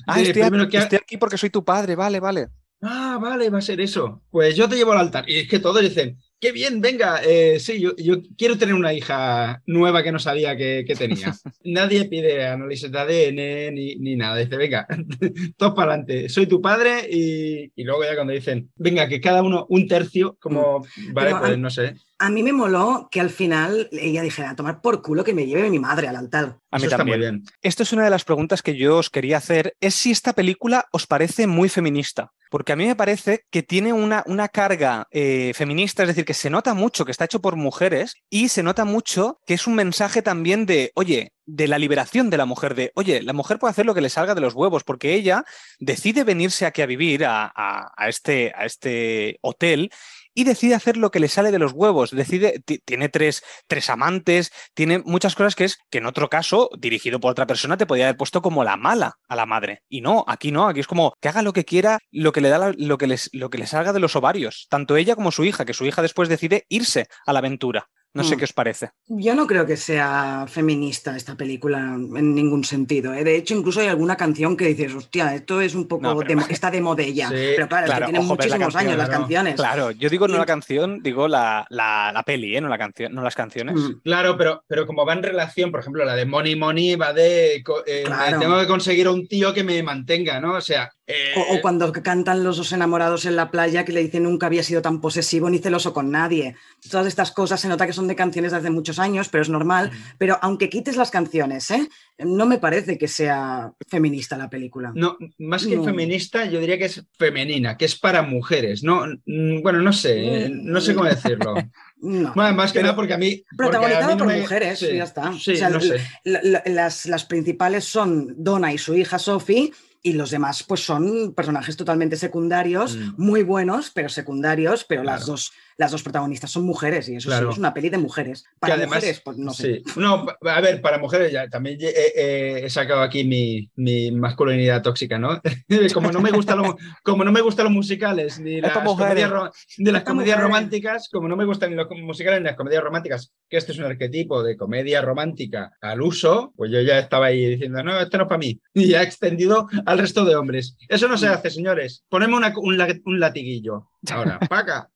Ah, 0.08 0.18
de 0.18 0.24
estoy, 0.24 0.42
primero 0.44 0.64
aquí, 0.64 0.72
que 0.72 0.78
ha- 0.80 0.84
estoy 0.84 1.00
aquí 1.02 1.16
porque 1.18 1.38
soy 1.38 1.50
tu 1.50 1.64
padre, 1.64 1.96
vale, 1.96 2.20
vale. 2.20 2.48
Ah, 2.82 3.20
vale, 3.22 3.50
va 3.50 3.58
a 3.58 3.62
ser 3.62 3.82
eso. 3.82 4.24
Pues 4.32 4.56
yo 4.56 4.70
te 4.70 4.78
llevo 4.78 4.94
al 4.94 5.00
altar. 5.00 5.30
Y 5.30 5.40
es 5.40 5.50
que 5.50 5.60
todos 5.60 5.82
dicen, 5.82 6.18
qué 6.40 6.54
bien, 6.54 6.80
venga, 6.80 7.22
eh, 7.26 7.60
sí, 7.60 7.78
yo, 7.82 7.94
yo 7.98 8.16
quiero 8.38 8.58
tener 8.58 8.74
una 8.74 8.94
hija 8.94 9.62
nueva 9.66 10.02
que 10.02 10.14
no 10.14 10.20
sabía 10.20 10.56
que, 10.56 10.86
que 10.88 10.96
tenía. 10.96 11.34
Nadie 11.66 12.06
pide 12.06 12.46
análisis 12.48 12.90
de 12.90 12.98
ADN 13.00 13.72
ni, 13.74 13.96
ni 13.96 14.16
nada. 14.16 14.38
Dice, 14.38 14.56
venga, 14.56 14.88
todos 15.58 15.74
para 15.76 15.92
adelante, 15.94 16.30
soy 16.30 16.48
tu 16.48 16.62
padre. 16.62 17.06
Y, 17.12 17.70
y 17.76 17.84
luego 17.84 18.06
ya 18.06 18.16
cuando 18.16 18.32
dicen, 18.32 18.72
venga, 18.78 19.10
que 19.10 19.20
cada 19.20 19.44
uno 19.44 19.66
un 19.70 19.86
tercio, 19.86 20.38
como, 20.40 20.80
vale, 20.80 21.32
Pero 21.32 21.36
a- 21.36 21.40
pues 21.40 21.58
no 21.60 21.70
sé. 21.70 21.96
A 22.22 22.30
mí 22.30 22.44
me 22.44 22.52
moló 22.52 23.08
que 23.10 23.22
al 23.22 23.30
final 23.30 23.88
ella 23.94 24.22
dijera, 24.22 24.50
a 24.50 24.56
tomar 24.56 24.82
por 24.82 25.02
culo 25.02 25.24
que 25.24 25.34
me 25.34 25.46
lleve 25.46 25.70
mi 25.70 25.80
madre 25.80 26.08
al 26.10 26.18
altar. 26.18 26.58
A 26.70 26.78
mí 26.78 26.84
Eso 26.84 26.86
está 26.88 26.98
también. 26.98 27.18
muy 27.20 27.30
bien. 27.30 27.44
Esto 27.62 27.84
es 27.84 27.94
una 27.94 28.04
de 28.04 28.10
las 28.10 28.26
preguntas 28.26 28.62
que 28.62 28.76
yo 28.76 28.98
os 28.98 29.10
quería 29.10 29.38
hacer, 29.38 29.76
es 29.80 29.96
si 29.96 30.12
esta 30.12 30.34
película 30.34 30.86
os 30.92 31.08
parece 31.08 31.48
muy 31.48 31.70
feminista. 31.70 32.32
Porque 32.52 32.74
a 32.74 32.76
mí 32.76 32.86
me 32.88 32.96
parece 32.96 33.46
que 33.52 33.62
tiene 33.64 33.94
una, 33.94 34.24
una 34.26 34.50
carga 34.50 35.08
eh, 35.12 35.52
feminista, 35.56 36.02
es 36.04 36.08
decir, 36.10 36.26
que 36.26 36.34
se 36.34 36.50
nota 36.50 36.74
mucho 36.74 37.06
que 37.06 37.12
está 37.12 37.26
hecho 37.26 37.42
por 37.42 37.56
mujeres 37.56 38.16
y 38.30 38.50
se 38.50 38.64
nota 38.64 38.86
mucho 38.86 39.40
que 39.46 39.54
es 39.54 39.68
un 39.68 39.76
mensaje 39.76 40.22
también 40.24 40.66
de, 40.66 40.92
oye, 40.96 41.32
de 41.46 41.68
la 41.68 41.78
liberación 41.78 42.30
de 42.32 42.38
la 42.38 42.46
mujer, 42.46 42.74
de, 42.74 42.92
oye, 42.96 43.22
la 43.22 43.34
mujer 43.34 43.60
puede 43.60 43.70
hacer 43.72 43.86
lo 43.86 43.94
que 43.94 44.02
le 44.02 44.10
salga 44.10 44.34
de 44.36 44.42
los 44.42 44.56
huevos, 44.56 44.84
porque 44.84 45.14
ella 45.14 45.46
decide 45.80 46.24
venirse 46.24 46.66
aquí 46.66 46.82
a 46.82 46.88
vivir 46.88 47.24
a, 47.24 47.46
a- 47.56 47.92
a 47.96 48.10
este, 48.10 48.52
a 48.56 48.66
este 48.66 49.38
hotel 49.42 49.92
y 50.40 50.46
decide 50.46 50.74
hacer 50.74 50.96
lo 50.96 51.12
que 51.12 51.20
le 51.20 51.28
sale 51.28 51.52
de 51.52 51.60
los 51.60 51.74
huevos. 51.74 52.12
Decide, 52.12 52.62
ti- 52.66 52.80
tiene 52.86 53.10
tres, 53.10 53.44
tres 53.68 53.90
amantes, 53.90 54.52
tiene 54.74 55.00
muchas 55.00 55.36
cosas 55.36 55.54
que 55.54 55.66
es 55.66 55.78
que 55.90 55.98
en 55.98 56.06
otro 56.06 56.30
caso, 56.30 56.70
dirigido 56.78 57.20
por 57.20 57.32
otra 57.32 57.46
persona, 57.46 57.76
te 57.76 57.86
podría 57.86 58.06
haber 58.06 58.16
puesto 58.16 58.42
como 58.42 58.64
la 58.64 58.78
mala 58.78 59.16
a 59.28 59.36
la 59.36 59.46
madre. 59.46 59.82
Y 59.90 60.00
no, 60.00 60.24
aquí 60.30 60.54
no, 60.54 60.70
aquí 60.70 60.80
es 60.80 60.88
como 60.88 61.12
que 61.20 61.28
haga 61.28 61.42
lo 61.42 61.52
que 61.52 61.66
quiera, 61.66 62.00
lo 62.10 62.32
que 62.32 62.40
le 62.40 62.48
da 62.48 62.58
la- 62.58 62.74
lo 62.78 62.98
que 62.98 63.08
les, 63.08 63.30
lo 63.34 63.50
que 63.50 63.58
le 63.58 63.68
salga 63.68 63.92
de 63.92 64.00
los 64.00 64.16
ovarios, 64.16 64.68
tanto 64.70 64.96
ella 64.96 65.16
como 65.16 65.32
su 65.32 65.44
hija, 65.44 65.66
que 65.66 65.74
su 65.74 65.86
hija 65.86 66.02
después 66.02 66.30
decide 66.30 66.66
irse 66.70 67.08
a 67.26 67.34
la 67.34 67.40
aventura. 67.40 67.90
No 68.14 68.24
sé 68.24 68.36
Mm. 68.36 68.40
qué 68.40 68.44
os 68.46 68.54
parece. 68.54 68.90
Yo 69.08 69.36
no 69.36 69.46
creo 69.46 69.66
que 69.68 69.78
sea 69.78 70.46
feminista 70.48 71.16
esta 71.16 71.36
película 71.36 71.78
en 71.96 72.34
ningún 72.34 72.64
sentido. 72.64 73.14
¿eh? 73.14 73.24
De 73.24 73.36
hecho, 73.36 73.54
incluso 73.56 73.82
hay 73.82 73.88
alguna 73.88 74.18
canción 74.18 74.58
que 74.58 74.66
dices, 74.66 74.94
hostia, 74.96 75.36
esto 75.36 75.62
es 75.62 75.76
un 75.76 75.88
poco, 75.88 76.04
No, 76.04 76.18
pero- 76.18 76.28
de 76.30 76.36
mo- 76.38 76.46
está 76.50 76.72
de 76.72 76.82
modella. 76.82 77.28
Sí, 77.30 77.36
pero 77.56 77.68
claro, 77.68 77.86
es 77.86 77.90
claro, 77.92 78.06
que 78.08 78.12
tienen 78.12 78.26
ojo, 78.28 78.36
pero 78.38 78.50
la 78.50 78.56
muchísimos 78.58 78.74
canción, 78.74 78.90
años 78.94 78.98
las 78.98 79.10
canciones. 79.20 79.56
Claro, 79.56 79.92
yo 79.92 80.10
digo 80.10 80.28
no 80.28 80.36
Y- 80.36 80.40
la 80.40 80.46
canción, 80.48 81.04
digo 81.04 81.28
la, 81.28 81.68
la, 81.70 82.12
la 82.12 82.24
peli, 82.24 82.56
¿eh? 82.58 82.62
no, 82.62 82.68
la 82.68 82.78
canción, 82.80 83.14
no 83.14 83.22
las 83.22 83.36
canciones. 83.36 83.76
Mm. 83.76 84.00
Claro, 84.04 84.36
pero, 84.38 84.64
pero 84.68 84.88
como 84.88 85.06
va 85.06 85.14
en 85.14 85.24
relación, 85.24 85.70
por 85.70 85.82
ejemplo, 85.82 86.04
la 86.04 86.16
de 86.16 86.26
Money 86.26 86.56
Money 86.56 86.96
va 86.96 87.14
de 87.14 87.58
eh, 87.86 88.04
Claro. 88.06 88.40
tengo 88.40 88.60
que 88.60 88.68
conseguir 88.68 89.06
a 89.08 89.12
un 89.12 89.28
tío 89.28 89.54
que 89.54 89.64
me 89.64 89.84
mantenga, 89.84 90.40
¿no? 90.40 90.54
O 90.56 90.62
sea. 90.62 90.90
eh, 91.12 91.34
O, 91.36 91.56
o 91.56 91.62
cuando 91.62 91.92
cantan 91.92 92.44
los 92.44 92.58
dos 92.58 92.72
enamorados 92.72 93.26
en 93.26 93.36
la 93.36 93.50
playa 93.50 93.84
que 93.84 93.92
le 93.92 94.02
dicen 94.04 94.24
nunca 94.24 94.46
había 94.46 94.62
sido 94.62 94.82
tan 94.84 95.02
posesivo 95.02 95.50
ni 95.50 95.58
celoso 95.58 95.92
con 95.92 96.12
nadie. 96.12 96.56
Todas 96.92 97.08
estas 97.08 97.32
cosas 97.32 97.60
se 97.60 97.68
nota 97.68 97.88
que 97.88 97.94
son 97.94 97.99
de 98.08 98.16
canciones 98.16 98.52
de 98.52 98.58
hace 98.58 98.70
muchos 98.70 99.00
años, 99.00 99.30
pero 99.30 99.42
es 99.42 99.50
normal. 99.50 99.92
Pero 100.18 100.38
aunque 100.42 100.70
quites 100.70 100.96
las 100.96 101.12
canciones, 101.12 101.70
¿eh? 101.72 101.88
no 102.20 102.46
me 102.46 102.58
parece 102.58 102.98
que 102.98 103.08
sea 103.08 103.72
feminista 103.88 104.38
la 104.38 104.50
película. 104.50 104.92
No, 104.96 105.18
más 105.38 105.66
que 105.66 105.76
No. 105.78 105.84
feminista, 105.84 106.46
yo 106.46 106.60
diría 106.60 106.78
que 106.78 106.86
es 106.86 107.04
femenina, 107.18 107.78
que 107.78 107.86
es 107.86 107.98
para 107.98 108.22
mujeres. 108.22 108.84
No, 108.84 109.06
mm, 109.26 109.62
bueno, 109.62 109.82
no 109.82 109.94
sé, 109.94 110.46
eh, 110.46 110.50
no 110.52 110.82
sé 110.82 110.94
cómo 110.94 111.08
decirlo. 111.08 111.54
No. 112.02 112.32
Bueno, 112.34 112.56
más 112.56 112.72
que 112.72 112.80
Pero- 112.80 112.84
nada 112.88 112.96
porque 112.96 113.14
a 113.14 113.18
mí. 113.18 113.44
porque 113.58 113.76
a 113.76 113.82
Protagonizada 113.82 114.08
mí 114.08 114.14
no 114.14 114.18
por 114.20 114.28
me- 114.28 114.40
mujeres, 114.40 114.80
sí, 114.80 114.88
ya 114.96 115.04
está. 115.04 115.34
Sí, 115.38 115.52
O 115.52 115.56
sea, 115.58 115.70
no 115.70 115.82
sé. 115.82 115.98
La- 116.24 116.40
la- 116.44 116.64
las, 116.66 117.06
las 117.08 117.26
principales 117.26 117.84
son 117.84 118.36
Donna 118.38 118.72
y 118.72 118.78
su 118.78 118.96
hija 118.96 119.20
Sophie. 119.20 119.74
Y 120.02 120.14
los 120.14 120.32
demás, 120.32 120.64
pues 120.64 120.80
son 120.80 121.34
personajes 121.36 121.76
totalmente 121.76 122.16
secundarios, 122.16 122.96
Mm. 122.96 123.14
muy 123.18 123.44
buenos, 123.44 123.92
pero 123.94 124.08
secundarios, 124.08 124.86
pero 124.88 125.04
las, 125.04 125.26
dos, 125.26 125.52
las 125.80 125.92
dos 125.92 126.04
protagonistas 126.04 126.52
son 126.52 126.66
mujeres, 126.66 127.08
y 127.10 127.16
eso 127.16 127.30
Claro. 127.30 127.48
sí, 127.48 127.54
es 127.54 127.58
una 127.58 127.74
peli 127.74 127.90
de 127.90 127.98
mujeres. 127.98 128.44
Para 128.60 128.74
además- 128.76 128.98
mujeres, 128.98 129.22
pues 129.24 129.38
no 129.38 129.54
sé. 129.54 129.82
Sí. 129.86 130.00
No, 130.00 130.26
a 130.42 130.62
ver, 130.62 130.82
para 130.82 130.98
mujeres 131.00 131.32
ya 131.32 131.48
también 131.48 131.78
he, 131.82 131.88
he- 131.90 132.66
he 132.66 132.70
sacado 132.70 133.02
aquí 133.02 133.24
mi, 133.24 133.72
mi 133.78 134.12
masculinidad 134.12 134.82
tóxica, 134.82 135.18
¿no? 135.18 135.42
como 135.94 136.12
no 136.12 136.20
me 136.22 136.32
gusta 136.32 136.56
lo, 136.56 136.76
como 137.02 137.24
no 137.24 137.32
me 137.32 137.42
gustan 137.42 137.64
los 137.64 137.74
musicales 137.74 138.40
ni 138.40 138.60
las 138.62 138.78
comedias, 138.78 139.30
ro- 139.30 139.52
ni 139.78 139.92
las 139.92 140.04
comedias 140.04 140.40
románticas, 140.40 141.08
como 141.10 141.28
no 141.30 141.36
me 141.38 141.46
gustan 141.46 141.70
ni 141.70 141.76
los 141.78 141.88
musicales 141.90 142.42
ni 142.42 142.46
las 142.48 142.56
comedias 142.58 142.84
románticas, 142.84 143.32
que 143.50 143.58
este 143.58 143.72
es 143.72 143.78
un 143.80 143.86
arquetipo 143.86 144.44
de 144.44 144.58
comedia 144.58 145.02
romántica 145.02 145.72
al 145.82 146.02
uso, 146.02 146.52
pues 146.58 146.72
yo 146.72 146.82
ya 146.82 147.00
estaba 147.00 147.28
ahí 147.28 147.46
diciendo, 147.46 147.82
no, 147.84 148.00
esto 148.00 148.18
no 148.18 148.24
es 148.24 148.28
para 148.30 148.40
mí. 148.40 148.60
Y 148.74 148.90
ya 148.90 149.02
he 149.02 149.06
extendido 149.06 149.68
al 149.86 149.98
resto 149.98 150.26
de 150.26 150.36
hombres. 150.36 150.76
Eso 150.90 151.08
no 151.08 151.18
se 151.18 151.28
hace, 151.28 151.50
señores. 151.50 152.04
Ponemos 152.10 152.38
una- 152.38 152.54
un, 152.58 153.02
un 153.06 153.20
latiguillo. 153.20 153.89
Ahora, 154.12 154.40
paca. 154.50 154.90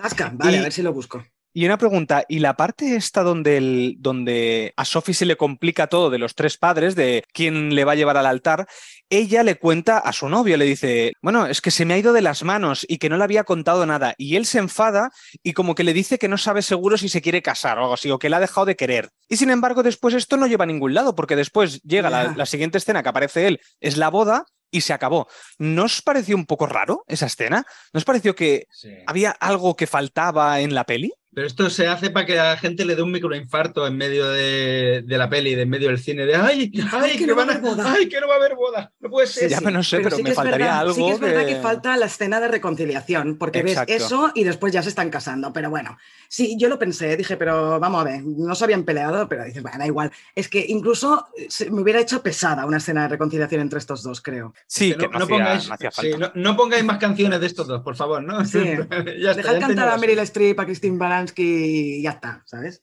Zasca, 0.00 0.30
vale, 0.34 0.56
Y- 0.56 0.60
a 0.60 0.62
ver 0.62 0.72
si 0.72 0.82
lo 0.82 0.92
busco. 0.92 1.22
Y 1.54 1.66
una 1.66 1.76
pregunta, 1.76 2.24
¿y 2.30 2.38
la 2.38 2.56
parte 2.56 2.96
esta 2.96 3.22
donde, 3.22 3.58
el, 3.58 3.96
donde 3.98 4.72
a 4.74 4.86
Sophie 4.86 5.12
se 5.12 5.26
le 5.26 5.36
complica 5.36 5.86
todo 5.86 6.08
de 6.08 6.16
los 6.16 6.34
tres 6.34 6.56
padres, 6.56 6.94
de 6.94 7.24
quién 7.34 7.74
le 7.74 7.84
va 7.84 7.92
a 7.92 7.94
llevar 7.94 8.16
al 8.16 8.24
altar, 8.24 8.66
ella 9.10 9.42
le 9.42 9.56
cuenta 9.58 9.98
a 9.98 10.14
su 10.14 10.30
novio, 10.30 10.56
le 10.56 10.64
dice, 10.64 11.12
bueno, 11.20 11.44
es 11.44 11.60
que 11.60 11.70
se 11.70 11.84
me 11.84 11.92
ha 11.92 11.98
ido 11.98 12.14
de 12.14 12.22
las 12.22 12.42
manos 12.42 12.86
y 12.88 12.96
que 12.96 13.10
no 13.10 13.18
le 13.18 13.24
había 13.24 13.44
contado 13.44 13.84
nada. 13.84 14.14
Y 14.16 14.36
él 14.36 14.46
se 14.46 14.60
enfada 14.60 15.10
y 15.42 15.52
como 15.52 15.74
que 15.74 15.84
le 15.84 15.92
dice 15.92 16.18
que 16.18 16.26
no 16.28 16.38
sabe 16.38 16.62
seguro 16.62 16.96
si 16.96 17.10
se 17.10 17.20
quiere 17.20 17.42
casar 17.42 17.76
o 17.76 17.82
algo 17.82 17.92
así, 17.94 18.10
o 18.10 18.18
que 18.18 18.30
la 18.30 18.38
ha 18.38 18.40
dejado 18.40 18.64
de 18.64 18.76
querer. 18.76 19.10
Y 19.28 19.36
sin 19.36 19.50
embargo, 19.50 19.82
después 19.82 20.14
esto 20.14 20.38
no 20.38 20.46
lleva 20.46 20.64
a 20.64 20.68
ningún 20.68 20.94
lado, 20.94 21.14
porque 21.14 21.36
después 21.36 21.82
llega 21.82 22.08
la, 22.08 22.32
la 22.34 22.46
siguiente 22.46 22.78
escena 22.78 23.02
que 23.02 23.10
aparece 23.10 23.46
él, 23.46 23.60
es 23.78 23.98
la 23.98 24.08
boda, 24.08 24.46
y 24.72 24.80
se 24.80 24.92
acabó. 24.92 25.28
¿No 25.58 25.84
os 25.84 26.02
pareció 26.02 26.34
un 26.34 26.46
poco 26.46 26.66
raro 26.66 27.04
esa 27.06 27.26
escena? 27.26 27.64
¿No 27.92 27.98
os 27.98 28.04
pareció 28.04 28.34
que 28.34 28.66
Sí. 28.70 28.88
había 29.06 29.30
algo 29.30 29.76
que 29.76 29.86
faltaba 29.86 30.58
en 30.60 30.74
la 30.74 30.84
peli? 30.84 31.12
Pero 31.34 31.46
esto 31.46 31.70
se 31.70 31.86
hace 31.88 32.10
para 32.10 32.26
que 32.26 32.38
a 32.38 32.44
la 32.50 32.56
gente 32.58 32.84
le 32.84 32.94
dé 32.94 33.00
un 33.00 33.10
microinfarto 33.10 33.86
en 33.86 33.96
medio 33.96 34.28
de, 34.28 35.02
de 35.06 35.18
la 35.18 35.30
peli, 35.30 35.54
de 35.54 35.62
en 35.62 35.70
medio 35.70 35.88
del 35.88 35.98
cine, 35.98 36.26
de 36.26 36.34
¡ay, 36.34 36.70
ay, 36.92 37.16
que, 37.16 37.26
no 37.26 37.34
va 37.34 37.44
a 37.44 37.46
van 37.46 37.56
a, 37.56 37.58
haber 37.58 37.62
boda". 37.70 37.92
¡ay, 37.94 38.08
que 38.08 38.20
no 38.20 38.28
va 38.28 38.34
a 38.34 38.36
haber 38.36 38.54
boda! 38.54 38.92
No 39.00 39.08
puede 39.08 39.26
ser. 39.26 39.48
ya, 39.48 39.58
pero 39.60 39.70
no 39.70 39.82
sé, 39.82 40.00
pero, 40.00 40.14
sí 40.16 40.22
me 40.22 40.32
faltaría 40.34 40.66
verdad, 40.66 40.80
algo. 40.80 40.94
Sí 40.94 41.02
que 41.06 41.10
es 41.12 41.20
verdad 41.20 41.46
que- 41.46 41.54
que 41.54 41.60
falta 41.60 41.96
la 41.96 42.04
escena 42.06 42.38
de 42.38 42.48
reconciliación, 42.48 43.38
porque 43.38 43.60
Exacto. 43.60 43.92
ves 43.94 44.02
eso 44.02 44.30
y 44.34 44.44
después 44.44 44.74
ya 44.74 44.82
se 44.82 44.90
están 44.90 45.08
casando. 45.08 45.54
Pero 45.54 45.70
bueno, 45.70 45.96
sí, 46.28 46.54
yo 46.58 46.68
lo 46.68 46.78
pensé, 46.78 47.16
dije, 47.16 47.38
pero 47.38 47.80
vamos 47.80 48.02
a 48.02 48.04
ver, 48.04 48.22
no 48.24 48.54
se 48.54 48.64
habían 48.64 48.84
peleado, 48.84 49.26
pero 49.26 49.44
dices, 49.44 49.62
bueno, 49.62 49.78
da 49.78 49.86
igual. 49.86 50.12
Es 50.34 50.48
que 50.50 50.62
incluso 50.68 51.26
eh, 51.38 51.46
se- 51.48 51.70
me 51.70 51.80
hubiera 51.80 51.98
hecho 52.00 52.22
pesada 52.22 52.66
una 52.66 52.76
escena 52.76 53.04
de 53.04 53.08
reconciliación 53.08 53.62
entre 53.62 53.78
estos 53.78 54.02
dos, 54.02 54.20
creo. 54.20 54.52
Sí, 54.66 54.92
Que 54.94 55.06
no, 55.08 55.12
no, 55.12 55.24
hacía, 55.24 55.28
pongáis, 55.28 55.68
no 55.68 55.74
hacía 55.74 55.90
sí, 55.92 56.10
falta. 56.10 56.32
no, 56.34 56.42
no 56.50 56.56
pongáis 56.58 56.84
más 56.84 56.98
canciones 56.98 57.40
de 57.40 57.46
estos 57.46 57.66
dos, 57.66 57.80
por 57.82 57.96
favor, 57.96 58.22
¿no? 58.22 58.44
Sí. 58.44 58.58
ya 59.18 59.30
está, 59.30 59.34
Dejad 59.34 59.52
ya 59.54 59.58
cantar 59.60 59.88
a 59.88 59.96
Meryl 59.96 60.18
Streep, 60.18 60.60
a 60.60 60.66
Christine 60.66 60.98
Baranski 60.98 61.21
y 61.36 62.02
ya 62.02 62.10
está, 62.10 62.42
¿sabes? 62.46 62.82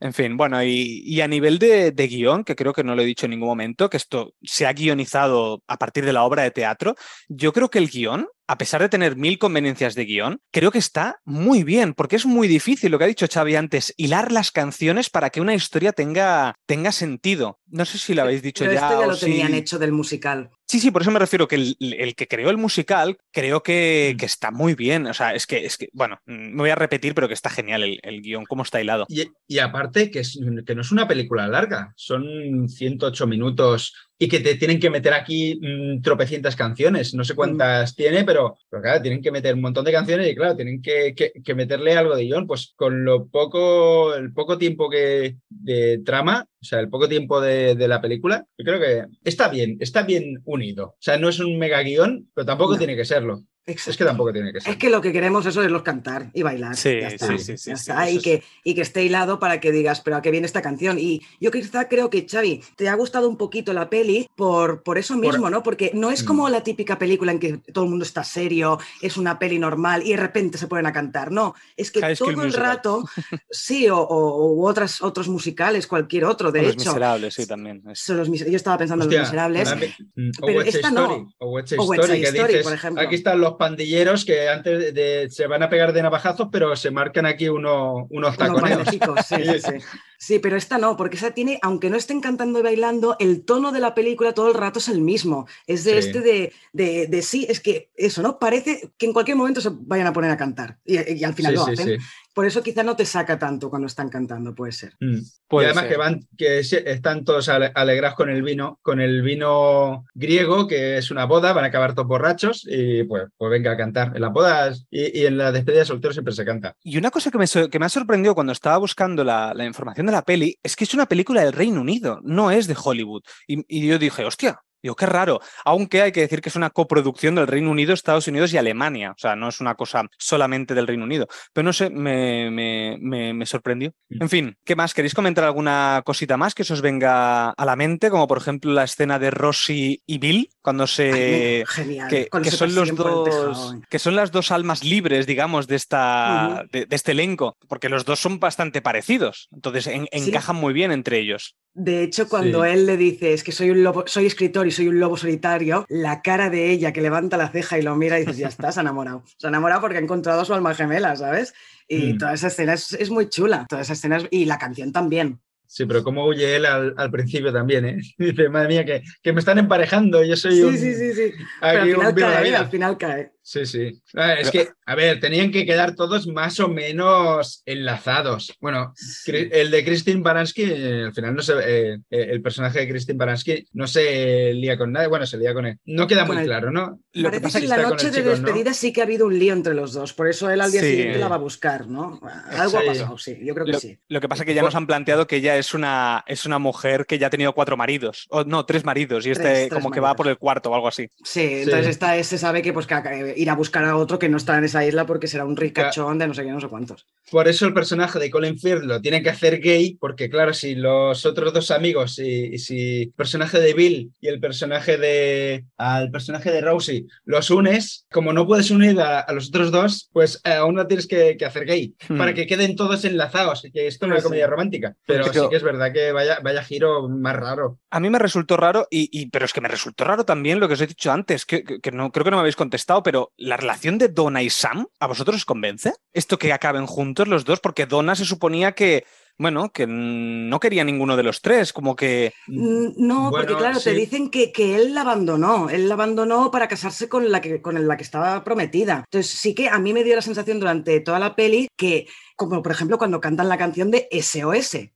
En 0.00 0.12
fin, 0.12 0.36
bueno, 0.36 0.62
y, 0.62 1.02
y 1.04 1.20
a 1.20 1.28
nivel 1.28 1.58
de, 1.58 1.90
de 1.92 2.06
guion, 2.08 2.44
que 2.44 2.56
creo 2.56 2.72
que 2.72 2.84
no 2.84 2.94
lo 2.94 3.02
he 3.02 3.06
dicho 3.06 3.26
en 3.26 3.30
ningún 3.30 3.48
momento, 3.48 3.88
que 3.88 3.96
esto 3.96 4.34
se 4.42 4.66
ha 4.66 4.72
guionizado 4.72 5.62
a 5.66 5.76
partir 5.78 6.04
de 6.04 6.12
la 6.12 6.24
obra 6.24 6.42
de 6.42 6.50
teatro, 6.50 6.94
yo 7.28 7.52
creo 7.52 7.70
que 7.70 7.78
el 7.78 7.88
guion, 7.88 8.26
a 8.46 8.58
pesar 8.58 8.82
de 8.82 8.88
tener 8.88 9.16
mil 9.16 9.38
conveniencias 9.38 9.94
de 9.94 10.04
guion, 10.04 10.40
creo 10.50 10.70
que 10.70 10.78
está 10.78 11.20
muy 11.24 11.64
bien, 11.64 11.94
porque 11.94 12.16
es 12.16 12.26
muy 12.26 12.48
difícil, 12.48 12.90
lo 12.90 12.98
que 12.98 13.04
ha 13.04 13.08
dicho 13.08 13.26
Xavi 13.32 13.56
antes, 13.56 13.94
hilar 13.96 14.32
las 14.32 14.50
canciones 14.50 15.10
para 15.10 15.30
que 15.30 15.40
una 15.40 15.54
historia 15.54 15.92
tenga, 15.92 16.54
tenga 16.66 16.92
sentido. 16.92 17.58
No 17.66 17.84
sé 17.84 17.98
si 17.98 18.14
lo 18.14 18.22
habéis 18.22 18.42
dicho 18.42 18.64
Pero 18.64 18.74
ya. 18.74 18.88
esto 18.88 19.00
ya 19.00 19.06
o 19.06 19.10
lo 19.10 19.16
tenían 19.16 19.54
hecho 19.54 19.78
del 19.78 19.92
musical. 19.92 20.50
Sí, 20.66 20.80
sí, 20.80 20.90
por 20.90 21.02
eso 21.02 21.10
me 21.10 21.18
refiero 21.18 21.46
que 21.46 21.56
el, 21.56 21.76
el 21.80 22.14
que 22.14 22.26
creó 22.26 22.48
el 22.50 22.56
musical 22.56 23.18
creo 23.30 23.62
que, 23.62 24.12
Mm. 24.14 24.16
que 24.18 24.26
está 24.26 24.50
muy 24.50 24.74
bien. 24.74 25.06
O 25.06 25.14
sea, 25.14 25.34
es 25.34 25.46
que, 25.46 25.64
es 25.66 25.76
que, 25.76 25.88
bueno, 25.92 26.18
mm, 26.26 26.32
me 26.54 26.56
voy 26.62 26.70
a 26.70 26.74
repetir, 26.74 27.14
pero 27.14 27.28
que 27.28 27.34
está 27.34 27.50
genial 27.50 27.82
el, 27.82 28.00
el 28.02 28.22
guion, 28.22 28.44
cómo 28.46 28.62
está 28.62 28.80
hilado. 28.80 29.04
Y, 29.08 29.24
y 29.46 29.58
aparte 29.58 30.10
que, 30.10 30.20
es- 30.20 30.38
que 30.66 30.74
no 30.74 30.80
es 30.80 30.90
una 30.90 31.06
película 31.06 31.46
larga, 31.48 31.92
son 31.96 32.68
108 32.68 33.26
minutos 33.26 33.94
y 34.24 34.28
que 34.28 34.40
te 34.40 34.54
tienen 34.54 34.80
que 34.80 34.90
meter 34.90 35.12
aquí 35.12 35.58
mm, 35.60 36.00
tropecientas 36.02 36.56
canciones, 36.56 37.14
no 37.14 37.24
sé 37.24 37.34
cuántas 37.34 37.94
tiene, 37.94 38.24
pero, 38.24 38.56
pero 38.70 38.82
claro, 38.82 39.02
tienen 39.02 39.22
que 39.22 39.30
meter 39.30 39.54
un 39.54 39.60
montón 39.60 39.84
de 39.84 39.92
canciones 39.92 40.28
y 40.30 40.34
claro, 40.34 40.56
tienen 40.56 40.80
que, 40.82 41.14
que- 41.14 41.32
que 41.44 41.54
meterle 41.54 41.94
algo 41.96 42.16
de 42.16 42.24
guion, 42.24 42.46
pues 42.46 42.72
con 42.76 43.04
lo 43.04 43.26
poco, 43.28 44.14
el 44.14 44.32
poco 44.32 44.56
tiempo 44.58 44.88
que 44.88 45.36
de 45.48 45.98
trama, 46.04 46.46
o 46.60 46.64
sea, 46.64 46.80
el 46.80 46.88
poco 46.88 47.08
tiempo 47.08 47.40
de, 47.40 47.74
de 47.74 47.88
la 47.88 48.00
película, 48.00 48.44
yo 48.56 48.64
creo 48.64 48.80
que 48.80 49.04
está 49.24 49.48
bien, 49.48 49.76
está 49.80 50.02
bien 50.02 50.40
unido. 50.44 50.86
O 50.86 50.96
sea, 51.00 51.18
no 51.18 51.28
es 51.28 51.38
un 51.40 51.58
mega 51.58 51.80
guion, 51.82 52.30
pero 52.34 52.46
tampoco 52.46 52.72
No. 52.72 52.78
tiene 52.78 52.96
que 52.96 53.04
serlo. 53.04 53.42
Es 53.66 53.96
que 53.96 54.04
tampoco 54.04 54.30
tiene 54.32 54.52
que 54.52 54.60
ser. 54.60 54.72
Es 54.72 54.76
que 54.78 54.90
lo 54.90 55.00
que 55.00 55.10
queremos 55.10 55.46
eso 55.46 55.62
es 55.62 55.70
los 55.70 55.82
cantar 55.82 56.30
y 56.34 56.42
bailar. 56.42 56.76
Sí, 56.76 57.00
ya 57.00 57.08
está, 57.08 57.26
sí, 57.28 57.38
sí, 57.38 57.56
sí, 57.56 57.70
ya 57.70 57.76
sí, 57.76 57.90
está. 57.90 58.08
eso 58.08 58.18
y, 58.18 58.22
que, 58.22 58.42
y 58.62 58.74
que 58.74 58.82
esté 58.82 59.04
hilado 59.04 59.38
para 59.38 59.58
que 59.58 59.72
digas, 59.72 60.02
pero 60.02 60.16
a 60.16 60.22
qué 60.22 60.30
viene 60.30 60.46
esta 60.46 60.60
canción. 60.60 60.98
Y 60.98 61.22
yo 61.40 61.50
quizá 61.50 61.88
creo 61.88 62.10
que, 62.10 62.26
Xavi, 62.30 62.62
te 62.76 62.88
ha 62.90 62.94
gustado 62.94 63.26
un 63.28 63.38
poquito 63.38 63.72
la 63.72 63.88
peli 63.88 64.28
por, 64.36 64.82
por 64.82 64.98
eso 64.98 65.16
mismo, 65.16 65.48
¿no? 65.48 65.62
Porque 65.62 65.90
no 65.94 66.10
es 66.10 66.22
como 66.22 66.46
Mm. 66.46 66.50
la 66.52 66.62
típica 66.62 66.98
película 66.98 67.32
en 67.32 67.38
que 67.38 67.56
todo 67.72 67.84
el 67.84 67.90
mundo 67.90 68.04
está 68.04 68.22
serio, 68.22 68.78
es 69.00 69.16
una 69.16 69.38
peli 69.38 69.58
normal 69.58 70.02
y 70.04 70.10
de 70.10 70.16
repente 70.18 70.58
se 70.58 70.66
ponen 70.66 70.84
a 70.86 70.92
cantar. 70.92 71.32
No, 71.32 71.54
es 71.76 71.90
que 71.90 72.00
High 72.00 72.16
todo 72.16 72.30
el 72.30 72.36
Musical. 72.36 72.60
rato, 72.62 73.04
sí, 73.50 73.88
o, 73.88 73.96
o- 73.98 74.52
u 74.54 74.66
otras, 74.66 75.00
otros 75.00 75.28
musicales, 75.28 75.86
cualquier 75.86 76.26
otro, 76.26 76.52
de 76.52 76.58
Con 76.60 76.66
Los 76.66 76.74
hecho. 76.74 76.90
Miserables, 76.90 77.32
sí, 77.34 77.46
también. 77.46 77.82
es- 77.90 78.00
son 78.00 78.18
los 78.18 78.28
yo 78.28 78.56
estaba 78.56 78.76
pensando 78.76 79.04
en 79.06 79.10
los 79.10 79.20
miserables. 79.20 79.74
mm, 80.14 80.30
o 80.42 80.46
pero 80.46 80.60
esta 80.60 80.90
no. 80.90 81.04
Story, 81.04 81.26
o 81.38 81.50
West 81.50 81.68
Side 81.68 81.80
O 81.80 81.84
West 81.84 82.02
Story, 82.04 82.52
que 82.54 82.58
por 82.60 82.72
ejemplo. 82.74 83.02
aquí 83.02 83.14
están 83.14 83.40
los 83.40 83.53
pandilleros 83.56 84.24
que 84.24 84.48
antes 84.48 84.78
de, 84.78 84.92
de- 84.92 85.30
se 85.30 85.46
van 85.46 85.62
a 85.62 85.68
pegar 85.68 85.92
de 85.92 86.02
navajazos, 86.02 86.48
pero 86.52 86.74
se 86.76 86.90
marcan 86.90 87.26
aquí 87.26 87.48
uno- 87.48 88.06
unos 88.10 88.10
Unos 88.10 88.36
taconeos. 88.36 88.78
bailecicos, 88.78 89.26
sí, 89.26 89.36
sí, 89.44 89.60
sí. 89.60 89.72
Sí, 90.18 90.38
pero 90.38 90.56
esta 90.56 90.78
no, 90.78 90.96
porque 90.96 91.16
esa 91.16 91.32
tiene, 91.32 91.58
aunque 91.60 91.90
no 91.90 91.96
estén 91.96 92.20
cantando 92.20 92.58
y 92.58 92.62
bailando, 92.62 93.16
el 93.18 93.44
tono 93.44 93.72
de 93.72 93.80
la 93.80 93.94
película 93.94 94.32
todo 94.32 94.48
el 94.48 94.54
rato 94.54 94.78
es 94.78 94.88
el 94.88 95.00
mismo. 95.02 95.46
Es 95.66 95.84
de 95.84 95.98
este 95.98 96.20
de, 96.20 96.52
de, 96.72 97.06
de 97.08 97.22
sí, 97.22 97.46
es 97.48 97.60
que 97.60 97.90
eso, 97.96 98.22
¿no? 98.22 98.38
Parece 98.38 98.90
que 98.96 99.04
en 99.06 99.12
cualquier 99.12 99.36
momento 99.36 99.60
se 99.60 99.68
vayan 99.72 100.06
a 100.06 100.12
poner 100.14 100.30
a 100.30 100.36
cantar. 100.38 100.78
Y, 100.84 100.94
y 101.12 101.24
al 101.24 101.34
final 101.34 101.52
Sí, 101.52 101.56
lo 101.58 101.64
sí, 101.66 101.72
hacen. 101.72 101.98
Por 102.34 102.46
eso 102.46 102.62
quizá 102.62 102.82
no 102.82 102.96
te 102.96 103.06
saca 103.06 103.38
tanto 103.38 103.70
cuando 103.70 103.86
están 103.86 104.08
cantando, 104.08 104.54
puede 104.54 104.72
ser. 104.72 104.94
Mm. 105.00 105.18
Puede 105.46 105.66
y 105.66 105.70
además 105.70 105.84
ser. 105.84 105.92
que 105.92 105.96
van, 105.98 106.20
que 106.36 106.58
están 106.58 107.24
todos 107.24 107.48
ale- 107.48 107.70
alegrados 107.74 108.16
con 108.16 108.28
el 108.28 108.42
vino, 108.42 108.78
con 108.82 109.00
el 109.00 109.22
vino 109.22 110.04
griego, 110.14 110.66
que 110.66 110.98
es 110.98 111.10
una 111.10 111.26
boda, 111.26 111.52
van 111.52 111.64
a 111.64 111.68
acabar 111.68 111.94
todos 111.94 112.08
borrachos 112.08 112.66
y 112.68 113.04
pues, 113.04 113.24
pues 113.36 113.50
venga 113.50 113.70
a 113.72 113.76
cantar. 113.76 114.12
En 114.16 114.20
las 114.22 114.32
bodas 114.32 114.84
y, 114.90 115.20
y 115.20 115.26
en 115.26 115.38
la 115.38 115.52
despedida 115.52 115.80
de 115.80 115.86
solteros 115.86 116.16
siempre 116.16 116.34
se 116.34 116.44
canta. 116.44 116.74
Y 116.82 116.98
una 116.98 117.10
cosa 117.10 117.30
que 117.30 117.38
me, 117.38 117.46
so- 117.46 117.70
que 117.70 117.78
me 117.78 117.86
ha 117.86 117.88
sorprendido 117.88 118.34
cuando 118.34 118.52
estaba 118.52 118.78
buscando 118.78 119.22
la, 119.22 119.52
la 119.54 119.64
información 119.64 120.06
de 120.06 120.12
la 120.12 120.22
peli 120.22 120.58
es 120.62 120.74
que 120.74 120.84
es 120.84 120.94
una 120.94 121.06
película 121.06 121.42
del 121.42 121.52
Reino 121.52 121.80
Unido, 121.80 122.20
no 122.24 122.50
es 122.50 122.66
de 122.66 122.76
Hollywood. 122.82 123.22
Y, 123.46 123.64
y 123.68 123.86
yo 123.86 123.98
dije, 123.98 124.24
hostia, 124.24 124.58
digo, 124.84 124.94
qué 124.96 125.06
raro. 125.06 125.40
Aunque 125.64 126.02
hay 126.02 126.12
que 126.12 126.20
decir 126.20 126.40
que 126.40 126.48
es 126.48 126.56
una 126.56 126.70
coproducción 126.70 127.34
del 127.34 127.46
Reino 127.46 127.70
Unido, 127.70 127.92
Estados 127.94 128.28
Unidos 128.28 128.52
y 128.52 128.58
Alemania. 128.58 129.10
O 129.12 129.18
sea, 129.18 129.34
no 129.34 129.48
es 129.48 129.60
una 129.60 129.74
cosa 129.74 130.04
solamente 130.18 130.74
del 130.74 130.86
Reino 130.86 131.04
Unido. 131.04 131.26
Pero 131.52 131.64
no 131.64 131.72
sé, 131.72 131.90
me, 131.90 132.50
me- 132.50 132.96
me- 133.00 133.34
me 133.34 133.46
sorprendió. 133.46 133.92
Mm. 134.10 134.22
En 134.22 134.28
fin, 134.28 134.56
¿qué 134.64 134.76
más? 134.76 134.94
¿Queréis 134.94 135.14
comentar 135.14 135.44
alguna 135.44 136.02
cosita 136.04 136.36
más 136.36 136.54
que 136.54 136.64
se 136.64 136.72
os 136.72 136.80
venga 136.80 137.50
a 137.50 137.64
la 137.64 137.76
mente? 137.76 138.10
Como 138.10 138.26
por 138.28 138.38
ejemplo 138.38 138.72
la 138.72 138.84
escena 138.84 139.18
de 139.18 139.30
Rosy 139.30 140.02
y 140.06 140.18
Bill, 140.18 140.50
cuando 140.62 140.86
se... 140.86 141.12
Ay, 141.12 141.64
genial. 141.66 142.08
que, 142.08 142.28
cuando 142.28 142.44
que 142.44 142.50
se 142.50 142.56
son 142.56 142.74
los 142.74 142.94
dos 142.94 143.24
tejado. 143.24 143.80
que 143.88 143.98
son 143.98 144.16
las 144.16 144.30
dos 144.30 144.50
almas 144.50 144.84
libres 144.84 145.26
digamos 145.26 145.66
de 145.66 145.76
esta 145.76 146.64
de, 146.70 146.86
de 146.86 146.96
este 146.96 147.12
elenco 147.12 147.56
porque 147.68 147.88
los 147.88 148.04
dos 148.04 148.20
son 148.20 148.38
bastante 148.40 148.82
parecidos 148.82 149.48
entonces 149.52 149.86
en- 149.86 150.04
Sí. 150.12 150.28
encajan 150.30 150.56
muy 150.56 150.72
bien 150.72 150.92
entre 150.92 151.18
ellos 151.18 151.56
De 151.74 152.02
hecho, 152.04 152.28
cuando 152.28 152.62
Sí. 152.64 152.70
él 152.70 152.86
le 152.86 152.96
dice 152.96 153.32
es 153.32 153.42
que 153.42 153.50
soy 153.52 153.70
un 153.70 153.82
lobo, 153.82 154.04
soy 154.06 154.26
escritor 154.26 154.66
y 154.66 154.70
soy 154.74 154.88
un 154.88 155.00
lobo 155.00 155.16
solitario, 155.16 155.86
la 155.88 156.20
cara 156.20 156.50
de 156.50 156.70
ella 156.70 156.92
que 156.92 157.00
levanta 157.00 157.38
la 157.38 157.48
ceja 157.48 157.78
y 157.78 157.82
lo 157.82 157.96
mira 157.96 158.18
y 158.18 158.20
dices, 158.26 158.36
ya 158.36 158.48
está, 158.48 158.70
se 158.70 158.80
ha 158.80 158.82
enamorado. 158.82 159.22
Se 159.38 159.46
ha 159.46 159.48
enamorado 159.48 159.80
porque 159.80 159.96
ha 159.96 160.00
encontrado 160.00 160.42
a 160.42 160.44
su 160.44 160.52
alma 160.52 160.74
gemela, 160.74 161.16
¿sabes? 161.16 161.54
Y 161.88 162.12
Mm. 162.14 162.18
toda 162.18 162.34
esa 162.34 162.48
escena 162.48 162.74
es, 162.74 162.92
es 162.92 163.08
muy 163.10 163.28
chula. 163.30 163.66
Toda 163.68 163.80
esa 163.82 163.92
escena 163.94 164.18
es- 164.18 164.28
y 164.30 164.44
la 164.44 164.58
canción 164.58 164.92
también. 164.92 165.40
Sí, 165.66 165.86
pero 165.86 166.04
cómo 166.04 166.26
huye 166.26 166.56
él 166.56 166.66
al, 166.66 166.94
al 166.96 167.10
principio 167.10 167.52
también, 167.52 167.84
¿eh? 167.86 167.98
Dice, 168.18 168.48
madre 168.48 168.68
mía, 168.68 168.84
que, 168.84 169.02
que 169.22 169.32
me 169.32 169.40
están 169.40 169.58
emparejando, 169.58 170.22
yo 170.24 170.36
soy 170.36 170.56
Sí, 170.56 170.62
un, 170.62 170.76
sí, 170.78 170.94
sí, 170.94 171.12
sí. 171.14 171.22
aquí 171.60 171.78
Pero 171.90 172.02
al 172.02 172.14
final 172.14 172.14
cae, 172.14 172.44
vida. 172.44 172.60
al 172.60 172.70
final 172.70 172.98
cae. 172.98 173.32
Sí, 173.46 173.66
sí. 173.66 174.00
Ah, 174.14 174.34
Es 174.40 174.50
que, 174.50 174.70
a 174.86 174.94
ver, 174.94 175.20
tenían 175.20 175.50
que 175.50 175.66
quedar 175.66 175.94
todos 175.94 176.26
más 176.26 176.58
o 176.60 176.68
menos 176.68 177.62
enlazados. 177.66 178.54
Bueno, 178.58 178.94
el 179.26 179.70
de 179.70 179.84
Christine 179.84 180.22
Baranski, 180.22 180.64
al 180.64 181.12
final 181.12 181.34
no 181.34 181.42
se, 181.42 181.52
eh, 181.52 181.92
eh, 182.10 182.26
el 182.30 182.40
personaje 182.40 182.78
de 182.80 182.88
Christine 182.88 183.18
Baranski 183.18 183.68
no 183.74 183.86
se 183.86 184.54
lía 184.54 184.78
con 184.78 184.92
nadie, 184.92 185.08
bueno, 185.08 185.26
se 185.26 185.36
lía 185.36 185.52
con 185.52 185.66
él. 185.66 185.76
No 185.84 186.06
queda 186.06 186.24
muy 186.24 186.38
claro, 186.44 186.70
¿no? 186.70 186.98
Lo 187.12 187.30
que 187.30 187.38
Parece 187.38 187.42
pasa 187.42 187.58
que 187.60 187.66
es 187.66 187.70
en 187.70 187.76
que 187.76 187.82
la 187.82 187.88
noche 187.90 188.06
de 188.06 188.12
chico, 188.16 188.24
¿no? 188.24 188.30
despedida 188.30 188.72
sí 188.72 188.92
que 188.94 189.00
ha 189.02 189.04
habido 189.04 189.26
un 189.26 189.38
lío 189.38 189.52
entre 189.52 189.74
los 189.74 189.92
dos. 189.92 190.14
Por 190.14 190.26
eso 190.28 190.48
él 190.48 190.62
al 190.62 190.72
día 190.72 190.80
Sí. 190.80 190.88
siguiente 190.90 191.18
la 191.18 191.28
va 191.28 191.36
a 191.36 191.38
buscar, 191.38 191.86
¿no? 191.86 192.18
Algo 192.48 192.70
Sí. 192.70 192.76
ha 192.76 192.86
pasado, 192.86 193.18
sí. 193.18 193.36
Yo 193.44 193.52
creo 193.52 193.66
que 193.66 193.72
lo, 193.72 193.78
sí. 193.80 193.98
lo 194.08 194.20
que 194.22 194.28
pasa 194.28 194.42
es 194.42 194.46
que 194.46 194.54
ya 194.54 194.62
nos 194.62 194.74
han 194.74 194.86
planteado 194.86 195.26
que 195.26 195.36
ella 195.36 195.58
es 195.58 195.74
una 195.74 196.24
es 196.26 196.46
una 196.46 196.58
mujer 196.58 197.04
que 197.04 197.18
ya 197.18 197.26
ha 197.26 197.30
tenido 197.30 197.52
cuatro 197.52 197.76
maridos 197.76 198.26
o 198.30 198.42
no 198.44 198.64
tres 198.64 198.84
maridos 198.86 199.26
y 199.26 199.30
este 199.32 199.44
Tres, 199.44 199.68
como 199.68 199.90
que 199.90 200.00
va 200.00 200.16
por 200.16 200.28
el 200.28 200.38
cuarto 200.38 200.70
o 200.70 200.74
algo 200.74 200.88
así 200.88 201.08
Sí, 201.22 201.42
entonces 201.42 201.84
Sí. 201.84 201.90
esta 201.90 202.16
es- 202.16 202.26
se 202.28 202.38
sabe 202.38 202.62
que 202.62 202.72
pues 202.72 202.86
que 202.86 202.94
ir 203.36 203.50
a 203.50 203.54
buscar 203.54 203.84
a 203.84 203.96
otro 203.96 204.18
que 204.18 204.28
no 204.28 204.36
está 204.36 204.56
en 204.58 204.64
esa 204.64 204.84
isla 204.86 205.06
porque 205.06 205.26
será 205.26 205.44
un 205.44 205.56
ricachón 205.56 206.18
de 206.18 206.26
no 206.28 206.34
sé 206.34 206.42
qué, 206.44 206.50
no 206.50 206.60
sé 206.60 206.68
cuántos. 206.68 207.06
Por 207.30 207.48
eso 207.48 207.66
el 207.66 207.74
personaje 207.74 208.18
de 208.18 208.30
Colin 208.30 208.58
Firth 208.58 208.82
lo 208.84 209.00
tiene 209.00 209.22
que 209.22 209.30
hacer 209.30 209.60
gay, 209.60 209.96
porque 210.00 210.28
claro, 210.30 210.52
si 210.54 210.74
los 210.74 211.24
otros 211.26 211.52
dos 211.52 211.70
amigos, 211.70 212.18
y, 212.18 212.54
y 212.54 212.58
si 212.58 213.02
el 213.02 213.12
personaje 213.12 213.58
de 213.60 213.74
Bill 213.74 214.12
y 214.20 214.28
el 214.28 214.40
personaje 214.40 214.96
de 214.98 215.64
al 215.76 216.10
personaje 216.10 216.50
de 216.50 216.60
Rosie 216.60 217.06
los 217.24 217.50
unes, 217.50 218.06
como 218.12 218.32
no 218.32 218.46
puedes 218.46 218.70
unir 218.70 219.00
a, 219.00 219.20
a 219.20 219.32
los 219.32 219.48
otros 219.48 219.70
dos, 219.70 220.08
pues 220.12 220.40
eh, 220.44 220.52
aún 220.54 220.74
no 220.74 220.86
tienes 220.86 221.06
que, 221.06 221.36
que 221.36 221.44
hacer 221.44 221.64
gay, 221.64 221.94
Hmm. 222.08 222.18
para 222.18 222.34
que 222.34 222.46
queden 222.46 222.76
todos 222.76 223.04
enlazados, 223.04 223.64
y 223.64 223.70
que 223.70 223.86
esto 223.86 224.06
es 224.06 224.12
una 224.12 224.22
comedia 224.22 224.46
romántica. 224.46 224.94
Pero 225.06 225.24
Pero- 225.24 225.44
sí 225.44 225.48
que 225.50 225.56
es 225.56 225.62
verdad 225.62 225.92
que 225.92 226.12
vaya, 226.12 226.38
vaya 226.42 226.62
giro 226.62 227.08
más 227.08 227.34
raro. 227.36 227.78
a 227.90 228.00
mí 228.00 228.10
me 228.10 228.18
resultó 228.18 228.56
raro 228.56 228.86
y, 228.90 229.08
y- 229.12 229.30
pero 229.30 229.44
es 229.44 229.52
que 229.52 229.60
me 229.60 229.68
resultó 229.68 230.04
raro 230.04 230.24
también 230.24 230.60
lo 230.60 230.66
que 230.68 230.74
os 230.74 230.80
he 230.80 230.86
dicho 230.86 231.10
antes 231.12 231.46
que, 231.46 231.62
que- 231.64 231.80
que 231.80 231.92
no 231.92 232.10
creo 232.12 232.24
que 232.24 232.30
no 232.30 232.36
me 232.36 232.40
habéis 232.42 232.56
contestado 232.56 233.02
pero 233.02 233.23
la 233.36 233.56
relación 233.56 233.98
de 233.98 234.08
Donna 234.08 234.42
y 234.42 234.50
Sam, 234.50 234.86
¿a 235.00 235.06
vosotros 235.06 235.36
os 235.36 235.44
convence? 235.44 235.92
¿Esto 236.12 236.38
que 236.38 236.52
acaben 236.52 236.86
juntos 236.86 237.28
los 237.28 237.44
dos? 237.44 237.60
Porque 237.60 237.86
Donna 237.86 238.14
se 238.14 238.24
suponía 238.24 238.72
que 238.72 239.04
bueno, 239.36 239.72
que 239.72 239.86
no 239.88 240.60
quería 240.60 240.84
ninguno 240.84 241.16
de 241.16 241.24
los 241.24 241.42
tres, 241.42 241.72
como 241.72 241.96
que... 241.96 242.32
Mm, 242.46 242.90
no, 242.96 243.30
porque 243.30 243.56
claro, 243.56 243.80
te 243.80 243.92
dicen 243.92 244.30
que, 244.30 244.52
que, 244.52 244.76
él 244.76 244.94
la 244.94 245.00
abandonó, 245.00 245.68
él 245.70 245.88
la 245.88 245.94
abandonó 245.94 246.50
para 246.52 246.68
casarse 246.68 247.08
con 247.08 247.30
la, 247.32 247.40
que, 247.40 247.60
con 247.60 247.86
la 247.86 247.96
que 247.96 248.04
estaba 248.04 248.44
prometida. 248.44 249.04
Entonces 249.10 249.32
sí 249.32 249.54
que 249.54 249.68
a 249.68 249.78
mí 249.78 249.92
me 249.92 250.04
dio 250.04 250.14
la 250.14 250.22
sensación 250.22 250.60
durante 250.60 251.00
toda 251.00 251.18
la 251.18 251.34
peli 251.34 251.68
que, 251.76 252.06
como 252.36 252.62
por 252.62 252.70
ejemplo 252.70 252.98
cuando 252.98 253.20
cantan 253.20 253.48
la 253.48 253.58
canción 253.58 253.90
de 253.90 254.08
SOS, 254.12 254.90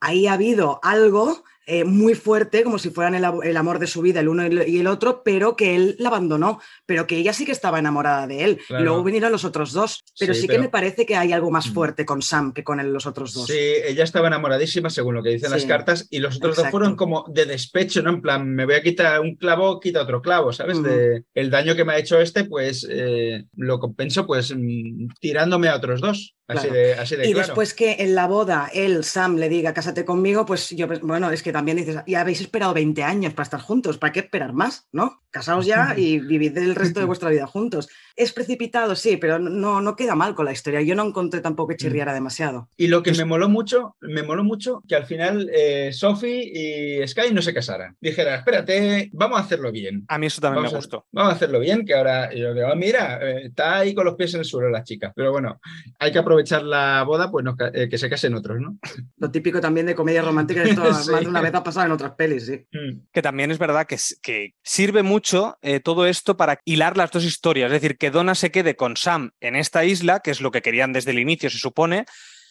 ahí 0.00 0.26
ha 0.28 0.34
habido 0.34 0.78
algo 0.84 1.42
eh, 1.72 1.84
muy 1.84 2.14
fuerte, 2.14 2.64
como 2.64 2.80
si 2.80 2.90
fueran 2.90 3.14
el, 3.14 3.56
amor 3.56 3.78
de 3.78 3.86
su 3.86 4.02
vida, 4.02 4.18
el 4.18 4.28
uno 4.28 4.44
y 4.44 4.80
el 4.80 4.86
otro, 4.88 5.22
pero 5.22 5.54
que 5.54 5.76
él 5.76 5.94
la 6.00 6.08
abandonó, 6.08 6.60
pero 6.84 7.06
que 7.06 7.16
ella 7.16 7.32
sí 7.32 7.44
que 7.44 7.52
estaba 7.52 7.78
enamorada 7.78 8.26
de 8.26 8.42
él. 8.42 8.60
Y 8.68 8.82
luego 8.82 9.04
vinieron 9.04 9.30
los 9.30 9.44
otros 9.44 9.72
dos, 9.72 10.02
pero 10.18 10.34
sí, 10.34 10.48
que 10.48 10.58
me 10.58 10.68
parece 10.68 11.06
que 11.06 11.14
hay 11.14 11.32
algo 11.32 11.52
más 11.52 11.68
mm. 11.68 11.72
fuerte 11.72 12.04
con 12.04 12.22
Sam 12.22 12.52
que 12.52 12.64
con 12.64 12.92
los 12.92 13.06
otros 13.06 13.34
dos. 13.34 13.46
Sí, 13.46 13.56
ella 13.56 14.02
estaba 14.02 14.26
enamoradísima, 14.26 14.90
según 14.90 15.14
lo 15.14 15.22
que 15.22 15.30
dicen 15.30 15.52
las 15.52 15.64
cartas, 15.64 16.08
y 16.10 16.18
los 16.18 16.38
otros 16.38 16.56
dos 16.56 16.70
fueron 16.70 16.96
como 16.96 17.24
de 17.28 17.46
despecho, 17.46 18.02
¿no? 18.02 18.10
En 18.10 18.20
plan, 18.20 18.52
me 18.52 18.64
voy 18.64 18.74
a 18.74 18.82
quitar 18.82 19.20
un 19.20 19.36
clavo, 19.36 19.78
quita 19.78 20.02
otro 20.02 20.20
clavo, 20.20 20.52
¿sabes? 20.52 20.82
de, 20.82 21.22
el 21.34 21.50
daño 21.50 21.76
que 21.76 21.84
me 21.84 21.92
ha 21.92 21.98
hecho 21.98 22.20
este, 22.20 22.44
pues 22.44 22.84
eh, 22.90 23.44
lo 23.54 23.78
compenso 23.78 24.26
pues 24.26 24.52
mm, 24.52 25.06
tirándome 25.20 25.68
a 25.68 25.76
otros 25.76 26.00
dos. 26.00 26.34
Así 26.48 26.68
de, 26.68 26.94
así 26.94 27.14
de 27.14 27.28
y 27.28 27.32
después 27.32 27.74
que 27.74 27.96
en 28.00 28.16
la 28.16 28.26
boda 28.26 28.68
él, 28.74 29.04
Sam, 29.04 29.36
le 29.36 29.48
diga 29.48 29.72
cásate 29.72 30.04
conmigo, 30.04 30.44
pues 30.44 30.70
yo, 30.70 30.88
bueno, 31.02 31.30
es 31.30 31.44
que 31.44 31.52
también 31.60 31.76
dices, 31.76 32.02
ya 32.06 32.22
habéis 32.22 32.40
esperado 32.40 32.72
20 32.72 33.02
años 33.02 33.34
para 33.34 33.42
estar 33.42 33.60
juntos, 33.60 33.98
¿para 33.98 34.14
qué 34.14 34.20
esperar 34.20 34.54
más? 34.54 34.88
¿No? 34.92 35.20
Casaos 35.30 35.64
ya 35.64 35.94
y 35.96 36.18
vivid 36.18 36.58
el 36.58 36.74
resto 36.74 36.98
de 36.98 37.06
vuestra 37.06 37.30
vida 37.30 37.46
juntos. 37.46 37.88
Es 38.16 38.32
precipitado, 38.32 38.96
sí, 38.96 39.16
pero 39.16 39.38
no, 39.38 39.80
no 39.80 39.94
queda 39.94 40.14
mal 40.14 40.34
con 40.34 40.44
la 40.44 40.52
historia. 40.52 40.82
Yo 40.82 40.94
no 40.94 41.06
encontré 41.06 41.40
tampoco 41.40 41.68
que 41.68 41.74
mm. 41.74 41.78
chirriara 41.78 42.12
demasiado. 42.12 42.68
Y 42.76 42.88
lo 42.88 43.02
que 43.02 43.12
me 43.12 43.24
moló 43.24 43.48
mucho, 43.48 43.96
me 44.00 44.22
moló 44.22 44.42
mucho 44.42 44.82
que 44.88 44.96
al 44.96 45.06
final 45.06 45.48
eh, 45.54 45.92
Sophie 45.92 47.00
y 47.02 47.06
Sky 47.06 47.32
no 47.32 47.42
se 47.42 47.54
casaran. 47.54 47.96
Dijera, 48.00 48.34
espérate, 48.34 49.08
vamos 49.12 49.38
a 49.38 49.42
hacerlo 49.42 49.70
bien. 49.70 50.04
A 50.08 50.18
mí 50.18 50.26
eso 50.26 50.40
también 50.40 50.64
me 50.64 50.70
gustó. 50.70 51.06
vamos 51.12 51.32
a 51.32 51.36
hacerlo 51.36 51.60
bien, 51.60 51.84
que 51.84 51.94
ahora 51.94 52.34
yo 52.34 52.52
digo, 52.52 52.74
mira, 52.74 53.18
eh, 53.22 53.46
está 53.46 53.78
ahí 53.78 53.94
con 53.94 54.04
los 54.04 54.16
pies 54.16 54.34
en 54.34 54.40
el 54.40 54.46
suelo 54.46 54.68
la 54.68 54.82
chica. 54.82 55.12
Pero 55.14 55.30
bueno, 55.30 55.60
hay 55.98 56.10
que 56.10 56.18
aprovechar 56.18 56.62
la 56.62 57.04
boda, 57.04 57.30
pues 57.30 57.46
eh, 57.72 57.88
que 57.88 57.98
se 57.98 58.10
casen 58.10 58.34
otros, 58.34 58.60
¿no? 58.60 58.78
Lo 59.18 59.30
típico 59.30 59.60
también 59.60 59.86
de 59.86 59.94
comedia 59.94 60.22
romántica, 60.22 60.64
esto 60.64 60.80
más 60.90 61.06
de 61.06 61.26
una 61.26 61.40
vez 61.40 61.54
ha 61.54 61.62
pasado 61.62 61.86
en 61.86 61.92
otras 61.92 62.12
pelis, 62.12 62.46
sí. 62.46 62.66
Mm. 62.72 63.06
Que 63.12 63.22
también 63.22 63.50
es 63.50 63.58
verdad 63.58 63.86
que, 63.86 63.96
que 64.20 64.54
sirve 64.62 65.02
mucho 65.02 65.19
todo 65.20 66.06
esto 66.06 66.36
para 66.36 66.60
hilar 66.64 66.96
las 66.96 67.10
dos 67.10 67.24
historias. 67.24 67.66
Es 67.66 67.80
decir, 67.80 67.98
que 67.98 68.10
Donna 68.10 68.34
se 68.34 68.50
quede 68.50 68.76
con 68.76 68.96
Sam 68.96 69.32
en 69.40 69.56
esta 69.56 69.84
isla, 69.84 70.20
que 70.20 70.30
es 70.30 70.40
lo 70.40 70.50
que 70.50 70.62
querían 70.62 70.92
desde 70.92 71.10
el 71.10 71.18
inicio, 71.18 71.50
se 71.50 71.58
supone, 71.58 72.06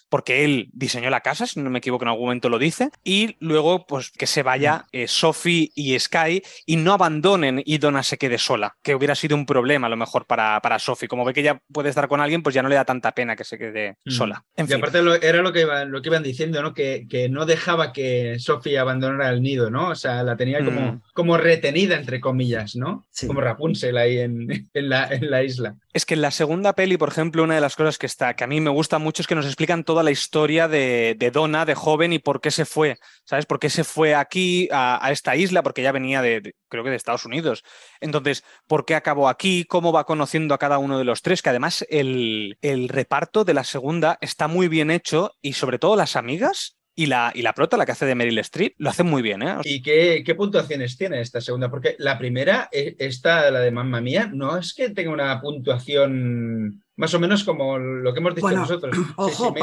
porque 0.10 0.44
él 0.44 0.70
diseñó 0.74 1.10
la 1.10 1.22
casa, 1.22 1.46
si 1.46 1.60
no 1.60 1.70
me 1.70 1.80
equivoco, 1.80 2.04
en 2.04 2.10
algún 2.10 2.26
momento 2.26 2.50
lo 2.50 2.60
dice, 2.60 2.90
y 3.04 3.38
luego 3.40 3.86
pues 3.86 4.10
que 4.10 4.28
se 4.28 4.44
vaya 4.44 4.86
eh, 4.92 5.08
Sophie 5.08 5.72
y 5.76 5.98
Sky 5.98 6.42
y 6.66 6.76
no 6.76 6.94
abandonen 6.94 7.62
y 7.64 7.78
Donna 7.78 8.04
se 8.04 8.18
quede 8.18 8.38
sola, 8.38 8.76
que 8.82 8.96
hubiera 8.96 9.16
sido 9.16 9.36
un 9.36 9.46
problema 9.46 9.88
a 9.88 9.90
lo 9.90 9.98
mejor 9.98 10.26
para, 10.26 10.60
para 10.62 10.80
Sophie. 10.80 11.08
Como 11.08 11.24
ve 11.24 11.34
que 11.34 11.44
ya 11.44 11.62
puede 11.72 11.90
estar 11.90 12.08
con 12.08 12.20
alguien, 12.20 12.42
pues 12.42 12.56
ya 12.56 12.64
no 12.64 12.70
le 12.70 12.76
da 12.76 12.86
tanta 12.86 13.12
pena 13.14 13.36
que 13.36 13.44
se 13.44 13.58
quede 13.58 13.98
mm. 14.06 14.12
sola. 14.12 14.44
y 14.58 14.74
aparte 14.74 15.00
era 15.22 15.42
lo 15.42 15.54
que, 15.54 15.66
lo 15.86 16.02
que 16.02 16.10
iban 16.10 16.24
diciendo, 16.24 16.62
¿no? 16.62 16.74
Que, 16.74 17.06
que, 17.08 17.30
no 17.30 17.46
dejaba 17.46 17.94
que 17.94 18.38
Sophie 18.40 18.80
abandonara 18.80 19.30
el 19.30 19.42
nido, 19.42 19.70
¿no? 19.70 19.90
O 19.90 19.96
sea, 19.96 20.24
la 20.24 20.36
tenía 20.36 20.66
como, 20.66 20.94
mm. 20.94 21.02
Como 21.20 21.36
retenida, 21.36 21.98
entre 21.98 22.22
comillas, 22.22 22.78
¿no? 22.78 23.06
Como 23.28 23.42
Rapunzel 23.42 23.98
ahí 23.98 24.20
en, 24.20 24.70
en, 24.74 24.90
la, 24.90 25.06
en 25.14 25.30
la 25.30 25.44
isla. 25.44 25.76
Es 25.92 26.06
que 26.06 26.14
en 26.14 26.22
la 26.22 26.32
segunda 26.32 26.72
peli, 26.72 26.96
por 26.96 27.10
ejemplo, 27.10 27.44
una 27.44 27.56
de 27.56 27.60
las 27.60 27.76
cosas 27.76 27.98
que 27.98 28.06
está, 28.06 28.38
que 28.38 28.46
a 28.46 28.48
mí 28.48 28.62
me 28.62 28.70
gusta 28.70 29.00
mucho 29.00 29.22
es 29.22 29.28
que 29.28 29.36
nos 29.36 29.46
explican 29.46 29.84
todo 29.84 30.02
la 30.02 30.12
historia 30.12 30.70
de, 30.70 31.18
de 31.20 31.30
Donna, 31.30 31.66
de 31.66 31.76
joven, 31.76 32.14
y 32.14 32.20
por 32.20 32.40
qué 32.40 32.52
se 32.52 32.64
fue, 32.64 33.00
¿sabes? 33.26 33.46
¿Por 33.46 33.60
qué 33.60 33.70
se 33.70 33.84
fue 33.84 34.16
aquí, 34.16 34.70
a, 34.72 35.10
esta 35.12 35.36
isla? 35.36 35.62
Porque 35.62 35.82
ya 35.82 35.92
venía 35.92 36.22
de, 36.22 36.56
creo 36.70 36.86
que 36.86 36.90
de 36.90 36.96
Estados 36.96 37.26
Unidos. 37.26 37.66
Entonces, 38.00 38.46
¿por 38.66 38.86
qué 38.86 38.96
acabó 38.96 39.28
aquí? 39.28 39.66
¿Cómo 39.66 39.92
va 39.92 40.06
conociendo 40.06 40.54
a 40.54 40.58
cada 40.58 40.78
uno 40.78 40.98
de 40.98 41.04
los 41.04 41.22
tres? 41.22 41.42
Que 41.42 41.50
además 41.50 41.86
el, 41.90 42.58
el 42.62 42.88
reparto 42.88 43.44
de 43.44 43.56
la 43.56 43.66
segunda 43.66 44.18
está 44.22 44.48
muy 44.48 44.70
bien 44.70 44.90
hecho 44.90 45.34
y 45.42 45.52
sobre 45.52 45.80
todo 45.80 45.98
las 45.98 46.16
amigas 46.16 46.79
y 47.00 47.06
la, 47.06 47.32
y 47.34 47.44
la 47.44 47.54
prota, 47.54 47.78
la 47.78 47.86
que 47.86 47.94
hace 47.94 48.06
de 48.06 48.14
Meryl 48.14 48.40
Streep, 48.40 48.76
lo 48.78 48.90
hace 48.90 49.04
muy 49.04 49.22
bien. 49.22 49.42
¿eh? 49.42 49.56
¿Y 49.64 49.82
qué, 49.82 50.22
qué, 50.26 50.36
puntuaciones 50.36 50.98
tiene 50.98 51.22
esta 51.22 51.40
segunda? 51.40 51.70
Porque 51.70 51.96
la 51.98 52.18
primera, 52.18 52.68
eh, 52.74 52.98
esta, 53.00 53.50
la 53.52 53.62
de 53.62 53.72
Mamma 53.72 54.02
Mía, 54.02 54.30
no 54.34 54.58
es 54.58 54.74
que 54.74 54.90
tenga 54.90 55.12
una 55.12 55.40
puntuación 55.40 56.84
más 57.00 57.14
o 57.14 57.20
menos 57.20 57.46
como 57.46 57.78
lo 57.78 58.14
que 58.14 58.20
hemos 58.20 58.36
dicho 58.36 58.52
nosotros. 58.52 58.96
Ojo, 59.16 59.54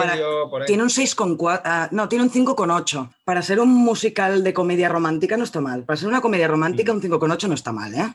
tiene 0.66 0.82
un 0.82 0.88
6,4, 0.88 1.60
ah, 1.64 1.88
no, 1.92 2.08
tiene 2.08 2.24
un 2.24 2.30
5,8. 2.30 3.10
Para 3.24 3.42
ser 3.42 3.60
un 3.60 3.68
musical 3.68 4.42
de 4.42 4.54
comedia 4.54 4.88
romántica 4.88 5.36
no 5.36 5.44
está 5.44 5.60
mal. 5.60 5.84
Para 5.84 5.98
ser 5.98 6.08
una 6.08 6.22
comedia 6.22 6.48
romántica, 6.48 6.92
un 6.92 7.02
5,8 7.02 7.48
no 7.48 7.54
está 7.54 7.72
mal, 7.72 7.92
¿eh? 7.94 8.14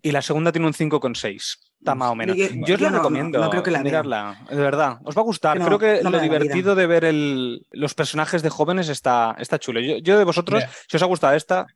Y 0.00 0.10
la 0.10 0.22
segunda 0.22 0.52
tiene 0.52 0.66
un 0.66 0.72
5,6. 0.72 1.58
Está 1.82 1.94
más 1.94 2.12
o 2.12 2.14
menos. 2.14 2.34
yo 2.36 2.74
os 2.74 2.80
la 2.80 2.90
recomiendo. 2.90 3.38
No, 3.38 3.50
creo 3.50 3.62
que 3.62 3.70
la 3.70 3.82
mirarla, 3.82 4.42
de 4.48 4.56
verdad. 4.56 5.00
Os 5.04 5.14
va 5.14 5.20
a 5.20 5.24
gustar. 5.24 5.60
creo 5.60 5.78
que 5.78 6.00
lo 6.02 6.18
divertido 6.18 6.74
de 6.74 6.86
ver 6.86 7.04
el, 7.04 7.66
los 7.72 7.92
personajes 7.92 8.42
de 8.42 8.48
jóvenes 8.48 8.88
está, 8.88 9.36
está 9.38 9.58
chulo. 9.58 9.80
Yo, 9.80 10.16
de 10.16 10.24
vosotros, 10.24 10.64
si 10.88 10.96
os 10.96 11.02
ha 11.02 11.06
gustado 11.06 11.34
esta, 11.34 11.66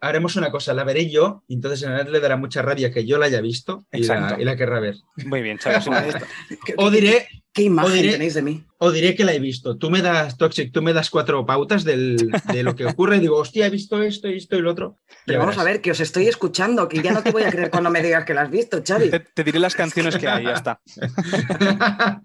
haremos 0.00 0.36
una 0.36 0.50
cosa, 0.50 0.74
la 0.74 0.84
veré 0.84 1.10
yo, 1.10 1.42
y 1.48 1.54
entonces 1.54 1.82
en 1.82 1.92
él 1.92 2.12
le 2.12 2.20
dará 2.20 2.36
mucha 2.36 2.62
rabia 2.62 2.92
que 2.92 3.04
yo 3.04 3.18
la 3.18 3.26
haya 3.26 3.40
visto 3.40 3.84
y 3.92 4.04
la, 4.04 4.56
querrá 4.56 4.78
ver. 4.80 4.96
Muy 5.24 5.42
bien, 5.42 5.58
chavos. 5.58 5.88
o 6.76 6.90
diré. 6.90 7.26
¿Qué 7.52 7.62
imagen 7.62 8.10
tenéis 8.10 8.34
de 8.34 8.42
mí? 8.42 8.66
O 8.76 8.92
diré 8.92 9.14
que 9.14 9.24
la 9.24 9.32
he 9.32 9.38
visto. 9.38 9.78
Tú 9.78 9.88
me 9.90 10.02
das, 10.02 10.36
Toxic, 10.36 10.72
tú 10.72 10.82
me 10.82 10.92
das 10.92 11.08
cuatro 11.08 11.46
pautas 11.46 11.84
de 11.84 12.62
lo 12.62 12.76
que 12.76 12.84
ocurre 12.84 13.16
y 13.16 13.20
digo, 13.20 13.38
hostia, 13.38 13.66
he 13.66 13.70
visto 13.70 14.02
esto, 14.02 14.28
esto 14.28 14.56
y 14.56 14.60
lo 14.60 14.70
otro. 14.70 14.98
Pero 15.24 15.38
vamos 15.38 15.56
a 15.56 15.64
ver, 15.64 15.80
que 15.80 15.90
os 15.90 16.00
estoy 16.00 16.28
escuchando, 16.28 16.86
que 16.86 17.00
ya 17.00 17.12
no 17.12 17.22
te 17.22 17.30
voy 17.30 17.44
a 17.44 17.50
creer 17.50 17.70
cuando 17.70 17.90
me 17.90 18.02
digas 18.02 18.26
que 18.26 18.34
la 18.34 18.42
has 18.42 18.50
visto, 18.50 18.82
Xavi. 18.86 19.10
Te, 19.10 19.42
diré 19.42 19.58
las 19.58 19.74
canciones 19.74 20.18
que 20.18 20.28
hay, 20.28 20.44
ya 20.44 20.52
está. 20.52 20.82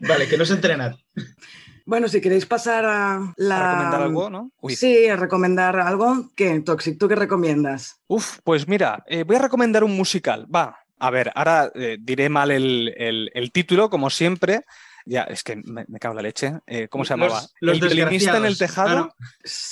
vale, 0.00 0.28
que 0.28 0.38
no 0.38 0.46
se 0.46 0.54
entrenad. 0.54 0.96
Bueno, 1.86 2.08
si 2.08 2.20
queréis 2.20 2.46
pasar 2.46 2.84
a 2.84 3.32
la... 3.36 3.56
¿A 3.56 3.72
recomendar 3.72 4.02
algo, 4.02 4.30
¿no? 4.30 4.50
Sí, 4.68 5.08
a 5.08 5.16
recomendar 5.16 5.80
algo. 5.80 6.30
¿Qué, 6.36 6.60
Toxic? 6.60 6.98
¿Tú 6.98 7.08
qué 7.08 7.16
recomiendas? 7.16 8.00
Uf, 8.06 8.38
pues 8.44 8.68
mira, 8.68 9.04
eh, 9.06 9.24
voy 9.24 9.36
a 9.36 9.40
recomendar 9.40 9.84
un 9.84 9.96
musical. 9.96 10.46
Va, 10.54 10.76
a 10.98 11.10
ver, 11.10 11.32
ahora 11.34 11.72
eh, 11.74 11.96
diré 11.98 12.28
mal 12.28 12.50
el, 12.50 13.50
título, 13.52 13.88
como 13.88 14.10
siempre. 14.10 14.64
Ya, 15.06 15.22
es 15.22 15.42
que 15.42 15.56
me, 15.56 15.86
cago 15.98 16.12
en 16.12 16.16
la 16.16 16.22
leche. 16.22 16.52
Eh, 16.66 16.88
¿Cómo 16.88 17.06
se 17.06 17.14
llamaba? 17.14 17.40
el 17.60 17.80
violinista 17.80 18.36
en 18.36 18.44
el 18.44 18.58
tejado. 18.58 18.98
Ah, 18.98 19.14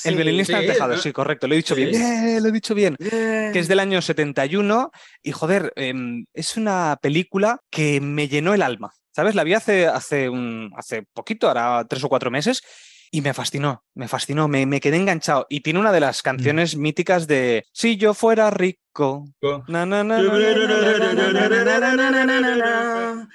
el 0.04 0.16
violinista 0.16 0.54
en 0.54 0.64
el 0.64 0.72
tejado, 0.72 0.96
sí, 0.96 1.12
correcto. 1.12 1.46
Lo 1.46 1.54
he 1.54 1.58
dicho 1.58 1.74
bien. 1.74 2.42
lo 2.42 2.48
he 2.48 2.52
dicho 2.52 2.74
bien. 2.74 2.96
Que 2.96 3.52
es 3.58 3.68
del 3.68 3.80
año 3.80 4.00
71. 4.00 4.90
Y 5.22 5.32
joder, 5.32 5.72
em, 5.76 6.24
es 6.32 6.56
una 6.56 6.98
película 7.02 7.60
que 7.70 8.00
me 8.00 8.26
llenó 8.26 8.54
el 8.54 8.62
alma. 8.62 8.94
¿Sabes? 9.18 9.34
La 9.34 9.42
vi 9.42 9.52
hace, 9.52 9.88
hace, 9.88 10.28
un, 10.28 10.70
hace 10.76 11.02
poquito, 11.12 11.48
ahora 11.48 11.84
tres 11.88 12.04
o 12.04 12.08
cuatro 12.08 12.30
meses, 12.30 12.62
y 13.10 13.20
me 13.20 13.34
fascinó, 13.34 13.82
me 13.96 14.06
fascinó, 14.06 14.46
me, 14.46 14.64
me, 14.64 14.78
quedé 14.78 14.96
enganchado. 14.96 15.44
Y 15.50 15.62
tiene 15.62 15.80
una 15.80 15.90
de 15.90 15.98
las 15.98 16.22
canciones 16.22 16.76
míticas 16.76 17.26
de 17.26 17.66
Si 17.72 17.96
yo 17.96 18.14
fuera 18.14 18.48
rico. 18.50 19.24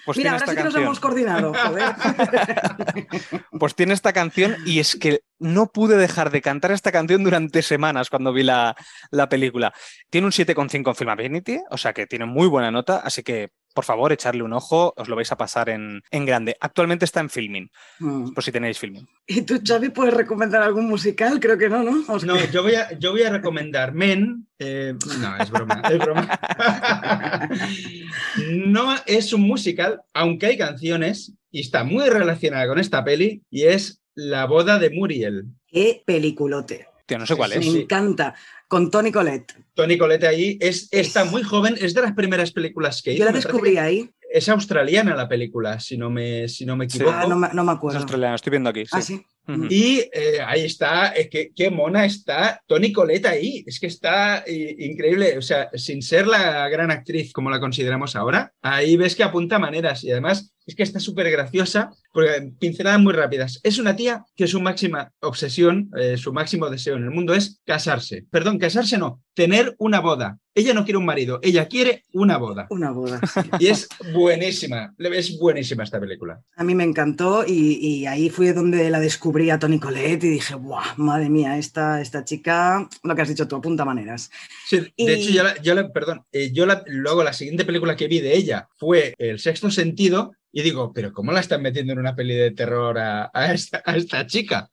Pues 0.06 0.18
Mira, 0.18 0.32
ahora 0.32 0.48
sí 0.48 0.56
que 0.56 0.64
nos 0.64 0.76
hemos 0.76 1.02
coordinado. 1.02 1.52
pues 3.60 3.76
tiene 3.76 3.94
esta 3.94 4.14
canción 4.14 4.56
y 4.66 4.80
es 4.80 4.96
que 4.96 5.24
no 5.38 5.68
pude 5.68 5.98
dejar 5.98 6.32
de 6.32 6.42
cantar 6.42 6.72
esta 6.72 6.94
canción 6.94 7.26
durante 7.26 7.62
semanas 7.62 8.10
cuando 8.10 8.32
vi 8.32 8.44
la, 8.44 8.74
la 9.12 9.28
película. 9.28 9.74
Tiene 10.10 10.28
un 10.28 10.32
7,5 10.32 10.88
en 10.88 10.96
Film 10.96 11.10
Affinity, 11.10 11.60
o 11.70 11.78
sea 11.78 11.92
que 11.92 12.08
tiene 12.08 12.24
muy 12.26 12.48
buena 12.48 12.72
nota, 12.72 13.00
así 13.00 13.22
que 13.22 13.50
por 13.74 13.86
favor, 13.86 14.12
echarle 14.12 14.44
un 14.44 14.54
ojo, 14.54 14.94
os 14.96 15.08
lo 15.08 15.16
vais 15.16 15.32
a 15.32 15.38
pasar 15.38 15.70
en, 15.70 16.02
grande. 16.12 16.56
Actualmente 16.60 17.06
está 17.06 17.20
en 17.20 17.30
filming, 17.30 17.70
mm. 18.00 18.34
por 18.34 18.44
si 18.44 18.52
tenéis 18.52 18.80
filming. 18.80 19.08
¿Y 19.28 19.42
tú, 19.42 19.62
Xavi, 19.66 19.90
puedes 19.90 20.14
recomendar 20.14 20.62
algún 20.62 20.88
musical? 20.88 21.40
Creo 21.40 21.58
que 21.58 21.70
no, 21.70 21.84
¿no? 21.84 22.04
No, 22.24 22.46
yo 22.52 22.64
voy, 22.64 22.76
a, 22.76 22.98
yo 23.00 23.12
voy 23.12 23.24
a 23.24 23.32
recomendar 23.32 23.94
Men. 23.94 24.48
Eh, 24.60 24.94
no, 25.20 25.38
es 25.38 25.50
broma, 25.50 25.82
es 25.90 26.00
broma. 26.00 26.40
no 28.66 28.96
es 29.06 29.34
un 29.34 29.42
musical, 29.42 30.02
aunque 30.14 30.48
hay 30.48 30.58
canciones, 30.58 31.34
y 31.52 31.62
está 31.62 31.84
muy 31.84 32.08
relacionada 32.10 32.68
con 32.68 32.80
esta 32.80 33.04
peli, 33.04 33.44
y 33.50 33.64
es 33.64 34.02
La 34.16 34.46
boda 34.46 34.80
de 34.80 34.90
Muriel. 34.90 35.46
¡Qué 35.68 36.04
peliculote! 36.06 36.93
Tío, 37.06 37.18
no 37.18 37.26
sé 37.26 37.36
cuál 37.36 37.54
es. 37.54 37.60
Me 37.60 37.82
encanta 37.82 38.34
con 38.68 38.90
Tony 38.90 39.12
Colette. 39.12 39.54
Tony 39.74 39.98
Colette 39.98 40.24
ahí 40.24 40.58
es, 40.60 40.88
está 40.92 41.26
muy 41.26 41.44
joven, 41.44 41.76
es 41.80 41.94
de 41.94 42.02
las 42.02 42.14
primeras 42.14 42.52
películas 42.52 43.02
que 43.02 43.14
hizo. 43.14 43.20
Yo 43.20 43.26
la 43.26 43.32
descubrí 43.32 43.78
ahí. 43.78 44.10
Es 44.32 44.50
australiana 44.50 45.16
la 45.16 45.28
película, 45.28 45.80
si 45.80 45.98
no 45.98 46.10
me, 46.10 46.48
si 46.48 46.66
no 46.66 46.76
me 46.76 46.86
equivoco. 46.86 47.12
Ah, 47.12 47.28
no, 47.28 47.64
me 47.64 47.72
acuerdo. 47.72 47.98
Es 47.98 48.02
australiana, 48.04 48.36
estoy 48.36 48.50
viendo 48.52 48.70
aquí. 48.70 48.84
Ah, 48.92 49.02
sí. 49.02 49.24
Y 49.70 50.10
eh, 50.14 50.40
ahí 50.44 50.64
está, 50.64 51.14
eh, 51.14 51.30
qué, 51.30 51.52
qué, 51.54 51.70
mona 51.70 52.06
está 52.06 52.62
Tony 52.66 52.94
Colette 52.94 53.26
ahí. 53.26 53.64
Es 53.68 53.80
que 53.80 53.88
está 53.88 54.44
eh, 54.48 54.76
increíble. 54.80 55.38
O 55.38 55.42
sea, 55.42 55.70
sin 55.74 56.02
ser 56.02 56.28
la 56.28 56.70
gran 56.70 56.90
actriz 56.92 57.34
como 57.34 57.50
la 57.50 57.60
consideramos 57.60 58.16
ahora, 58.16 58.54
ahí 58.62 58.96
ves 58.96 59.16
que 59.16 59.24
apunta 59.24 59.60
maneras 59.60 60.04
y 60.04 60.12
además 60.12 60.53
es 60.66 60.76
que 60.76 60.84
está 60.84 61.00
súper 61.00 61.30
graciosa, 61.32 61.92
porque 62.14 62.52
pinceladas 62.60 63.02
muy 63.02 63.14
rápidas. 63.14 63.60
Es 63.64 63.78
una 63.80 63.96
tía 63.96 64.24
que 64.36 64.48
su 64.48 64.62
máxima 64.62 65.12
obsesión, 65.22 65.90
eh, 66.00 66.18
su 66.18 66.32
máximo 66.34 66.70
deseo 66.70 66.96
en 66.98 67.04
el 67.04 67.12
mundo 67.12 67.34
es 67.34 67.60
casarse. 67.66 68.26
Perdón, 68.32 68.60
casarse 68.60 68.98
no, 68.98 69.22
tener 69.34 69.76
una 69.80 70.00
boda. 70.00 70.38
Ella 70.56 70.76
no 70.76 70.84
quiere 70.84 71.00
un 71.00 71.06
marido, 71.06 71.40
ella 71.42 71.68
quiere 71.68 72.04
una 72.14 72.38
boda. 72.38 72.68
Una 72.70 72.92
boda. 72.92 73.20
Y 73.60 73.68
es 73.68 73.88
buenísima, 74.14 74.94
es 75.00 75.40
buenísima 75.40 75.84
esta 75.84 76.00
película. 76.00 76.42
A 76.56 76.64
mí 76.64 76.76
me 76.76 76.84
encantó 76.84 77.44
y, 77.46 77.80
y 77.82 78.06
ahí 78.06 78.30
fue 78.30 78.54
donde 78.54 78.90
la 78.92 79.00
descubrí 79.00 79.50
a 79.50 79.58
Tony 79.58 79.80
Colette 79.80 80.24
y 80.26 80.30
dije, 80.30 80.54
¡buah, 80.56 80.94
madre 80.98 81.30
mía, 81.30 81.58
esta, 81.58 82.00
esta 82.02 82.24
chica, 82.24 82.88
lo 83.04 83.16
que 83.16 83.22
has 83.24 83.30
dicho 83.30 83.48
tú, 83.48 83.56
apunta 83.56 83.84
maneras. 83.84 84.30
Sí, 84.68 84.78
de 84.80 84.94
Y- 84.96 85.10
hecho, 85.10 85.32
yo, 85.32 85.44
la, 85.44 85.62
yo 85.62 85.74
la- 85.76 85.92
perdón, 85.92 86.24
eh, 86.32 86.52
yo 86.54 86.66
la- 86.68 86.84
luego 86.88 87.24
la 87.24 87.34
siguiente 87.34 87.66
película 87.66 87.96
que 87.96 88.08
vi 88.08 88.20
de 88.20 88.36
ella 88.38 88.70
fue 88.78 89.16
El 89.18 89.40
sexto 89.40 89.72
sentido 89.72 90.34
y 90.56 90.62
digo, 90.62 90.94
pero 90.94 91.12
¿cómo 91.12 91.32
la 91.32 91.40
están 91.40 91.64
metiendo 91.64 91.94
en 91.94 92.00
una 92.00 92.16
peli 92.16 92.36
de 92.36 92.52
terror 92.52 93.00
a, 93.00 93.32
a 93.34 93.54
esta, 93.54 94.28
chica? 94.28 94.70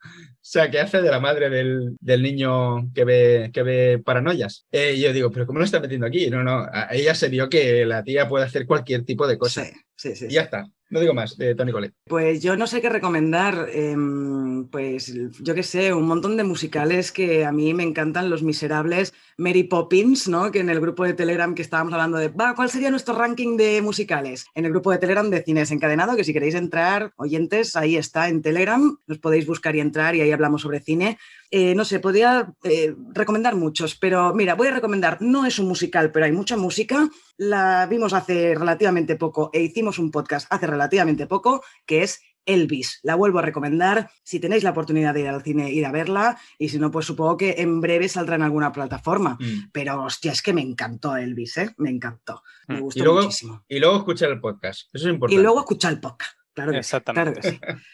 O 0.51 0.53
sea, 0.53 0.69
que 0.69 0.81
hace 0.81 1.01
de 1.01 1.13
la 1.13 1.21
madre 1.21 1.49
del, 1.49 1.97
del 2.01 2.25
niño 2.25 2.93
que 2.93 3.05
ve, 3.05 3.51
que 3.55 3.63
ve 3.63 4.03
paranoias. 4.05 4.67
Eh, 4.73 4.95
y 4.97 5.01
yo 5.01 5.13
digo, 5.13 5.31
pero 5.31 5.47
¿cómo 5.47 5.61
lo 5.61 5.65
están 5.65 5.81
metiendo 5.81 6.09
aquí? 6.09 6.29
No, 6.29 6.43
no, 6.43 6.67
a 6.73 6.89
ella 6.91 7.15
se 7.15 7.29
vio 7.29 7.49
que 7.49 7.87
la 7.87 8.03
tía 8.03 8.29
puede 8.29 8.47
hacer 8.47 8.67
cualquier 8.67 9.05
tipo 9.05 9.29
de 9.29 9.39
cosa. 9.39 9.65
Sí, 9.65 9.71
sí, 9.95 10.17
sí. 10.17 10.27
Y 10.29 10.31
ya 10.31 10.43
está, 10.43 10.67
no 10.89 10.99
digo 10.99 11.15
más 11.15 11.37
de 11.37 11.55
Tony 11.55 11.71
Colette. 11.71 11.95
Pues 12.05 12.43
yo 12.43 12.57
no 12.57 12.67
sé 12.67 12.81
qué 12.81 12.89
recomendar. 12.89 13.69
em, 13.73 14.67
pues 14.69 15.15
yo 15.41 15.55
qué 15.55 15.63
sé, 15.63 15.95
un 15.95 16.07
montón 16.07 16.37
de 16.37 16.45
musicales 16.45 17.13
que 17.13 17.45
a 17.45 17.53
mí 17.53 17.73
me 17.73 17.85
encantan, 17.85 18.29
Los 18.29 18.43
Miserables, 18.43 19.15
Mary 19.39 19.63
Poppins, 19.65 20.29
¿no? 20.29 20.51
Que 20.51 20.61
en 20.61 20.69
el 20.69 20.81
grupo 20.81 21.05
de 21.05 21.15
Telegram 21.15 21.55
que 21.55 21.63
estábamos 21.63 21.93
hablando 21.93 22.19
de, 22.19 22.29
va, 22.29 22.55
¿cuál 22.55 22.71
sería 22.71 22.91
nuestro 22.91 23.15
ranking 23.15 23.57
de 23.57 23.81
musicales? 23.83 24.47
En 24.55 24.65
el 24.65 24.73
grupo 24.73 24.91
de 24.91 24.99
Telegram 24.99 25.31
de 25.31 25.43
Cine 25.43 25.61
Desencadenado, 25.61 26.17
que 26.17 26.25
si 26.25 26.33
queréis 26.33 26.55
entrar, 26.55 27.13
oyentes, 27.17 27.77
ahí 27.77 27.97
está 27.97 28.29
en 28.29 28.43
Telegram, 28.43 28.99
nos 29.07 29.19
podéis 29.19 29.47
buscar 29.47 29.77
y 29.77 29.81
entrar 29.81 30.15
y 30.17 30.21
ahí 30.21 30.33
hablamos 30.41 30.63
sobre 30.63 30.81
cine. 30.81 31.19
Eh, 31.51 31.75
no 31.75 31.85
sé, 31.85 32.01
podría 32.01 32.53
eh, 32.65 32.95
recomendar 33.13 33.55
muchos, 33.57 33.95
pero 33.97 34.35
mira, 34.35 34.55
voy 34.55 34.69
a 34.69 34.73
recomendar, 34.75 35.19
no 35.21 35.47
es 35.47 35.59
un 35.59 35.69
musical, 35.69 36.11
pero 36.13 36.27
hay 36.27 36.33
mucha 36.33 36.57
música. 36.57 37.09
La 37.37 37.87
vimos 37.89 38.13
hace 38.13 38.55
relativamente 38.55 39.17
poco 39.17 39.51
e 39.53 39.61
hicimos 39.63 39.99
un 39.99 40.11
podcast 40.11 40.47
hace 40.53 40.67
relativamente 40.67 41.27
poco, 41.27 41.63
que 41.87 42.03
es 42.03 42.21
Elvis. 42.47 43.01
La 43.03 43.15
vuelvo 43.17 43.39
a 43.39 43.43
recomendar. 43.43 44.11
Si 44.25 44.41
tenéis 44.41 44.65
la 44.65 44.71
oportunidad 44.71 45.13
de 45.13 45.21
ir 45.21 45.29
al 45.29 45.43
cine, 45.43 45.71
ir 45.71 45.85
a 45.85 45.93
verla. 45.93 46.39
Y 46.59 46.71
si 46.71 46.79
no, 46.79 46.91
pues 46.91 47.05
supongo 47.07 47.37
que 47.37 47.57
en 47.59 47.81
breve 47.83 48.09
saldrá 48.09 48.37
en 48.37 48.43
alguna 48.43 48.73
plataforma. 48.73 49.37
Mm. 49.39 49.71
Pero 49.73 50.03
hostia, 50.03 50.33
es 50.33 50.41
que 50.43 50.55
me 50.55 50.63
encantó 50.63 51.17
Elvis, 51.17 51.59
¿eh? 51.59 51.75
Me 51.77 51.91
encantó. 51.91 52.43
Me 52.67 52.77
Mm. 52.79 52.81
gustó 52.81 53.01
Y 53.01 53.05
luego- 53.05 53.23
muchísimo. 53.23 53.65
Y 53.69 53.79
luego 53.79 53.99
escuchar 53.99 54.31
el 54.31 54.41
podcast, 54.41 54.89
eso 54.93 55.05
es 55.07 55.11
Y 55.11 55.15
importante. 55.15 55.43
luego 55.43 55.61
escuchar 55.61 55.93
el 55.93 56.01
podcast. 56.01 56.33
Claro 56.55 56.73
que 56.73 56.77
sí. 56.77 56.81
Exactamente. 56.81 57.41
Claro 57.41 57.59
que 57.61 57.73
sí. 57.75 57.77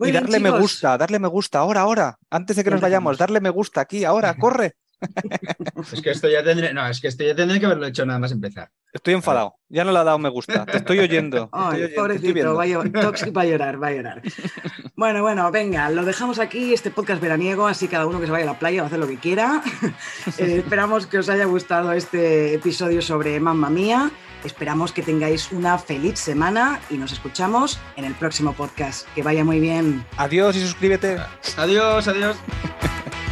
y 0.00 0.10
bien, 0.10 0.24
darle 0.24 0.40
me 0.40 0.50
gusta, 0.50 0.98
darle 0.98 1.18
me 1.18 1.28
gusta, 1.28 1.58
ahora, 1.60 1.80
ahora, 1.80 2.18
antes 2.30 2.56
de 2.56 2.64
que 2.64 2.70
nos 2.70 2.80
vayamos, 2.80 3.18
darle 3.18 3.40
me 3.40 3.50
gusta 3.50 3.80
aquí, 3.80 4.04
ahora, 4.04 4.36
corre. 4.36 4.76
Es 5.92 6.00
que 6.00 6.10
esto 6.10 6.28
ya 6.28 6.42
tendré, 6.42 6.72
no, 6.72 6.86
es 6.86 7.00
que 7.00 7.08
esto 7.08 7.22
ya 7.24 7.34
tendré 7.34 7.60
que 7.60 7.66
haberlo 7.66 7.86
hecho 7.86 8.06
nada 8.06 8.18
más 8.18 8.32
empezar. 8.32 8.70
Estoy 8.92 9.12
enfadado, 9.14 9.56
ya 9.68 9.84
no 9.84 9.92
le 9.92 9.98
ha 9.98 10.04
dado 10.04 10.18
me 10.18 10.30
gusta, 10.30 10.64
te 10.64 10.78
estoy 10.78 10.98
oyendo. 11.00 11.50
Ay, 11.52 11.82
estoy 11.82 11.96
pobrecito, 11.96 12.54
va 12.54 12.62
a, 12.62 12.66
llor- 12.66 12.92
Toxic 13.00 13.36
va 13.36 13.42
a 13.42 13.46
llorar, 13.46 13.82
va 13.82 13.88
a 13.88 13.92
llorar. 13.92 14.22
Bueno, 14.96 15.20
bueno, 15.22 15.50
venga, 15.52 15.90
lo 15.90 16.04
dejamos 16.04 16.38
aquí, 16.38 16.72
este 16.72 16.90
podcast 16.90 17.20
veraniego, 17.20 17.66
así 17.66 17.88
cada 17.88 18.06
uno 18.06 18.20
que 18.20 18.26
se 18.26 18.32
vaya 18.32 18.44
a 18.44 18.52
la 18.54 18.58
playa 18.58 18.80
va 18.80 18.84
a 18.84 18.88
hacer 18.88 18.98
lo 18.98 19.06
que 19.08 19.18
quiera. 19.18 19.62
Eh, 20.38 20.56
esperamos 20.58 21.06
que 21.06 21.18
os 21.18 21.28
haya 21.28 21.44
gustado 21.44 21.92
este 21.92 22.54
episodio 22.54 23.00
sobre 23.00 23.38
Mamma 23.40 23.70
Mía. 23.70 24.10
Esperamos 24.44 24.92
que 24.92 25.02
tengáis 25.02 25.50
una 25.52 25.78
feliz 25.78 26.18
semana 26.18 26.80
y 26.90 26.96
nos 26.98 27.12
escuchamos 27.12 27.78
en 27.96 28.04
el 28.04 28.14
próximo 28.14 28.52
podcast. 28.52 29.06
Que 29.14 29.22
vaya 29.22 29.44
muy 29.44 29.60
bien. 29.60 30.04
Adiós 30.18 30.56
y 30.56 30.60
suscríbete. 30.60 31.16
Adiós, 31.56 32.08
adiós. 32.08 32.36